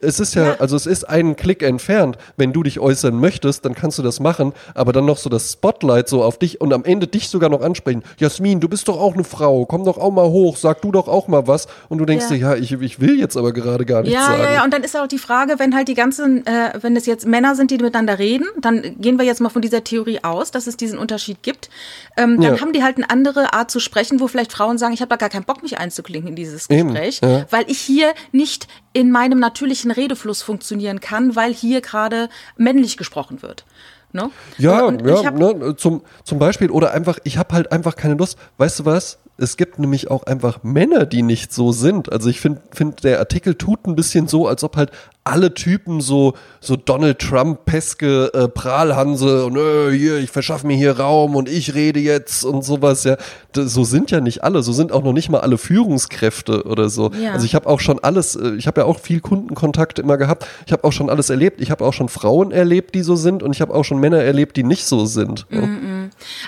es 0.00 0.20
ist 0.20 0.34
ja, 0.34 0.44
ja, 0.44 0.56
also 0.58 0.76
es 0.76 0.86
ist 0.86 1.04
einen 1.04 1.36
Klick 1.36 1.62
entfernt. 1.62 2.16
Wenn 2.36 2.52
du 2.52 2.62
dich 2.62 2.80
äußern 2.80 3.18
möchtest, 3.18 3.64
dann 3.64 3.74
kannst 3.74 3.98
du 3.98 4.02
das 4.02 4.20
machen, 4.20 4.52
aber 4.74 4.92
dann 4.92 5.04
noch 5.04 5.18
so 5.18 5.28
das 5.28 5.52
Spotlight 5.52 6.08
so 6.08 6.22
auf 6.22 6.38
dich 6.38 6.60
und 6.60 6.72
am 6.72 6.84
Ende 6.84 7.06
dich 7.06 7.28
sogar 7.28 7.50
noch 7.50 7.60
ansprechen. 7.60 8.02
Jasmin, 8.18 8.60
du 8.60 8.68
bist 8.68 8.88
doch 8.88 8.98
auch 8.98 9.14
eine 9.14 9.24
Frau, 9.24 9.66
komm 9.66 9.84
doch 9.84 9.98
auch 9.98 10.10
mal 10.10 10.28
hoch, 10.28 10.56
sag 10.56 10.80
du 10.82 10.90
doch 10.92 11.08
auch 11.08 11.28
mal 11.28 11.46
was. 11.46 11.66
Und 11.88 11.98
du 11.98 12.06
denkst 12.06 12.26
ja. 12.30 12.36
dir, 12.36 12.38
ja, 12.38 12.54
ich, 12.54 12.72
ich 12.72 13.00
will 13.00 13.18
jetzt 13.18 13.36
aber 13.36 13.52
gerade 13.52 13.84
gar 13.84 14.02
nichts 14.02 14.14
ja, 14.14 14.26
sagen. 14.26 14.42
Ja, 14.42 14.52
ja, 14.52 14.64
und 14.64 14.72
dann 14.72 14.82
ist 14.82 14.96
auch 14.96 15.06
die 15.06 15.18
Frage, 15.18 15.58
wenn 15.58 15.74
halt 15.74 15.88
die 15.88 15.94
ganzen, 15.94 16.46
äh, 16.46 16.72
wenn 16.80 16.96
es 16.96 17.06
jetzt 17.06 17.26
Männer 17.26 17.54
sind, 17.54 17.70
die 17.70 17.76
miteinander 17.76 18.18
reden, 18.18 18.46
dann 18.60 18.96
gehen 19.00 19.18
wir 19.18 19.26
jetzt 19.26 19.40
mal 19.40 19.50
von 19.50 19.62
dieser 19.62 19.84
Theorie 19.84 20.20
aus, 20.22 20.50
dass 20.50 20.66
es 20.66 20.76
diesen 20.76 20.98
Unterschied 20.98 21.42
gibt. 21.42 21.68
Ähm, 22.16 22.40
dann 22.40 22.54
ja. 22.54 22.60
haben 22.60 22.72
die 22.72 22.82
halt 22.82 22.96
eine 22.96 23.10
andere 23.10 23.52
Art 23.52 23.70
zu 23.70 23.80
sprechen, 23.80 24.20
wo 24.20 24.28
vielleicht 24.28 24.52
Frauen 24.52 24.78
sagen, 24.78 24.94
ich 24.94 25.00
habe 25.00 25.10
da 25.10 25.16
gar 25.16 25.28
keinen 25.28 25.44
Bock, 25.44 25.62
mich 25.62 25.78
einzuklinken 25.78 26.30
in 26.30 26.36
dieses 26.36 26.68
Gespräch, 26.68 27.20
weil 27.50 27.64
ich 27.68 27.78
hier 27.78 28.12
nicht 28.32 28.66
in 28.92 29.10
meinem 29.10 29.38
natürlichen 29.38 29.90
Redefluss 29.90 30.42
funktionieren 30.42 31.00
kann, 31.00 31.36
weil 31.36 31.52
hier 31.52 31.80
gerade 31.80 32.28
männlich 32.56 32.96
gesprochen 32.96 33.42
wird. 33.42 33.64
Ne? 34.12 34.30
Ja, 34.58 34.90
ja 34.90 35.30
ne, 35.30 35.76
zum, 35.76 36.02
zum 36.24 36.38
Beispiel, 36.38 36.70
oder 36.70 36.92
einfach, 36.92 37.18
ich 37.22 37.38
habe 37.38 37.54
halt 37.54 37.70
einfach 37.70 37.94
keine 37.94 38.14
Lust. 38.14 38.38
Weißt 38.58 38.80
du 38.80 38.84
was? 38.84 39.18
Es 39.40 39.56
gibt 39.56 39.78
nämlich 39.78 40.10
auch 40.10 40.24
einfach 40.24 40.62
Männer, 40.62 41.06
die 41.06 41.22
nicht 41.22 41.52
so 41.52 41.72
sind. 41.72 42.12
Also 42.12 42.28
ich 42.28 42.40
finde, 42.40 42.60
find, 42.72 43.04
der 43.04 43.18
Artikel 43.18 43.54
tut 43.54 43.86
ein 43.86 43.96
bisschen 43.96 44.28
so, 44.28 44.46
als 44.46 44.62
ob 44.64 44.76
halt 44.76 44.90
alle 45.24 45.54
Typen 45.54 46.00
so, 46.00 46.34
so 46.60 46.76
Donald 46.76 47.18
Trump-peske 47.18 48.30
äh, 48.32 48.48
Prahlhanse 48.48 49.44
und 49.44 49.56
äh, 49.56 49.90
hier, 49.96 50.18
ich 50.18 50.30
verschaffe 50.30 50.66
mir 50.66 50.76
hier 50.76 50.98
Raum 50.98 51.36
und 51.36 51.48
ich 51.48 51.74
rede 51.74 52.00
jetzt 52.00 52.44
und 52.44 52.64
sowas, 52.64 53.04
ja. 53.04 53.16
Das, 53.52 53.72
so 53.72 53.84
sind 53.84 54.10
ja 54.10 54.20
nicht 54.20 54.44
alle, 54.44 54.62
so 54.62 54.72
sind 54.72 54.92
auch 54.92 55.02
noch 55.02 55.12
nicht 55.12 55.28
mal 55.28 55.40
alle 55.40 55.58
Führungskräfte 55.58 56.64
oder 56.64 56.88
so. 56.88 57.10
Ja. 57.20 57.32
Also 57.32 57.44
ich 57.44 57.54
habe 57.54 57.68
auch 57.68 57.80
schon 57.80 57.98
alles, 57.98 58.34
äh, 58.34 58.54
ich 58.54 58.66
habe 58.66 58.80
ja 58.80 58.86
auch 58.86 58.98
viel 58.98 59.20
Kundenkontakt 59.20 59.98
immer 59.98 60.16
gehabt, 60.16 60.46
ich 60.66 60.72
habe 60.72 60.84
auch 60.84 60.92
schon 60.92 61.10
alles 61.10 61.30
erlebt, 61.30 61.60
ich 61.60 61.70
habe 61.70 61.84
auch 61.84 61.92
schon 61.92 62.08
Frauen 62.08 62.50
erlebt, 62.50 62.94
die 62.94 63.02
so 63.02 63.14
sind 63.16 63.42
und 63.42 63.54
ich 63.54 63.60
habe 63.60 63.74
auch 63.74 63.84
schon 63.84 64.00
Männer 64.00 64.22
erlebt, 64.22 64.56
die 64.56 64.64
nicht 64.64 64.86
so 64.86 65.06
sind. 65.06 65.46
Mm 65.50 65.89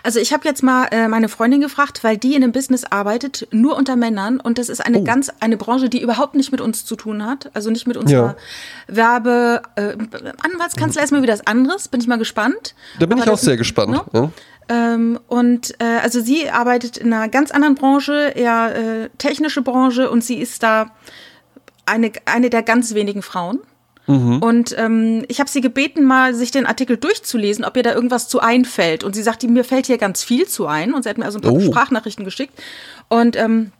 Also 0.03 0.21
ich 0.21 0.33
habe 0.33 0.47
jetzt 0.47 0.63
mal 0.63 0.87
äh, 0.91 1.09
meine 1.09 1.29
Freundin 1.29 1.61
gefragt, 1.61 2.05
weil 2.05 2.17
die 2.17 2.35
in 2.35 2.43
einem 2.43 2.53
Business 2.53 2.85
arbeitet, 2.85 3.49
nur 3.51 3.77
unter 3.77 3.97
Männern 3.97 4.41
und 4.41 4.59
das 4.59 4.69
ist 4.69 4.85
eine 4.85 5.01
oh. 5.01 5.05
ganz, 5.05 5.31
eine 5.41 5.57
Branche, 5.57 5.89
die 5.89 6.01
überhaupt 6.01 6.35
nicht 6.35 6.53
mit 6.53 6.61
uns 6.61 6.85
zu 6.85 6.97
tun 6.97 7.25
hat, 7.25 7.51
also 7.55 7.71
nicht 7.71 7.87
mit 7.87 7.97
unserer 7.97 8.27
ja 8.27 8.37
Werbe, 8.87 9.63
äh, 9.77 9.97
Anwaltskanzlei 10.43 11.03
ist 11.03 11.13
mal 11.13 11.23
wieder 11.23 11.33
was 11.33 11.47
anderes, 11.47 11.89
bin 11.89 12.01
ich 12.01 12.07
mal 12.07 12.19
gespannt. 12.19 12.75
Da 12.99 13.07
bin 13.07 13.19
Aber 13.19 13.27
ich 13.27 13.33
auch 13.33 13.39
sehr 13.39 13.57
gespannt. 13.57 13.93
Ne? 13.93 14.05
Ja. 14.13 14.31
Ähm, 14.69 15.19
und 15.27 15.73
äh, 15.81 15.99
also 16.03 16.21
sie 16.21 16.51
arbeitet 16.51 16.97
in 16.97 17.13
einer 17.13 17.29
ganz 17.29 17.51
anderen 17.51 17.75
Branche, 17.75 18.33
eher 18.35 18.75
äh, 18.75 19.09
technische 19.19 19.63
Branche 19.63 20.11
und 20.11 20.23
sie 20.23 20.37
ist 20.37 20.63
da 20.63 20.93
eine, 21.87 22.13
eine 22.27 22.51
der 22.51 22.63
ganz 22.63 22.95
wenigen 22.95 23.23
Frauen. 23.23 23.61
Mhm. 24.13 24.39
Und 24.39 24.75
ähm, 24.79 25.25
ich 25.29 25.41
habe 25.41 25.49
sie 25.49 25.61
gebeten, 25.61 26.05
mal 26.05 26.35
sich 26.35 26.51
den 26.51 26.67
Artikel 26.67 26.97
durchzulesen, 26.97 27.65
ob 27.65 27.77
ihr 27.77 27.83
da 27.83 27.95
irgendwas 27.95 28.29
zu 28.29 28.41
einfällt. 28.41 29.05
Und 29.05 29.15
sie 29.15 29.23
sagt, 29.23 29.43
mir 29.43 29.65
fällt 29.65 29.87
hier 29.87 29.99
ganz 29.99 30.23
viel 30.23 30.47
zu 30.47 30.67
ein. 30.67 30.95
Und 30.95 31.05
sie 31.05 31.09
hat 31.09 31.19
mir 31.19 31.25
also 31.25 31.39
ein 31.39 31.43
paar 31.43 31.53
oh. 31.53 31.61
Sprachnachrichten 31.61 32.25
geschickt. 32.25 32.61
Und 33.09 33.37
ähm, 33.37 33.73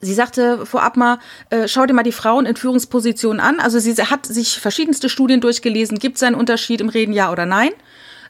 Sie 0.00 0.12
sagte 0.12 0.66
vorab 0.66 0.96
mal, 0.96 1.18
äh, 1.48 1.66
schau 1.68 1.86
dir 1.86 1.94
mal 1.94 2.02
die 2.02 2.12
Frauen 2.12 2.44
in 2.44 2.54
Führungspositionen 2.54 3.40
an. 3.40 3.60
Also 3.60 3.78
sie 3.78 3.94
hat 3.94 4.26
sich 4.26 4.60
verschiedenste 4.60 5.08
Studien 5.08 5.40
durchgelesen. 5.40 5.98
Gibt 5.98 6.16
es 6.16 6.22
einen 6.22 6.36
Unterschied 6.36 6.82
im 6.82 6.90
Reden, 6.90 7.12
ja 7.12 7.32
oder 7.32 7.46
nein? 7.46 7.70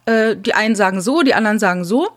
Äh, 0.06 0.36
die 0.36 0.54
einen 0.54 0.76
sagen 0.76 1.00
so, 1.00 1.22
die 1.22 1.34
anderen 1.34 1.58
sagen 1.58 1.84
so. 1.84 2.08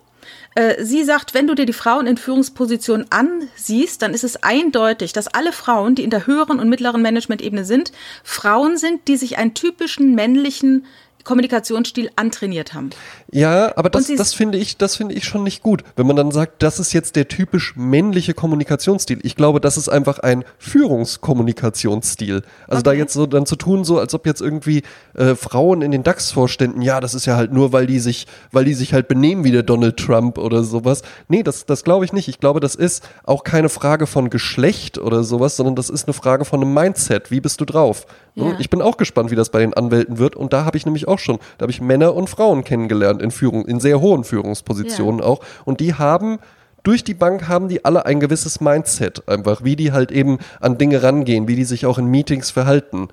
Äh, 0.60 0.84
sie 0.84 1.05
sagt, 1.05 1.34
wenn 1.34 1.47
du 1.47 1.55
dir 1.55 1.66
die 1.66 1.72
Frauen 1.72 2.05
in 2.05 2.18
Führungspositionen 2.18 3.05
ansiehst, 3.12 4.01
dann 4.01 4.14
ist 4.14 4.26
es 4.26 4.43
eindeutig, 4.43 5.14
dass 5.14 5.30
alle 5.30 5.53
Frauen, 5.53 5.95
die 5.95 6.03
in 6.03 6.10
der 6.10 6.28
höheren 6.28 6.60
und 6.60 6.68
mittleren 6.68 7.01
Managementebene 7.01 7.64
sind, 7.64 7.93
Frauen 8.26 8.76
sind, 8.76 9.07
die 9.07 9.16
sich 9.16 9.38
einen 9.38 9.53
typischen 9.53 10.16
männlichen 10.16 10.86
Kommunikationsstil 11.30 12.09
antrainiert 12.15 12.73
haben. 12.73 12.89
Ja, 13.32 13.77
aber 13.77 13.91
das, 13.91 14.07
das 14.17 14.34
finde 14.34 14.57
ich, 14.57 14.77
das 14.77 14.95
finde 14.95 15.13
ich 15.13 15.25
schon 15.25 15.43
nicht 15.43 15.61
gut, 15.61 15.84
wenn 15.95 16.07
man 16.07 16.15
dann 16.15 16.32
sagt, 16.32 16.63
das 16.63 16.80
ist 16.80 16.91
jetzt 16.91 17.15
der 17.15 17.27
typisch 17.27 17.75
männliche 17.75 18.34
Kommunikationsstil. 18.34 19.19
Ich 19.21 19.36
glaube, 19.36 19.61
das 19.61 19.77
ist 19.77 19.89
einfach 19.89 20.17
ein 20.17 20.43
Führungskommunikationsstil. 20.57 22.41
Also 22.67 22.80
okay. 22.80 22.84
da 22.84 22.93
jetzt 22.93 23.13
so 23.13 23.27
dann 23.27 23.45
zu 23.45 23.57
tun, 23.57 23.84
so 23.84 23.99
als 23.99 24.15
ob 24.15 24.25
jetzt 24.25 24.41
irgendwie 24.41 24.82
äh, 25.13 25.36
Frauen 25.36 25.84
in 25.84 25.91
den 25.91 26.01
DAX-Vorständen, 26.01 26.82
ja, 26.82 26.99
das 26.99 27.13
ist 27.13 27.27
ja 27.27 27.36
halt 27.36 27.53
nur, 27.53 27.73
weil 27.73 27.86
die 27.86 27.99
sich, 27.99 28.25
weil 28.51 28.65
die 28.65 28.73
sich 28.73 28.95
halt 28.95 29.07
benehmen 29.07 29.43
wie 29.43 29.51
der 29.51 29.61
Donald 29.61 29.97
Trump 29.97 30.39
oder 30.39 30.63
sowas. 30.63 31.03
Nee, 31.27 31.43
das, 31.43 31.67
das 31.67 31.84
glaube 31.84 32.05
ich 32.05 32.11
nicht. 32.11 32.27
Ich 32.27 32.39
glaube, 32.39 32.59
das 32.59 32.73
ist 32.73 33.07
auch 33.23 33.43
keine 33.43 33.69
Frage 33.69 34.07
von 34.07 34.32
Geschlecht 34.32 34.97
oder 34.97 35.23
sowas, 35.23 35.57
sondern 35.57 35.75
das 35.75 35.91
ist 35.91 36.07
eine 36.07 36.13
Frage 36.15 36.43
von 36.43 36.59
einem 36.59 36.73
Mindset. 36.73 37.30
Wie 37.30 37.39
bist 37.39 37.61
du 37.61 37.65
drauf? 37.65 38.07
Ja. 38.48 38.56
Ich 38.60 38.70
bin 38.70 38.82
auch 38.82 38.98
gespannt, 38.98 39.32
wie 39.32 39.36
das 39.36 39.50
bei 39.50 39.60
den 39.60 39.74
Anwälten 39.74 40.18
wird. 40.18 40.36
Und 40.36 40.54
da 40.54 40.66
habe 40.66 40.78
ich 40.78 40.86
nämlich 40.86 41.08
auch 41.08 41.20
schon, 41.20 41.40
da 41.58 41.64
habe 41.64 41.72
ich 41.72 41.82
Männer 41.82 42.16
und 42.16 42.30
Frauen 42.30 42.64
kennengelernt 42.64 43.22
in 43.22 43.32
Führung, 43.32 43.66
in 43.66 43.80
sehr 43.80 44.02
hohen 44.02 44.24
Führungspositionen 44.24 45.20
ja. 45.22 45.26
auch. 45.26 45.42
Und 45.66 45.80
die 45.80 45.94
haben 45.94 46.40
durch 46.84 47.04
die 47.04 47.14
Bank 47.14 47.48
haben 47.48 47.68
die 47.68 47.84
alle 47.84 48.06
ein 48.06 48.20
gewisses 48.20 48.62
Mindset, 48.62 49.28
einfach, 49.28 49.64
wie 49.64 49.76
die 49.76 49.92
halt 49.92 50.12
eben 50.12 50.40
an 50.62 50.78
Dinge 50.78 51.04
rangehen, 51.04 51.48
wie 51.48 51.56
die 51.56 51.66
sich 51.66 51.86
auch 51.86 51.98
in 51.98 52.06
Meetings 52.06 52.52
verhalten. 52.52 53.10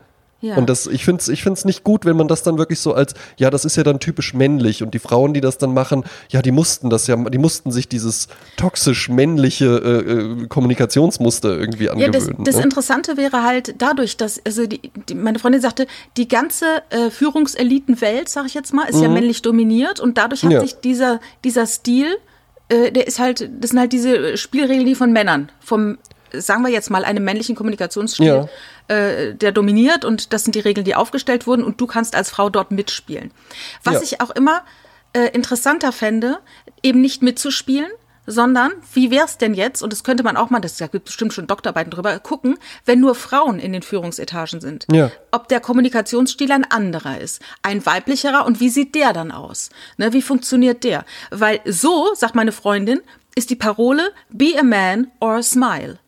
Ja. 0.46 0.56
Und 0.56 0.70
das, 0.70 0.86
ich 0.86 1.04
finde 1.04 1.20
es 1.20 1.28
ich 1.28 1.42
find's 1.42 1.64
nicht 1.64 1.82
gut, 1.82 2.04
wenn 2.04 2.16
man 2.16 2.28
das 2.28 2.42
dann 2.42 2.56
wirklich 2.56 2.78
so 2.78 2.94
als, 2.94 3.14
ja, 3.36 3.50
das 3.50 3.64
ist 3.64 3.76
ja 3.76 3.82
dann 3.82 3.98
typisch 3.98 4.32
männlich 4.32 4.82
und 4.82 4.94
die 4.94 4.98
Frauen, 5.00 5.34
die 5.34 5.40
das 5.40 5.58
dann 5.58 5.74
machen, 5.74 6.04
ja, 6.30 6.40
die 6.40 6.52
mussten 6.52 6.88
das 6.88 7.08
ja, 7.08 7.16
die 7.16 7.38
mussten 7.38 7.72
sich 7.72 7.88
dieses 7.88 8.28
toxisch 8.56 9.08
männliche 9.08 9.66
äh, 9.66 10.12
äh 10.12 10.46
Kommunikationsmuster 10.46 11.58
irgendwie 11.58 11.90
angewöhnen. 11.90 12.12
Ja, 12.14 12.34
das, 12.36 12.44
das 12.44 12.56
ne? 12.56 12.62
Interessante 12.62 13.16
wäre 13.16 13.42
halt 13.42 13.74
dadurch, 13.78 14.16
dass, 14.16 14.40
also 14.46 14.66
die, 14.66 14.80
die, 15.08 15.14
meine 15.14 15.38
Freundin 15.38 15.60
sagte, 15.60 15.86
die 16.16 16.28
ganze 16.28 16.82
äh, 16.90 17.10
Führungselitenwelt, 17.10 18.28
sag 18.28 18.46
ich 18.46 18.54
jetzt 18.54 18.72
mal, 18.72 18.84
ist 18.84 18.96
mhm. 18.96 19.02
ja 19.02 19.08
männlich 19.08 19.42
dominiert 19.42 19.98
und 19.98 20.16
dadurch 20.16 20.44
hat 20.44 20.52
ja. 20.52 20.60
sich 20.60 20.76
dieser, 20.76 21.20
dieser 21.42 21.66
Stil, 21.66 22.16
äh, 22.68 22.92
der 22.92 23.06
ist 23.06 23.18
halt, 23.18 23.50
das 23.60 23.70
sind 23.70 23.80
halt 23.80 23.92
diese 23.92 24.36
Spielregeln, 24.36 24.86
die 24.86 24.94
von 24.94 25.12
Männern, 25.12 25.50
vom 25.60 25.98
sagen 26.32 26.62
wir 26.62 26.70
jetzt 26.70 26.90
mal, 26.90 27.04
einem 27.04 27.24
männlichen 27.24 27.56
Kommunikationsstil, 27.56 28.26
ja. 28.88 28.94
äh, 28.94 29.34
der 29.34 29.52
dominiert 29.52 30.04
und 30.04 30.32
das 30.32 30.44
sind 30.44 30.54
die 30.54 30.60
Regeln, 30.60 30.84
die 30.84 30.94
aufgestellt 30.94 31.46
wurden 31.46 31.64
und 31.64 31.80
du 31.80 31.86
kannst 31.86 32.14
als 32.14 32.30
Frau 32.30 32.50
dort 32.50 32.70
mitspielen. 32.70 33.32
Was 33.84 33.94
ja. 33.94 34.02
ich 34.02 34.20
auch 34.20 34.30
immer 34.30 34.62
äh, 35.12 35.28
interessanter 35.32 35.92
fände, 35.92 36.38
eben 36.82 37.00
nicht 37.00 37.22
mitzuspielen, 37.22 37.90
sondern 38.26 38.72
wie 38.92 39.10
wäre 39.10 39.24
es 39.24 39.38
denn 39.38 39.54
jetzt, 39.54 39.82
und 39.82 39.92
das 39.92 40.04
könnte 40.04 40.22
man 40.22 40.36
auch 40.36 40.50
mal, 40.50 40.60
das 40.60 40.78
gibt 40.78 41.04
bestimmt 41.04 41.32
schon 41.32 41.46
Doktorarbeiten 41.46 41.90
drüber, 41.90 42.18
gucken, 42.18 42.58
wenn 42.84 43.00
nur 43.00 43.14
Frauen 43.14 43.58
in 43.58 43.72
den 43.72 43.82
Führungsetagen 43.82 44.60
sind. 44.60 44.86
Ja. 44.90 45.10
Ob 45.30 45.48
der 45.48 45.60
Kommunikationsstil 45.60 46.50
ein 46.52 46.68
anderer 46.70 47.20
ist, 47.20 47.40
ein 47.62 47.86
weiblicherer 47.86 48.44
und 48.44 48.60
wie 48.60 48.68
sieht 48.68 48.94
der 48.94 49.12
dann 49.12 49.30
aus? 49.30 49.70
Ne, 49.96 50.12
wie 50.12 50.22
funktioniert 50.22 50.84
der? 50.84 51.04
Weil 51.30 51.60
so, 51.64 52.14
sagt 52.14 52.34
meine 52.34 52.52
Freundin, 52.52 53.00
ist 53.34 53.50
die 53.50 53.56
Parole 53.56 54.12
Be 54.28 54.54
a 54.58 54.62
man 54.62 55.08
or 55.20 55.36
a 55.36 55.42
smile. 55.42 55.98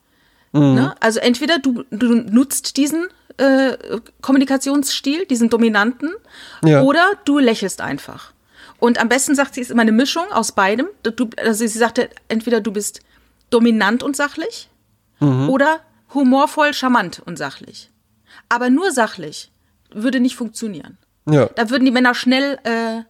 Mhm. 0.53 0.75
Ne? 0.75 0.95
Also 1.01 1.21
entweder 1.21 1.59
du, 1.59 1.85
du 1.91 2.15
nutzt 2.15 2.77
diesen 2.77 3.09
äh, 3.37 3.77
Kommunikationsstil, 4.21 5.27
diesen 5.27 5.51
dominanten, 5.51 6.11
ja. 6.65 6.83
oder 6.83 7.13
du 7.25 7.39
lächelst 7.39 7.81
einfach. 7.81 8.33
Und 8.81 9.01
am 9.01 9.09
besten 9.09 9.35
sagt 9.35 9.55
sie, 9.55 9.61
ist 9.61 9.71
immer 9.71 9.83
eine 9.83 9.93
Mischung 9.93 10.25
aus 10.33 10.53
beidem. 10.53 10.87
Du, 11.03 11.29
also 11.37 11.67
sie 11.67 11.79
sagte, 11.79 12.11
entweder 12.29 12.61
du 12.61 12.73
bist 12.73 13.01
dominant 13.51 14.03
und 14.03 14.17
sachlich 14.17 14.69
mhm. 15.21 15.49
oder 15.49 15.81
humorvoll, 16.15 16.73
charmant 16.75 17.21
und 17.25 17.37
sachlich. 17.39 17.91
Aber 18.49 18.71
nur 18.71 18.93
sachlich 18.93 19.51
würde 19.93 20.21
nicht 20.21 20.37
funktionieren. 20.37 20.99
Ja. 21.27 21.47
Da 21.55 21.71
würden 21.71 21.85
die 21.85 21.91
Männer 21.91 22.15
schnell 22.15 22.59
äh, 22.65 23.03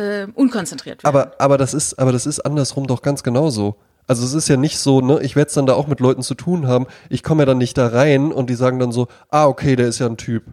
äh, 0.00 0.26
unkonzentriert 0.34 1.02
werden. 1.02 1.08
Aber, 1.08 1.34
aber, 1.38 1.58
das 1.58 1.74
ist, 1.74 1.94
aber 1.94 2.12
das 2.12 2.26
ist 2.26 2.40
andersrum 2.40 2.86
doch 2.86 3.02
ganz 3.02 3.22
genauso. 3.22 3.76
Also 4.06 4.24
es 4.24 4.34
ist 4.34 4.48
ja 4.48 4.56
nicht 4.56 4.78
so, 4.78 5.00
ne, 5.00 5.20
ich 5.22 5.36
werde 5.36 5.48
es 5.48 5.54
dann 5.54 5.66
da 5.66 5.74
auch 5.74 5.88
mit 5.88 6.00
Leuten 6.00 6.22
zu 6.22 6.34
tun 6.34 6.66
haben. 6.68 6.86
Ich 7.10 7.22
komme 7.22 7.42
ja 7.42 7.46
dann 7.46 7.58
nicht 7.58 7.76
da 7.76 7.88
rein 7.88 8.32
und 8.32 8.50
die 8.50 8.54
sagen 8.54 8.78
dann 8.78 8.92
so, 8.92 9.08
ah, 9.30 9.46
okay, 9.46 9.76
der 9.76 9.88
ist 9.88 9.98
ja 9.98 10.06
ein 10.06 10.16
Typ. 10.16 10.44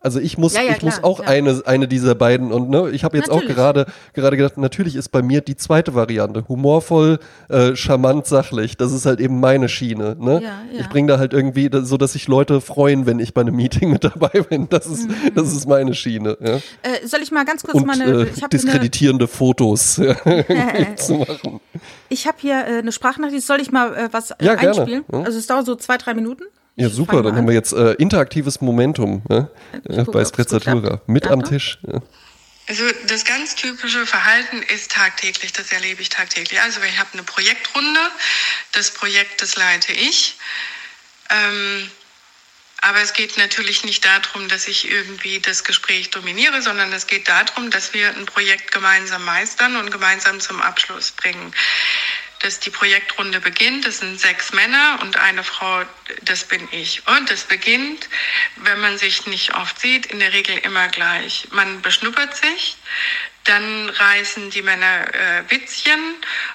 Also 0.00 0.20
ich 0.20 0.38
muss, 0.38 0.54
ja, 0.54 0.62
ja, 0.62 0.72
ich 0.72 0.78
klar, 0.78 0.92
muss 0.92 1.02
auch 1.02 1.20
klar. 1.20 1.28
eine, 1.28 1.60
eine 1.66 1.88
dieser 1.88 2.14
beiden 2.14 2.52
und 2.52 2.70
ne, 2.70 2.90
ich 2.90 3.02
habe 3.02 3.16
jetzt 3.16 3.28
natürlich. 3.28 3.50
auch 3.50 3.54
gerade 3.54 3.86
gerade 4.14 4.36
gedacht, 4.36 4.56
natürlich 4.56 4.94
ist 4.94 5.08
bei 5.08 5.22
mir 5.22 5.40
die 5.40 5.56
zweite 5.56 5.92
Variante 5.94 6.46
humorvoll, 6.46 7.18
äh, 7.48 7.74
charmant, 7.74 8.26
sachlich. 8.26 8.76
Das 8.76 8.92
ist 8.92 9.06
halt 9.06 9.18
eben 9.18 9.40
meine 9.40 9.68
Schiene. 9.68 10.16
Ne? 10.16 10.40
Ja. 10.40 10.62
Ich 10.78 10.88
bringe 10.88 11.08
da 11.08 11.18
halt 11.18 11.32
irgendwie 11.32 11.68
so, 11.72 11.96
dass 11.96 12.12
sich 12.12 12.28
Leute 12.28 12.60
freuen, 12.60 13.06
wenn 13.06 13.18
ich 13.18 13.34
bei 13.34 13.40
einem 13.40 13.56
Meeting 13.56 13.90
mit 13.92 14.04
dabei 14.04 14.42
bin. 14.48 14.68
Das 14.68 14.86
ist, 14.86 15.08
mhm. 15.08 15.34
das 15.34 15.52
ist 15.52 15.66
meine 15.66 15.94
Schiene. 15.94 16.38
Äh, 16.40 16.60
soll 17.04 17.20
ich 17.20 17.32
mal 17.32 17.44
ganz 17.44 17.64
kurz 17.64 17.74
und, 17.74 17.86
meine 17.86 18.04
äh, 18.04 18.48
diskreditierende 18.52 19.24
eine, 19.24 19.28
Fotos 19.28 19.94
zu 20.96 21.14
machen? 21.14 21.60
Ich 22.08 22.28
habe 22.28 22.36
hier 22.40 22.54
äh, 22.54 22.78
eine 22.78 22.92
Sprachnachricht. 22.92 23.44
Soll 23.44 23.60
ich 23.60 23.72
mal 23.72 23.96
äh, 23.96 24.08
was 24.12 24.32
ja, 24.40 24.52
einspielen? 24.52 25.04
Also 25.10 25.38
es 25.38 25.48
dauert 25.48 25.66
so 25.66 25.74
zwei 25.74 25.96
drei 25.96 26.14
Minuten. 26.14 26.44
Ja, 26.78 26.88
super, 26.88 27.24
dann 27.24 27.34
haben 27.34 27.48
wir 27.48 27.54
jetzt 27.54 27.72
äh, 27.72 27.94
interaktives 27.94 28.60
Momentum 28.60 29.22
ne? 29.28 29.50
ja, 29.88 30.04
bei 30.04 30.24
Sprezzatura. 30.24 31.00
Mit 31.06 31.26
am 31.26 31.42
Tisch. 31.42 31.78
Ja. 31.84 32.00
Also 32.68 32.84
das 33.08 33.24
ganz 33.24 33.56
typische 33.56 34.06
Verhalten 34.06 34.62
ist 34.62 34.92
tagtäglich, 34.92 35.52
das 35.52 35.72
erlebe 35.72 36.02
ich 36.02 36.08
tagtäglich. 36.08 36.60
Also 36.60 36.80
ich 36.82 36.98
habe 36.98 37.08
eine 37.14 37.24
Projektrunde, 37.24 38.00
das 38.72 38.92
Projekt, 38.92 39.42
das 39.42 39.56
leite 39.56 39.92
ich. 39.92 40.36
Ähm, 41.30 41.90
aber 42.80 43.00
es 43.00 43.12
geht 43.12 43.36
natürlich 43.38 43.84
nicht 43.84 44.04
darum, 44.04 44.48
dass 44.48 44.68
ich 44.68 44.88
irgendwie 44.88 45.40
das 45.40 45.64
Gespräch 45.64 46.10
dominiere, 46.10 46.62
sondern 46.62 46.92
es 46.92 47.08
geht 47.08 47.26
darum, 47.26 47.70
dass 47.70 47.92
wir 47.92 48.10
ein 48.10 48.26
Projekt 48.26 48.70
gemeinsam 48.70 49.24
meistern 49.24 49.76
und 49.76 49.90
gemeinsam 49.90 50.38
zum 50.38 50.62
Abschluss 50.62 51.10
bringen 51.10 51.52
dass 52.40 52.60
die 52.60 52.70
Projektrunde 52.70 53.40
beginnt. 53.40 53.86
Das 53.86 53.98
sind 53.98 54.20
sechs 54.20 54.52
Männer 54.52 54.98
und 55.02 55.16
eine 55.16 55.44
Frau, 55.44 55.82
das 56.22 56.44
bin 56.44 56.68
ich. 56.70 57.06
Und 57.06 57.30
es 57.30 57.44
beginnt, 57.44 58.08
wenn 58.56 58.80
man 58.80 58.98
sich 58.98 59.26
nicht 59.26 59.54
oft 59.54 59.80
sieht, 59.80 60.06
in 60.06 60.20
der 60.20 60.32
Regel 60.32 60.56
immer 60.58 60.88
gleich. 60.88 61.48
Man 61.50 61.82
beschnuppert 61.82 62.36
sich, 62.36 62.76
dann 63.48 63.88
reißen 63.88 64.50
die 64.50 64.60
Männer 64.60 65.14
äh, 65.14 65.50
Witzchen 65.50 65.98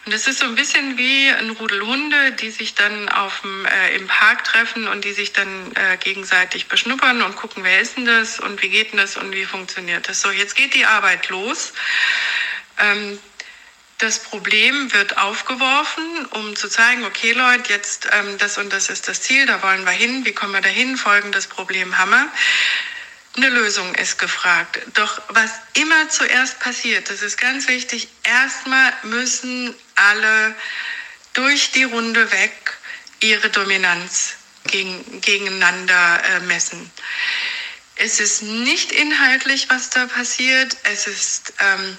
und 0.06 0.14
es 0.14 0.28
ist 0.28 0.40
so 0.40 0.46
ein 0.46 0.54
bisschen 0.54 0.98
wie 0.98 1.30
ein 1.30 1.50
Rudel 1.50 1.82
Hunde, 1.82 2.34
die 2.34 2.52
sich 2.52 2.76
dann 2.76 3.10
auf 3.10 3.42
dem, 3.42 3.66
äh, 3.66 3.96
im 3.96 4.08
Park 4.08 4.44
treffen 4.44 4.88
und 4.88 5.04
die 5.04 5.14
sich 5.14 5.34
dann 5.34 5.76
äh, 5.76 5.98
gegenseitig 5.98 6.68
beschnuppern 6.68 7.24
und 7.24 7.36
gucken, 7.36 7.64
wer 7.64 7.80
ist 7.80 7.98
denn 7.98 8.06
das 8.06 8.40
und 8.40 8.62
wie 8.62 8.70
geht 8.70 8.92
denn 8.92 9.00
das 9.00 9.18
und 9.18 9.34
wie 9.34 9.46
funktioniert 9.46 10.08
das. 10.08 10.22
So, 10.22 10.30
jetzt 10.30 10.56
geht 10.56 10.76
die 10.76 10.86
Arbeit 10.86 11.30
los. 11.30 11.74
Ähm, 12.80 13.20
das 14.00 14.20
Problem 14.20 14.92
wird 14.94 15.18
aufgeworfen, 15.18 16.26
um 16.32 16.56
zu 16.56 16.68
zeigen, 16.68 17.06
okay 17.06 17.32
Leute, 17.32 17.72
jetzt 17.72 18.08
ähm, 18.12 18.38
das 18.38 18.58
und 18.58 18.72
das 18.74 18.90
ist 18.90 19.08
das 19.08 19.22
Ziel, 19.22 19.46
da 19.46 19.62
wollen 19.64 19.86
wir 19.86 19.92
hin, 19.92 20.26
wie 20.26 20.34
kommen 20.34 20.54
wir 20.54 20.62
dahin, 20.62 20.98
folgendes 20.98 21.48
Problem 21.48 21.98
haben 21.98 22.12
wir. 22.12 22.28
Eine 23.36 23.50
Lösung 23.50 23.96
ist 23.96 24.20
gefragt. 24.20 24.80
Doch 24.94 25.22
was 25.30 25.52
immer 25.74 26.10
zuerst 26.10 26.60
passiert, 26.60 27.10
das 27.10 27.22
ist 27.22 27.38
ganz 27.38 27.68
wichtig, 27.68 28.08
erstmal 28.24 28.94
müssen 29.04 29.74
alle 29.96 30.56
durch 31.34 31.72
die 31.72 31.84
Runde 31.84 32.32
weg 32.32 32.78
ihre 33.22 33.50
Dominanz 33.50 34.34
gegen, 34.66 35.22
gegeneinander 35.22 36.24
äh, 36.24 36.40
messen. 36.42 36.92
Es 37.96 38.20
ist 38.20 38.44
nicht 38.44 38.92
inhaltlich, 38.92 39.70
was 39.70 39.90
da 39.90 40.08
passiert. 40.08 40.76
Es 40.84 41.08
ist 41.08 41.54
ähm, 41.60 41.98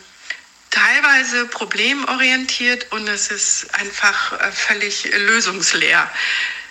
teilweise 0.74 1.46
problemorientiert 1.46 2.90
und 2.90 3.06
es 3.08 3.30
ist 3.30 3.72
einfach 3.74 4.32
äh, 4.40 4.50
völlig 4.50 5.04
lösungsleer. 5.04 6.10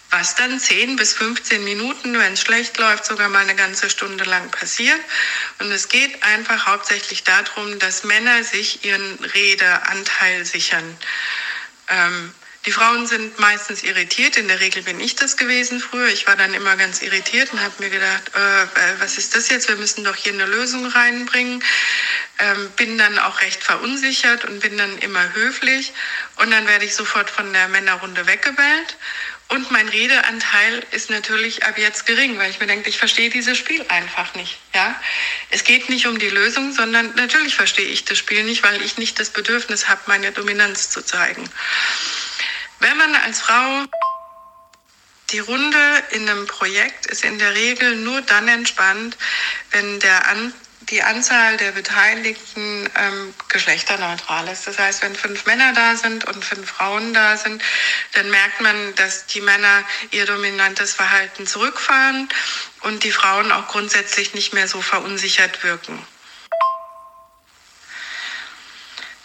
Was 0.09 0.35
dann 0.35 0.59
10 0.59 0.97
bis 0.97 1.13
15 1.13 1.63
Minuten, 1.63 2.19
wenn 2.19 2.33
es 2.33 2.41
schlecht 2.41 2.77
läuft, 2.77 3.05
sogar 3.05 3.29
mal 3.29 3.39
eine 3.39 3.55
ganze 3.55 3.89
Stunde 3.89 4.25
lang 4.25 4.51
passiert. 4.51 4.99
Und 5.59 5.71
es 5.71 5.87
geht 5.87 6.21
einfach 6.21 6.67
hauptsächlich 6.67 7.23
darum, 7.23 7.79
dass 7.79 8.03
Männer 8.03 8.43
sich 8.43 8.85
ihren 8.85 9.17
Redeanteil 9.23 10.45
sichern. 10.45 10.97
Ähm, 11.87 12.31
die 12.65 12.71
Frauen 12.71 13.07
sind 13.07 13.37
meistens 13.39 13.83
irritiert. 13.83 14.37
In 14.37 14.47
der 14.47 14.61
Regel 14.61 14.83
bin 14.83 14.99
ich 15.01 15.15
das 15.15 15.35
gewesen 15.35 15.81
früher. 15.81 16.07
Ich 16.07 16.27
war 16.27 16.37
dann 16.37 16.53
immer 16.53 16.77
ganz 16.77 17.01
irritiert 17.01 17.51
und 17.51 17.61
habe 17.61 17.73
mir 17.79 17.89
gedacht, 17.89 18.31
äh, 18.35 18.63
äh, 18.63 18.99
was 18.99 19.17
ist 19.17 19.35
das 19.35 19.49
jetzt? 19.49 19.67
Wir 19.67 19.75
müssen 19.75 20.05
doch 20.05 20.15
hier 20.15 20.31
eine 20.31 20.45
Lösung 20.45 20.85
reinbringen. 20.85 21.61
Ähm, 22.39 22.71
bin 22.77 22.97
dann 22.97 23.19
auch 23.19 23.41
recht 23.41 23.61
verunsichert 23.61 24.45
und 24.45 24.61
bin 24.61 24.77
dann 24.77 24.97
immer 24.99 25.33
höflich. 25.33 25.91
Und 26.37 26.51
dann 26.51 26.65
werde 26.65 26.85
ich 26.85 26.95
sofort 26.95 27.29
von 27.29 27.51
der 27.51 27.67
Männerrunde 27.67 28.27
weggebellt. 28.27 28.97
Und 29.49 29.69
mein 29.69 29.89
Redeanteil 29.89 30.83
ist 30.91 31.09
natürlich 31.09 31.65
ab 31.65 31.77
jetzt 31.77 32.05
gering, 32.05 32.39
weil 32.39 32.49
ich 32.49 32.59
mir 32.59 32.65
denke, 32.65 32.89
ich 32.89 32.97
verstehe 32.97 33.29
dieses 33.29 33.57
Spiel 33.57 33.85
einfach 33.89 34.33
nicht. 34.35 34.57
Ja, 34.73 34.99
es 35.51 35.63
geht 35.65 35.89
nicht 35.89 36.07
um 36.07 36.17
die 36.17 36.29
Lösung, 36.29 36.73
sondern 36.73 37.13
natürlich 37.15 37.55
verstehe 37.55 37.85
ich 37.85 38.05
das 38.05 38.17
Spiel 38.17 38.43
nicht, 38.45 38.63
weil 38.63 38.81
ich 38.81 38.97
nicht 38.97 39.19
das 39.19 39.29
Bedürfnis 39.29 39.89
habe, 39.89 40.01
meine 40.07 40.31
Dominanz 40.31 40.89
zu 40.89 41.05
zeigen. 41.05 41.47
Wenn 42.83 42.97
man 42.97 43.15
als 43.15 43.39
Frau 43.39 43.85
die 45.31 45.39
Runde 45.39 46.03
in 46.11 46.27
einem 46.27 46.45
Projekt 46.47 47.05
ist 47.05 47.23
in 47.23 47.39
der 47.39 47.55
Regel 47.55 47.95
nur 47.95 48.21
dann 48.21 48.49
entspannt, 48.49 49.17
wenn 49.71 50.01
der 50.01 50.27
An 50.27 50.53
die 50.89 51.01
Anzahl 51.01 51.55
der 51.55 51.71
Beteiligten 51.71 52.89
ähm, 52.97 53.33
geschlechterneutral 53.47 54.49
ist. 54.49 54.67
Das 54.67 54.77
heißt, 54.77 55.01
wenn 55.01 55.15
fünf 55.15 55.45
Männer 55.45 55.71
da 55.71 55.95
sind 55.95 56.25
und 56.25 56.43
fünf 56.43 56.69
Frauen 56.69 57.13
da 57.13 57.37
sind, 57.37 57.63
dann 58.15 58.29
merkt 58.29 58.59
man, 58.59 58.93
dass 58.95 59.27
die 59.27 59.39
Männer 59.39 59.85
ihr 60.11 60.25
dominantes 60.25 60.93
Verhalten 60.93 61.47
zurückfahren 61.47 62.27
und 62.81 63.05
die 63.05 63.13
Frauen 63.13 63.53
auch 63.53 63.69
grundsätzlich 63.69 64.33
nicht 64.33 64.53
mehr 64.53 64.67
so 64.67 64.81
verunsichert 64.81 65.63
wirken. 65.63 66.05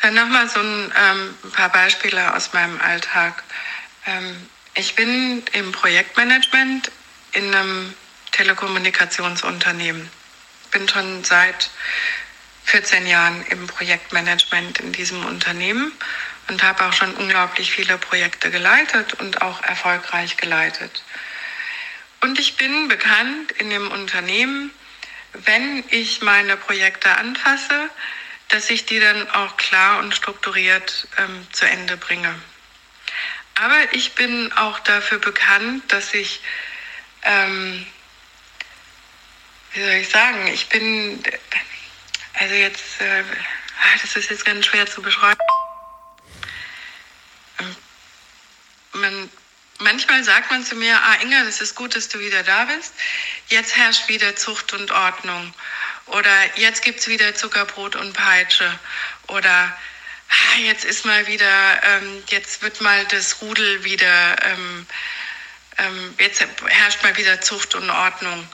Dann 0.00 0.14
nochmal 0.14 0.48
so 0.48 0.60
ein 0.60 0.92
ähm, 0.96 1.52
paar 1.52 1.70
Beispiele 1.70 2.34
aus 2.34 2.52
meinem 2.52 2.80
Alltag. 2.80 3.42
Ähm, 4.06 4.48
ich 4.74 4.94
bin 4.94 5.42
im 5.52 5.72
Projektmanagement 5.72 6.92
in 7.32 7.54
einem 7.54 7.94
Telekommunikationsunternehmen. 8.32 10.08
Bin 10.70 10.88
schon 10.88 11.24
seit 11.24 11.70
14 12.64 13.06
Jahren 13.06 13.44
im 13.46 13.66
Projektmanagement 13.66 14.78
in 14.78 14.92
diesem 14.92 15.24
Unternehmen 15.24 15.92
und 16.48 16.62
habe 16.62 16.84
auch 16.84 16.92
schon 16.92 17.14
unglaublich 17.14 17.72
viele 17.72 17.98
Projekte 17.98 18.50
geleitet 18.50 19.14
und 19.14 19.42
auch 19.42 19.62
erfolgreich 19.62 20.36
geleitet. 20.36 21.02
Und 22.20 22.38
ich 22.38 22.56
bin 22.56 22.88
bekannt 22.88 23.52
in 23.52 23.70
dem 23.70 23.90
Unternehmen, 23.90 24.70
wenn 25.32 25.84
ich 25.90 26.22
meine 26.22 26.56
Projekte 26.56 27.16
anfasse, 27.16 27.90
dass 28.48 28.70
ich 28.70 28.86
die 28.86 29.00
dann 29.00 29.30
auch 29.30 29.56
klar 29.56 29.98
und 29.98 30.14
strukturiert 30.14 31.06
ähm, 31.18 31.46
zu 31.52 31.66
Ende 31.66 31.96
bringe. 31.96 32.34
Aber 33.54 33.92
ich 33.92 34.14
bin 34.14 34.52
auch 34.52 34.78
dafür 34.80 35.18
bekannt, 35.18 35.92
dass 35.92 36.14
ich, 36.14 36.40
ähm, 37.22 37.84
wie 39.72 39.82
soll 39.82 39.94
ich 39.94 40.08
sagen, 40.08 40.46
ich 40.46 40.68
bin, 40.68 41.22
also 42.34 42.54
jetzt, 42.54 43.00
äh, 43.00 43.22
ah, 43.80 43.98
das 44.00 44.16
ist 44.16 44.30
jetzt 44.30 44.44
ganz 44.44 44.64
schwer 44.64 44.86
zu 44.86 45.02
beschreiben. 45.02 45.40
Ähm, 47.58 47.76
man, 48.92 49.30
manchmal 49.78 50.24
sagt 50.24 50.50
man 50.50 50.64
zu 50.64 50.76
mir, 50.76 50.96
ah 50.96 51.14
Inga, 51.22 51.44
das 51.44 51.60
ist 51.60 51.74
gut, 51.74 51.94
dass 51.94 52.08
du 52.08 52.18
wieder 52.18 52.42
da 52.42 52.64
bist. 52.64 52.92
Jetzt 53.48 53.76
herrscht 53.76 54.08
wieder 54.08 54.36
Zucht 54.36 54.72
und 54.72 54.90
Ordnung. 54.90 55.52
Oder 56.06 56.56
jetzt 56.56 56.82
gibt 56.82 57.00
es 57.00 57.08
wieder 57.08 57.34
Zuckerbrot 57.34 57.96
und 57.96 58.12
Peitsche. 58.12 58.78
Oder 59.28 59.76
ah, 60.28 60.58
jetzt 60.60 60.84
ist 60.84 61.04
mal 61.04 61.26
wieder, 61.26 61.82
ähm, 61.84 62.22
jetzt 62.28 62.62
wird 62.62 62.80
mal 62.80 63.04
das 63.06 63.40
Rudel 63.40 63.84
wieder, 63.84 64.36
ähm, 64.44 64.86
ähm, 65.78 66.14
jetzt 66.18 66.44
herrscht 66.66 67.02
mal 67.02 67.16
wieder 67.16 67.40
Zucht 67.40 67.74
und 67.74 67.90
Ordnung. 67.90 68.48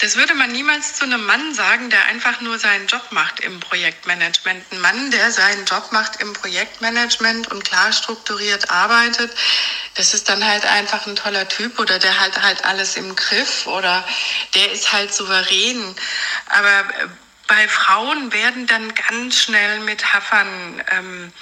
Das 0.00 0.14
würde 0.14 0.34
man 0.34 0.52
niemals 0.52 0.94
zu 0.94 1.04
einem 1.04 1.26
Mann 1.26 1.54
sagen, 1.54 1.90
der 1.90 2.06
einfach 2.06 2.40
nur 2.40 2.56
seinen 2.60 2.86
Job 2.86 3.10
macht 3.10 3.40
im 3.40 3.58
Projektmanagement. 3.58 4.64
Ein 4.70 4.80
Mann, 4.80 5.10
der 5.10 5.32
seinen 5.32 5.64
Job 5.64 5.90
macht 5.90 6.20
im 6.20 6.32
Projektmanagement 6.34 7.50
und 7.50 7.64
klar 7.64 7.92
strukturiert 7.92 8.70
arbeitet, 8.70 9.32
das 9.96 10.14
ist 10.14 10.28
dann 10.28 10.44
halt 10.44 10.64
einfach 10.64 11.08
ein 11.08 11.16
toller 11.16 11.48
Typ 11.48 11.80
oder 11.80 11.98
der 11.98 12.20
hat 12.20 12.40
halt 12.40 12.64
alles 12.64 12.96
im 12.96 13.16
Griff 13.16 13.66
oder 13.66 14.06
der 14.54 14.70
ist 14.70 14.92
halt 14.92 15.12
souverän. 15.12 15.96
Aber 16.46 16.78
äh, 16.78 17.08
bei 17.48 17.66
Frauen 17.66 18.32
werden 18.32 18.68
dann 18.68 18.94
ganz 18.94 19.42
schnell 19.42 19.80
mit 19.80 20.12
Haffern 20.12 20.80
ähm, 20.92 21.32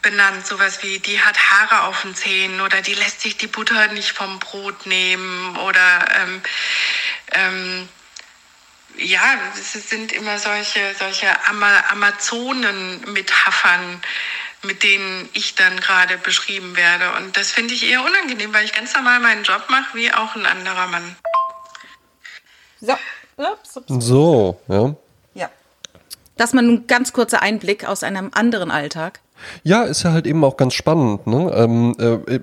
benannt, 0.00 0.46
sowas 0.46 0.82
wie 0.82 1.00
die 1.00 1.20
hat 1.20 1.36
Haare 1.50 1.82
auf 1.82 2.00
den 2.00 2.14
Zähnen 2.14 2.62
oder 2.62 2.80
die 2.80 2.94
lässt 2.94 3.20
sich 3.20 3.36
die 3.36 3.46
Butter 3.46 3.88
nicht 3.88 4.12
vom 4.12 4.38
Brot 4.38 4.86
nehmen 4.86 5.56
oder 5.58 6.06
ähm, 6.22 6.42
ähm, 7.32 7.88
ja, 8.98 9.38
es 9.54 9.72
sind 9.88 10.12
immer 10.12 10.38
solche, 10.38 10.94
solche 10.98 11.28
Amazonen-Metaphern, 11.90 14.02
mit 14.62 14.82
denen 14.82 15.28
ich 15.32 15.54
dann 15.54 15.80
gerade 15.80 16.18
beschrieben 16.18 16.76
werde. 16.76 17.12
Und 17.16 17.34
das 17.36 17.50
finde 17.50 17.74
ich 17.74 17.88
eher 17.88 18.04
unangenehm, 18.04 18.54
weil 18.54 18.64
ich 18.64 18.72
ganz 18.72 18.94
normal 18.94 19.20
meinen 19.20 19.44
Job 19.44 19.66
mache, 19.68 19.96
wie 19.96 20.12
auch 20.12 20.34
ein 20.34 20.46
anderer 20.46 20.86
Mann. 20.88 21.16
So, 22.80 22.98
ups, 23.36 23.76
ups. 23.76 23.86
so 23.88 24.60
ja. 24.68 24.96
Ja. 25.34 25.50
Das 26.36 26.52
mal 26.52 26.64
ein 26.64 26.86
ganz 26.86 27.12
kurzer 27.12 27.42
Einblick 27.42 27.84
aus 27.84 28.02
einem 28.02 28.30
anderen 28.34 28.70
Alltag. 28.70 29.20
Ja, 29.62 29.82
ist 29.82 30.02
ja 30.02 30.12
halt 30.12 30.26
eben 30.26 30.44
auch 30.44 30.56
ganz 30.56 30.74
spannend. 30.74 31.26
Ne? 31.26 31.50
Ähm, 31.54 31.94
äh, 31.98 32.40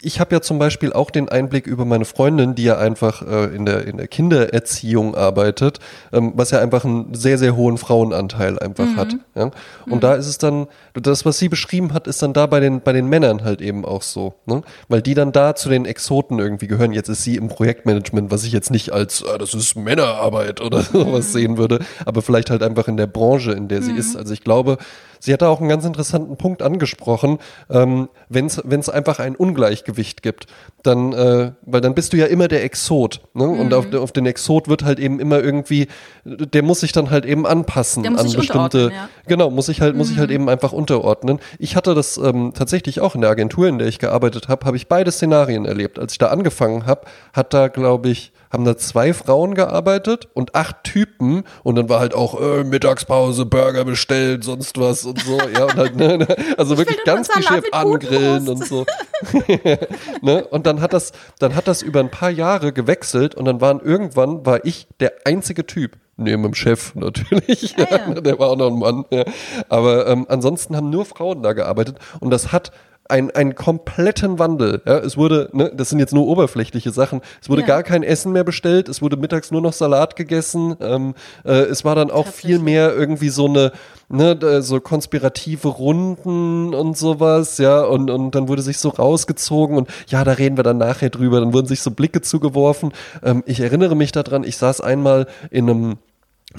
ich 0.00 0.20
habe 0.20 0.34
ja 0.34 0.40
zum 0.40 0.58
Beispiel 0.58 0.92
auch 0.92 1.10
den 1.10 1.28
Einblick 1.28 1.66
über 1.66 1.84
meine 1.84 2.04
Freundin, 2.04 2.54
die 2.54 2.64
ja 2.64 2.78
einfach 2.78 3.22
äh, 3.22 3.54
in, 3.54 3.66
der, 3.66 3.86
in 3.86 3.96
der 3.96 4.08
Kindererziehung 4.08 5.14
arbeitet, 5.14 5.78
ähm, 6.12 6.32
was 6.36 6.50
ja 6.50 6.60
einfach 6.60 6.84
einen 6.84 7.14
sehr, 7.14 7.38
sehr 7.38 7.56
hohen 7.56 7.78
Frauenanteil 7.78 8.58
einfach 8.58 8.86
mhm. 8.86 8.96
hat. 8.96 9.16
Ja? 9.34 9.50
Und 9.86 9.96
mhm. 9.96 10.00
da 10.00 10.14
ist 10.14 10.26
es 10.26 10.38
dann, 10.38 10.66
das, 10.94 11.24
was 11.24 11.38
sie 11.38 11.48
beschrieben 11.48 11.92
hat, 11.92 12.06
ist 12.06 12.22
dann 12.22 12.32
da 12.32 12.46
bei 12.46 12.60
den, 12.60 12.80
bei 12.80 12.92
den 12.92 13.08
Männern 13.08 13.44
halt 13.44 13.60
eben 13.60 13.84
auch 13.84 14.02
so. 14.02 14.34
Ne? 14.46 14.62
Weil 14.88 15.02
die 15.02 15.14
dann 15.14 15.32
da 15.32 15.54
zu 15.54 15.68
den 15.68 15.84
Exoten 15.84 16.38
irgendwie 16.38 16.66
gehören. 16.66 16.92
Jetzt 16.92 17.08
ist 17.08 17.24
sie 17.24 17.36
im 17.36 17.48
Projektmanagement, 17.48 18.30
was 18.30 18.44
ich 18.44 18.52
jetzt 18.52 18.70
nicht 18.70 18.92
als, 18.92 19.22
äh, 19.22 19.38
das 19.38 19.54
ist 19.54 19.76
Männerarbeit 19.76 20.60
oder 20.60 20.82
sowas 20.92 21.28
mhm. 21.28 21.32
sehen 21.32 21.58
würde, 21.58 21.80
aber 22.04 22.22
vielleicht 22.22 22.50
halt 22.50 22.62
einfach 22.62 22.88
in 22.88 22.96
der 22.96 23.06
Branche, 23.06 23.52
in 23.52 23.68
der 23.68 23.82
sie 23.82 23.92
mhm. 23.92 23.98
ist. 23.98 24.16
Also 24.16 24.32
ich 24.32 24.44
glaube, 24.44 24.78
Sie 25.20 25.32
hat 25.32 25.42
da 25.42 25.48
auch 25.48 25.60
einen 25.60 25.68
ganz 25.68 25.84
interessanten 25.84 26.36
Punkt 26.36 26.62
angesprochen, 26.62 27.38
ähm, 27.70 28.08
wenn 28.28 28.46
es 28.46 28.88
einfach 28.88 29.18
ein 29.18 29.36
Ungleichgewicht 29.36 30.22
gibt, 30.22 30.46
dann, 30.82 31.12
äh, 31.12 31.52
weil 31.62 31.80
dann 31.80 31.94
bist 31.94 32.12
du 32.12 32.16
ja 32.16 32.26
immer 32.26 32.48
der 32.48 32.64
Exot. 32.64 33.20
Ne? 33.34 33.46
Mhm. 33.46 33.60
Und 33.60 33.74
auf, 33.74 33.92
auf, 33.94 34.12
den 34.12 34.26
Exot 34.26 34.68
wird 34.68 34.84
halt 34.84 34.98
eben 34.98 35.20
immer 35.20 35.40
irgendwie, 35.40 35.88
der 36.24 36.62
muss 36.62 36.80
sich 36.80 36.92
dann 36.92 37.10
halt 37.10 37.24
eben 37.24 37.46
anpassen 37.46 38.06
an 38.06 38.32
bestimmte. 38.32 38.90
Ja. 38.92 39.08
Genau, 39.26 39.50
muss 39.50 39.68
ich 39.68 39.80
halt, 39.80 39.94
mhm. 39.94 39.98
muss 39.98 40.10
ich 40.10 40.18
halt 40.18 40.30
mhm. 40.30 40.36
eben 40.36 40.48
einfach 40.48 40.72
unterordnen. 40.72 41.40
Ich 41.58 41.76
hatte 41.76 41.94
das 41.94 42.16
ähm, 42.16 42.52
tatsächlich 42.54 43.00
auch 43.00 43.14
in 43.14 43.20
der 43.20 43.30
Agentur, 43.30 43.68
in 43.68 43.78
der 43.78 43.88
ich 43.88 43.98
gearbeitet 43.98 44.48
habe, 44.48 44.66
habe 44.66 44.76
ich 44.76 44.88
beide 44.88 45.10
Szenarien 45.10 45.64
erlebt. 45.64 45.98
Als 45.98 46.12
ich 46.12 46.18
da 46.18 46.28
angefangen 46.28 46.86
habe, 46.86 47.02
hat 47.32 47.54
da, 47.54 47.68
glaube 47.68 48.08
ich, 48.10 48.32
haben 48.50 48.64
da 48.64 48.76
zwei 48.76 49.12
Frauen 49.12 49.54
gearbeitet 49.54 50.28
und 50.34 50.54
acht 50.54 50.84
Typen 50.84 51.44
und 51.62 51.76
dann 51.76 51.88
war 51.88 52.00
halt 52.00 52.14
auch 52.14 52.40
äh, 52.40 52.64
Mittagspause, 52.64 53.46
Burger 53.46 53.84
bestellt, 53.84 54.44
sonst 54.44 54.78
was 54.78 55.04
und 55.04 55.20
so. 55.20 55.38
ja, 55.38 55.64
und 55.64 55.76
halt, 55.76 55.96
ne, 55.96 56.18
ne, 56.18 56.36
also 56.56 56.74
ich 56.74 56.80
wirklich 56.80 57.04
ganz 57.04 57.28
geschäft 57.28 57.72
angrillen 57.72 58.48
und 58.48 58.66
so. 58.66 58.86
ne? 60.22 60.44
Und 60.46 60.66
dann 60.66 60.80
hat 60.80 60.92
das, 60.92 61.12
dann 61.38 61.54
hat 61.54 61.68
das 61.68 61.82
über 61.82 62.00
ein 62.00 62.10
paar 62.10 62.30
Jahre 62.30 62.72
gewechselt 62.72 63.34
und 63.34 63.44
dann 63.44 63.60
waren 63.60 63.80
irgendwann 63.80 64.46
war 64.46 64.64
ich 64.64 64.88
der 65.00 65.12
einzige 65.24 65.66
Typ. 65.66 65.96
Neben 66.20 66.42
dem 66.42 66.54
Chef 66.54 66.96
natürlich. 66.96 67.76
Ah, 67.78 67.86
ja. 67.90 68.14
Der 68.20 68.40
war 68.40 68.50
auch 68.50 68.56
noch 68.56 68.72
ein 68.72 68.78
Mann. 68.78 69.04
Ja. 69.10 69.24
Aber 69.68 70.08
ähm, 70.08 70.26
ansonsten 70.28 70.74
haben 70.74 70.90
nur 70.90 71.04
Frauen 71.04 71.44
da 71.44 71.52
gearbeitet 71.52 71.98
und 72.18 72.30
das 72.30 72.50
hat 72.50 72.72
ein, 73.08 73.30
einen 73.30 73.54
kompletten 73.54 74.38
Wandel. 74.38 74.82
Ja, 74.86 74.98
es 74.98 75.16
wurde, 75.16 75.48
ne, 75.52 75.72
das 75.74 75.88
sind 75.88 75.98
jetzt 75.98 76.12
nur 76.12 76.26
oberflächliche 76.26 76.90
Sachen. 76.90 77.22
Es 77.40 77.48
wurde 77.48 77.62
ja. 77.62 77.66
gar 77.66 77.82
kein 77.82 78.02
Essen 78.02 78.32
mehr 78.32 78.44
bestellt. 78.44 78.88
Es 78.88 79.00
wurde 79.00 79.16
mittags 79.16 79.50
nur 79.50 79.62
noch 79.62 79.72
Salat 79.72 80.14
gegessen. 80.14 80.76
Ähm, 80.80 81.14
äh, 81.44 81.52
es 81.52 81.84
war 81.84 81.94
dann 81.94 82.10
auch 82.10 82.26
viel 82.26 82.58
mehr 82.58 82.94
irgendwie 82.94 83.30
so 83.30 83.46
eine, 83.46 83.72
ne, 84.08 84.62
so 84.62 84.80
konspirative 84.80 85.68
Runden 85.68 86.74
und 86.74 86.96
sowas, 86.96 87.58
ja, 87.58 87.82
und, 87.82 88.10
und 88.10 88.34
dann 88.34 88.48
wurde 88.48 88.62
sich 88.62 88.78
so 88.78 88.90
rausgezogen 88.90 89.76
und 89.76 89.88
ja, 90.08 90.24
da 90.24 90.32
reden 90.32 90.56
wir 90.56 90.64
dann 90.64 90.78
nachher 90.78 91.10
drüber. 91.10 91.40
Dann 91.40 91.52
wurden 91.52 91.66
sich 91.66 91.80
so 91.80 91.90
Blicke 91.90 92.20
zugeworfen. 92.20 92.92
Ähm, 93.22 93.42
ich 93.46 93.60
erinnere 93.60 93.96
mich 93.96 94.12
daran, 94.12 94.44
ich 94.44 94.56
saß 94.58 94.80
einmal 94.80 95.26
in 95.50 95.68
einem 95.68 95.98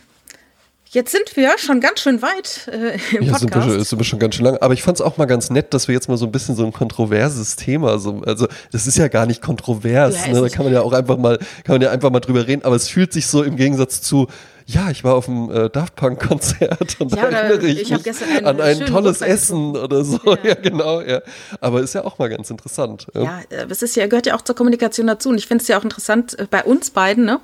Jetzt 0.91 1.13
sind 1.13 1.37
wir 1.37 1.59
schon 1.59 1.81
ganz 1.81 2.01
schön 2.01 2.23
weit 2.23 2.67
äh, 2.69 2.99
im 3.17 3.25
ja, 3.25 3.33
Podcast. 3.33 3.41
Sind 3.41 3.79
wir, 3.79 3.85
sind 3.85 3.99
wir 3.99 4.05
schon 4.05 4.19
ganz 4.19 4.37
schön 4.37 4.45
lang. 4.47 4.57
Aber 4.59 4.73
ich 4.73 4.83
fand 4.83 4.97
es 4.97 5.03
auch 5.03 5.19
mal 5.19 5.27
ganz 5.27 5.51
nett, 5.51 5.75
dass 5.75 5.87
wir 5.87 5.95
jetzt 5.95 6.09
mal 6.09 6.17
so 6.17 6.25
ein 6.25 6.33
bisschen 6.33 6.57
so 6.57 6.65
ein 6.65 6.73
kontroverses 6.73 7.57
Thema, 7.57 7.99
so, 7.99 8.23
also 8.25 8.49
das 8.73 8.87
ist 8.87 8.97
ja 8.97 9.09
gar 9.09 9.27
nicht 9.27 9.43
kontrovers. 9.43 10.27
Ja, 10.27 10.33
ne? 10.33 10.41
Da 10.41 10.49
kann 10.49 10.65
man 10.65 10.73
ja 10.73 10.81
auch 10.81 10.95
einfach 10.95 11.19
mal, 11.19 11.39
kann 11.65 11.75
man 11.75 11.83
ja 11.83 11.91
einfach 11.91 12.11
mal 12.11 12.21
drüber 12.21 12.47
reden. 12.47 12.65
Aber 12.65 12.77
es 12.77 12.89
fühlt 12.89 13.13
sich 13.13 13.27
so 13.27 13.43
im 13.43 13.57
Gegensatz 13.57 14.01
zu, 14.01 14.29
ja, 14.65 14.91
ich 14.91 15.05
war 15.05 15.15
auf 15.15 15.29
einem 15.29 15.51
äh, 15.51 15.69
Daft 15.69 15.95
Punk 15.95 16.27
Konzert 16.27 16.97
und 16.99 17.15
ja, 17.15 17.31
da 17.31 17.39
erinnere 17.39 17.67
ich, 17.67 17.83
ich 17.83 17.91
mich 17.91 18.47
an 18.47 18.61
ein 18.61 18.87
tolles 18.87 19.21
Essen 19.21 19.77
oder 19.77 20.05
so. 20.05 20.19
Ja. 20.25 20.39
ja. 20.43 20.55
genau, 20.55 21.03
ja. 21.03 21.21
Aber 21.61 21.83
ist 21.83 21.95
ja 21.95 22.05
auch 22.05 22.19
mal 22.19 22.31
ganz 22.31 22.49
interessant. 22.49 23.09
Ja, 23.15 23.23
ja 23.23 23.65
es 23.69 23.83
ist 23.83 23.95
ja, 23.95 24.07
gehört 24.07 24.27
ja 24.27 24.35
auch 24.35 24.43
zur 24.43 24.55
Kommunikation 24.55 25.07
dazu. 25.07 25.29
Und 25.29 25.37
ich 25.37 25.47
finde 25.47 25.63
es 25.63 25.69
ja 25.69 25.79
auch 25.79 25.85
interessant 25.85 26.39
äh, 26.39 26.47
bei 26.51 26.65
uns 26.65 26.91
beiden, 26.91 27.27
ne? 27.27 27.41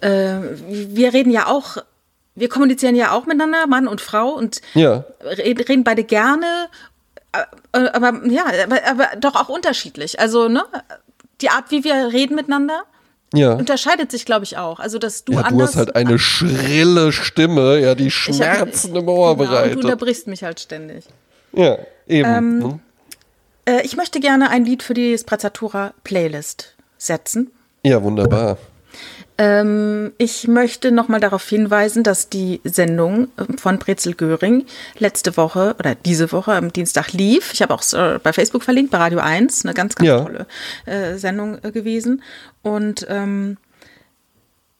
Äh, 0.00 0.38
wir 0.68 1.12
reden 1.12 1.30
ja 1.30 1.46
auch 1.48 1.78
wir 2.38 2.48
kommunizieren 2.48 2.94
ja 2.94 3.12
auch 3.12 3.26
miteinander, 3.26 3.66
Mann 3.66 3.88
und 3.88 4.00
Frau, 4.00 4.30
und 4.30 4.60
ja. 4.74 5.04
reden 5.22 5.84
beide 5.84 6.04
gerne 6.04 6.68
äh, 7.72 7.78
aber 7.78 8.26
ja, 8.26 8.46
aber, 8.64 8.86
aber 8.86 9.08
doch 9.20 9.34
auch 9.34 9.48
unterschiedlich. 9.48 10.18
Also, 10.20 10.48
ne, 10.48 10.64
die 11.40 11.50
Art, 11.50 11.70
wie 11.70 11.84
wir 11.84 11.94
reden 12.12 12.34
miteinander, 12.34 12.82
ja. 13.34 13.52
unterscheidet 13.52 14.10
sich, 14.10 14.24
glaube 14.24 14.44
ich, 14.44 14.56
auch. 14.56 14.80
Also, 14.80 14.98
dass 14.98 15.24
du 15.24 15.34
ja, 15.34 15.40
anders. 15.40 15.72
Du 15.72 15.78
hast 15.78 15.86
halt 15.86 15.96
eine 15.96 16.18
schrille 16.18 17.12
Stimme, 17.12 17.80
ja, 17.80 17.94
die 17.94 18.10
Schmerzen 18.10 18.90
hab, 18.90 19.02
im 19.02 19.08
Ohr 19.08 19.36
genau, 19.36 19.50
bereitet. 19.50 19.76
Und 19.76 19.84
du 19.84 19.88
unterbrichst 19.88 20.26
mich 20.26 20.42
halt 20.42 20.60
ständig. 20.60 21.04
Ja, 21.52 21.78
eben. 22.06 22.28
Ähm, 22.28 22.62
hm? 22.62 22.80
äh, 23.66 23.82
ich 23.82 23.96
möchte 23.96 24.20
gerne 24.20 24.50
ein 24.50 24.64
Lied 24.64 24.82
für 24.82 24.94
die 24.94 25.16
Sprezzatura 25.16 25.92
Playlist 26.04 26.74
setzen. 26.96 27.50
Ja, 27.84 28.02
wunderbar. 28.02 28.58
Ähm, 29.40 30.12
ich 30.18 30.48
möchte 30.48 30.90
nochmal 30.90 31.20
darauf 31.20 31.48
hinweisen, 31.48 32.02
dass 32.02 32.28
die 32.28 32.60
Sendung 32.64 33.28
ähm, 33.38 33.56
von 33.56 33.78
Brezel 33.78 34.14
Göring 34.14 34.66
letzte 34.98 35.36
Woche 35.36 35.76
oder 35.78 35.94
diese 35.94 36.32
Woche 36.32 36.52
am 36.52 36.72
Dienstag 36.72 37.12
lief. 37.12 37.52
Ich 37.52 37.62
habe 37.62 37.72
auch 37.72 37.82
äh, 37.92 38.18
bei 38.20 38.32
Facebook 38.32 38.64
verlinkt, 38.64 38.90
bei 38.90 38.98
Radio 38.98 39.20
1, 39.20 39.64
eine 39.64 39.74
ganz, 39.74 39.94
ganz 39.94 40.08
ja. 40.08 40.20
tolle 40.20 40.46
äh, 40.86 41.16
Sendung 41.18 41.58
äh, 41.62 41.70
gewesen. 41.70 42.22
Und 42.62 43.06
ähm, 43.08 43.58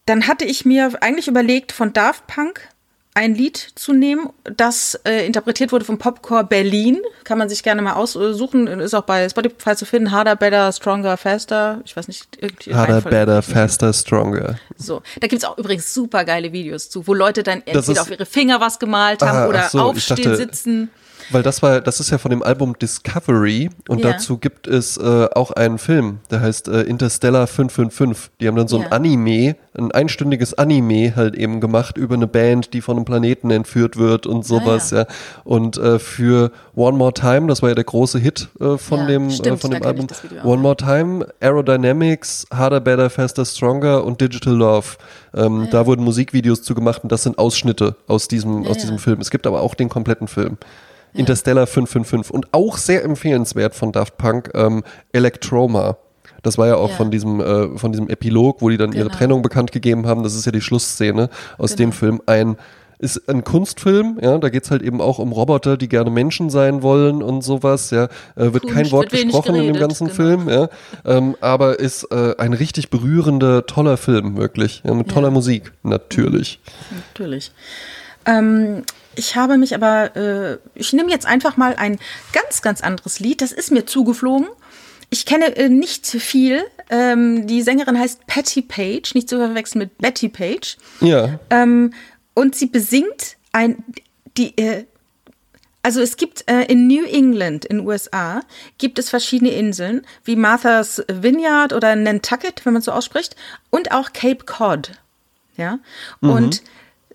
dann 0.07 0.27
hatte 0.27 0.45
ich 0.45 0.65
mir 0.65 0.91
eigentlich 1.03 1.29
überlegt, 1.29 1.71
von 1.71 1.93
Daft 1.93 2.27
Punk 2.27 2.69
ein 3.19 3.35
Lied 3.35 3.57
zu 3.57 3.93
nehmen, 3.93 4.31
das 4.45 4.95
äh, 5.05 5.27
interpretiert 5.27 5.73
wurde 5.73 5.85
vom 5.85 5.99
Popcore 5.99 6.45
Berlin. 6.45 7.01
Kann 7.25 7.37
man 7.37 7.49
sich 7.49 7.65
gerne 7.65 7.83
mal 7.83 7.95
aussuchen. 7.95 8.69
Ist 8.69 8.95
auch 8.95 9.03
bei 9.03 9.29
Spotify 9.29 9.75
zu 9.75 9.87
finden. 9.87 10.13
Harder, 10.13 10.37
Better, 10.37 10.71
Stronger, 10.73 11.17
Faster. 11.17 11.81
Ich 11.85 11.97
weiß 11.97 12.07
nicht. 12.07 12.39
Irgendwie 12.41 12.73
Harder, 12.73 13.01
Better, 13.01 13.43
Faster, 13.43 13.93
Stronger. 13.93 14.61
So. 14.77 15.03
Da 15.19 15.27
gibt 15.27 15.43
es 15.43 15.49
auch 15.49 15.59
übrigens 15.59 15.93
super 15.93 16.25
geile 16.25 16.53
Videos 16.53 16.91
zu, 16.91 17.09
wo 17.09 17.15
Leute 17.15 17.43
dann 17.43 17.63
entweder 17.67 18.03
auf 18.03 18.11
ihre 18.11 18.25
Finger 18.25 18.61
was 18.61 18.79
gemalt 18.79 19.21
haben 19.23 19.39
ah, 19.39 19.49
oder 19.49 19.69
so, 19.69 19.81
aufstehen, 19.81 20.23
dachte, 20.23 20.37
sitzen. 20.37 20.91
Weil 21.31 21.43
das 21.43 21.63
war, 21.63 21.81
das 21.81 22.01
ist 22.01 22.11
ja 22.11 22.19
von 22.19 22.31
dem 22.31 22.43
Album 22.43 22.79
Discovery 22.79 23.71
und 23.89 24.03
ja. 24.03 24.13
dazu 24.13 24.39
gibt 24.39 24.67
es 24.67 24.97
äh, 24.97 25.29
auch 25.35 25.51
einen 25.51 25.79
Film, 25.79 26.19
der 26.31 26.41
heißt 26.41 26.69
äh, 26.69 26.83
Interstellar 26.83 27.47
555. 27.47 28.31
Die 28.41 28.49
haben 28.49 28.57
dann 28.57 28.69
so 28.69 28.79
ja. 28.79 28.87
ein 28.87 28.93
Anime, 28.93 29.57
ein 29.77 29.93
einstündiges 29.93 30.55
Anime 30.55 31.15
halt 31.17 31.35
eben 31.35 31.61
gemacht 31.61 31.99
über 31.99 32.15
eine 32.15 32.27
Band, 32.27 32.73
die 32.73 32.81
von 32.81 32.97
einem 32.97 33.05
Planeten 33.05 33.51
entführt 33.51 33.97
wird 33.97 34.27
und 34.27 34.47
sowas, 34.47 34.93
ah, 34.93 34.97
ja. 34.97 35.03
ja. 35.03 35.09
Und 35.45 35.77
äh, 35.77 35.99
für 35.99 36.51
One 36.75 36.97
More 36.97 37.13
Time, 37.13 37.47
das 37.47 37.63
war 37.63 37.69
ja 37.69 37.75
der 37.75 37.85
große 37.85 38.19
Hit 38.19 38.49
äh, 38.61 38.79
von 38.79 39.07
dem, 39.07 39.29
äh, 39.29 39.33
stimmt, 39.33 39.61
von 39.61 39.71
dem 39.71 39.83
Album. 39.83 40.07
One 40.45 40.63
More 40.63 40.77
Time, 40.77 41.27
Aerodynamics, 41.41 42.47
Harder, 42.53 42.81
Better, 42.81 43.11
Faster, 43.11 43.45
Stronger 43.45 44.05
und 44.05 44.21
Digital 44.21 44.55
Love. 44.55 44.97
Ähm, 45.35 45.69
da 45.71 45.87
wurden 45.87 46.05
Musikvideos 46.05 46.63
zu 46.63 46.75
gemacht 46.75 47.03
und 47.03 47.13
das 47.13 47.23
sind 47.23 47.39
Ausschnitte 47.39 47.97
aus 48.07 48.29
diesem, 48.29 48.67
aus 48.67 48.79
diesem 48.79 48.99
Film. 48.99 49.21
Es 49.21 49.31
gibt 49.31 49.47
aber 49.47 49.61
auch 49.61 49.75
den 49.75 49.89
kompletten 49.89 50.29
Film. 50.29 50.57
Interstellar 51.15 51.67
555 51.67 52.33
und 52.33 52.53
auch 52.53 52.77
sehr 52.77 53.05
empfehlenswert 53.05 53.75
von 53.75 53.93
Daft 53.93 54.19
Punk, 54.19 54.51
ähm, 54.55 54.83
Electroma. 55.13 55.97
Das 56.43 56.59
war 56.59 56.69
ja 56.69 56.77
auch 56.77 56.91
ja. 56.91 56.97
von 56.97 57.11
diesem 57.11 57.41
äh, 57.41 57.79
von 57.79 57.93
diesem 57.93 58.09
Epilog, 58.09 58.63
wo 58.63 58.69
die 58.69 58.77
dann 58.77 58.93
genau. 58.93 59.07
ihre 59.07 59.15
Trennung 59.15 59.43
bekannt 59.43 59.73
gegeben 59.73 60.07
haben. 60.07 60.23
Das 60.23 60.35
ist 60.35 60.47
ja 60.47 60.53
die 60.53 60.61
Schlussszene 60.61 61.31
aus 61.59 61.71
genau. 61.71 61.79
dem 61.79 61.93
Film. 61.93 62.23
Ein 62.27 62.57
ist 62.99 63.29
ein 63.29 63.45
Kunstfilm, 63.45 64.19
ja, 64.21 64.39
da 64.39 64.49
geht's 64.49 64.71
halt 64.71 64.83
eben 64.83 65.01
auch 65.01 65.19
um 65.19 65.31
Roboter, 65.33 65.77
die 65.77 65.89
gerne 65.89 66.11
Menschen 66.11 66.51
sein 66.51 66.83
wollen 66.83 67.23
und 67.23 67.43
sowas, 67.43 67.91
ja. 67.91 68.05
Äh, 68.35 68.53
wird 68.53 68.63
Kunst, 68.63 68.75
kein 68.75 68.91
Wort 68.91 69.13
wird 69.13 69.23
gesprochen 69.23 69.55
geredet, 69.55 69.69
in 69.69 69.75
dem 69.75 69.81
ganzen 69.81 70.09
genau. 70.09 70.17
Film, 70.17 70.49
ja. 70.49 70.69
Ähm, 71.05 71.37
aber 71.41 71.79
ist 71.79 72.05
äh, 72.11 72.35
ein 72.39 72.53
richtig 72.53 72.91
berührender, 72.91 73.67
toller 73.67 73.97
Film, 73.97 74.37
wirklich. 74.37 74.83
Ja, 74.85 74.95
mit 74.95 75.09
toller 75.09 75.29
ja. 75.29 75.33
Musik, 75.33 75.73
natürlich. 75.85 76.59
Natürlich. 76.91 77.53
Ähm, 78.27 78.83
ich 79.19 79.37
habe 79.37 79.59
mich 79.59 79.75
aber, 79.75 80.17
äh, 80.17 80.59
ich 80.75 80.93
nehme 80.93 81.11
jetzt 81.11 81.27
einfach 81.27 81.57
mal 81.57 81.75
ein 81.77 81.99
ganz, 82.33 82.63
ganz 82.63 82.81
anderes 82.81 83.21
Lied. 83.21 83.43
Das 83.43 83.53
ist 83.53 83.71
mir 83.71 83.85
zugeflogen. 83.85 84.47
Ich 85.11 85.27
kenne 85.27 85.57
äh, 85.57 85.69
nicht 85.69 86.07
viel. 86.07 86.65
Ähm, 86.91 87.47
die 87.47 87.63
Sängerin 87.63 87.99
heißt 87.99 88.27
Patty 88.27 88.63
Page, 88.63 89.15
nicht 89.15 89.29
zu 89.29 89.37
verwechseln 89.37 89.81
mit 89.81 89.99
Betty 89.99 90.29
Page. 90.29 90.77
Ja. 91.01 91.39
Ähm, 91.51 91.93
und 92.35 92.55
sie 92.55 92.67
besingt 92.67 93.37
ein, 93.53 93.83
die, 94.37 94.57
äh, 94.57 94.85
also 95.83 96.01
es 96.01 96.17
gibt 96.17 96.45
äh, 96.51 96.65
in 96.65 96.87
New 96.87 97.05
England 97.05 97.65
in 97.65 97.81
USA 97.81 98.43
gibt 98.79 98.99
es 98.99 99.11
verschiedene 99.11 99.51
Inseln 99.51 100.07
wie 100.25 100.37
Martha's 100.37 101.03
Vineyard 101.09 101.73
oder 101.73 101.97
Nantucket, 101.97 102.65
wenn 102.65 102.75
man 102.75 102.83
so 102.83 102.93
ausspricht, 102.93 103.37
und 103.71 103.91
auch 103.93 104.13
Cape 104.13 104.45
Cod. 104.45 104.93
Ja. 105.57 105.79
Mhm. 106.21 106.31
Und 106.31 106.63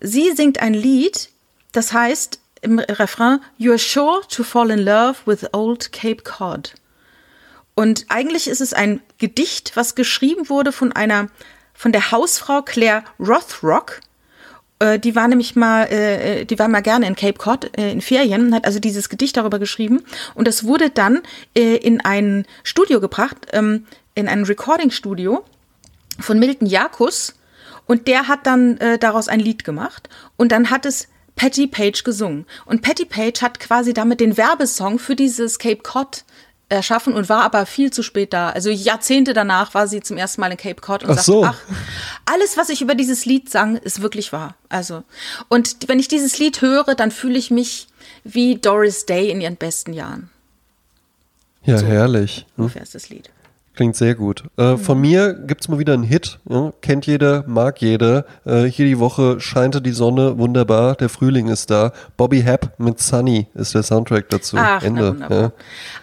sie 0.00 0.32
singt 0.32 0.60
ein 0.60 0.74
Lied, 0.74 1.30
das 1.74 1.92
heißt 1.92 2.40
im 2.62 2.78
Refrain, 2.78 3.40
You're 3.60 3.78
sure 3.78 4.22
to 4.28 4.42
fall 4.42 4.70
in 4.70 4.78
love 4.78 5.16
with 5.26 5.46
old 5.52 5.92
Cape 5.92 6.22
Cod. 6.22 6.74
Und 7.74 8.06
eigentlich 8.08 8.48
ist 8.48 8.60
es 8.60 8.72
ein 8.72 9.00
Gedicht, 9.18 9.72
was 9.74 9.94
geschrieben 9.94 10.48
wurde 10.48 10.72
von 10.72 10.92
einer, 10.92 11.28
von 11.74 11.92
der 11.92 12.10
Hausfrau 12.10 12.62
Claire 12.62 13.02
Rothrock. 13.18 14.00
Äh, 14.78 14.98
die 14.98 15.16
war 15.16 15.26
nämlich 15.28 15.56
mal, 15.56 15.84
äh, 15.92 16.44
die 16.44 16.58
war 16.58 16.68
mal 16.68 16.82
gerne 16.82 17.06
in 17.06 17.16
Cape 17.16 17.38
Cod 17.38 17.76
äh, 17.76 17.90
in 17.90 18.00
Ferien 18.00 18.46
und 18.46 18.54
hat 18.54 18.64
also 18.64 18.78
dieses 18.78 19.08
Gedicht 19.08 19.36
darüber 19.36 19.58
geschrieben. 19.58 20.02
Und 20.34 20.46
das 20.46 20.64
wurde 20.64 20.90
dann 20.90 21.22
in 21.54 22.00
ein 22.00 22.46
Studio 22.62 23.00
gebracht, 23.00 23.48
ähm, 23.52 23.86
in 24.14 24.28
ein 24.28 24.44
Recording-Studio 24.44 25.44
von 26.20 26.38
Milton 26.38 26.68
Jakus. 26.68 27.34
Und 27.86 28.08
der 28.08 28.28
hat 28.28 28.46
dann 28.46 28.78
daraus 29.00 29.28
ein 29.28 29.40
Lied 29.40 29.62
gemacht. 29.62 30.08
Und 30.36 30.52
dann 30.52 30.70
hat 30.70 30.86
es 30.86 31.08
Patty 31.36 31.66
Page 31.66 32.04
gesungen. 32.04 32.46
Und 32.64 32.82
Patty 32.82 33.04
Page 33.04 33.42
hat 33.42 33.60
quasi 33.60 33.92
damit 33.92 34.20
den 34.20 34.36
Werbesong 34.36 34.98
für 34.98 35.16
dieses 35.16 35.58
Cape 35.58 35.82
Cod 35.82 36.24
erschaffen 36.68 37.12
und 37.12 37.28
war 37.28 37.42
aber 37.42 37.66
viel 37.66 37.92
zu 37.92 38.02
spät 38.02 38.32
da. 38.32 38.50
Also 38.50 38.70
Jahrzehnte 38.70 39.32
danach 39.32 39.74
war 39.74 39.86
sie 39.86 40.00
zum 40.00 40.16
ersten 40.16 40.40
Mal 40.40 40.50
in 40.50 40.56
Cape 40.56 40.80
Cod 40.80 41.04
und 41.04 41.10
ach 41.10 41.16
sagte, 41.16 41.30
so. 41.30 41.44
ach, 41.44 41.60
alles, 42.26 42.56
was 42.56 42.68
ich 42.68 42.82
über 42.82 42.94
dieses 42.94 43.24
Lied 43.26 43.50
sang, 43.50 43.76
ist 43.76 44.02
wirklich 44.02 44.32
wahr. 44.32 44.56
Also, 44.68 45.04
und 45.48 45.88
wenn 45.88 45.98
ich 45.98 46.08
dieses 46.08 46.38
Lied 46.38 46.60
höre, 46.60 46.94
dann 46.94 47.10
fühle 47.10 47.38
ich 47.38 47.50
mich 47.50 47.88
wie 48.24 48.56
Doris 48.56 49.06
Day 49.06 49.30
in 49.30 49.40
ihren 49.40 49.56
besten 49.56 49.92
Jahren. 49.92 50.30
Ja, 51.64 51.78
so, 51.78 51.86
herrlich. 51.86 52.46
Ungefähr 52.56 52.82
ist 52.82 52.94
das 52.94 53.08
Lied. 53.08 53.30
Klingt 53.74 53.96
sehr 53.96 54.14
gut. 54.14 54.44
Äh, 54.56 54.72
mhm. 54.72 54.78
Von 54.78 55.00
mir 55.00 55.34
gibt's 55.34 55.68
mal 55.68 55.80
wieder 55.80 55.94
einen 55.94 56.04
Hit. 56.04 56.38
Ja? 56.48 56.72
Kennt 56.80 57.06
jeder, 57.06 57.44
mag 57.48 57.80
jeder. 57.80 58.24
Äh, 58.44 58.64
hier 58.64 58.86
die 58.86 59.00
Woche 59.00 59.40
scheinte 59.40 59.82
die 59.82 59.90
Sonne 59.90 60.38
wunderbar. 60.38 60.94
Der 60.94 61.08
Frühling 61.08 61.48
ist 61.48 61.70
da. 61.70 61.92
Bobby 62.16 62.42
Hap 62.42 62.78
mit 62.78 63.00
Sunny 63.00 63.48
ist 63.54 63.74
der 63.74 63.82
Soundtrack 63.82 64.28
dazu. 64.30 64.56
Ach, 64.58 64.82
Ende. 64.82 65.16
Ja. 65.28 65.52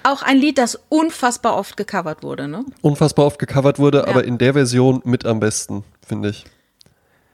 Auch 0.03 0.21
ein 0.21 0.37
Lied, 0.37 0.57
das 0.57 0.79
unfassbar 0.89 1.55
oft 1.55 1.77
gecovert 1.77 2.23
wurde, 2.23 2.49
ne? 2.49 2.65
Unfassbar 2.81 3.25
oft 3.25 3.39
gecovert 3.39 3.79
wurde, 3.79 3.99
ja. 3.99 4.07
aber 4.07 4.25
in 4.25 4.37
der 4.37 4.53
Version 4.53 5.01
mit 5.05 5.25
am 5.25 5.39
besten, 5.39 5.85
finde 6.05 6.29
ich. 6.29 6.45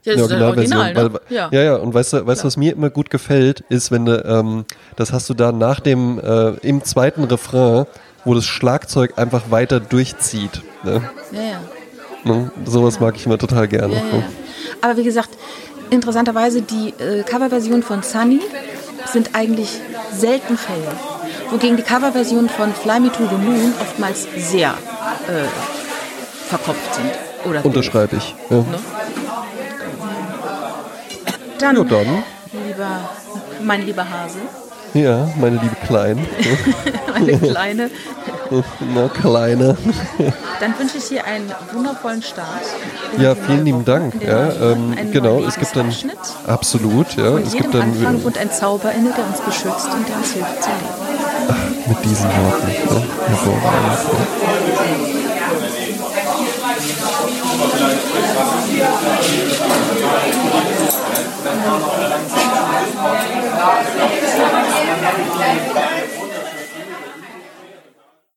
Ja, 0.04 0.14
das 0.16 0.32
ist 0.32 0.42
Original, 0.42 0.94
ne? 0.94 1.14
weil, 1.14 1.22
ja. 1.30 1.50
ja, 1.52 1.64
ja, 1.64 1.76
und 1.76 1.94
weißt 1.94 2.14
du, 2.14 2.26
weißt, 2.26 2.46
was 2.46 2.56
mir 2.56 2.72
immer 2.72 2.90
gut 2.90 3.10
gefällt, 3.10 3.62
ist, 3.68 3.92
wenn 3.92 4.06
du, 4.06 4.24
ähm, 4.24 4.64
das 4.96 5.12
hast 5.12 5.30
du 5.30 5.34
da 5.34 5.52
nach 5.52 5.82
dem, 5.82 6.18
äh, 6.20 6.52
im 6.66 6.82
zweiten 6.84 7.26
Refrain, 7.26 7.88
wo 8.28 8.34
das 8.34 8.46
Schlagzeug 8.46 9.14
einfach 9.16 9.50
weiter 9.52 9.80
durchzieht. 9.80 10.62
Ne? 10.84 11.02
Ja, 11.32 11.42
ja. 11.42 11.62
Ne? 12.26 12.52
Sowas 12.66 13.00
mag 13.00 13.16
ich 13.16 13.26
immer 13.26 13.38
total 13.38 13.70
gerne. 13.70 13.96
Ja, 13.96 14.18
ja. 14.18 14.24
Aber 14.82 14.98
wie 14.98 15.04
gesagt, 15.04 15.30
interessanterweise 15.90 16.62
die 16.62 16.90
äh, 17.02 17.24
Coverversion 17.24 17.84
von 17.84 18.04
Sunny 18.04 18.42
sind 19.06 19.30
eigentlich 19.34 19.80
selten 20.14 20.58
Fälle. 20.58 20.92
Wogegen 21.52 21.78
die 21.78 21.84
Coverversion 21.84 22.50
von 22.50 22.74
Fly 22.74 23.00
Me 23.00 23.12
to 23.12 23.24
the 23.30 23.38
Moon 23.38 23.74
oftmals 23.80 24.28
sehr 24.36 24.72
äh, 25.28 25.48
verkopft 26.50 26.96
sind. 26.96 27.12
Oder 27.50 27.64
Unterschreibe 27.64 28.18
ich. 28.18 28.36
Ja. 28.50 28.58
Ne? 28.58 28.66
Dann, 31.60 31.76
ja, 31.78 31.84
dann. 31.84 32.24
Lieber, 32.68 33.10
mein 33.64 33.86
lieber 33.86 34.04
Hase. 34.08 34.40
Ja, 34.94 35.30
meine 35.40 35.58
liebe 35.58 35.76
Klein. 35.86 36.26
meine 37.14 37.38
Kleine. 37.38 37.90
Na, 38.96 39.10
Kleine. 39.10 39.78
Dann 40.60 40.80
wünsche 40.80 40.98
ich 40.98 41.08
dir 41.10 41.26
einen 41.26 41.52
wundervollen 41.74 42.22
Start. 42.22 42.64
Ja, 43.18 43.36
vielen 43.36 43.66
lieben 43.66 43.86
Dank. 43.86 44.14
Ja, 44.24 44.50
ähm, 44.50 44.96
genau, 45.12 45.44
es 45.44 45.56
gibt 45.56 45.76
dann 45.76 45.94
absolut, 46.46 47.16
ja, 47.16 47.32
und 47.32 47.46
es 47.46 47.54
gibt 47.54 47.74
dann 47.74 47.82
Anfang 47.82 48.24
wohnt 48.24 48.38
ein 48.38 48.52
Zauber 48.52 48.92
inne, 48.92 49.12
der 49.12 49.26
uns 49.26 49.42
beschützt 49.42 49.90
und 49.94 50.08
der 50.08 50.16
uns 50.18 50.32
hilft 50.32 50.64
zu 50.64 50.70
leben. 50.70 50.86
Ach, 51.50 51.90
mit 51.90 52.06
diesen 52.06 52.26
Worten, 52.26 52.72
ja, 52.90 53.02
hervorragend. 53.28 54.00
Ja. 62.38 62.47
Thank 63.68 65.68
you. 65.68 65.77